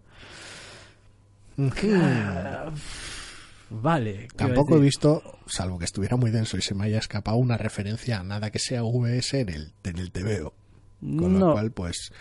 Vale. 3.81 4.29
Tampoco 4.37 4.77
he 4.77 4.81
visto, 4.81 5.23
salvo 5.47 5.79
que 5.79 5.85
estuviera 5.87 6.17
muy 6.17 6.31
denso 6.31 6.57
y 6.57 6.63
se 6.63 6.75
me 6.75 6.85
haya 6.85 6.99
escapado 6.99 7.37
una 7.39 7.57
referencia 7.57 8.21
a 8.21 8.23
nada 8.23 8.51
que 8.51 8.59
sea 8.59 8.83
VS 8.83 9.35
en 9.41 9.49
el, 9.49 9.73
en 9.85 9.99
el 9.99 10.11
TVO. 10.13 10.55
Con 11.01 11.39
No. 11.39 11.47
lo 11.49 11.53
cual, 11.55 11.73
pues, 11.73 12.13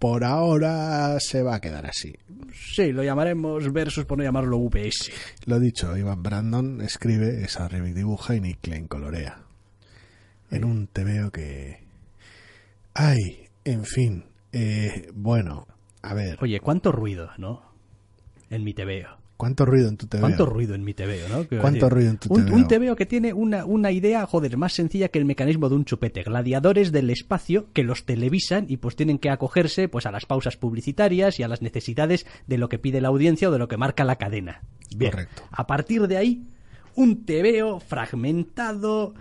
por 0.00 0.24
ahora 0.24 1.20
se 1.20 1.42
va 1.42 1.54
a 1.56 1.60
quedar 1.60 1.86
así. 1.86 2.14
Sí, 2.52 2.90
lo 2.92 3.04
llamaremos 3.04 3.72
versus 3.72 4.06
por 4.06 4.18
no 4.18 4.24
llamarlo 4.24 4.58
VS. 4.58 5.12
Lo 5.46 5.60
dicho, 5.60 5.96
Ivan 5.96 6.22
Brandon 6.22 6.80
escribe, 6.80 7.44
esa 7.44 7.68
Revit 7.68 7.94
dibuja 7.94 8.34
y 8.34 8.40
Nick 8.40 8.58
Klein 8.60 8.88
colorea. 8.88 9.44
En 10.50 10.64
un 10.64 10.88
TVO 10.88 11.30
que... 11.30 11.84
Ay, 12.94 13.48
en 13.64 13.84
fin. 13.84 14.24
eh, 14.52 15.10
bueno, 15.14 15.66
a 16.02 16.14
ver, 16.14 16.38
Oye, 16.40 16.60
cuánto 16.60 16.90
ruido, 16.92 17.30
¿no? 17.38 17.62
En 18.50 18.62
mi 18.64 18.74
TVO. 18.74 19.16
¿Cuánto 19.36 19.64
ruido 19.64 19.88
en 19.88 19.96
tu 19.96 20.06
TVO? 20.06 20.20
¿Cuánto 20.20 20.46
ruido 20.46 20.74
en 20.74 20.84
mi 20.84 20.94
TVO, 20.94 21.28
no? 21.28 21.60
¿Cuánto 21.60 21.88
ruido 21.88 22.10
en 22.10 22.18
tu 22.18 22.32
un, 22.32 22.46
TVO? 22.46 22.54
Un 22.54 22.68
TVO 22.68 22.96
que 22.96 23.06
tiene 23.06 23.32
una, 23.32 23.64
una 23.64 23.90
idea, 23.90 24.26
joder, 24.26 24.56
más 24.56 24.72
sencilla 24.72 25.08
que 25.08 25.18
el 25.18 25.24
mecanismo 25.24 25.68
de 25.68 25.76
un 25.76 25.84
chupete. 25.84 26.22
Gladiadores 26.22 26.92
del 26.92 27.10
espacio 27.10 27.66
que 27.72 27.82
los 27.82 28.04
televisan 28.04 28.66
y 28.68 28.76
pues 28.76 28.96
tienen 28.96 29.18
que 29.18 29.30
acogerse 29.30 29.88
pues 29.88 30.06
a 30.06 30.10
las 30.10 30.26
pausas 30.26 30.56
publicitarias 30.56 31.38
y 31.40 31.42
a 31.42 31.48
las 31.48 31.62
necesidades 31.62 32.26
de 32.46 32.58
lo 32.58 32.68
que 32.68 32.78
pide 32.78 33.00
la 33.00 33.08
audiencia 33.08 33.48
o 33.48 33.52
de 33.52 33.58
lo 33.58 33.68
que 33.68 33.76
marca 33.76 34.04
la 34.04 34.16
cadena. 34.16 34.62
Bien. 34.96 35.10
Correcto. 35.10 35.42
A 35.50 35.66
partir 35.66 36.06
de 36.06 36.16
ahí, 36.16 36.46
un 36.94 37.24
TVO 37.24 37.80
fragmentado, 37.80 39.14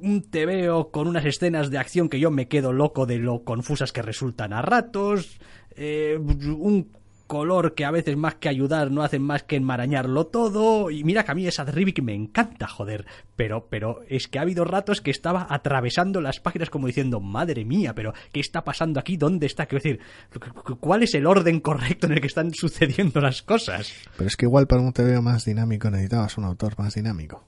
un 0.00 0.22
TVO 0.22 0.90
con 0.90 1.06
unas 1.06 1.24
escenas 1.24 1.70
de 1.70 1.78
acción 1.78 2.08
que 2.08 2.20
yo 2.20 2.30
me 2.30 2.48
quedo 2.48 2.72
loco 2.72 3.06
de 3.06 3.18
lo 3.18 3.44
confusas 3.44 3.92
que 3.92 4.02
resultan 4.02 4.52
a 4.52 4.62
ratos, 4.62 5.38
eh, 5.76 6.18
un 6.18 6.90
color 7.32 7.74
que 7.74 7.86
a 7.86 7.90
veces 7.90 8.14
más 8.14 8.34
que 8.34 8.50
ayudar 8.50 8.90
no 8.90 9.02
hacen 9.02 9.22
más 9.22 9.42
que 9.42 9.56
enmarañarlo 9.56 10.26
todo, 10.26 10.90
y 10.90 11.02
mira 11.02 11.24
que 11.24 11.32
a 11.32 11.34
mí 11.34 11.46
esa 11.46 11.64
de 11.64 11.72
Rivik 11.72 12.02
me 12.02 12.14
encanta, 12.14 12.68
joder, 12.68 13.06
pero, 13.36 13.68
pero 13.70 14.02
es 14.06 14.28
que 14.28 14.38
ha 14.38 14.42
habido 14.42 14.66
ratos 14.66 15.00
que 15.00 15.10
estaba 15.10 15.46
atravesando 15.48 16.20
las 16.20 16.40
páginas 16.40 16.68
como 16.68 16.88
diciendo, 16.88 17.20
madre 17.20 17.64
mía, 17.64 17.94
pero 17.94 18.12
¿qué 18.32 18.40
está 18.40 18.64
pasando 18.64 19.00
aquí? 19.00 19.16
¿Dónde 19.16 19.46
está? 19.46 19.64
Quiero 19.64 19.82
decir, 19.82 20.00
¿cuál 20.78 21.04
es 21.04 21.14
el 21.14 21.26
orden 21.26 21.60
correcto 21.60 22.06
en 22.06 22.12
el 22.12 22.20
que 22.20 22.26
están 22.26 22.50
sucediendo 22.52 23.18
las 23.22 23.40
cosas? 23.40 23.90
Pero 24.14 24.28
es 24.28 24.36
que 24.36 24.44
igual 24.44 24.66
para 24.66 24.82
un 24.82 24.92
TVO 24.92 25.22
más 25.22 25.46
dinámico 25.46 25.90
necesitabas 25.90 26.36
un 26.36 26.44
autor 26.44 26.78
más 26.78 26.96
dinámico. 26.96 27.42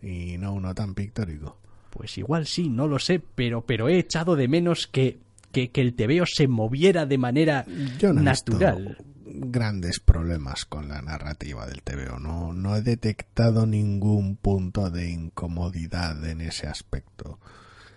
Y 0.00 0.38
no 0.38 0.52
uno 0.52 0.72
tan 0.76 0.94
pictórico. 0.94 1.58
Pues 1.90 2.18
igual 2.18 2.46
sí, 2.46 2.68
no 2.68 2.86
lo 2.86 3.00
sé, 3.00 3.20
pero, 3.34 3.62
pero 3.62 3.88
he 3.88 3.98
echado 3.98 4.36
de 4.36 4.46
menos 4.46 4.86
que, 4.86 5.18
que, 5.54 5.70
que 5.70 5.80
el 5.80 5.94
tebeo 5.94 6.24
se 6.26 6.48
moviera 6.48 7.06
de 7.06 7.16
manera 7.16 7.64
Yo 7.98 8.12
no 8.12 8.20
he 8.20 8.24
natural. 8.24 8.88
visto 8.88 9.14
grandes 9.26 9.98
problemas 10.00 10.64
con 10.64 10.88
la 10.88 11.02
narrativa 11.02 11.66
del 11.66 11.82
TVO. 11.82 12.18
No, 12.20 12.52
no 12.52 12.76
he 12.76 12.82
detectado 12.82 13.66
ningún 13.66 14.36
punto 14.36 14.90
de 14.90 15.10
incomodidad 15.10 16.24
en 16.28 16.40
ese 16.40 16.66
aspecto. 16.68 17.40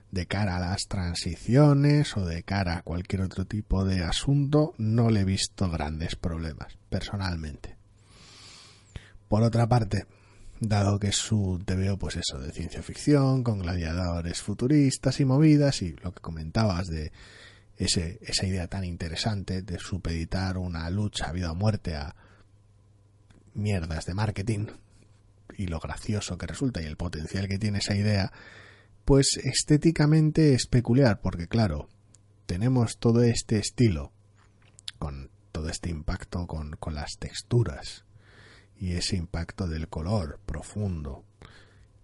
De 0.09 0.25
cara 0.25 0.55
a 0.55 0.59
las 0.59 0.87
transiciones 0.87 2.15
o 2.17 2.25
de 2.25 2.41
cara 2.43 2.77
a 2.77 2.81
cualquier 2.81 3.21
otro 3.21 3.45
tipo 3.45 3.83
de 3.85 4.03
asunto, 4.03 4.73
no 4.77 5.09
le 5.09 5.21
he 5.21 5.25
visto 5.25 5.69
grandes 5.69 6.15
problemas, 6.15 6.77
personalmente. 6.89 7.75
Por 9.27 9.43
otra 9.43 9.67
parte, 9.67 10.05
dado 10.59 10.97
que 10.99 11.11
su 11.11 11.61
TVO, 11.65 11.97
pues 11.97 12.15
eso, 12.15 12.39
de 12.39 12.51
ciencia 12.51 12.81
ficción, 12.81 13.43
con 13.43 13.59
gladiadores 13.59 14.41
futuristas 14.41 15.19
y 15.19 15.25
movidas, 15.25 15.81
y 15.81 15.91
lo 16.01 16.13
que 16.13 16.21
comentabas 16.21 16.87
de 16.87 17.11
ese, 17.77 18.19
esa 18.21 18.45
idea 18.45 18.67
tan 18.67 18.83
interesante 18.83 19.61
de 19.61 19.79
supeditar 19.79 20.57
una 20.57 20.89
lucha 20.89 21.27
a 21.27 21.31
vida 21.31 21.51
o 21.51 21.55
muerte 21.55 21.95
a 21.95 22.15
mierdas 23.53 24.05
de 24.05 24.13
marketing 24.13 24.67
y 25.57 25.67
lo 25.67 25.79
gracioso 25.79 26.37
que 26.37 26.47
resulta 26.47 26.81
y 26.81 26.85
el 26.85 26.97
potencial 26.97 27.47
que 27.47 27.59
tiene 27.59 27.79
esa 27.79 27.95
idea, 27.95 28.31
pues 29.05 29.39
estéticamente 29.43 30.53
es 30.53 30.67
peculiar, 30.67 31.21
porque 31.21 31.47
claro, 31.47 31.87
tenemos 32.45 32.97
todo 32.97 33.23
este 33.23 33.57
estilo, 33.57 34.11
con 34.99 35.29
todo 35.51 35.69
este 35.69 35.89
impacto 35.89 36.45
con, 36.47 36.71
con 36.73 36.93
las 36.93 37.17
texturas 37.17 38.05
y 38.79 38.93
ese 38.93 39.15
impacto 39.15 39.67
del 39.67 39.87
color 39.87 40.39
profundo 40.45 41.25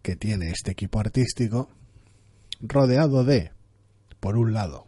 que 0.02 0.16
tiene 0.16 0.50
este 0.50 0.72
equipo 0.72 1.00
artístico, 1.00 1.70
rodeado 2.62 3.24
de, 3.24 3.52
por 4.20 4.38
un 4.38 4.54
lado, 4.54 4.88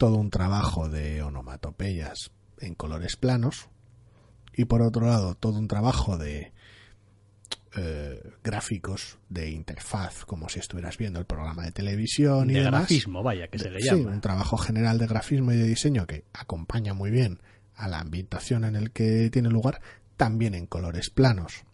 todo 0.00 0.16
un 0.16 0.30
trabajo 0.30 0.88
de 0.88 1.22
onomatopeyas 1.22 2.30
en 2.58 2.74
colores 2.74 3.16
planos 3.16 3.68
y 4.56 4.64
por 4.64 4.80
otro 4.80 5.06
lado 5.06 5.34
todo 5.34 5.58
un 5.58 5.68
trabajo 5.68 6.16
de 6.16 6.54
eh, 7.76 8.22
gráficos 8.42 9.18
de 9.28 9.50
interfaz 9.50 10.24
como 10.24 10.48
si 10.48 10.58
estuvieras 10.58 10.96
viendo 10.96 11.18
el 11.18 11.26
programa 11.26 11.64
de 11.64 11.72
televisión 11.72 12.48
y 12.48 12.54
de 12.54 12.60
demás. 12.64 12.80
grafismo, 12.80 13.22
vaya, 13.22 13.48
que 13.48 13.58
se 13.58 13.68
le 13.70 13.82
Sí, 13.82 13.88
llama. 13.90 14.10
un 14.12 14.22
trabajo 14.22 14.56
general 14.56 14.96
de 14.96 15.06
grafismo 15.06 15.52
y 15.52 15.56
de 15.56 15.64
diseño 15.66 16.06
que 16.06 16.24
acompaña 16.32 16.94
muy 16.94 17.10
bien 17.10 17.38
a 17.74 17.86
la 17.86 18.00
ambientación 18.00 18.64
en 18.64 18.76
el 18.76 18.92
que 18.92 19.28
tiene 19.30 19.50
lugar, 19.50 19.82
también 20.16 20.54
en 20.54 20.66
colores 20.66 21.10
planos. 21.10 21.64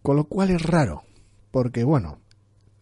Con 0.00 0.16
lo 0.16 0.24
cual 0.24 0.48
es 0.48 0.62
raro, 0.62 1.02
porque 1.50 1.84
bueno, 1.84 2.18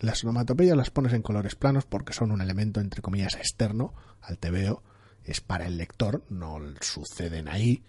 las 0.00 0.22
onomatopeyas 0.24 0.76
las 0.76 0.90
pones 0.90 1.12
en 1.12 1.22
colores 1.22 1.54
planos 1.54 1.84
porque 1.86 2.12
son 2.12 2.30
un 2.30 2.40
elemento 2.40 2.80
entre 2.80 3.02
comillas 3.02 3.34
externo 3.34 3.94
al 4.20 4.38
TVO, 4.38 4.82
es 5.24 5.40
para 5.40 5.66
el 5.66 5.76
lector, 5.76 6.24
no 6.30 6.58
suceden 6.80 7.48
ahí, 7.48 7.84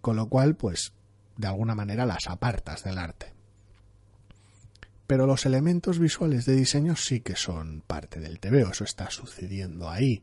con 0.00 0.16
lo 0.16 0.28
cual 0.28 0.56
pues 0.56 0.92
de 1.36 1.46
alguna 1.48 1.74
manera 1.74 2.06
las 2.06 2.28
apartas 2.28 2.84
del 2.84 2.98
arte. 2.98 3.32
Pero 5.06 5.26
los 5.26 5.44
elementos 5.44 5.98
visuales 5.98 6.46
de 6.46 6.56
diseño 6.56 6.96
sí 6.96 7.20
que 7.20 7.36
son 7.36 7.82
parte 7.86 8.20
del 8.20 8.38
TVO, 8.38 8.70
eso 8.70 8.84
está 8.84 9.10
sucediendo 9.10 9.90
ahí. 9.90 10.22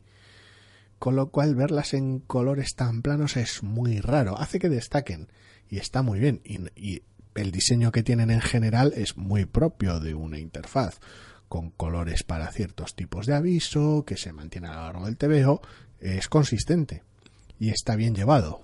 Con 0.98 1.16
lo 1.16 1.30
cual 1.30 1.56
verlas 1.56 1.94
en 1.94 2.20
colores 2.20 2.76
tan 2.76 3.02
planos 3.02 3.38
es 3.38 3.64
muy 3.64 4.00
raro, 4.00 4.38
hace 4.38 4.60
que 4.60 4.68
destaquen 4.70 5.30
y 5.70 5.78
está 5.78 6.02
muy 6.02 6.20
bien. 6.20 6.42
Y, 6.44 7.04
el 7.36 7.52
diseño 7.52 7.92
que 7.92 8.04
tienen 8.04 8.32
en 8.32 8.42
general 8.42 8.94
es 8.96 9.18
muy 9.18 9.46
propio 9.46 10.00
de 10.00 10.14
una 10.14 10.40
interfaz, 10.40 11.00
con 11.48 11.72
colores 11.72 12.24
para 12.24 12.52
ciertos 12.52 12.96
tipos 12.96 13.26
de 13.26 13.36
aviso, 13.36 14.04
que 14.06 14.18
se 14.18 14.34
mantiene 14.34 14.68
a 14.68 14.76
lo 14.76 14.84
largo 14.84 15.06
del 15.06 15.18
TVO, 15.18 15.62
es 16.00 16.30
consistente 16.30 17.04
y 17.60 17.70
está 17.70 17.96
bien 17.96 18.16
llevado. 18.16 18.62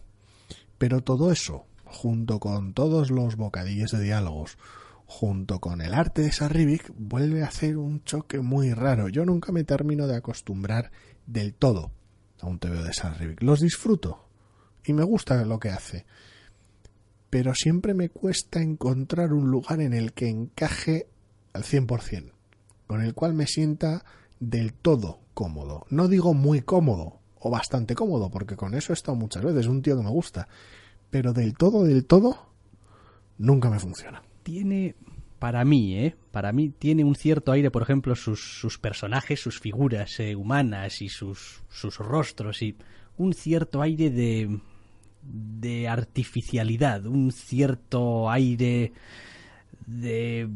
Pero 0.78 1.02
todo 1.02 1.32
eso, 1.32 1.66
junto 1.84 2.40
con 2.40 2.74
todos 2.74 3.12
los 3.12 3.36
bocadillos 3.36 3.92
de 3.92 4.02
diálogos, 4.02 4.58
junto 5.06 5.60
con 5.60 5.82
el 5.82 5.94
arte 5.94 6.22
de 6.22 6.32
Sarribic, 6.32 6.92
vuelve 6.98 7.44
a 7.44 7.48
hacer 7.48 7.78
un 7.78 8.04
choque 8.04 8.40
muy 8.40 8.74
raro. 8.74 9.10
Yo 9.10 9.26
nunca 9.26 9.52
me 9.52 9.64
termino 9.64 10.08
de 10.08 10.18
acostumbrar 10.18 10.92
del 11.26 11.54
todo 11.54 11.92
a 12.42 12.48
un 12.48 12.60
TVO 12.60 12.84
de 12.84 12.94
Sarribic. 12.94 13.42
Los 13.42 13.62
disfruto 13.62 14.28
y 14.84 14.94
me 14.94 15.04
gusta 15.04 15.44
lo 15.46 15.60
que 15.60 15.70
hace. 15.70 16.06
Pero 17.36 17.54
siempre 17.54 17.94
me 17.94 18.08
cuesta 18.08 18.62
encontrar 18.62 19.34
un 19.34 19.52
lugar 19.52 19.82
en 19.82 19.92
el 19.92 20.14
que 20.14 20.30
encaje 20.30 21.08
al 21.52 21.64
100%, 21.64 22.32
con 22.88 23.02
el 23.02 23.14
cual 23.14 23.34
me 23.34 23.46
sienta 23.46 24.06
del 24.40 24.72
todo 24.72 25.20
cómodo. 25.34 25.86
No 25.90 26.08
digo 26.08 26.34
muy 26.34 26.62
cómodo 26.62 27.20
o 27.38 27.50
bastante 27.50 27.94
cómodo, 27.94 28.30
porque 28.30 28.56
con 28.56 28.74
eso 28.74 28.94
he 28.94 28.96
estado 28.96 29.18
muchas 29.18 29.44
veces, 29.44 29.68
un 29.68 29.82
tío 29.82 29.98
que 29.98 30.04
me 30.04 30.12
gusta. 30.12 30.48
Pero 31.10 31.34
del 31.34 31.56
todo, 31.56 31.84
del 31.84 32.06
todo, 32.06 32.38
nunca 33.38 33.70
me 33.70 33.80
funciona 33.80 34.24
tiene, 34.46 34.96
para 35.40 35.66
mí, 35.66 35.98
¿eh? 35.98 36.16
Para 36.32 36.54
mí 36.54 36.70
tiene 36.70 37.04
un 37.04 37.16
cierto 37.16 37.52
aire, 37.52 37.72
por 37.72 37.82
ejemplo, 37.82 38.16
sus, 38.16 38.78
personajes, 38.80 39.42
sus 39.42 39.60
figuras 39.60 40.20
eh, 40.20 40.36
humanas 40.36 41.02
y 41.02 41.10
sus, 41.10 41.64
sus 41.68 41.98
rostros 41.98 42.62
y 42.62 42.78
un 43.18 43.34
cierto 43.34 43.82
aire 43.82 44.12
de, 44.12 44.60
de 45.26 45.88
artificialidad, 45.88 47.06
un 47.06 47.32
cierto 47.32 48.30
aire 48.30 48.94
de 49.88 50.50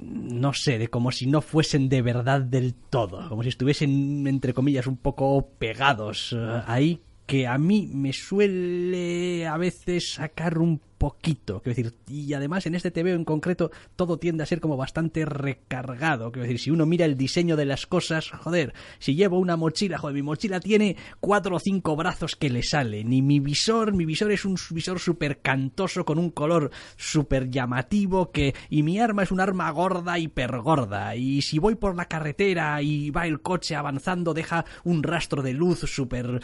no 0.00 0.52
sé, 0.52 0.78
de 0.78 0.88
como 0.88 1.10
si 1.10 1.26
no 1.26 1.40
fuesen 1.40 1.88
de 1.88 2.02
verdad 2.02 2.40
del 2.40 2.74
todo, 2.74 3.28
como 3.28 3.42
si 3.42 3.48
estuviesen, 3.48 4.26
entre 4.26 4.54
comillas, 4.54 4.86
un 4.86 4.96
poco 4.96 5.48
pegados 5.58 6.34
eh, 6.36 6.62
ahí, 6.66 7.00
que 7.28 7.46
a 7.46 7.58
mí 7.58 7.90
me 7.92 8.14
suele 8.14 9.46
a 9.46 9.58
veces 9.58 10.14
sacar 10.14 10.56
un 10.56 10.80
poquito, 10.96 11.60
quiero 11.62 11.76
decir, 11.76 11.94
y 12.08 12.32
además 12.32 12.64
en 12.64 12.74
este 12.74 12.90
TVO 12.90 13.10
en 13.10 13.24
concreto 13.26 13.70
todo 13.96 14.18
tiende 14.18 14.42
a 14.42 14.46
ser 14.46 14.60
como 14.60 14.78
bastante 14.78 15.26
recargado, 15.26 16.32
quiero 16.32 16.44
decir, 16.44 16.58
si 16.58 16.70
uno 16.70 16.86
mira 16.86 17.04
el 17.04 17.18
diseño 17.18 17.54
de 17.54 17.66
las 17.66 17.86
cosas, 17.86 18.30
joder, 18.30 18.72
si 18.98 19.14
llevo 19.14 19.38
una 19.38 19.58
mochila, 19.58 19.98
joder, 19.98 20.14
mi 20.14 20.22
mochila 20.22 20.58
tiene 20.58 20.96
cuatro 21.20 21.56
o 21.56 21.60
cinco 21.60 21.96
brazos 21.96 22.34
que 22.34 22.48
le 22.48 22.62
salen, 22.62 23.12
y 23.12 23.20
mi 23.20 23.40
visor, 23.40 23.92
mi 23.92 24.06
visor 24.06 24.32
es 24.32 24.46
un 24.46 24.56
visor 24.70 24.98
súper 24.98 25.40
cantoso 25.40 26.06
con 26.06 26.18
un 26.18 26.30
color 26.30 26.70
súper 26.96 27.50
llamativo, 27.50 28.32
que, 28.32 28.54
y 28.70 28.82
mi 28.82 28.98
arma 28.98 29.22
es 29.22 29.30
un 29.30 29.40
arma 29.40 29.70
gorda, 29.70 30.18
hiper 30.18 30.58
gorda, 30.62 31.14
y 31.14 31.42
si 31.42 31.58
voy 31.58 31.74
por 31.74 31.94
la 31.94 32.06
carretera 32.06 32.80
y 32.80 33.10
va 33.10 33.26
el 33.26 33.42
coche 33.42 33.76
avanzando, 33.76 34.32
deja 34.32 34.64
un 34.82 35.02
rastro 35.02 35.42
de 35.42 35.52
luz 35.52 35.80
súper 35.80 36.40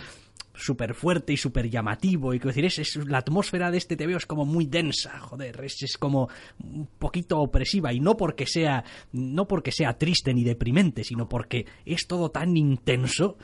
súper 0.55 0.95
fuerte 0.95 1.33
y 1.33 1.37
súper 1.37 1.69
llamativo. 1.69 2.33
Y 2.33 2.39
quiero 2.39 2.49
decir, 2.51 2.65
es, 2.65 2.79
es- 2.79 2.97
la 3.07 3.19
atmósfera 3.19 3.71
de 3.71 3.79
este 3.79 3.97
TVO 3.97 4.17
es 4.17 4.27
como 4.27 4.45
muy 4.45 4.67
densa, 4.67 5.19
joder, 5.21 5.65
es, 5.65 5.83
es 5.83 5.99
como 5.99 6.29
un 6.63 6.87
poquito 6.99 7.39
opresiva. 7.41 7.93
Y 7.93 8.01
no 8.01 8.17
porque 8.17 8.47
sea, 8.47 8.85
no 9.13 9.47
porque 9.49 9.73
sea 9.73 9.99
triste 9.99 10.33
ni 10.33 10.45
deprimente, 10.45 11.05
sino 11.05 11.29
porque 11.29 11.67
es 11.85 12.07
todo 12.07 12.31
tan 12.31 12.57
intenso 12.57 13.37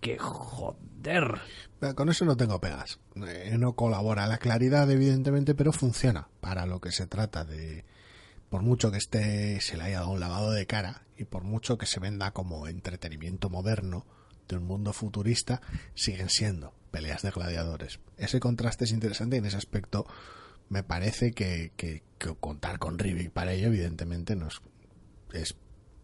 que, 0.00 0.16
joder. 0.18 1.40
Con 1.94 2.08
eso 2.08 2.24
no 2.24 2.36
tengo 2.36 2.60
pegas. 2.60 2.98
Eh, 3.16 3.56
No 3.58 3.74
colabora 3.74 4.26
la 4.26 4.38
claridad, 4.38 4.90
evidentemente, 4.90 5.54
pero 5.54 5.72
funciona 5.72 6.28
para 6.40 6.66
lo 6.66 6.80
que 6.80 6.92
se 6.92 7.06
trata 7.06 7.44
de. 7.44 7.84
Por 8.50 8.62
mucho 8.62 8.90
que 8.90 8.96
esté, 8.98 9.60
se 9.60 9.76
le 9.76 9.82
haya 9.84 10.00
dado 10.00 10.10
un 10.12 10.20
lavado 10.20 10.50
de 10.52 10.66
cara 10.66 11.02
y 11.18 11.24
por 11.24 11.44
mucho 11.44 11.76
que 11.76 11.84
se 11.86 12.00
venda 12.00 12.30
como 12.32 12.66
entretenimiento 12.66 13.50
moderno 13.50 14.06
de 14.48 14.56
un 14.56 14.64
mundo 14.64 14.92
futurista, 14.92 15.60
siguen 15.94 16.28
siendo 16.30 16.74
peleas 16.90 17.22
de 17.22 17.30
gladiadores. 17.30 18.00
Ese 18.16 18.40
contraste 18.40 18.84
es 18.84 18.92
interesante 18.92 19.36
y 19.36 19.38
en 19.40 19.46
ese 19.46 19.56
aspecto 19.58 20.06
me 20.68 20.82
parece 20.82 21.32
que, 21.32 21.72
que- 21.76 22.02
que 22.18 22.34
contar 22.34 22.78
con 22.78 22.98
Rivik 22.98 23.30
para 23.30 23.52
ello, 23.52 23.68
evidentemente, 23.68 24.34
no 24.36 24.48
es, 24.48 24.60
es 25.32 25.54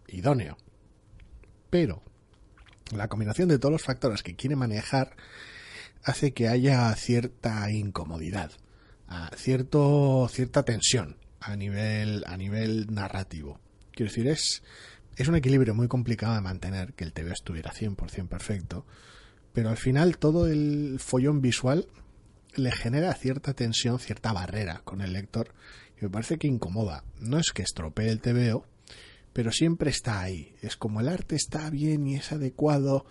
idóneo. 0.08 0.56
Pero 1.70 2.02
la 2.94 3.08
combinación 3.08 3.48
de 3.48 3.58
todos 3.58 3.72
los 3.72 3.82
factores 3.82 4.22
que 4.22 4.36
quiere 4.36 4.54
manejar 4.56 5.16
hace 6.04 6.32
que 6.32 6.48
haya 6.48 6.94
cierta 6.94 7.70
incomodidad, 7.70 8.52
cierto, 9.36 10.28
cierta 10.30 10.64
tensión 10.64 11.16
a 11.40 11.56
nivel, 11.56 12.24
a 12.26 12.36
nivel 12.36 12.86
narrativo. 12.92 13.60
Quiero 13.92 14.10
decir, 14.10 14.26
es, 14.28 14.62
es 15.16 15.28
un 15.28 15.36
equilibrio 15.36 15.74
muy 15.74 15.88
complicado 15.88 16.34
de 16.34 16.40
mantener, 16.40 16.94
que 16.94 17.04
el 17.04 17.12
TV 17.12 17.32
estuviera 17.32 17.72
100% 17.72 18.28
perfecto, 18.28 18.86
pero 19.52 19.70
al 19.70 19.76
final 19.76 20.18
todo 20.18 20.46
el 20.46 20.98
follón 20.98 21.40
visual 21.40 21.86
le 22.56 22.72
genera 22.72 23.14
cierta 23.14 23.54
tensión, 23.54 23.98
cierta 23.98 24.32
barrera 24.32 24.82
con 24.84 25.00
el 25.00 25.12
lector, 25.12 25.54
y 25.98 26.04
me 26.04 26.10
parece 26.10 26.38
que 26.38 26.48
incomoda. 26.48 27.04
No 27.20 27.38
es 27.38 27.52
que 27.52 27.62
estropee 27.62 28.08
el 28.08 28.20
TVO, 28.20 28.66
pero 29.32 29.52
siempre 29.52 29.90
está 29.90 30.20
ahí. 30.20 30.54
Es 30.62 30.76
como 30.76 31.00
el 31.00 31.08
arte 31.08 31.36
está 31.36 31.70
bien 31.70 32.06
y 32.06 32.16
es 32.16 32.32
adecuado, 32.32 33.06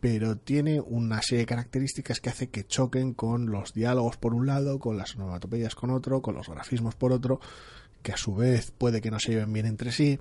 pero 0.00 0.36
tiene 0.36 0.80
una 0.80 1.22
serie 1.22 1.40
de 1.40 1.46
características 1.46 2.20
que 2.20 2.30
hace 2.30 2.50
que 2.50 2.66
choquen 2.66 3.14
con 3.14 3.50
los 3.50 3.72
diálogos 3.72 4.16
por 4.16 4.34
un 4.34 4.46
lado, 4.46 4.78
con 4.78 4.98
las 4.98 5.16
onomatopeyas 5.16 5.74
con 5.74 5.90
otro, 5.90 6.20
con 6.20 6.34
los 6.34 6.48
grafismos 6.48 6.94
por 6.94 7.12
otro, 7.12 7.40
que 8.04 8.12
a 8.12 8.16
su 8.16 8.36
vez 8.36 8.70
puede 8.70 9.00
que 9.00 9.10
no 9.10 9.18
se 9.18 9.32
lleven 9.32 9.52
bien 9.52 9.66
entre 9.66 9.90
sí. 9.90 10.20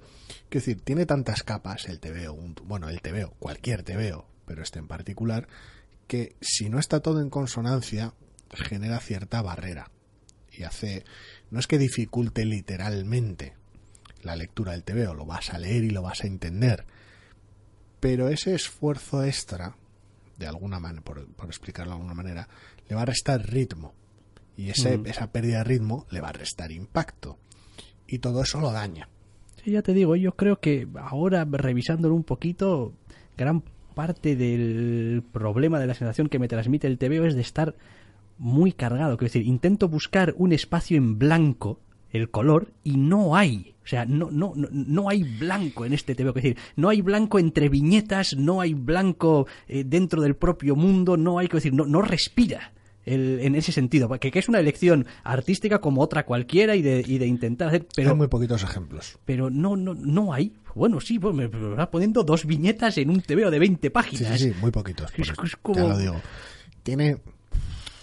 Quiero 0.49 0.65
decir, 0.65 0.81
tiene 0.81 1.05
tantas 1.05 1.43
capas 1.43 1.85
el 1.87 1.99
TVO, 1.99 2.33
un- 2.33 2.55
bueno, 2.63 2.89
el 2.89 3.01
TVO, 3.01 3.35
cualquier 3.37 3.83
TVO, 3.83 4.25
pero 4.47 4.63
este 4.63 4.79
en 4.79 4.87
particular, 4.87 5.47
que 6.07 6.35
si 6.41 6.69
no 6.69 6.79
está 6.79 7.01
todo 7.01 7.21
en 7.21 7.29
consonancia, 7.29 8.13
genera 8.51 8.99
cierta 8.99 9.41
barrera. 9.43 9.91
Y 10.51 10.63
hace, 10.63 11.03
no 11.51 11.59
es 11.59 11.67
que 11.67 11.77
dificulte 11.77 12.45
literalmente 12.45 13.53
la 14.21 14.35
lectura 14.35 14.71
del 14.71 14.83
TVO, 14.83 15.13
lo 15.13 15.25
vas 15.25 15.49
a 15.53 15.57
leer 15.59 15.83
y 15.83 15.89
lo 15.89 16.01
vas 16.01 16.23
a 16.23 16.27
entender. 16.27 16.85
Pero 17.99 18.29
ese 18.29 18.53
esfuerzo 18.53 19.23
extra, 19.23 19.75
de 20.37 20.47
alguna 20.47 20.79
manera, 20.79 21.03
por, 21.03 21.25
por 21.35 21.47
explicarlo 21.47 21.91
de 21.91 21.95
alguna 21.97 22.13
manera, 22.13 22.47
le 22.87 22.95
va 22.95 23.01
a 23.03 23.05
restar 23.05 23.45
ritmo. 23.49 23.93
Y 24.55 24.69
ese, 24.69 24.99
esa 25.05 25.31
pérdida 25.31 25.59
de 25.59 25.63
ritmo 25.63 26.05
le 26.11 26.21
va 26.21 26.29
a 26.29 26.33
restar 26.33 26.71
impacto. 26.71 27.39
Y 28.13 28.19
todo 28.19 28.43
eso 28.43 28.59
lo 28.59 28.71
daña. 28.71 29.09
Sí, 29.63 29.71
ya 29.71 29.81
te 29.81 29.91
digo, 29.91 30.15
yo 30.15 30.33
creo 30.33 30.59
que 30.59 30.87
ahora 31.01 31.47
revisándolo 31.49 32.13
un 32.13 32.23
poquito, 32.23 32.93
gran 33.35 33.63
parte 33.95 34.35
del 34.35 35.23
problema 35.31 35.79
de 35.79 35.87
la 35.87 35.95
sensación 35.95 36.29
que 36.29 36.37
me 36.37 36.47
transmite 36.47 36.85
el 36.85 36.99
TVO 36.99 37.25
es 37.25 37.33
de 37.33 37.41
estar 37.41 37.73
muy 38.37 38.71
cargado. 38.71 39.17
Quiero 39.17 39.33
decir, 39.33 39.47
intento 39.47 39.89
buscar 39.89 40.35
un 40.37 40.53
espacio 40.53 40.95
en 40.95 41.17
blanco, 41.17 41.79
el 42.11 42.29
color, 42.29 42.67
y 42.83 42.97
no 42.97 43.35
hay. 43.35 43.73
O 43.83 43.87
sea, 43.87 44.05
no, 44.05 44.29
no, 44.29 44.53
no, 44.55 44.67
no 44.71 45.09
hay 45.09 45.23
blanco 45.23 45.83
en 45.83 45.93
este 45.93 46.13
TVO. 46.13 46.29
Es 46.29 46.35
decir, 46.35 46.57
no 46.75 46.89
hay 46.89 47.01
blanco 47.01 47.39
entre 47.39 47.67
viñetas, 47.67 48.35
no 48.37 48.61
hay 48.61 48.75
blanco 48.75 49.47
eh, 49.67 49.83
dentro 49.83 50.21
del 50.21 50.35
propio 50.35 50.75
mundo, 50.75 51.17
no 51.17 51.39
hay, 51.39 51.47
quiero 51.47 51.57
decir, 51.57 51.73
no, 51.73 51.87
no 51.87 52.03
respira. 52.03 52.73
El- 53.05 53.39
en 53.41 53.55
ese 53.55 53.71
sentido, 53.71 54.09
que, 54.19 54.31
que 54.31 54.39
es 54.39 54.47
una 54.49 54.59
elección 54.59 55.05
artística 55.23 55.79
como 55.79 56.01
otra 56.01 56.25
cualquiera 56.25 56.75
y 56.75 56.81
de, 56.81 57.03
y 57.05 57.17
de 57.17 57.27
intentar 57.27 57.67
hacer, 57.69 57.87
pero 57.95 58.11
Hay 58.11 58.15
muy 58.15 58.27
poquitos 58.27 58.63
ejemplos. 58.63 59.17
pero 59.25 59.49
no, 59.49 59.75
no, 59.75 59.93
no 59.93 60.33
hay. 60.33 60.53
Bueno, 60.75 60.99
sí, 60.99 61.19
pues 61.19 61.35
me, 61.35 61.47
me 61.47 61.75
vas 61.75 61.87
poniendo 61.89 62.23
dos 62.23 62.45
viñetas 62.45 62.97
en 62.97 63.09
un 63.09 63.21
TVO 63.21 63.51
de 63.51 63.59
20 63.59 63.87
Sí, 63.87 63.89
páginas. 63.91 64.39
sí, 64.39 64.51
sí, 64.51 64.55
muy 64.59 64.71
poquitos. 64.71 65.11
Es- 65.17 65.27
porque 65.31 65.47
es 65.47 65.55
como- 65.57 65.77
Ya 65.79 65.87
lo 65.87 65.97
digo. 65.97 66.15
Tiene. 66.83 67.17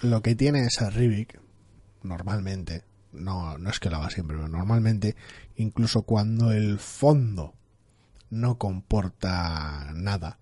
Lo 0.03 0.23
que 0.23 0.35
tiene 0.35 0.61
esa 0.65 0.89
Rivik, 0.89 1.39
normalmente, 2.03 2.85
no, 3.13 3.59
no 3.59 3.69
es 3.71 3.81
que 3.81 3.91
lo 3.91 3.97
haga 3.97 4.09
siempre, 4.11 4.37
pero 4.37 4.49
normalmente, 4.49 5.15
incluso 5.57 6.03
cuando 6.03 6.53
el 6.53 6.79
fondo 6.79 7.55
no 8.31 8.57
comporta 8.57 9.91
nada, 9.95 10.39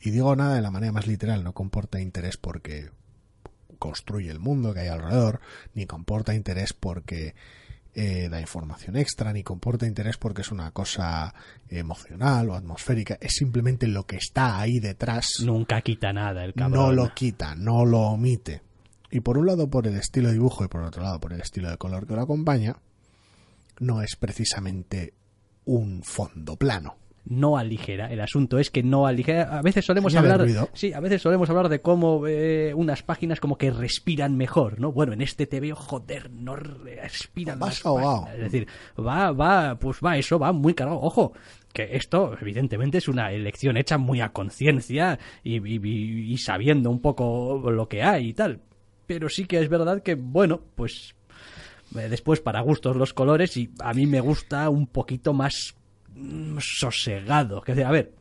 y 0.00 0.10
digo 0.10 0.34
nada 0.36 0.54
de 0.54 0.62
la 0.62 0.70
manera 0.70 0.92
más 0.92 1.06
literal, 1.06 1.44
no 1.44 1.52
comporta 1.52 2.00
interés 2.00 2.36
porque 2.36 2.90
construye 3.82 4.30
el 4.30 4.38
mundo 4.38 4.72
que 4.72 4.80
hay 4.80 4.88
alrededor, 4.88 5.40
ni 5.74 5.86
comporta 5.86 6.36
interés 6.36 6.72
porque 6.72 7.34
eh, 7.96 8.28
da 8.30 8.40
información 8.40 8.96
extra, 8.96 9.32
ni 9.32 9.42
comporta 9.42 9.88
interés 9.88 10.18
porque 10.18 10.42
es 10.42 10.52
una 10.52 10.70
cosa 10.70 11.34
emocional 11.68 12.50
o 12.50 12.54
atmosférica, 12.54 13.18
es 13.20 13.32
simplemente 13.32 13.88
lo 13.88 14.06
que 14.06 14.18
está 14.18 14.60
ahí 14.60 14.78
detrás, 14.78 15.26
Nunca 15.42 15.80
quita 15.80 16.12
nada 16.12 16.44
el 16.44 16.54
cabrón. 16.54 16.78
no 16.78 16.92
lo 16.92 17.12
quita, 17.12 17.56
no 17.56 17.84
lo 17.84 18.02
omite. 18.02 18.62
Y 19.10 19.18
por 19.18 19.36
un 19.36 19.46
lado 19.46 19.68
por 19.68 19.88
el 19.88 19.96
estilo 19.96 20.28
de 20.28 20.34
dibujo 20.34 20.64
y 20.64 20.68
por 20.68 20.84
otro 20.84 21.02
lado 21.02 21.18
por 21.18 21.32
el 21.32 21.40
estilo 21.40 21.68
de 21.68 21.76
color 21.76 22.06
que 22.06 22.14
lo 22.14 22.22
acompaña, 22.22 22.76
no 23.80 24.00
es 24.00 24.14
precisamente 24.14 25.12
un 25.64 26.04
fondo 26.04 26.54
plano. 26.54 27.01
No 27.24 27.56
aligera. 27.56 28.12
El 28.12 28.20
asunto 28.20 28.58
es 28.58 28.70
que 28.70 28.82
no 28.82 29.06
aligera. 29.06 29.58
A 29.58 29.62
veces 29.62 29.84
solemos 29.84 30.12
hablar, 30.32 30.40
sí, 30.74 30.92
a 30.92 31.00
veces 31.00 31.22
solemos 31.22 31.48
hablar 31.50 31.68
de 31.68 31.80
cómo 31.80 32.26
eh, 32.26 32.72
unas 32.74 33.02
páginas 33.02 33.38
como 33.40 33.56
que 33.56 33.70
respiran 33.70 34.36
mejor, 34.36 34.80
¿no? 34.80 34.92
Bueno, 34.92 35.12
en 35.12 35.22
este 35.22 35.46
TVO, 35.46 35.76
joder, 35.76 36.30
no 36.32 36.56
respiran. 36.56 37.58
Páginas. 37.58 38.34
Es 38.34 38.40
decir, 38.40 38.66
va, 38.98 39.30
va, 39.32 39.78
pues 39.78 39.98
va, 40.04 40.16
eso 40.18 40.38
va 40.38 40.52
muy 40.52 40.74
cargado. 40.74 41.00
Ojo, 41.00 41.32
que 41.72 41.96
esto 41.96 42.34
evidentemente 42.40 42.98
es 42.98 43.08
una 43.08 43.30
elección 43.32 43.76
hecha 43.76 43.98
muy 43.98 44.20
a 44.20 44.30
conciencia 44.32 45.18
y, 45.44 45.56
y- 45.56 45.80
y- 45.82 46.32
y 46.32 46.38
sabiendo 46.38 46.90
un 46.90 47.00
poco 47.00 47.70
lo 47.70 47.88
que 47.88 48.02
hay 48.02 48.28
y 48.30 48.34
tal. 48.34 48.60
Pero 49.06 49.28
sí 49.28 49.46
que 49.46 49.60
es 49.60 49.68
verdad 49.68 50.02
que, 50.02 50.14
bueno, 50.16 50.60
pues 50.74 51.14
eh, 51.96 52.08
después 52.08 52.40
para 52.40 52.60
gustos 52.62 52.96
los 52.96 53.12
colores 53.14 53.56
y 53.56 53.70
a 53.80 53.92
mí 53.94 54.06
me 54.06 54.20
gusta 54.20 54.68
un 54.70 54.86
poquito 54.86 55.32
más 55.32 55.74
sosegado. 56.60 57.62
Que 57.62 57.72
decir, 57.72 57.86
a 57.86 57.90
ver, 57.90 58.12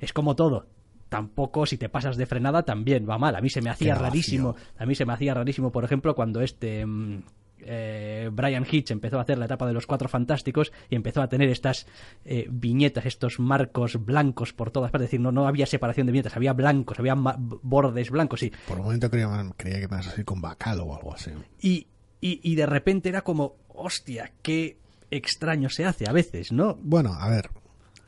es 0.00 0.12
como 0.12 0.36
todo. 0.36 0.66
Tampoco 1.08 1.66
si 1.66 1.76
te 1.76 1.88
pasas 1.88 2.16
de 2.16 2.26
frenada 2.26 2.62
también 2.62 3.06
va 3.08 3.18
mal. 3.18 3.36
A 3.36 3.40
mí 3.40 3.50
se 3.50 3.60
me 3.60 3.70
hacía 3.70 3.94
rarísimo. 3.94 4.56
A 4.78 4.86
mí 4.86 4.94
se 4.94 5.04
me 5.04 5.12
hacía 5.12 5.34
rarísimo, 5.34 5.70
por 5.70 5.84
ejemplo, 5.84 6.14
cuando 6.14 6.40
este 6.40 6.86
mm, 6.86 7.22
eh, 7.64 8.30
Brian 8.32 8.66
Hitch 8.68 8.90
empezó 8.90 9.18
a 9.18 9.22
hacer 9.22 9.38
la 9.38 9.44
etapa 9.44 9.66
de 9.66 9.72
los 9.72 9.86
cuatro 9.86 10.08
fantásticos 10.08 10.72
y 10.88 10.96
empezó 10.96 11.22
a 11.22 11.28
tener 11.28 11.50
estas 11.50 11.86
eh, 12.24 12.46
viñetas, 12.50 13.06
estos 13.06 13.38
marcos 13.38 14.04
blancos 14.04 14.52
por 14.52 14.70
todas 14.70 14.90
partes. 14.90 15.06
Es 15.06 15.10
decir, 15.10 15.20
no, 15.20 15.32
no 15.32 15.46
había 15.46 15.66
separación 15.66 16.06
de 16.06 16.12
viñetas, 16.12 16.36
había 16.36 16.52
blancos, 16.54 16.98
había 16.98 17.14
bordes 17.14 18.10
blancos. 18.10 18.42
Y, 18.42 18.52
Por 18.66 18.78
un 18.78 18.84
momento 18.84 19.10
creía, 19.10 19.28
creía 19.56 19.80
que 19.80 19.88
me 19.88 19.96
ibas 19.96 20.06
a 20.06 20.10
decir 20.10 20.24
con 20.24 20.40
bacalo 20.40 20.84
o 20.84 20.96
algo 20.96 21.14
así. 21.14 21.30
y, 21.60 21.88
y, 22.20 22.40
y 22.42 22.54
de 22.54 22.66
repente 22.66 23.08
era 23.08 23.22
como, 23.22 23.56
hostia, 23.68 24.32
qué 24.42 24.78
extraño 25.12 25.68
se 25.68 25.84
hace 25.84 26.08
a 26.08 26.12
veces, 26.12 26.52
¿no? 26.52 26.74
Bueno, 26.82 27.12
a 27.14 27.28
ver, 27.28 27.50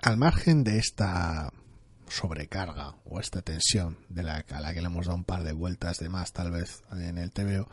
al 0.02 0.16
margen 0.16 0.64
de 0.64 0.78
esta 0.78 1.52
sobrecarga 2.08 2.96
o 3.04 3.20
esta 3.20 3.42
tensión 3.42 3.98
de 4.08 4.22
la, 4.22 4.44
a 4.48 4.60
la 4.60 4.74
que 4.74 4.80
le 4.80 4.86
hemos 4.86 5.06
dado 5.06 5.18
un 5.18 5.24
par 5.24 5.44
de 5.44 5.52
vueltas 5.52 5.98
de 5.98 6.08
más 6.08 6.32
tal 6.32 6.50
vez 6.50 6.82
en 6.92 7.18
el 7.18 7.30
TVO, 7.30 7.68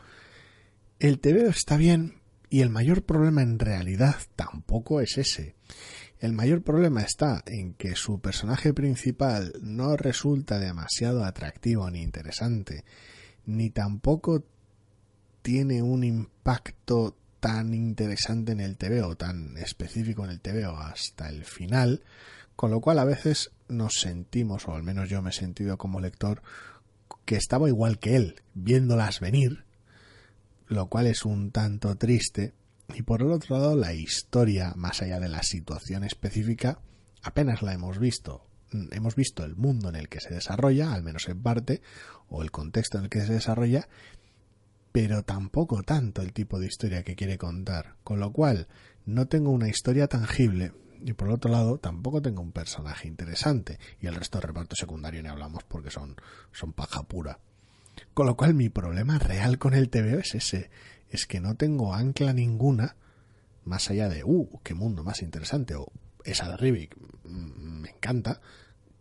el 0.98 1.18
TVO 1.18 1.48
está 1.48 1.76
bien 1.76 2.20
y 2.50 2.60
el 2.60 2.70
mayor 2.70 3.04
problema 3.04 3.42
en 3.42 3.58
realidad 3.58 4.16
tampoco 4.36 5.00
es 5.00 5.16
ese. 5.16 5.56
El 6.20 6.34
mayor 6.34 6.62
problema 6.62 7.00
está 7.02 7.42
en 7.46 7.74
que 7.74 7.96
su 7.96 8.20
personaje 8.20 8.72
principal 8.74 9.54
no 9.62 9.96
resulta 9.96 10.58
demasiado 10.58 11.24
atractivo 11.24 11.90
ni 11.90 12.02
interesante, 12.02 12.84
ni 13.46 13.70
tampoco 13.70 14.44
tiene 15.40 15.82
un 15.82 16.04
impacto 16.04 17.16
tan 17.42 17.74
interesante 17.74 18.52
en 18.52 18.60
el 18.60 18.76
TVO, 18.76 19.16
tan 19.16 19.58
específico 19.58 20.24
en 20.24 20.30
el 20.30 20.40
TVO 20.40 20.76
hasta 20.76 21.28
el 21.28 21.44
final, 21.44 22.04
con 22.54 22.70
lo 22.70 22.80
cual 22.80 23.00
a 23.00 23.04
veces 23.04 23.50
nos 23.66 23.94
sentimos, 23.94 24.68
o 24.68 24.76
al 24.76 24.84
menos 24.84 25.08
yo 25.08 25.22
me 25.22 25.30
he 25.30 25.32
sentido 25.32 25.76
como 25.76 26.00
lector, 26.00 26.40
que 27.24 27.34
estaba 27.34 27.66
igual 27.66 27.98
que 27.98 28.14
él, 28.14 28.36
viéndolas 28.54 29.18
venir, 29.18 29.64
lo 30.68 30.86
cual 30.86 31.08
es 31.08 31.24
un 31.24 31.50
tanto 31.50 31.96
triste, 31.96 32.54
y 32.94 33.02
por 33.02 33.22
el 33.22 33.32
otro 33.32 33.58
lado 33.58 33.74
la 33.74 33.92
historia, 33.92 34.74
más 34.76 35.02
allá 35.02 35.18
de 35.18 35.28
la 35.28 35.42
situación 35.42 36.04
específica, 36.04 36.78
apenas 37.24 37.60
la 37.60 37.72
hemos 37.72 37.98
visto. 37.98 38.46
mm, 38.70 38.92
hemos 38.92 39.16
visto 39.16 39.42
el 39.42 39.56
mundo 39.56 39.88
en 39.88 39.96
el 39.96 40.08
que 40.08 40.20
se 40.20 40.32
desarrolla, 40.32 40.94
al 40.94 41.02
menos 41.02 41.28
en 41.28 41.42
parte, 41.42 41.82
o 42.28 42.44
el 42.44 42.52
contexto 42.52 42.98
en 42.98 43.04
el 43.04 43.10
que 43.10 43.22
se 43.22 43.32
desarrolla, 43.32 43.88
pero 44.92 45.22
tampoco 45.24 45.82
tanto 45.82 46.22
el 46.22 46.32
tipo 46.32 46.60
de 46.60 46.66
historia 46.66 47.02
que 47.02 47.16
quiere 47.16 47.38
contar. 47.38 47.96
Con 48.04 48.20
lo 48.20 48.32
cual, 48.32 48.68
no 49.06 49.26
tengo 49.26 49.50
una 49.50 49.68
historia 49.68 50.06
tangible 50.06 50.72
y 51.04 51.14
por 51.14 51.30
otro 51.30 51.50
lado 51.50 51.78
tampoco 51.78 52.22
tengo 52.22 52.42
un 52.42 52.52
personaje 52.52 53.08
interesante 53.08 53.78
y 54.00 54.06
el 54.06 54.14
resto 54.14 54.38
del 54.38 54.48
reparto 54.48 54.76
secundario 54.76 55.22
ni 55.22 55.28
hablamos 55.28 55.64
porque 55.64 55.90
son, 55.90 56.16
son 56.52 56.72
paja 56.72 57.02
pura. 57.02 57.40
Con 58.14 58.26
lo 58.26 58.36
cual 58.36 58.54
mi 58.54 58.68
problema 58.68 59.18
real 59.18 59.58
con 59.58 59.74
el 59.74 59.90
TVO 59.90 60.20
es 60.20 60.34
ese, 60.34 60.70
es 61.08 61.26
que 61.26 61.40
no 61.40 61.56
tengo 61.56 61.94
ancla 61.94 62.32
ninguna 62.32 62.96
más 63.64 63.90
allá 63.90 64.08
de, 64.08 64.24
uh, 64.24 64.60
qué 64.62 64.74
mundo 64.74 65.04
más 65.04 65.22
interesante 65.22 65.74
o 65.74 65.86
esa 66.24 66.48
de 66.48 66.56
Rivik 66.56 66.96
mm, 67.24 67.80
me 67.80 67.90
encanta 67.90 68.40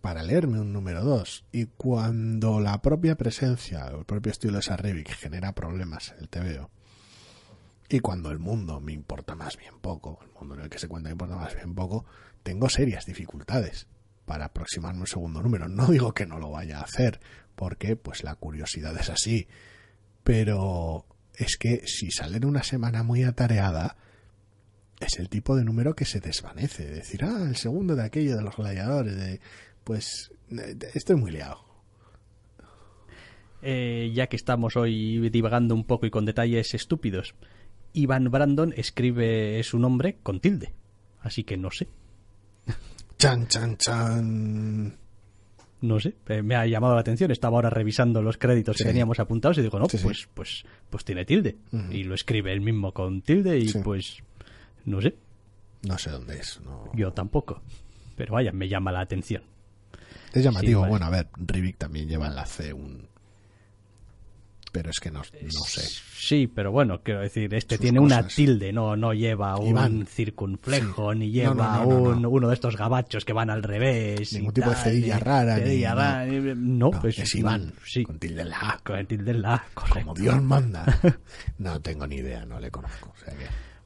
para 0.02 0.24
leerme 0.24 0.60
un 0.60 0.74
número 0.74 1.04
2 1.04 1.46
y 1.52 1.66
cuando 1.66 2.60
la 2.60 2.82
propia 2.82 3.16
presencia 3.16 3.88
el 3.88 4.06
propio 4.06 4.32
estilo 4.32 4.54
de 4.54 4.60
esa 4.60 4.78
Rivik 4.78 5.10
genera 5.10 5.54
problemas 5.54 6.12
en 6.12 6.20
el 6.20 6.30
TVO 6.30 6.70
y 7.88 8.00
cuando 8.00 8.32
el 8.32 8.40
mundo 8.40 8.80
me 8.80 8.94
importa 8.94 9.36
más 9.36 9.58
bien 9.58 9.74
poco, 9.82 10.20
el 10.24 10.32
mundo 10.32 10.56
en 10.56 10.62
el 10.62 10.70
que 10.70 10.80
se 10.80 10.88
cuenta 10.88 11.10
me 11.10 11.14
importa 11.14 11.36
más 11.36 11.54
bien 11.54 11.76
poco, 11.76 12.06
tengo 12.42 12.70
serias 12.70 13.06
dificultades 13.06 13.88
para 14.26 14.46
aproximarme 14.46 15.02
un 15.02 15.08
segundo 15.08 15.42
número. 15.42 15.68
No 15.68 15.88
digo 15.88 16.14
que 16.14 16.26
no 16.26 16.40
lo 16.40 16.52
vaya 16.52 16.80
a 16.80 16.84
hacer, 16.84 17.20
porque 17.56 17.98
pues 17.98 18.24
la 18.24 18.36
curiosidad 18.36 18.96
es 18.98 19.10
así. 19.10 19.48
Pero 20.24 21.06
es 21.36 21.58
que 21.58 21.86
si 21.86 22.12
sale 22.12 22.38
en 22.38 22.46
una 22.46 22.64
semana 22.64 23.04
muy 23.04 23.24
atareada, 23.24 23.98
es 25.02 25.20
el 25.20 25.28
tipo 25.28 25.58
de 25.58 25.66
número 25.66 25.94
que 25.94 26.06
se 26.06 26.22
desvanece. 26.22 26.86
Decir, 26.88 27.26
ah, 27.26 27.44
el 27.46 27.58
segundo 27.58 27.96
de 27.98 28.06
aquello 28.06 28.38
de 28.38 28.44
los 28.44 28.56
gladiadores, 28.56 29.18
de, 29.18 29.42
pues 29.84 30.32
estoy 30.94 31.16
muy 31.16 31.32
liado. 31.32 31.72
Eh, 33.62 34.12
ya 34.14 34.28
que 34.28 34.36
estamos 34.36 34.76
hoy 34.76 35.30
divagando 35.30 35.76
un 35.76 35.84
poco 35.84 36.06
y 36.06 36.10
con 36.10 36.26
detalles 36.26 36.74
estúpidos, 36.74 37.36
Ivan 37.94 38.32
Brandon 38.32 38.74
escribe 38.76 39.62
su 39.64 39.78
nombre 39.78 40.18
con 40.24 40.40
tilde. 40.40 40.74
Así 41.22 41.44
que 41.44 41.58
no 41.58 41.70
sé. 41.70 41.88
Chan, 43.18 43.48
chan, 43.48 43.78
chan. 43.78 44.98
No 45.82 46.00
sé, 46.00 46.16
eh, 46.28 46.44
me 46.44 46.56
ha 46.56 46.66
llamado 46.66 46.94
la 46.96 47.02
atención. 47.02 47.32
Estaba 47.32 47.58
ahora 47.58 47.70
revisando 47.70 48.22
los 48.22 48.38
créditos 48.38 48.78
que 48.78 48.84
teníamos 48.84 49.20
apuntados 49.20 49.58
y 49.58 49.62
digo, 49.62 49.80
no, 49.80 49.88
pues, 49.88 50.28
pues, 50.34 50.64
pues 50.90 51.06
tiene 51.06 51.26
tilde. 51.26 51.58
Y 51.92 52.04
lo 52.04 52.16
escribe 52.16 52.54
él 52.54 52.62
mismo 52.62 52.94
con 52.94 53.22
tilde 53.22 53.60
y 53.60 53.72
pues, 53.84 54.18
no 54.86 55.02
sé. 55.02 55.16
No 55.84 55.98
sé 55.98 56.12
dónde 56.12 56.38
es. 56.38 56.60
Yo 56.94 57.12
tampoco. 57.14 57.62
Pero 58.16 58.34
vaya, 58.34 58.52
me 58.52 58.68
llama 58.68 58.92
la 58.92 59.02
atención. 59.02 59.44
Es 60.34 60.44
llamativo. 60.44 60.86
Bueno, 60.86 61.06
a 61.06 61.10
ver, 61.10 61.28
Rivik 61.38 61.78
también 61.78 62.08
lleva 62.08 62.28
en 62.28 62.36
la 62.36 62.46
C 62.46 62.74
un, 62.74 63.10
pero 64.72 64.90
es 64.90 65.00
que 65.00 65.12
no, 65.12 65.22
sé. 65.24 65.82
Sí, 66.16 66.48
pero 66.48 66.72
bueno, 66.72 67.02
quiero 67.04 67.20
decir, 67.20 67.54
este 67.54 67.78
tiene 67.78 68.00
una 68.00 68.26
tilde, 68.26 68.72
no, 68.72 68.96
no 68.96 69.14
lleva 69.14 69.58
un 69.58 70.06
circunflejo, 70.06 71.14
ni 71.14 71.30
lleva 71.30 71.86
un, 71.86 72.26
uno 72.26 72.48
de 72.48 72.54
estos 72.54 72.78
gabachos 72.78 73.26
que 73.26 73.34
van 73.34 73.50
al 73.50 73.64
revés. 73.64 74.32
Ningún 74.34 74.54
tipo 74.54 74.70
de 74.70 74.76
cedilla 74.78 75.20
rara. 75.20 75.58
no, 76.56 76.92
pues 76.92 77.20
es 77.20 77.36
Iván, 77.36 77.74
sí. 77.86 78.04
con 78.04 78.18
tilde 78.18 78.44
en 78.44 78.50
la 78.50 78.60
A. 78.60 78.80
Con 78.82 79.06
tilde 79.06 79.32
en 79.32 79.42
la 79.42 79.56
A, 79.56 79.64
Como 79.74 80.14
Dios 80.14 80.42
manda. 80.42 80.86
no 81.58 81.82
tengo 81.82 82.08
ni 82.08 82.18
idea, 82.18 82.46
no 82.46 82.60
le 82.60 82.72
conozco. 82.72 83.14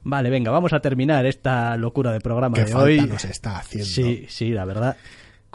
Vale, 0.02 0.30
venga, 0.30 0.52
vamos 0.52 0.72
a 0.72 0.78
terminar 0.78 1.26
esta 1.26 1.76
locura 1.76 2.12
de 2.12 2.20
programa 2.20 2.58
de 2.58 2.72
hoy. 2.74 3.00
nos 3.00 3.24
está 3.24 3.58
haciendo. 3.58 3.88
Sí, 3.88 4.26
sí, 4.28 4.50
la 4.50 4.64
verdad 4.64 4.96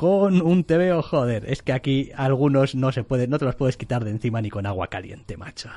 con 0.01 0.41
un 0.41 0.63
TVO, 0.63 1.03
joder, 1.03 1.45
es 1.47 1.61
que 1.61 1.73
aquí 1.73 2.09
algunos 2.15 2.73
no 2.73 2.91
se 2.91 3.03
puede, 3.03 3.27
no 3.27 3.37
te 3.37 3.45
los 3.45 3.53
puedes 3.53 3.77
quitar 3.77 4.03
de 4.03 4.09
encima 4.09 4.41
ni 4.41 4.49
con 4.49 4.65
agua 4.65 4.87
caliente, 4.87 5.37
macho. 5.37 5.69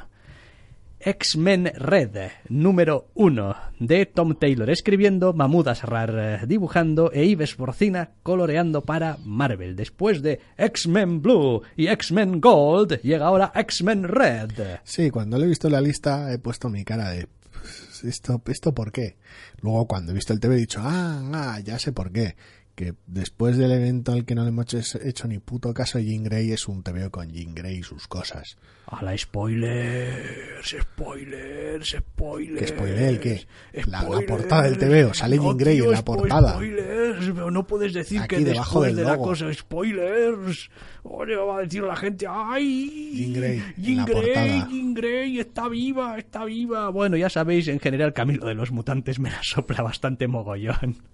X-Men 0.98 1.70
Red, 1.74 2.30
número 2.48 3.08
1, 3.12 3.54
de 3.80 4.06
Tom 4.06 4.34
Taylor 4.36 4.70
escribiendo, 4.70 5.34
Mahmoud 5.34 5.68
Asrar 5.68 6.14
eh, 6.18 6.46
dibujando 6.46 7.12
e 7.12 7.26
Ives 7.26 7.54
Borcina 7.58 8.12
coloreando 8.22 8.80
para 8.80 9.18
Marvel. 9.26 9.76
Después 9.76 10.22
de 10.22 10.40
X-Men 10.56 11.20
Blue 11.20 11.60
y 11.76 11.88
X-Men 11.88 12.40
Gold, 12.40 13.02
llega 13.02 13.26
ahora 13.26 13.52
X-Men 13.54 14.04
Red. 14.04 14.78
Sí, 14.84 15.10
cuando 15.10 15.36
le 15.36 15.44
he 15.44 15.48
visto 15.48 15.68
la 15.68 15.82
lista 15.82 16.32
he 16.32 16.38
puesto 16.38 16.70
mi 16.70 16.82
cara 16.82 17.10
de... 17.10 17.28
Pues, 17.52 18.04
¿Esto, 18.04 18.40
¿Esto 18.46 18.72
por 18.72 18.90
qué? 18.90 19.18
Luego 19.60 19.86
cuando 19.86 20.12
he 20.12 20.14
visto 20.14 20.32
el 20.32 20.40
TV 20.40 20.54
he 20.54 20.60
dicho, 20.60 20.80
ah, 20.82 21.30
ah, 21.34 21.60
ya 21.60 21.78
sé 21.78 21.92
por 21.92 22.10
qué 22.10 22.36
que 22.74 22.94
después 23.06 23.56
del 23.56 23.70
evento 23.70 24.12
al 24.12 24.24
que 24.24 24.34
no 24.34 24.42
le 24.42 24.48
hemos 24.48 24.72
hecho 24.96 25.28
ni 25.28 25.38
puto 25.38 25.72
caso, 25.72 25.98
Jean 25.98 26.24
Grey 26.24 26.50
es 26.50 26.66
un 26.66 26.82
TVO 26.82 27.10
con 27.10 27.30
Jean 27.30 27.54
Grey 27.54 27.78
y 27.78 27.82
sus 27.82 28.08
cosas. 28.08 28.56
A 28.86 29.02
la 29.02 29.16
spoilers, 29.16 30.76
spoilers, 30.80 31.96
spoilers. 31.98 32.60
¿Qué 32.60 32.66
spoiler 32.66 33.02
el 33.02 33.20
qué? 33.20 33.46
La, 33.86 34.02
portada 34.26 34.62
del 34.64 34.78
TVO, 34.78 35.14
sale 35.14 35.38
Jean 35.38 35.56
Grey 35.56 35.78
en 35.78 35.90
la 35.90 36.04
portada. 36.04 36.54
Spoilers, 36.54 37.26
pero 37.26 37.50
no 37.50 37.66
puedes 37.66 37.92
decir 37.94 38.22
que 38.22 38.40
debajo 38.40 38.82
después 38.82 38.96
de 38.96 39.04
la 39.04 39.18
cosa 39.18 39.52
spoilers. 39.54 40.70
Oye, 41.04 41.36
va 41.36 41.58
a 41.58 41.60
decir 41.60 41.82
la 41.82 41.96
gente, 41.96 42.26
¡ay! 42.28 43.12
Jean 43.14 43.32
Grey, 43.34 43.62
Jean 43.76 44.04
Grey, 44.04 44.64
Jean 44.68 44.94
Grey 44.94 45.38
está 45.38 45.68
viva, 45.68 46.18
está 46.18 46.44
viva. 46.44 46.88
Bueno, 46.88 47.16
ya 47.16 47.30
sabéis, 47.30 47.68
en 47.68 47.78
general 47.78 48.12
Camilo 48.12 48.46
de 48.46 48.54
los 48.54 48.72
Mutantes 48.72 49.18
me 49.20 49.30
la 49.30 49.42
sopla 49.42 49.82
bastante 49.82 50.26
mogollón 50.26 51.13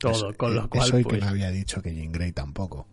todo, 0.00 0.34
con 0.36 0.54
lo 0.54 0.68
cual. 0.68 0.88
Eso 0.88 0.98
y 0.98 1.02
que 1.04 1.10
pues 1.10 1.22
me 1.22 1.28
había 1.28 1.50
dicho 1.50 1.80
que 1.82 1.94
Jean 1.94 2.10
Grey 2.10 2.32
tampoco. 2.32 2.86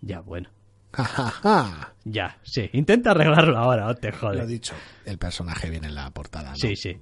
Ya, 0.00 0.20
bueno. 0.20 0.48
Ja, 0.92 1.94
Ya, 2.04 2.38
sí. 2.42 2.68
Intenta 2.72 3.12
arreglarlo 3.12 3.56
ahora, 3.56 3.86
no 3.86 3.94
te 3.94 4.12
jodes. 4.12 4.40
Lo 4.40 4.46
dicho, 4.46 4.74
el 5.06 5.16
personaje 5.16 5.70
viene 5.70 5.86
en 5.86 5.94
la 5.94 6.10
portada. 6.10 6.50
¿no? 6.50 6.56
Sí, 6.56 6.76
sí. 6.76 6.98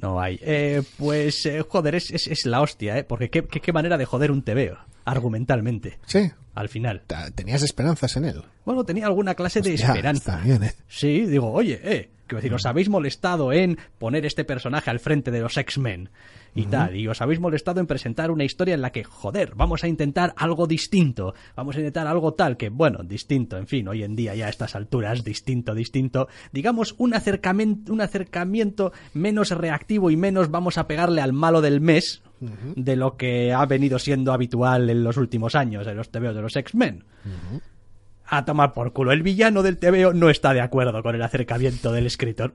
No 0.00 0.20
hay. 0.20 0.38
Eh, 0.42 0.82
pues, 0.96 1.44
eh, 1.46 1.62
joder, 1.68 1.96
es, 1.96 2.10
es, 2.10 2.46
la 2.46 2.60
hostia, 2.60 2.98
¿eh? 2.98 3.04
Porque 3.04 3.28
qué, 3.30 3.42
qué, 3.44 3.72
manera 3.72 3.98
de 3.98 4.04
joder 4.06 4.30
un 4.30 4.42
TVO, 4.42 4.78
argumentalmente. 5.04 5.98
Sí. 6.06 6.30
Al 6.54 6.70
final. 6.70 7.02
¿Tenías 7.34 7.62
esperanzas 7.62 8.16
en 8.16 8.24
él? 8.24 8.42
Bueno, 8.64 8.84
tenía 8.84 9.06
alguna 9.06 9.34
clase 9.34 9.60
de 9.60 9.74
esperanza. 9.74 10.40
Bien, 10.42 10.62
¿eh? 10.62 10.74
Sí, 10.88 11.26
digo, 11.26 11.52
oye, 11.52 11.80
eh. 11.82 12.10
Quiero 12.26 12.38
decir, 12.40 12.54
os 12.54 12.66
habéis 12.66 12.88
molestado 12.88 13.52
en 13.52 13.78
poner 13.98 14.26
este 14.26 14.44
personaje 14.44 14.90
al 14.90 14.98
frente 14.98 15.30
de 15.30 15.40
los 15.40 15.56
X-Men 15.56 16.10
y 16.56 16.66
tal. 16.66 16.96
Y 16.96 17.06
os 17.06 17.20
habéis 17.20 17.38
molestado 17.38 17.80
en 17.80 17.86
presentar 17.86 18.30
una 18.30 18.44
historia 18.44 18.74
en 18.74 18.82
la 18.82 18.90
que, 18.90 19.04
joder, 19.04 19.54
vamos 19.54 19.84
a 19.84 19.88
intentar 19.88 20.32
algo 20.36 20.66
distinto. 20.66 21.34
Vamos 21.54 21.76
a 21.76 21.80
intentar 21.80 22.06
algo 22.06 22.34
tal 22.34 22.56
que, 22.56 22.70
bueno, 22.70 23.04
distinto, 23.04 23.56
en 23.58 23.66
fin, 23.66 23.86
hoy 23.88 24.02
en 24.02 24.16
día 24.16 24.34
ya 24.34 24.46
a 24.46 24.48
estas 24.48 24.74
alturas, 24.74 25.22
distinto, 25.22 25.74
distinto. 25.74 26.28
Digamos, 26.52 26.94
un 26.98 27.14
acercamiento, 27.14 27.92
un 27.92 28.00
acercamiento 28.00 28.92
menos 29.14 29.50
reactivo 29.50 30.10
y 30.10 30.16
menos 30.16 30.50
vamos 30.50 30.78
a 30.78 30.86
pegarle 30.86 31.20
al 31.20 31.32
malo 31.32 31.60
del 31.60 31.80
mes, 31.80 32.22
de 32.40 32.96
lo 32.96 33.16
que 33.16 33.52
ha 33.52 33.64
venido 33.66 33.98
siendo 33.98 34.32
habitual 34.32 34.90
en 34.90 35.04
los 35.04 35.16
últimos 35.16 35.54
años 35.54 35.86
en 35.86 35.96
los 35.96 36.10
TVOs 36.10 36.34
de 36.34 36.42
los 36.42 36.56
X-Men. 36.56 37.04
A 38.26 38.44
tomar 38.44 38.72
por 38.72 38.92
culo. 38.92 39.12
El 39.12 39.22
villano 39.22 39.62
del 39.62 39.78
TVO 39.78 40.12
no 40.12 40.30
está 40.30 40.52
de 40.52 40.60
acuerdo 40.60 41.02
con 41.02 41.14
el 41.14 41.22
acercamiento 41.22 41.92
del 41.92 42.06
escritor. 42.06 42.54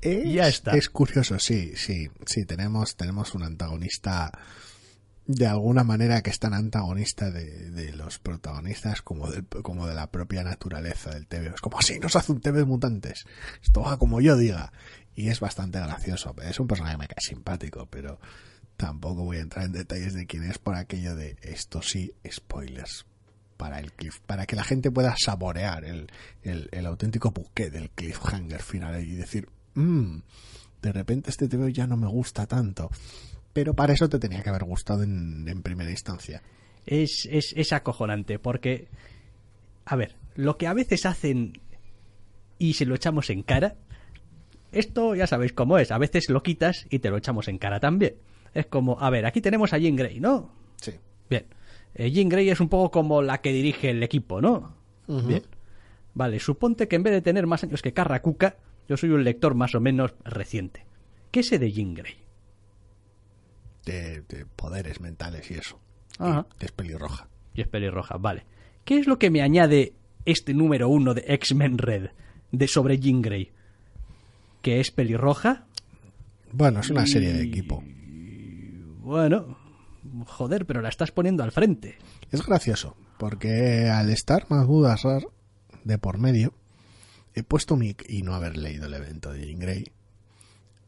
Es, 0.00 0.32
ya 0.32 0.48
está. 0.48 0.72
Es 0.72 0.88
curioso, 0.88 1.38
sí, 1.38 1.72
sí, 1.76 2.08
sí, 2.26 2.44
tenemos, 2.44 2.96
tenemos 2.96 3.34
un 3.34 3.42
antagonista 3.42 4.32
de 5.26 5.46
alguna 5.46 5.84
manera 5.84 6.22
que 6.22 6.30
es 6.30 6.40
tan 6.40 6.54
antagonista 6.54 7.30
de, 7.30 7.92
los 7.94 8.18
protagonistas 8.18 9.00
como 9.02 9.30
de, 9.30 9.44
como 9.62 9.86
de 9.86 9.94
la 9.94 10.10
propia 10.10 10.42
naturaleza 10.42 11.10
del 11.10 11.28
TV. 11.28 11.52
Es 11.54 11.60
como 11.60 11.78
así 11.78 12.00
nos 12.00 12.16
hace 12.16 12.32
un 12.32 12.40
TV 12.40 12.60
de 12.60 12.64
mutantes. 12.64 13.26
Esto 13.62 13.82
va 13.82 13.98
como 13.98 14.20
yo 14.20 14.36
diga. 14.36 14.72
Y 15.14 15.28
es 15.28 15.38
bastante 15.40 15.78
gracioso. 15.78 16.34
Es 16.42 16.58
un 16.58 16.66
personaje 16.66 16.94
que 16.94 17.02
me 17.02 17.08
cae 17.08 17.20
simpático, 17.20 17.86
pero 17.86 18.18
tampoco 18.76 19.24
voy 19.24 19.36
a 19.36 19.40
entrar 19.40 19.66
en 19.66 19.72
detalles 19.72 20.14
de 20.14 20.26
quién 20.26 20.44
es 20.44 20.58
por 20.58 20.74
aquello 20.74 21.14
de 21.14 21.36
esto 21.42 21.82
sí, 21.82 22.14
spoilers. 22.28 23.06
Para, 23.60 23.78
el 23.78 23.92
cliff, 23.92 24.20
para 24.20 24.46
que 24.46 24.56
la 24.56 24.64
gente 24.64 24.90
pueda 24.90 25.14
saborear 25.22 25.84
el, 25.84 26.10
el, 26.42 26.70
el 26.72 26.86
auténtico 26.86 27.30
buque 27.30 27.68
del 27.68 27.90
cliffhanger 27.90 28.62
final 28.62 29.04
y 29.04 29.14
decir, 29.14 29.50
mmm, 29.74 30.16
de 30.80 30.92
repente 30.92 31.28
este 31.28 31.46
TV 31.46 31.70
ya 31.70 31.86
no 31.86 31.98
me 31.98 32.06
gusta 32.06 32.46
tanto. 32.46 32.90
Pero 33.52 33.74
para 33.74 33.92
eso 33.92 34.08
te 34.08 34.18
tenía 34.18 34.42
que 34.42 34.48
haber 34.48 34.64
gustado 34.64 35.02
en, 35.02 35.62
primera 35.62 35.90
instancia. 35.90 36.42
Es, 36.86 37.28
es, 37.30 37.52
es 37.54 37.74
acojonante, 37.74 38.38
porque, 38.38 38.88
a 39.84 39.94
ver, 39.94 40.16
lo 40.36 40.56
que 40.56 40.66
a 40.66 40.72
veces 40.72 41.04
hacen 41.04 41.60
y 42.58 42.72
se 42.72 42.86
lo 42.86 42.94
echamos 42.94 43.28
en 43.28 43.42
cara, 43.42 43.76
esto 44.72 45.14
ya 45.14 45.26
sabéis 45.26 45.52
cómo 45.52 45.76
es, 45.76 45.90
a 45.90 45.98
veces 45.98 46.30
lo 46.30 46.42
quitas 46.42 46.86
y 46.88 47.00
te 47.00 47.10
lo 47.10 47.18
echamos 47.18 47.48
en 47.48 47.58
cara 47.58 47.78
también. 47.78 48.14
Es 48.54 48.64
como, 48.64 48.98
a 49.00 49.10
ver, 49.10 49.26
aquí 49.26 49.42
tenemos 49.42 49.74
a 49.74 49.78
Jean 49.78 49.96
Grey, 49.96 50.18
¿no? 50.18 50.50
Sí. 50.76 50.92
Bien. 51.28 51.44
Eh, 51.94 52.10
Jean 52.10 52.28
Grey 52.28 52.48
es 52.50 52.60
un 52.60 52.68
poco 52.68 52.90
como 52.90 53.22
la 53.22 53.40
que 53.40 53.52
dirige 53.52 53.90
el 53.90 54.02
equipo, 54.02 54.40
¿no? 54.40 54.74
Bien. 55.06 55.42
Vale, 56.14 56.38
suponte 56.38 56.88
que 56.88 56.96
en 56.96 57.02
vez 57.02 57.12
de 57.12 57.22
tener 57.22 57.46
más 57.46 57.64
años 57.64 57.82
que 57.82 57.92
Carracuca, 57.92 58.56
yo 58.88 58.96
soy 58.96 59.10
un 59.10 59.24
lector 59.24 59.54
más 59.54 59.74
o 59.74 59.80
menos 59.80 60.14
reciente. 60.24 60.84
¿Qué 61.30 61.42
sé 61.42 61.58
de 61.58 61.72
Jean 61.72 61.94
Grey? 61.94 62.16
De, 63.84 64.24
poderes 64.56 65.00
mentales 65.00 65.50
y 65.50 65.54
eso. 65.54 65.78
Ajá. 66.18 66.46
es 66.58 66.70
pelirroja. 66.72 67.28
Y 67.54 67.62
es 67.62 67.68
pelirroja, 67.68 68.18
vale. 68.18 68.44
¿Qué 68.84 68.98
es 68.98 69.06
lo 69.06 69.18
que 69.18 69.30
me 69.30 69.42
añade 69.42 69.94
este 70.24 70.54
número 70.54 70.88
uno 70.88 71.14
de 71.14 71.24
X-Men 71.26 71.78
Red 71.78 72.10
de 72.52 72.68
sobre 72.68 72.98
Jean 72.98 73.22
Grey? 73.22 73.52
Que 74.62 74.80
es 74.80 74.90
pelirroja. 74.90 75.66
Bueno, 76.52 76.80
es 76.80 76.90
una 76.90 77.06
serie 77.06 77.32
de 77.32 77.42
equipo. 77.42 77.82
Bueno, 79.00 79.56
joder, 80.26 80.66
pero 80.66 80.80
la 80.80 80.88
estás 80.88 81.12
poniendo 81.12 81.42
al 81.42 81.52
frente. 81.52 81.98
Es 82.30 82.44
gracioso, 82.44 82.96
porque 83.18 83.88
al 83.88 84.10
estar 84.10 84.46
Mahmoud 84.48 84.86
Asrar 84.86 85.22
de 85.84 85.98
por 85.98 86.18
medio, 86.18 86.54
he 87.34 87.42
puesto 87.42 87.76
mi... 87.76 87.96
y 88.08 88.22
no 88.22 88.34
haber 88.34 88.56
leído 88.56 88.86
el 88.86 88.94
evento 88.94 89.32
de 89.32 89.46
Jean 89.46 89.58
Grey, 89.58 89.92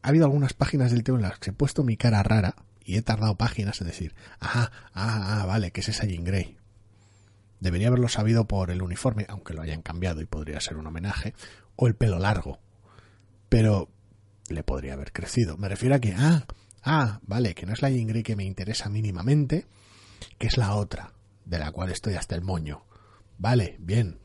ha 0.01 0.09
habido 0.09 0.25
algunas 0.25 0.53
páginas 0.53 0.91
del 0.91 1.03
tema 1.03 1.17
en 1.17 1.23
las 1.23 1.39
que 1.39 1.51
he 1.51 1.53
puesto 1.53 1.83
mi 1.83 1.97
cara 1.97 2.23
rara 2.23 2.55
y 2.83 2.97
he 2.97 3.01
tardado 3.01 3.35
páginas 3.37 3.79
en 3.81 3.87
decir, 3.87 4.13
ah, 4.41 4.71
ah, 4.93 5.41
ah, 5.41 5.45
vale, 5.45 5.71
que 5.71 5.81
es 5.81 5.89
esa 5.89 6.05
Jean 6.05 6.25
Grey. 6.25 6.57
Debería 7.59 7.87
haberlo 7.87 8.09
sabido 8.09 8.45
por 8.45 8.71
el 8.71 8.81
uniforme, 8.81 9.25
aunque 9.29 9.53
lo 9.53 9.61
hayan 9.61 9.81
cambiado 9.81 10.21
y 10.21 10.25
podría 10.25 10.59
ser 10.59 10.75
un 10.75 10.87
homenaje, 10.87 11.33
o 11.77 11.87
el 11.87 11.95
pelo 11.95 12.19
largo. 12.19 12.59
Pero 13.47 13.89
le 14.49 14.63
podría 14.63 14.93
haber 14.93 15.13
crecido. 15.13 15.57
Me 15.57 15.69
refiero 15.69 15.95
a 15.95 15.99
que, 15.99 16.13
ah, 16.17 16.45
ah, 16.83 17.19
vale, 17.23 17.55
que 17.55 17.65
no 17.65 17.73
es 17.73 17.81
la 17.81 17.89
Jean 17.89 18.23
que 18.23 18.35
me 18.35 18.43
interesa 18.43 18.89
mínimamente, 18.89 19.65
que 20.37 20.47
es 20.47 20.57
la 20.57 20.75
otra, 20.75 21.13
de 21.45 21.59
la 21.59 21.71
cual 21.71 21.91
estoy 21.91 22.15
hasta 22.15 22.35
el 22.35 22.41
moño. 22.41 22.85
Vale, 23.37 23.77
bien, 23.79 24.19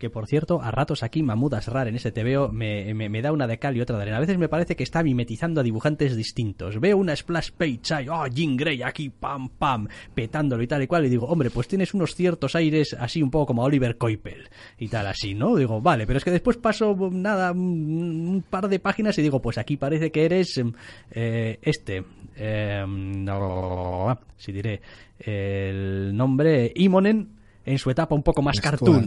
que 0.00 0.10
por 0.10 0.26
cierto, 0.26 0.62
a 0.62 0.70
ratos 0.70 1.02
aquí 1.02 1.22
Mahmoud 1.22 1.52
Asrar 1.52 1.86
en 1.86 1.94
ese 1.94 2.10
TVO 2.10 2.48
me, 2.48 2.92
me, 2.94 3.22
da 3.22 3.32
una 3.32 3.46
de 3.46 3.58
cal 3.58 3.76
y 3.76 3.82
otra 3.82 3.96
de 3.96 4.02
arena. 4.02 4.16
A 4.16 4.20
veces 4.20 4.38
me 4.38 4.48
parece 4.48 4.74
que 4.74 4.82
está 4.82 5.02
mimetizando 5.02 5.60
a 5.60 5.62
dibujantes 5.62 6.16
distintos. 6.16 6.80
Veo 6.80 6.96
una 6.96 7.14
splash 7.14 7.50
page 7.50 7.94
ahí, 7.94 8.08
oh, 8.08 8.26
Jean 8.26 8.56
Grey 8.56 8.82
aquí, 8.82 9.10
pam, 9.10 9.50
pam, 9.50 9.86
petándolo 10.14 10.62
y 10.62 10.66
tal 10.66 10.82
y 10.82 10.86
cual, 10.86 11.04
y 11.04 11.10
digo, 11.10 11.26
hombre, 11.26 11.50
pues 11.50 11.68
tienes 11.68 11.92
unos 11.92 12.14
ciertos 12.14 12.56
aires 12.56 12.96
así 12.98 13.22
un 13.22 13.30
poco 13.30 13.48
como 13.48 13.62
Oliver 13.62 13.98
Coipel 13.98 14.48
y 14.78 14.88
tal 14.88 15.06
así, 15.06 15.34
¿no? 15.34 15.54
Digo, 15.54 15.82
vale, 15.82 16.06
pero 16.06 16.16
es 16.16 16.24
que 16.24 16.30
después 16.30 16.56
paso, 16.56 16.96
nada, 17.12 17.52
un 17.52 18.42
par 18.48 18.68
de 18.68 18.78
páginas 18.78 19.18
y 19.18 19.22
digo, 19.22 19.42
pues 19.42 19.58
aquí 19.58 19.76
parece 19.76 20.10
que 20.10 20.24
eres 20.24 20.56
em, 20.56 20.72
eh, 21.10 21.58
este, 21.60 22.04
eh, 22.36 22.86
si 24.38 24.52
diré 24.52 24.80
el 25.18 26.16
nombre, 26.16 26.72
Imonen 26.74 27.39
en 27.70 27.78
su 27.78 27.90
etapa 27.90 28.14
un 28.14 28.22
poco 28.22 28.42
más 28.42 28.60
cartoon. 28.60 29.04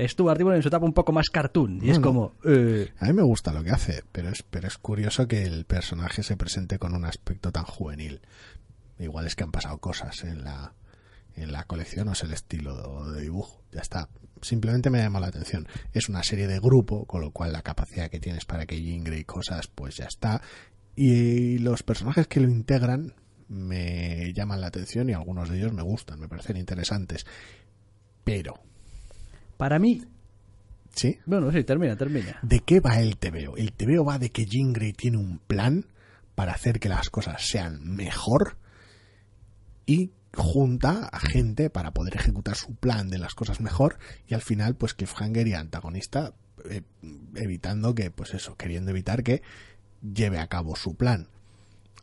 Stuart 0.00 0.38
Timonen 0.38 0.56
en 0.56 0.62
su 0.62 0.68
etapa 0.68 0.86
un 0.86 0.92
poco 0.92 1.12
más 1.12 1.28
cartoon. 1.30 1.80
Y 1.82 1.90
es 1.90 1.98
como... 1.98 2.34
Eh, 2.44 2.90
a 2.98 3.06
mí 3.06 3.12
me 3.12 3.22
gusta 3.22 3.52
lo 3.52 3.62
que 3.64 3.70
hace, 3.70 4.02
pero 4.12 4.28
es, 4.28 4.42
pero 4.42 4.68
es 4.68 4.78
curioso 4.78 5.26
que 5.26 5.42
el 5.44 5.64
personaje 5.64 6.22
se 6.22 6.36
presente 6.36 6.78
con 6.78 6.94
un 6.94 7.04
aspecto 7.04 7.52
tan 7.52 7.64
juvenil. 7.64 8.20
Igual 8.98 9.26
es 9.26 9.36
que 9.36 9.44
han 9.44 9.52
pasado 9.52 9.78
cosas 9.78 10.24
en 10.24 10.44
la, 10.44 10.72
en 11.34 11.52
la 11.52 11.64
colección 11.64 12.08
o 12.08 12.12
es 12.12 12.22
el 12.22 12.32
estilo 12.32 13.10
de, 13.12 13.22
dibujo. 13.22 13.62
Ya 13.72 13.80
está. 13.80 14.08
Simplemente 14.40 14.90
me 14.90 14.98
llama 14.98 15.20
la 15.20 15.28
atención. 15.28 15.66
Es 15.92 16.08
una 16.08 16.22
serie 16.22 16.46
de 16.46 16.60
grupo, 16.60 17.06
con 17.06 17.20
lo 17.20 17.30
cual 17.30 17.52
la 17.52 17.62
capacidad 17.62 18.10
que 18.10 18.20
tienes 18.20 18.44
para 18.44 18.66
que 18.66 18.80
Jean 18.80 19.04
Grey 19.04 19.24
cosas, 19.24 19.66
pues 19.66 19.96
ya 19.96 20.06
está. 20.06 20.40
Y 20.94 21.58
los 21.58 21.82
personajes 21.82 22.26
que 22.26 22.40
lo 22.40 22.48
integran 22.48 23.14
me 23.48 24.32
llaman 24.32 24.60
la 24.60 24.68
atención 24.68 25.08
y 25.08 25.12
algunos 25.12 25.48
de 25.48 25.58
ellos 25.58 25.72
me 25.72 25.82
gustan, 25.82 26.18
me 26.18 26.28
parecen 26.28 26.56
interesantes. 26.56 27.26
Pero. 28.26 28.54
Para 29.56 29.78
mí. 29.78 30.02
¿Sí? 30.92 31.16
Bueno, 31.26 31.52
sí, 31.52 31.62
termina, 31.62 31.96
termina. 31.96 32.40
¿De 32.42 32.58
qué 32.58 32.80
va 32.80 32.98
el 32.98 33.16
TVO? 33.18 33.56
El 33.56 33.72
TVO 33.72 34.04
va 34.04 34.18
de 34.18 34.30
que 34.30 34.46
Jean 34.46 34.72
Grey 34.72 34.92
tiene 34.92 35.18
un 35.18 35.38
plan 35.38 35.86
para 36.34 36.52
hacer 36.52 36.80
que 36.80 36.88
las 36.88 37.08
cosas 37.08 37.46
sean 37.46 37.80
mejor 37.84 38.56
y 39.86 40.10
junta 40.34 41.06
a 41.06 41.20
gente 41.20 41.70
para 41.70 41.92
poder 41.92 42.16
ejecutar 42.16 42.56
su 42.56 42.74
plan 42.74 43.10
de 43.10 43.18
las 43.18 43.34
cosas 43.34 43.60
mejor 43.60 43.98
y 44.26 44.34
al 44.34 44.42
final 44.42 44.74
pues 44.74 44.94
cliffhanger 44.94 45.46
y 45.46 45.54
antagonista 45.54 46.34
eh, 46.68 46.82
evitando 47.36 47.94
que 47.94 48.10
pues 48.10 48.34
eso 48.34 48.56
queriendo 48.56 48.90
evitar 48.90 49.22
que 49.22 49.42
lleve 50.02 50.38
a 50.38 50.48
cabo 50.48 50.76
su 50.76 50.96
plan 50.96 51.28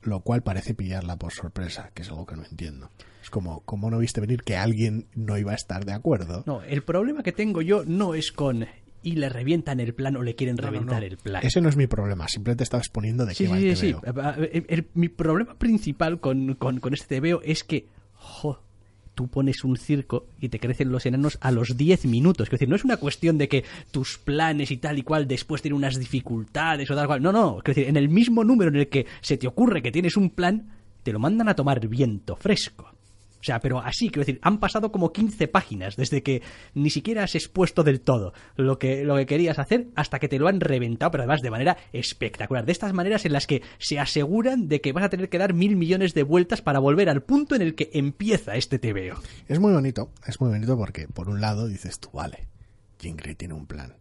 lo 0.02 0.22
cual 0.22 0.44
parece 0.44 0.74
pillarla 0.74 1.18
por 1.18 1.32
sorpresa, 1.32 1.92
que 1.94 2.02
es 2.02 2.10
algo 2.10 2.26
que 2.26 2.36
no 2.36 2.44
entiendo. 2.44 2.90
Es 3.24 3.30
como, 3.30 3.62
como 3.62 3.90
no 3.90 4.00
viste 4.00 4.20
venir 4.20 4.44
que 4.44 4.58
alguien 4.58 5.08
no 5.16 5.38
iba 5.38 5.54
a 5.54 5.56
estar 5.56 5.86
de 5.86 5.94
acuerdo? 5.94 6.44
No, 6.46 6.62
el 6.62 6.84
problema 6.84 7.24
que 7.24 7.32
tengo 7.32 7.62
yo 7.62 7.86
no 7.86 8.16
es 8.16 8.34
con 8.34 8.68
y 9.02 9.16
le 9.16 9.30
revientan 9.30 9.80
el 9.80 9.94
plan 9.94 10.18
o 10.18 10.24
le 10.24 10.36
quieren 10.36 10.58
reventar 10.58 11.04
el 11.06 11.18
plan. 11.18 11.42
Ese 11.46 11.62
no 11.62 11.70
es 11.70 11.78
mi 11.78 11.88
problema, 11.88 12.28
simplemente 12.28 12.64
estaba 12.64 12.82
exponiendo 12.82 13.26
de 13.26 13.34
qué 13.34 13.48
va 13.48 13.58
el 13.58 13.78
sí, 13.78 13.94
sí. 13.94 14.86
mi 14.94 15.08
problema 15.08 15.56
principal 15.56 16.20
con, 16.20 16.56
con, 16.56 16.80
con 16.80 16.94
este 16.94 17.20
TVO 17.20 17.42
es 17.44 17.64
que, 17.64 17.88
tú 19.16 19.28
pones 19.28 19.64
un 19.64 19.78
circo 19.78 20.28
y 20.40 20.50
te 20.50 20.60
crecen 20.60 20.92
los 20.92 21.06
enanos 21.06 21.38
a 21.42 21.52
los 21.52 21.78
10 21.78 22.06
minutos. 22.06 22.48
Es 22.48 22.52
decir, 22.52 22.70
no 22.70 22.76
es 22.76 22.84
una 22.84 22.98
cuestión 22.98 23.38
de 23.38 23.48
que 23.48 23.64
tus 23.92 24.18
planes 24.18 24.72
y 24.72 24.78
tal 24.78 24.98
y 24.98 25.04
cual 25.04 25.28
después 25.28 25.62
tienen 25.62 25.78
unas 25.78 25.98
dificultades 25.98 26.90
o 26.90 26.96
tal 26.96 27.08
cual. 27.08 27.22
No, 27.22 27.32
no. 27.32 27.60
Es 27.60 27.64
decir, 27.64 27.88
en 27.88 27.98
el 27.98 28.10
mismo 28.10 28.44
número 28.44 28.70
en 28.70 28.78
el 28.78 28.90
que 28.90 29.06
se 29.22 29.38
te 29.38 29.48
ocurre 29.48 29.82
que 29.82 29.92
tienes 29.92 30.18
un 30.18 30.30
plan, 30.32 30.72
te 31.04 31.12
lo 31.12 31.20
mandan 31.20 31.50
a 31.50 31.56
tomar 31.56 31.86
viento 31.88 32.36
fresco. 32.36 32.93
O 33.44 33.46
sea, 33.46 33.60
pero 33.60 33.80
así, 33.80 34.08
quiero 34.08 34.26
decir, 34.26 34.40
han 34.42 34.58
pasado 34.58 34.90
como 34.90 35.12
15 35.12 35.50
páginas 35.50 35.98
desde 35.98 36.24
que 36.24 36.42
ni 36.76 36.90
siquiera 36.90 37.26
has 37.26 37.36
expuesto 37.36 37.84
del 37.84 38.00
todo 38.00 38.32
lo 38.56 38.80
que, 38.80 39.04
lo 39.04 39.18
que 39.18 39.26
querías 39.26 39.60
hacer 39.60 39.90
hasta 39.96 40.18
que 40.18 40.30
te 40.30 40.40
lo 40.40 40.48
han 40.48 40.62
reventado, 40.62 41.12
pero 41.12 41.24
además 41.24 41.42
de 41.42 41.52
manera 41.52 41.76
espectacular. 41.92 42.66
De 42.66 42.72
estas 42.72 42.94
maneras 42.94 43.26
en 43.26 43.34
las 43.34 43.46
que 43.46 43.62
se 43.80 44.00
aseguran 44.00 44.70
de 44.70 44.80
que 44.80 44.94
vas 44.94 45.04
a 45.04 45.10
tener 45.10 45.28
que 45.28 45.40
dar 45.40 45.54
mil 45.54 45.76
millones 45.76 46.14
de 46.14 46.24
vueltas 46.24 46.62
para 46.62 46.80
volver 46.80 47.10
al 47.10 47.22
punto 47.22 47.54
en 47.54 47.64
el 47.64 47.76
que 47.76 47.90
empieza 47.92 48.56
este 48.56 48.80
TVO. 48.80 49.22
Es 49.50 49.60
muy 49.60 49.74
bonito, 49.74 50.14
es 50.26 50.40
muy 50.40 50.50
bonito 50.50 50.78
porque 50.78 51.10
por 51.10 51.28
un 51.28 51.42
lado 51.42 51.68
dices 51.68 52.00
tú, 52.00 52.12
vale, 52.14 52.48
Jean 52.98 53.18
Grey 53.18 53.36
tiene 53.36 53.56
un 53.56 53.66
plan. 53.66 53.98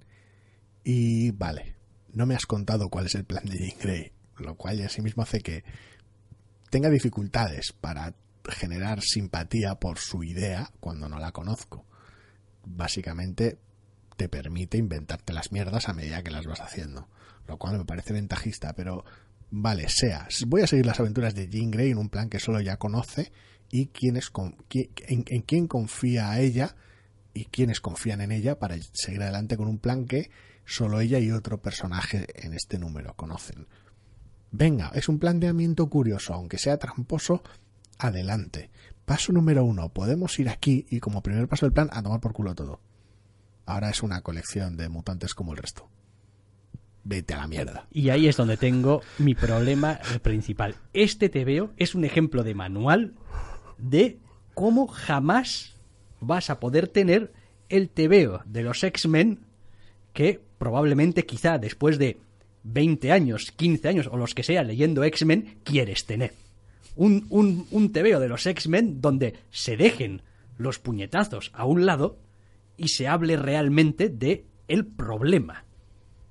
Y 0.85 1.33
vale, 1.33 1.75
no 2.13 2.27
me 2.27 2.37
has 2.37 2.47
contado 2.47 2.91
cuál 2.91 3.07
es 3.07 3.17
el 3.17 3.25
plan 3.25 3.45
de 3.45 3.59
Jean 3.59 3.79
Grey, 3.83 4.13
lo 4.39 4.55
cual 4.55 4.79
ya 4.79 4.89
sí 4.89 5.03
mismo 5.03 5.25
hace 5.25 5.41
que 5.41 5.65
tenga 6.71 6.91
dificultades 6.91 7.73
para 7.73 8.15
generar 8.49 9.01
simpatía 9.03 9.77
por 9.77 9.99
su 9.99 10.25
idea 10.25 10.71
cuando 10.81 11.09
no 11.09 11.19
la 11.19 11.33
conozco. 11.33 11.85
Básicamente 12.65 13.59
te 14.17 14.29
permite 14.29 14.79
inventarte 14.79 15.33
las 15.33 15.53
mierdas 15.53 15.89
a 15.89 15.95
medida 15.95 16.23
que 16.23 16.31
las 16.31 16.47
vas 16.47 16.61
haciendo, 16.61 17.09
lo 17.47 17.59
cual 17.59 17.79
me 17.79 17.85
parece 17.85 18.13
ventajista, 18.13 18.73
pero 18.75 19.05
vale, 19.51 19.89
sea. 19.89 20.29
Voy 20.47 20.63
a 20.63 20.67
seguir 20.67 20.87
las 20.87 21.01
aventuras 21.01 21.35
de 21.35 21.49
Jean 21.49 21.71
Grey 21.71 21.91
en 21.91 21.99
un 21.99 22.09
plan 22.09 22.29
que 22.29 22.39
solo 22.39 22.61
ya 22.61 22.77
conoce 22.77 23.33
y 23.71 23.87
quién 23.87 24.17
en, 24.17 25.25
en 25.27 25.43
quién 25.43 25.67
confía 25.67 26.31
a 26.31 26.41
ella 26.41 26.77
y 27.35 27.47
quiénes 27.47 27.81
confían 27.81 28.21
en 28.21 28.33
ella 28.33 28.59
para 28.59 28.77
seguir 28.93 29.23
adelante 29.23 29.57
con 29.57 29.69
un 29.69 29.79
plan 29.79 30.07
que 30.07 30.31
solo 30.65 31.01
ella 31.01 31.19
y 31.19 31.31
otro 31.31 31.61
personaje 31.61 32.27
en 32.35 32.55
este 32.55 32.79
número 32.79 33.15
conocen. 33.15 33.67
Venga, 34.51 34.91
es 34.95 35.09
un 35.09 35.19
planteamiento 35.19 35.89
curioso, 35.89 36.35
aunque 36.35 36.59
sea 36.59 36.77
tramposo, 36.77 37.43
adelante. 38.03 38.71
Paso 39.05 39.33
número 39.33 39.65
uno, 39.65 39.89
podemos 39.89 40.39
ir 40.39 40.49
aquí 40.49 40.87
y 40.91 41.01
como 41.01 41.23
primer 41.23 41.49
paso 41.49 41.67
del 41.67 41.73
plan 41.73 41.89
a 41.93 42.03
tomar 42.03 42.21
por 42.21 42.33
culo 42.33 42.55
todo. 42.55 42.81
Ahora 43.67 43.91
es 43.91 44.03
una 44.03 44.23
colección 44.23 44.77
de 44.77 44.89
mutantes 44.89 45.35
como 45.35 45.53
el 45.53 45.59
resto. 45.59 45.89
Vete 47.05 47.35
a 47.35 47.39
la 47.39 47.49
mierda. 47.49 47.87
Y 47.91 48.11
ahí 48.11 48.29
es 48.29 48.37
donde 48.37 48.57
tengo 48.57 49.03
mi 49.19 49.35
problema 49.35 49.99
principal. 50.23 50.77
Este 50.93 51.29
TVO 51.29 51.73
es 51.77 51.95
un 51.95 52.05
ejemplo 52.05 52.45
de 52.45 52.55
manual 52.55 53.15
de 53.79 54.21
cómo 54.55 54.87
jamás 54.87 55.77
vas 56.21 56.51
a 56.51 56.61
poder 56.61 56.89
tener 56.89 57.33
el 57.69 57.89
TVO 57.89 58.43
de 58.45 58.63
los 58.63 58.85
X-Men 58.85 59.41
que 60.13 60.41
probablemente 60.59 61.25
quizá 61.27 61.59
después 61.59 61.99
de 61.99 62.21
20 62.65 63.11
años, 63.11 63.53
15 63.57 63.89
años 63.89 64.07
o 64.07 64.17
los 64.17 64.35
que 64.35 64.45
sea 64.45 64.63
leyendo 64.63 65.03
X-Men 65.03 65.59
quieres 65.65 66.07
tener 66.07 66.35
un, 66.97 67.27
un, 67.31 67.67
un 67.71 67.93
tebeo 67.93 68.21
de 68.21 68.29
los 68.29 68.47
X-Men 68.47 69.01
donde 69.01 69.35
se 69.51 69.77
dejen 69.77 70.23
los 70.59 70.79
puñetazos 70.79 71.51
a 71.55 71.65
un 71.65 71.87
lado 71.87 72.19
y 72.77 72.89
se 72.89 73.09
hable 73.09 73.37
realmente 73.37 74.09
de 74.09 74.47
el 74.69 74.87
problema. 74.87 75.65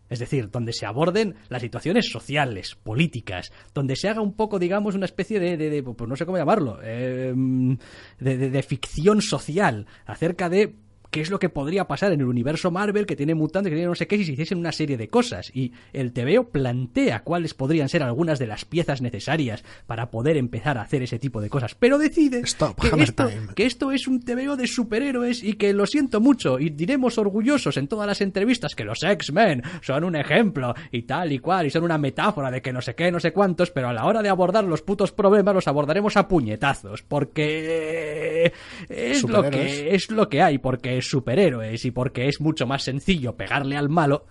Es 0.09 0.19
decir, 0.19 0.51
donde 0.51 0.73
se 0.73 0.85
aborden 0.85 1.35
las 1.47 1.61
situaciones 1.61 2.09
sociales, 2.11 2.75
políticas, 2.75 3.53
donde 3.73 3.95
se 3.95 4.09
haga 4.09 4.19
un 4.19 4.33
poco, 4.33 4.59
digamos, 4.59 4.93
una 4.93 5.05
especie 5.05 5.39
de, 5.39 5.55
de, 5.55 5.83
pues 5.83 6.09
no 6.09 6.17
sé 6.17 6.25
cómo 6.25 6.37
llamarlo, 6.37 6.83
em, 6.83 7.77
de, 8.19 8.49
de, 8.49 8.63
ficción 8.63 9.21
social 9.21 9.87
acerca 10.05 10.49
de 10.49 10.75
qué 11.11 11.21
es 11.21 11.29
lo 11.29 11.39
que 11.39 11.49
podría 11.49 11.87
pasar 11.87 12.13
en 12.13 12.21
el 12.21 12.27
universo 12.27 12.71
Marvel 12.71 13.05
que 13.05 13.15
tiene 13.15 13.35
mutantes, 13.35 13.69
que 13.69 13.75
tiene 13.75 13.89
no 13.89 13.95
sé 13.95 14.07
qué, 14.07 14.17
si 14.17 14.25
se 14.25 14.31
hiciesen 14.31 14.57
una 14.57 14.71
serie 14.71 14.97
de 14.97 15.09
cosas. 15.09 15.51
Y 15.53 15.73
el 15.93 16.13
TVO 16.13 16.49
plantea 16.49 17.23
cuáles 17.23 17.53
podrían 17.53 17.89
ser 17.89 18.01
algunas 18.01 18.39
de 18.39 18.47
las 18.47 18.65
piezas 18.65 19.01
necesarias 19.01 19.63
para 19.85 20.09
poder 20.09 20.37
empezar 20.37 20.77
a 20.77 20.83
hacer 20.83 21.03
ese 21.03 21.19
tipo 21.19 21.41
de 21.41 21.49
cosas. 21.49 21.75
Pero 21.75 21.97
decide 21.97 22.39
Stop, 22.39 22.79
que, 22.79 23.03
esto, 23.03 23.27
time. 23.27 23.53
que 23.55 23.65
esto 23.65 23.91
es 23.91 24.07
un 24.07 24.21
TVO 24.21 24.55
de 24.55 24.67
superhéroes 24.67 25.43
y 25.43 25.53
que 25.53 25.73
lo 25.73 25.85
siento 25.85 26.21
mucho 26.21 26.59
y 26.59 26.69
diremos 26.69 27.17
orgullosos 27.17 27.77
en 27.77 27.87
todas 27.87 28.07
las 28.07 28.21
entrevistas 28.21 28.73
que 28.73 28.85
los 28.85 29.03
X-Men 29.03 29.63
son 29.81 30.05
un 30.05 30.15
ejemplo 30.15 30.73
y 30.91 31.03
tal 31.03 31.33
y 31.33 31.39
cual 31.39 31.65
y 31.65 31.69
son 31.69 31.83
una 31.83 31.97
metáfora 31.97 32.49
de 32.49 32.61
que 32.61 32.71
no 32.71 32.81
sé 32.81 32.95
qué, 32.95 33.11
no 33.11 33.19
sé 33.19 33.33
cuántos, 33.33 33.71
pero 33.71 33.89
a 33.89 33.93
la 33.93 34.05
hora 34.05 34.21
de 34.21 34.29
abordar 34.29 34.63
los 34.63 34.81
putos 34.81 35.11
problemas 35.11 35.53
los 35.53 35.67
abordaremos 35.67 36.15
a 36.15 36.27
puñetazos 36.27 37.03
porque 37.03 38.53
es 38.87 39.23
lo 39.23 39.49
que 39.49 39.93
es 39.93 40.09
lo 40.09 40.29
que 40.29 40.41
hay, 40.41 40.57
porque 40.57 41.00
es 41.01 41.09
superhéroes 41.09 41.83
y 41.85 41.91
porque 41.91 42.27
es 42.27 42.39
mucho 42.41 42.65
más 42.65 42.83
sencillo 42.83 43.35
pegarle 43.35 43.75
al 43.77 43.89
malo 43.89 44.25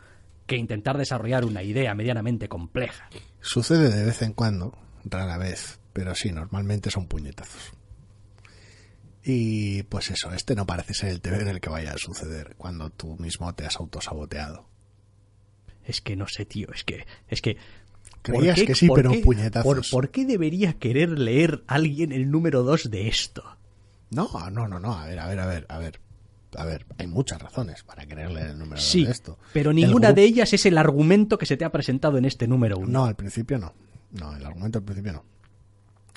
que 0.46 0.56
intentar 0.56 0.98
desarrollar 0.98 1.44
una 1.44 1.62
idea 1.62 1.94
medianamente 1.94 2.48
compleja. 2.48 3.08
Sucede 3.40 3.88
de 3.94 4.04
vez 4.04 4.20
en 4.22 4.32
cuando, 4.32 4.76
rara 5.04 5.38
vez, 5.38 5.78
pero 5.92 6.14
sí, 6.14 6.32
normalmente 6.32 6.90
son 6.90 7.06
puñetazos. 7.06 7.72
Y 9.22 9.82
pues 9.84 10.10
eso, 10.10 10.32
este 10.32 10.54
no 10.54 10.66
parece 10.66 10.94
ser 10.94 11.10
el 11.10 11.20
TV 11.20 11.42
en 11.42 11.48
el 11.48 11.60
que 11.60 11.68
vaya 11.68 11.92
a 11.92 11.98
suceder 11.98 12.54
cuando 12.56 12.90
tú 12.90 13.16
mismo 13.18 13.54
te 13.54 13.66
has 13.66 13.76
autosaboteado. 13.76 14.66
Es 15.84 16.00
que 16.00 16.16
no 16.16 16.26
sé, 16.26 16.46
tío, 16.46 16.68
es 16.74 16.84
que 16.84 17.06
es 17.28 17.42
que 17.42 17.56
Creías 18.22 18.56
¿por 18.56 18.60
qué- 18.62 18.66
que 18.66 18.74
sí, 18.74 18.88
pero 18.94 19.10
qué- 19.12 19.20
puñetazos. 19.20 19.64
¿por, 19.64 19.90
por 19.90 20.10
qué 20.10 20.24
debería 20.26 20.74
querer 20.74 21.10
leer 21.18 21.62
alguien 21.66 22.12
el 22.12 22.30
número 22.30 22.62
2 22.62 22.90
de 22.90 23.08
esto? 23.08 23.44
No, 24.10 24.28
no, 24.50 24.66
no, 24.68 24.80
no, 24.80 24.94
a 24.94 25.06
ver, 25.06 25.18
a 25.20 25.26
ver, 25.28 25.38
a 25.40 25.46
ver, 25.46 25.66
a 25.68 25.78
ver. 25.78 26.00
A 26.56 26.64
ver, 26.64 26.84
hay 26.98 27.06
muchas 27.06 27.40
razones 27.40 27.82
para 27.84 28.06
querer 28.06 28.30
leer 28.30 28.48
el 28.50 28.58
número 28.58 28.80
Sí, 28.80 29.04
de 29.04 29.12
esto. 29.12 29.38
pero 29.52 29.72
ninguna 29.72 30.08
grupo- 30.08 30.16
de 30.16 30.24
ellas 30.24 30.52
es 30.52 30.66
el 30.66 30.78
argumento 30.78 31.38
que 31.38 31.46
se 31.46 31.56
te 31.56 31.64
ha 31.64 31.70
presentado 31.72 32.18
en 32.18 32.24
este 32.24 32.48
número 32.48 32.76
1. 32.78 32.88
No, 32.88 33.04
al 33.04 33.14
principio 33.14 33.58
no. 33.58 33.72
No, 34.12 34.34
el 34.34 34.44
argumento 34.44 34.78
al 34.78 34.84
principio 34.84 35.12
no. 35.12 35.24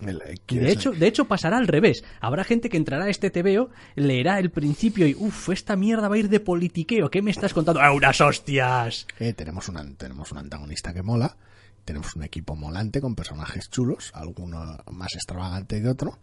El- 0.07 0.21
eh, 0.25 0.35
De 0.47 0.71
hecho, 0.71 0.91
de 0.91 1.05
hecho, 1.07 1.25
pasará 1.25 1.57
al 1.57 1.67
revés. 1.67 2.03
Habrá 2.19 2.43
gente 2.43 2.67
que 2.69 2.77
entrará 2.77 3.05
a 3.05 3.09
este 3.09 3.29
TVO, 3.29 3.69
leerá 3.95 4.39
el 4.39 4.49
principio 4.49 5.07
y, 5.07 5.13
uff, 5.13 5.49
esta 5.49 5.75
mierda 5.75 6.07
va 6.09 6.15
a 6.15 6.17
ir 6.17 6.29
de 6.29 6.39
politiqueo. 6.39 7.11
¿Qué 7.11 7.21
me 7.21 7.29
estás 7.31 7.53
contando? 7.53 7.79
¡Ah, 7.79 7.91
unas 7.93 8.19
hostias! 8.19 9.05
eh, 9.19 9.33
tenemos, 9.33 9.69
un, 9.69 9.95
tenemos 9.95 10.31
un 10.31 10.39
antagonista 10.39 10.93
que 10.93 11.03
mola, 11.03 11.37
tenemos 11.85 12.15
un 12.15 12.23
equipo 12.23 12.55
molante 12.55 12.99
con 13.01 13.13
personajes 13.15 13.69
chulos, 13.69 14.09
alguno 14.15 14.77
más 14.91 15.13
extravagante 15.13 15.79
que 15.81 15.87
otro. 15.87 16.17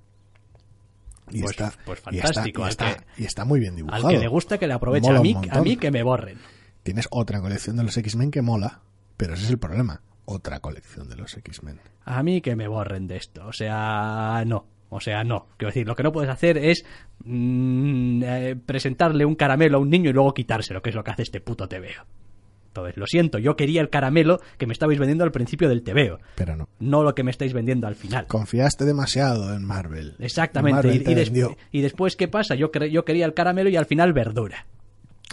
Y 1.30 1.40
Pues- 1.40 1.50
está, 1.52 1.72
pues 1.84 2.02
y 2.10 2.16
está- 2.16 2.28
fantástico, 2.28 2.60
y 2.60 2.64
al 2.64 2.70
está, 2.70 2.94
que- 2.96 3.22
y 3.22 3.24
está 3.26 3.44
muy 3.44 3.60
bien 3.60 3.72
Al 3.72 3.76
dibujado. 3.76 4.08
que 4.08 4.18
le 4.18 4.28
gusta 4.28 4.58
que 4.58 4.66
le 4.66 4.74
aproveche. 4.74 5.08
Mola 5.12 5.20
A 5.52 5.60
mí 5.62 5.76
que 5.76 5.90
me 5.90 6.02
borren. 6.02 6.38
Tienes 6.82 7.06
otra 7.10 7.40
colección 7.40 7.76
de 7.76 7.84
los 7.84 7.96
X-Men 7.96 8.30
que 8.30 8.42
mola, 8.42 8.80
pero 9.16 9.34
ese 9.34 9.44
es 9.44 9.50
el 9.50 9.58
problema. 9.58 10.02
Otra 10.24 10.60
colección 10.60 11.08
de 11.08 11.16
los 11.16 11.36
X-Men. 11.36 11.80
A 12.04 12.22
mí 12.22 12.40
que 12.40 12.56
me 12.56 12.68
borren 12.68 13.06
de 13.08 13.16
esto. 13.16 13.46
O 13.46 13.52
sea, 13.52 14.42
no. 14.46 14.66
O 14.88 15.00
sea, 15.00 15.22
no. 15.24 15.46
Quiero 15.56 15.68
decir, 15.70 15.86
lo 15.86 15.94
que 15.94 16.02
no 16.02 16.10
puedes 16.12 16.30
hacer 16.30 16.58
es 16.58 16.84
mm, 17.24 18.22
eh, 18.24 18.56
presentarle 18.64 19.24
un 19.24 19.34
caramelo 19.36 19.78
a 19.78 19.80
un 19.80 19.90
niño 19.90 20.10
y 20.10 20.12
luego 20.12 20.34
quitárselo, 20.34 20.82
que 20.82 20.90
es 20.90 20.96
lo 20.96 21.04
que 21.04 21.10
hace 21.12 21.22
este 21.22 21.40
puto 21.40 21.68
TVO. 21.68 22.04
Entonces, 22.70 22.96
lo 22.96 23.06
siento, 23.06 23.38
yo 23.38 23.56
quería 23.56 23.80
el 23.80 23.90
caramelo 23.90 24.40
que 24.56 24.66
me 24.66 24.72
estabais 24.72 24.98
vendiendo 25.00 25.24
al 25.24 25.32
principio 25.32 25.68
del 25.68 25.82
TVO, 25.82 26.20
Pero 26.36 26.56
no. 26.56 26.68
no 26.78 27.02
lo 27.02 27.16
que 27.16 27.24
me 27.24 27.32
estáis 27.32 27.52
vendiendo 27.52 27.88
al 27.88 27.96
final. 27.96 28.26
Confiaste 28.28 28.84
demasiado 28.84 29.52
en 29.54 29.64
Marvel. 29.64 30.14
Exactamente. 30.20 30.76
Marvel 30.76 30.94
Y, 30.94 31.04
te 31.04 31.10
y 31.10 31.14
des- 31.16 31.30
vendió. 31.30 31.56
y 31.72 31.80
después, 31.80 32.14
¿qué 32.14 32.28
pasa? 32.28 32.54
Yo, 32.54 32.70
quería 32.70 33.26
el 33.26 33.34
caramelo 33.34 33.70
y 33.70 33.76
al 33.76 33.86
final 33.86 34.12
verdura. 34.12 34.66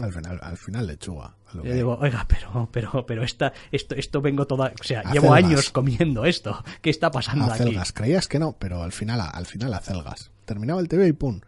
Al 0.01 0.11
final, 0.13 0.39
al 0.41 0.57
final 0.57 0.87
lechuga. 0.87 1.35
Yo 1.53 1.61
digo, 1.61 1.97
oiga, 2.01 2.25
pero, 2.27 2.69
pero, 2.71 3.05
pero 3.05 3.23
esta, 3.23 3.53
esto, 3.71 3.93
esto 3.95 4.19
vengo 4.21 4.45
toda, 4.47 4.73
o 4.79 4.83
sea, 4.83 4.99
Acelgas. 5.01 5.13
llevo 5.13 5.33
años 5.33 5.69
comiendo 5.71 6.25
esto. 6.25 6.63
¿Qué 6.81 6.89
está 6.89 7.09
pasando 7.11 7.45
aquí? 7.45 7.53
acelgas. 7.63 7.93
Creías 7.93 8.27
que 8.27 8.39
no, 8.39 8.55
pero 8.59 8.81
al 8.83 8.91
final, 8.91 9.21
al 9.21 9.45
final 9.45 9.73
acelgas. 9.75 10.31
Terminaba 10.45 10.81
el 10.81 10.87
TV 10.87 11.07
y 11.07 11.13
pum. 11.13 11.39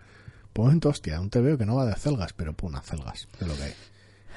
Momento, 0.55 0.89
hostia, 0.89 1.21
un 1.21 1.29
TV 1.29 1.57
que 1.57 1.65
no 1.65 1.75
va 1.77 1.85
de 1.85 1.93
acelgas, 1.93 2.33
pero 2.33 2.51
pum, 2.53 2.75
acelgas. 2.75 3.29
Es 3.39 3.47
lo 3.47 3.55
que 3.55 3.63
hay. 3.63 3.73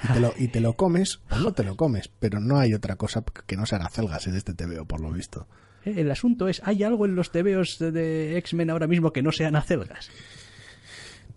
Y 0.05 0.12
te 0.12 0.20
lo, 0.20 0.35
y 0.37 0.49
te 0.49 0.61
lo 0.61 0.74
comes 0.74 1.20
o 1.31 1.37
no 1.39 1.53
te 1.53 1.62
lo 1.65 1.77
comes, 1.77 2.09
pero 2.19 2.41
no 2.41 2.59
hay 2.59 2.74
otra 2.74 2.97
cosa 2.97 3.23
que 3.47 3.57
no 3.57 3.66
sean 3.66 3.83
acelgas 3.83 4.27
en 4.27 4.35
este 4.37 4.55
TVO, 4.55 4.85
por 4.85 5.01
lo 5.01 5.11
visto. 5.12 5.47
Eh, 5.85 5.95
El 5.99 6.11
asunto 6.11 6.49
es, 6.49 6.61
¿hay 6.65 6.83
algo 6.83 7.07
en 7.07 7.15
los 7.15 7.31
TVOs 7.31 7.79
de- 7.79 8.37
X-Men 8.39 8.70
ahora 8.70 8.87
mismo 8.87 9.12
que 9.12 9.23
no 9.23 9.33
sean 9.33 9.55
acelgas? 9.57 10.11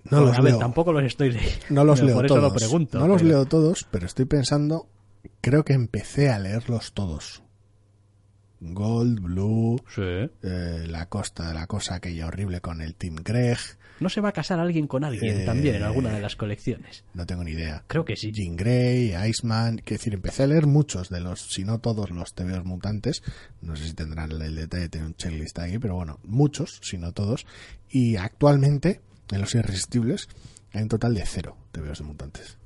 No 0.05 0.17
Bueno, 0.17 0.25
los 0.27 0.37
a 0.37 0.41
ver, 0.41 0.51
leo. 0.53 0.59
tampoco 0.59 0.93
los 0.93 1.03
estoy 1.03 1.31
leyendo. 1.31 1.65
No 1.69 1.83
los 1.83 2.01
leo 2.03 2.15
Por 2.15 2.25
eso 2.25 2.35
todos. 2.35 2.51
lo 2.53 2.55
pregunto. 2.57 2.99
no 2.99 3.07
los 3.07 3.21
pero- 3.21 3.29
leo 3.29 3.45
todos, 3.45 3.87
pero 3.89 4.05
estoy 4.05 4.25
pensando, 4.25 4.87
creo 5.41 5.63
que 5.63 5.73
empecé 5.73 6.29
a 6.29 6.37
leerlos 6.39 6.93
todos. 6.93 7.41
Gold, 8.73 9.19
Blue, 9.21 9.81
Sí. 9.93 10.01
eh, 10.01 10.85
la 10.87 11.05
costa, 11.07 11.53
la 11.53 11.67
cosa 11.67 11.95
aquella 11.95 12.27
horrible 12.27 12.61
con 12.61 12.81
el 12.81 12.95
Team 12.95 13.15
Greg, 13.23 13.57
¿No 13.97 14.09
se 14.09 14.19
va 14.19 14.27
a 14.27 14.33
casar 14.33 14.59
alguien 14.59 14.87
con 14.87 15.05
alguien 15.05 15.39
Eh, 15.39 15.45
también 15.45 15.75
en 15.75 15.83
alguna 15.83 16.09
de 16.11 16.19
las 16.19 16.35
colecciones? 16.35 17.05
no 17.13 17.25
tengo 17.25 17.45
ni 17.45 17.51
idea. 17.51 17.85
Creo 17.87 18.03
que 18.03 18.17
sí. 18.17 18.29
Jean 18.33 18.57
Grey, 18.57 19.13
Iceman, 19.29 19.77
quiero 19.77 19.99
decir, 19.99 20.13
empecé 20.13 20.43
a 20.43 20.47
leer 20.47 20.67
muchos 20.67 21.07
de 21.07 21.21
los, 21.21 21.39
si 21.53 21.63
no 21.63 21.79
todos 21.79 22.09
los 22.11 22.33
TVOs 22.33 22.65
mutantes, 22.65 23.23
no 23.61 23.77
sé 23.77 23.85
si 23.87 23.93
tendrán 23.93 24.31
el 24.33 24.53
detalle 24.55 24.83
de 24.83 24.89
tener 24.89 25.07
un 25.07 25.15
checklist 25.15 25.57
aquí, 25.59 25.79
pero 25.79 25.95
bueno, 25.95 26.19
muchos, 26.25 26.79
si 26.83 26.97
no 26.97 27.13
todos, 27.13 27.45
y 27.89 28.17
actualmente, 28.17 28.99
en 29.31 29.39
los 29.39 29.55
irresistibles, 29.55 30.27
hay 30.73 30.81
un 30.83 30.89
total 30.89 31.13
de 31.13 31.25
cero 31.25 31.55
TVOs 31.71 31.99
de 31.99 32.03
mutantes. 32.03 32.57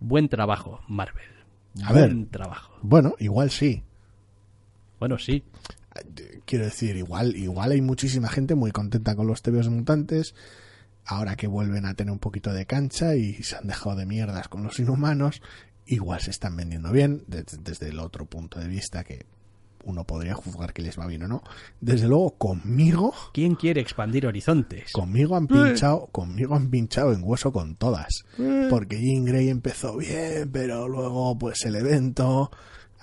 Buen 0.00 0.28
trabajo, 0.28 0.80
Marvel. 0.88 1.24
A 1.84 1.92
Buen 1.92 2.20
ver. 2.24 2.30
trabajo. 2.30 2.74
Bueno, 2.82 3.14
igual 3.18 3.50
sí, 3.50 3.82
Bueno, 4.98 5.18
sí. 5.18 5.42
quiero 6.44 6.64
decir, 6.64 6.96
igual, 6.96 7.36
igual 7.36 7.72
hay 7.72 7.80
muchísima 7.80 8.28
gente 8.28 8.54
muy 8.54 8.70
contenta 8.70 9.14
con 9.14 9.26
los 9.26 9.42
de 9.42 9.52
mutantes, 9.70 10.34
ahora 11.04 11.36
que 11.36 11.46
vuelven 11.46 11.86
a 11.86 11.94
tener 11.94 12.12
un 12.12 12.18
poquito 12.18 12.52
de 12.52 12.66
cancha 12.66 13.14
y 13.16 13.34
se 13.42 13.56
han 13.56 13.66
dejado 13.66 13.96
de 13.96 14.06
mierdas 14.06 14.48
con 14.48 14.62
los 14.62 14.78
inhumanos, 14.78 15.42
igual 15.86 16.20
se 16.20 16.30
están 16.30 16.56
vendiendo 16.56 16.92
bien, 16.92 17.24
desde, 17.26 17.58
desde 17.58 17.88
el 17.88 17.98
otro 17.98 18.26
punto 18.26 18.58
de 18.58 18.68
vista 18.68 19.04
que 19.04 19.26
uno 19.84 20.04
podría 20.04 20.34
juzgar 20.34 20.72
que 20.72 20.82
les 20.82 20.98
va 20.98 21.06
bien 21.06 21.24
o 21.24 21.28
no. 21.28 21.42
Desde 21.80 22.08
luego, 22.08 22.32
conmigo, 22.32 23.14
¿Quién 23.32 23.54
quiere 23.54 23.80
expandir 23.80 24.26
horizontes? 24.26 24.92
conmigo 24.92 25.36
han 25.36 25.46
pinchado, 25.46 26.06
conmigo 26.06 26.54
han 26.54 26.70
pinchado 26.70 27.12
en 27.12 27.22
hueso 27.22 27.52
con 27.52 27.76
todas. 27.76 28.24
Porque 28.70 28.98
Jean 29.00 29.24
Grey 29.24 29.48
empezó 29.48 29.96
bien, 29.96 30.50
pero 30.52 30.88
luego 30.88 31.36
pues 31.38 31.64
el 31.64 31.76
evento, 31.76 32.50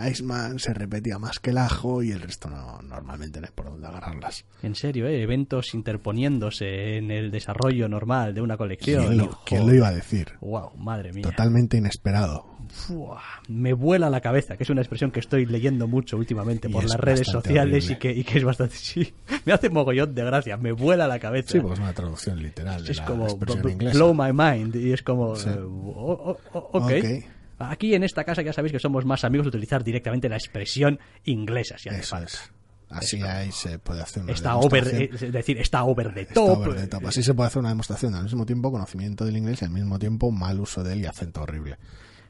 Iceman 0.07 0.60
se 0.60 0.73
repetía 0.73 1.18
más 1.19 1.40
que 1.40 1.49
el 1.52 1.57
ajo 1.57 2.03
y 2.03 2.11
el 2.11 2.22
resto 2.22 2.49
no, 2.49 2.82
normalmente 2.82 3.40
no 3.41 3.48
hay 3.48 3.53
por 3.53 3.65
dónde 3.65 3.88
agarrarlas. 3.88 4.45
En 4.64 4.76
serio, 4.76 5.07
¿eh? 5.07 5.22
Eventos 5.22 5.73
interponiéndose 5.73 6.98
en 6.98 7.11
el 7.11 7.32
desarrollo 7.32 7.88
normal 7.90 8.34
de 8.34 8.41
una 8.41 8.57
colección. 8.57 9.06
¿Quién 9.07 9.18
lo, 9.18 9.40
quién 9.45 9.65
lo 9.68 9.73
iba 9.73 9.88
a 9.88 9.94
decir? 9.94 10.34
Wow, 10.41 10.72
madre 10.78 11.14
mía. 11.14 11.23
Totalmente 11.23 11.78
inesperado. 11.78 12.45
Fua, 12.69 13.22
me 13.49 13.73
vuela 13.73 14.10
la 14.10 14.22
cabeza, 14.22 14.56
que 14.56 14.64
es 14.64 14.69
una 14.69 14.82
expresión 14.82 15.11
que 15.11 15.19
estoy 15.19 15.45
leyendo 15.45 15.88
mucho 15.88 16.15
últimamente 16.18 16.69
Y 16.69 16.72
por 16.72 16.86
es 16.86 16.91
las 16.91 16.99
redes 16.99 17.28
sociales 17.28 17.90
y 17.90 17.95
que, 17.98 18.11
y 18.14 18.23
que 18.23 18.38
es 18.38 18.44
bastante... 18.44 18.76
Sí, 18.82 19.14
me 19.45 19.53
hace 19.53 19.69
mogollón 19.69 20.15
de 20.15 20.23
gracia, 20.23 20.57
me 20.57 20.72
vuela 20.72 21.07
la 21.07 21.19
cabeza. 21.19 21.52
Sí, 21.52 21.60
porque 21.60 21.73
es 21.76 21.80
una 21.80 21.94
traducción 21.94 22.41
literal 22.41 22.84
de 22.84 22.91
es 22.91 22.98
la 22.98 23.06
como 23.06 23.28
blow 23.38 24.14
my 24.14 24.32
mind 24.34 24.76
y 24.76 24.94
es 24.94 25.02
como 25.03 25.36
Sí. 25.36 25.49
eh, 25.49 25.60
o- 25.60 25.68
o- 25.73 26.40
o- 26.53 26.69
ok. 26.80 26.91
Aquí 27.70 27.94
en 27.94 28.04
esta 28.04 28.24
casa 28.24 28.42
ya 28.42 28.54
sabéis 28.54 28.72
que 28.74 28.80
somos 28.80 29.06
más 29.06 29.24
amigos 29.24 29.46
de 29.46 29.50
utilizar 29.50 29.84
directamente 29.84 30.30
la 30.30 30.36
expresión 30.38 31.00
inglesa 31.26 31.78
si 31.78 31.90
hace 31.90 32.00
Eso 32.00 32.10
falta 32.16 32.32
es. 32.32 32.52
Así 32.90 33.22
ahí 33.22 33.52
se 33.54 33.80
puede 33.80 34.02
hacer 34.02 34.22
una 34.24 34.34
está 34.34 34.58
over 34.58 34.84
demostración. 34.84 35.28
es 35.30 35.34
decir 35.34 35.58
está 35.60 35.84
over 35.86 36.14
the 36.14 36.22
Está 36.22 36.34
top, 36.34 36.58
over 36.60 36.76
the 36.76 36.88
top. 36.88 37.04
eh, 37.04 37.08
Así 37.08 37.24
se 37.24 37.34
puede 37.34 37.48
hacer 37.48 37.60
una 37.62 37.70
demostración. 37.70 38.16
Al 38.16 38.24
mismo 38.24 38.46
tiempo, 38.46 38.70
conocimiento 38.70 39.24
del 39.24 39.38
inglés 39.38 39.62
y 39.62 39.66
al 39.66 39.72
mismo 39.72 39.98
tiempo, 39.98 40.30
mal 40.32 40.60
uso 40.60 40.84
de 40.84 40.92
él 40.94 41.00
y 41.02 41.06
acento 41.06 41.42
horrible. 41.44 41.78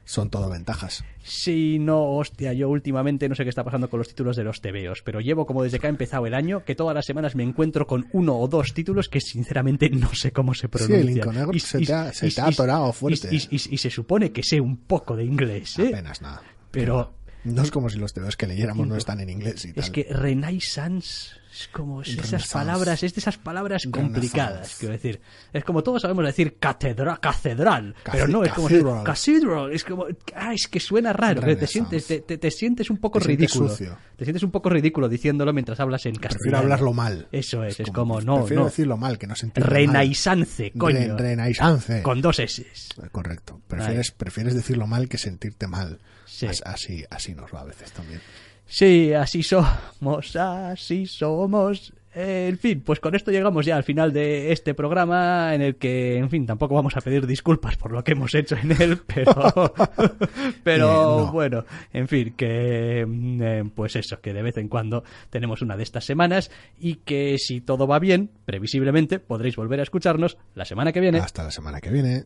Son 0.04 0.30
todo 0.30 0.50
ventajas. 0.50 1.04
Sí, 1.22 1.78
no, 1.78 2.16
hostia, 2.16 2.52
yo 2.52 2.68
últimamente 2.68 3.28
no 3.28 3.34
sé 3.36 3.44
qué 3.44 3.48
está 3.50 3.62
pasando 3.62 3.88
con 3.88 3.98
los 3.98 4.08
títulos 4.08 4.36
de 4.36 4.42
los 4.44 4.60
TVOs, 4.60 5.02
pero 5.02 5.20
llevo 5.20 5.46
como 5.46 5.62
desde 5.62 5.78
que 5.78 5.86
ha 5.86 5.90
empezado 5.90 6.26
el 6.26 6.34
año 6.34 6.64
que 6.64 6.74
todas 6.74 6.94
las 6.94 7.06
semanas 7.06 7.36
me 7.36 7.44
encuentro 7.44 7.86
con 7.86 8.06
uno 8.12 8.36
o 8.36 8.48
dos 8.48 8.74
títulos 8.74 9.08
que 9.08 9.20
sinceramente 9.20 9.88
no 9.90 10.12
sé 10.14 10.32
cómo 10.32 10.54
se 10.54 10.68
pronuncian. 10.68 11.20
se 11.60 11.78
te 11.80 11.92
ha- 11.92 12.12
se 12.12 12.30
te 12.30 12.40
ha 12.40 12.46
atorado 12.48 12.92
fuerte. 12.92 13.28
Y, 13.30 13.36
y- 13.36 13.48
y- 13.56 13.74
y 13.74 13.78
se 13.78 13.90
supone 13.90 14.32
que 14.32 14.42
sé 14.42 14.60
un 14.60 14.76
poco 14.78 15.14
de 15.16 15.24
inglés, 15.24 15.78
¿eh? 15.78 15.88
Apenas 15.88 16.20
nada. 16.20 16.42
Pero 16.70 17.14
No 17.44 17.62
es 17.62 17.70
como 17.70 17.88
si 17.90 17.98
los 17.98 18.12
TVOs 18.12 18.36
que 18.36 18.46
leyéramos 18.46 18.86
no 18.86 18.96
están 18.96 19.20
en 19.20 19.30
inglés 19.30 19.64
y 19.64 19.72
tal. 19.72 19.84
es 19.84 19.90
que 19.90 20.06
Renaissance 20.10 21.36
Es 21.52 21.68
como 21.68 22.00
es 22.00 22.08
esas 22.16 22.48
palabras, 22.48 23.02
es 23.02 23.14
de 23.14 23.20
esas 23.20 23.36
palabras 23.36 23.86
complicadas, 23.90 24.76
quiero 24.78 24.94
decir. 24.94 25.20
Es 25.52 25.62
como 25.64 25.82
todos 25.82 26.00
sabemos 26.00 26.24
decir 26.24 26.56
catedra, 26.58 27.18
catedral, 27.18 27.94
pero 28.10 28.26
no, 28.26 28.42
es 28.42 28.52
como 28.54 28.68
cathedral. 28.68 29.04
cathedral, 29.04 29.72
es 29.72 29.84
como, 29.84 30.06
ah, 30.34 30.54
es 30.54 30.66
que 30.66 30.80
suena 30.80 31.12
raro, 31.12 31.42
te 31.42 31.66
sientes, 31.66 32.06
te, 32.06 32.20
te- 32.20 32.38
te 32.38 32.50
sientes 32.50 32.88
un 32.88 32.96
poco 32.96 33.18
Te 33.18 33.26
ridículo. 33.26 33.68
Te 34.16 34.24
sientes 34.24 34.42
un 34.42 34.50
poco 34.50 34.70
ridículo 34.70 35.10
diciéndolo 35.10 35.52
mientras 35.52 35.78
hablas 35.80 36.06
en 36.06 36.14
castellano. 36.14 36.38
Prefiero 36.38 36.58
hablarlo 36.58 36.92
mal. 36.94 37.28
Eso 37.30 37.64
es, 37.64 37.78
es 37.80 37.90
como, 37.90 38.20
no, 38.22 38.36
Prefiero 38.38 38.62
no. 38.62 38.68
decirlo 38.68 38.96
mal, 38.96 39.18
que 39.18 39.26
no 39.26 39.34
mal. 39.34 39.52
Renaissance, 39.54 40.72
coño. 40.78 41.16
Renaissance. 41.18 42.02
Con 42.02 42.22
dos 42.22 42.38
S. 42.38 42.64
Correcto. 43.10 43.60
Prefieres, 43.68 44.10
prefieres 44.10 44.54
decirlo 44.54 44.86
mal 44.86 45.06
que 45.08 45.18
sentirte 45.18 45.66
mal. 45.66 45.98
Sí. 46.24 46.46
As- 46.46 46.62
Así, 46.64 47.04
así 47.10 47.34
nos 47.34 47.52
va 47.52 47.60
a 47.60 47.64
veces 47.64 47.92
también. 47.92 48.20
Sí, 48.66 49.12
así 49.12 49.42
somos, 49.42 50.34
así 50.36 51.06
somos. 51.06 51.92
Eh, 52.14 52.48
En 52.50 52.58
fin, 52.58 52.82
pues 52.82 53.00
con 53.00 53.14
esto 53.14 53.30
llegamos 53.30 53.64
ya 53.64 53.74
al 53.76 53.84
final 53.84 54.12
de 54.12 54.52
este 54.52 54.74
programa 54.74 55.54
en 55.54 55.62
el 55.62 55.76
que, 55.76 56.18
en 56.18 56.28
fin, 56.28 56.44
tampoco 56.44 56.74
vamos 56.74 56.94
a 56.96 57.00
pedir 57.00 57.26
disculpas 57.26 57.76
por 57.76 57.90
lo 57.90 58.04
que 58.04 58.12
hemos 58.12 58.34
hecho 58.34 58.54
en 58.56 58.72
él, 58.72 58.98
pero, 59.06 59.72
pero 60.62 60.86
Eh, 60.86 61.24
no. 61.26 61.32
bueno, 61.32 61.64
en 61.92 62.08
fin, 62.08 62.34
que 62.36 63.04
mm, 63.08 63.42
eh, 63.42 63.64
pues 63.74 63.96
eso, 63.96 64.20
que 64.20 64.34
de 64.34 64.42
vez 64.42 64.58
en 64.58 64.68
cuando 64.68 65.04
tenemos 65.30 65.62
una 65.62 65.76
de 65.76 65.84
estas 65.84 66.04
semanas 66.04 66.50
y 66.78 66.96
que 66.96 67.36
si 67.38 67.62
todo 67.62 67.86
va 67.86 67.98
bien, 67.98 68.30
previsiblemente 68.44 69.18
podréis 69.18 69.56
volver 69.56 69.80
a 69.80 69.84
escucharnos 69.84 70.36
la 70.54 70.66
semana 70.66 70.92
que 70.92 71.00
viene. 71.00 71.18
Hasta 71.18 71.44
la 71.44 71.50
semana 71.50 71.80
que 71.80 71.90
viene. 71.90 72.24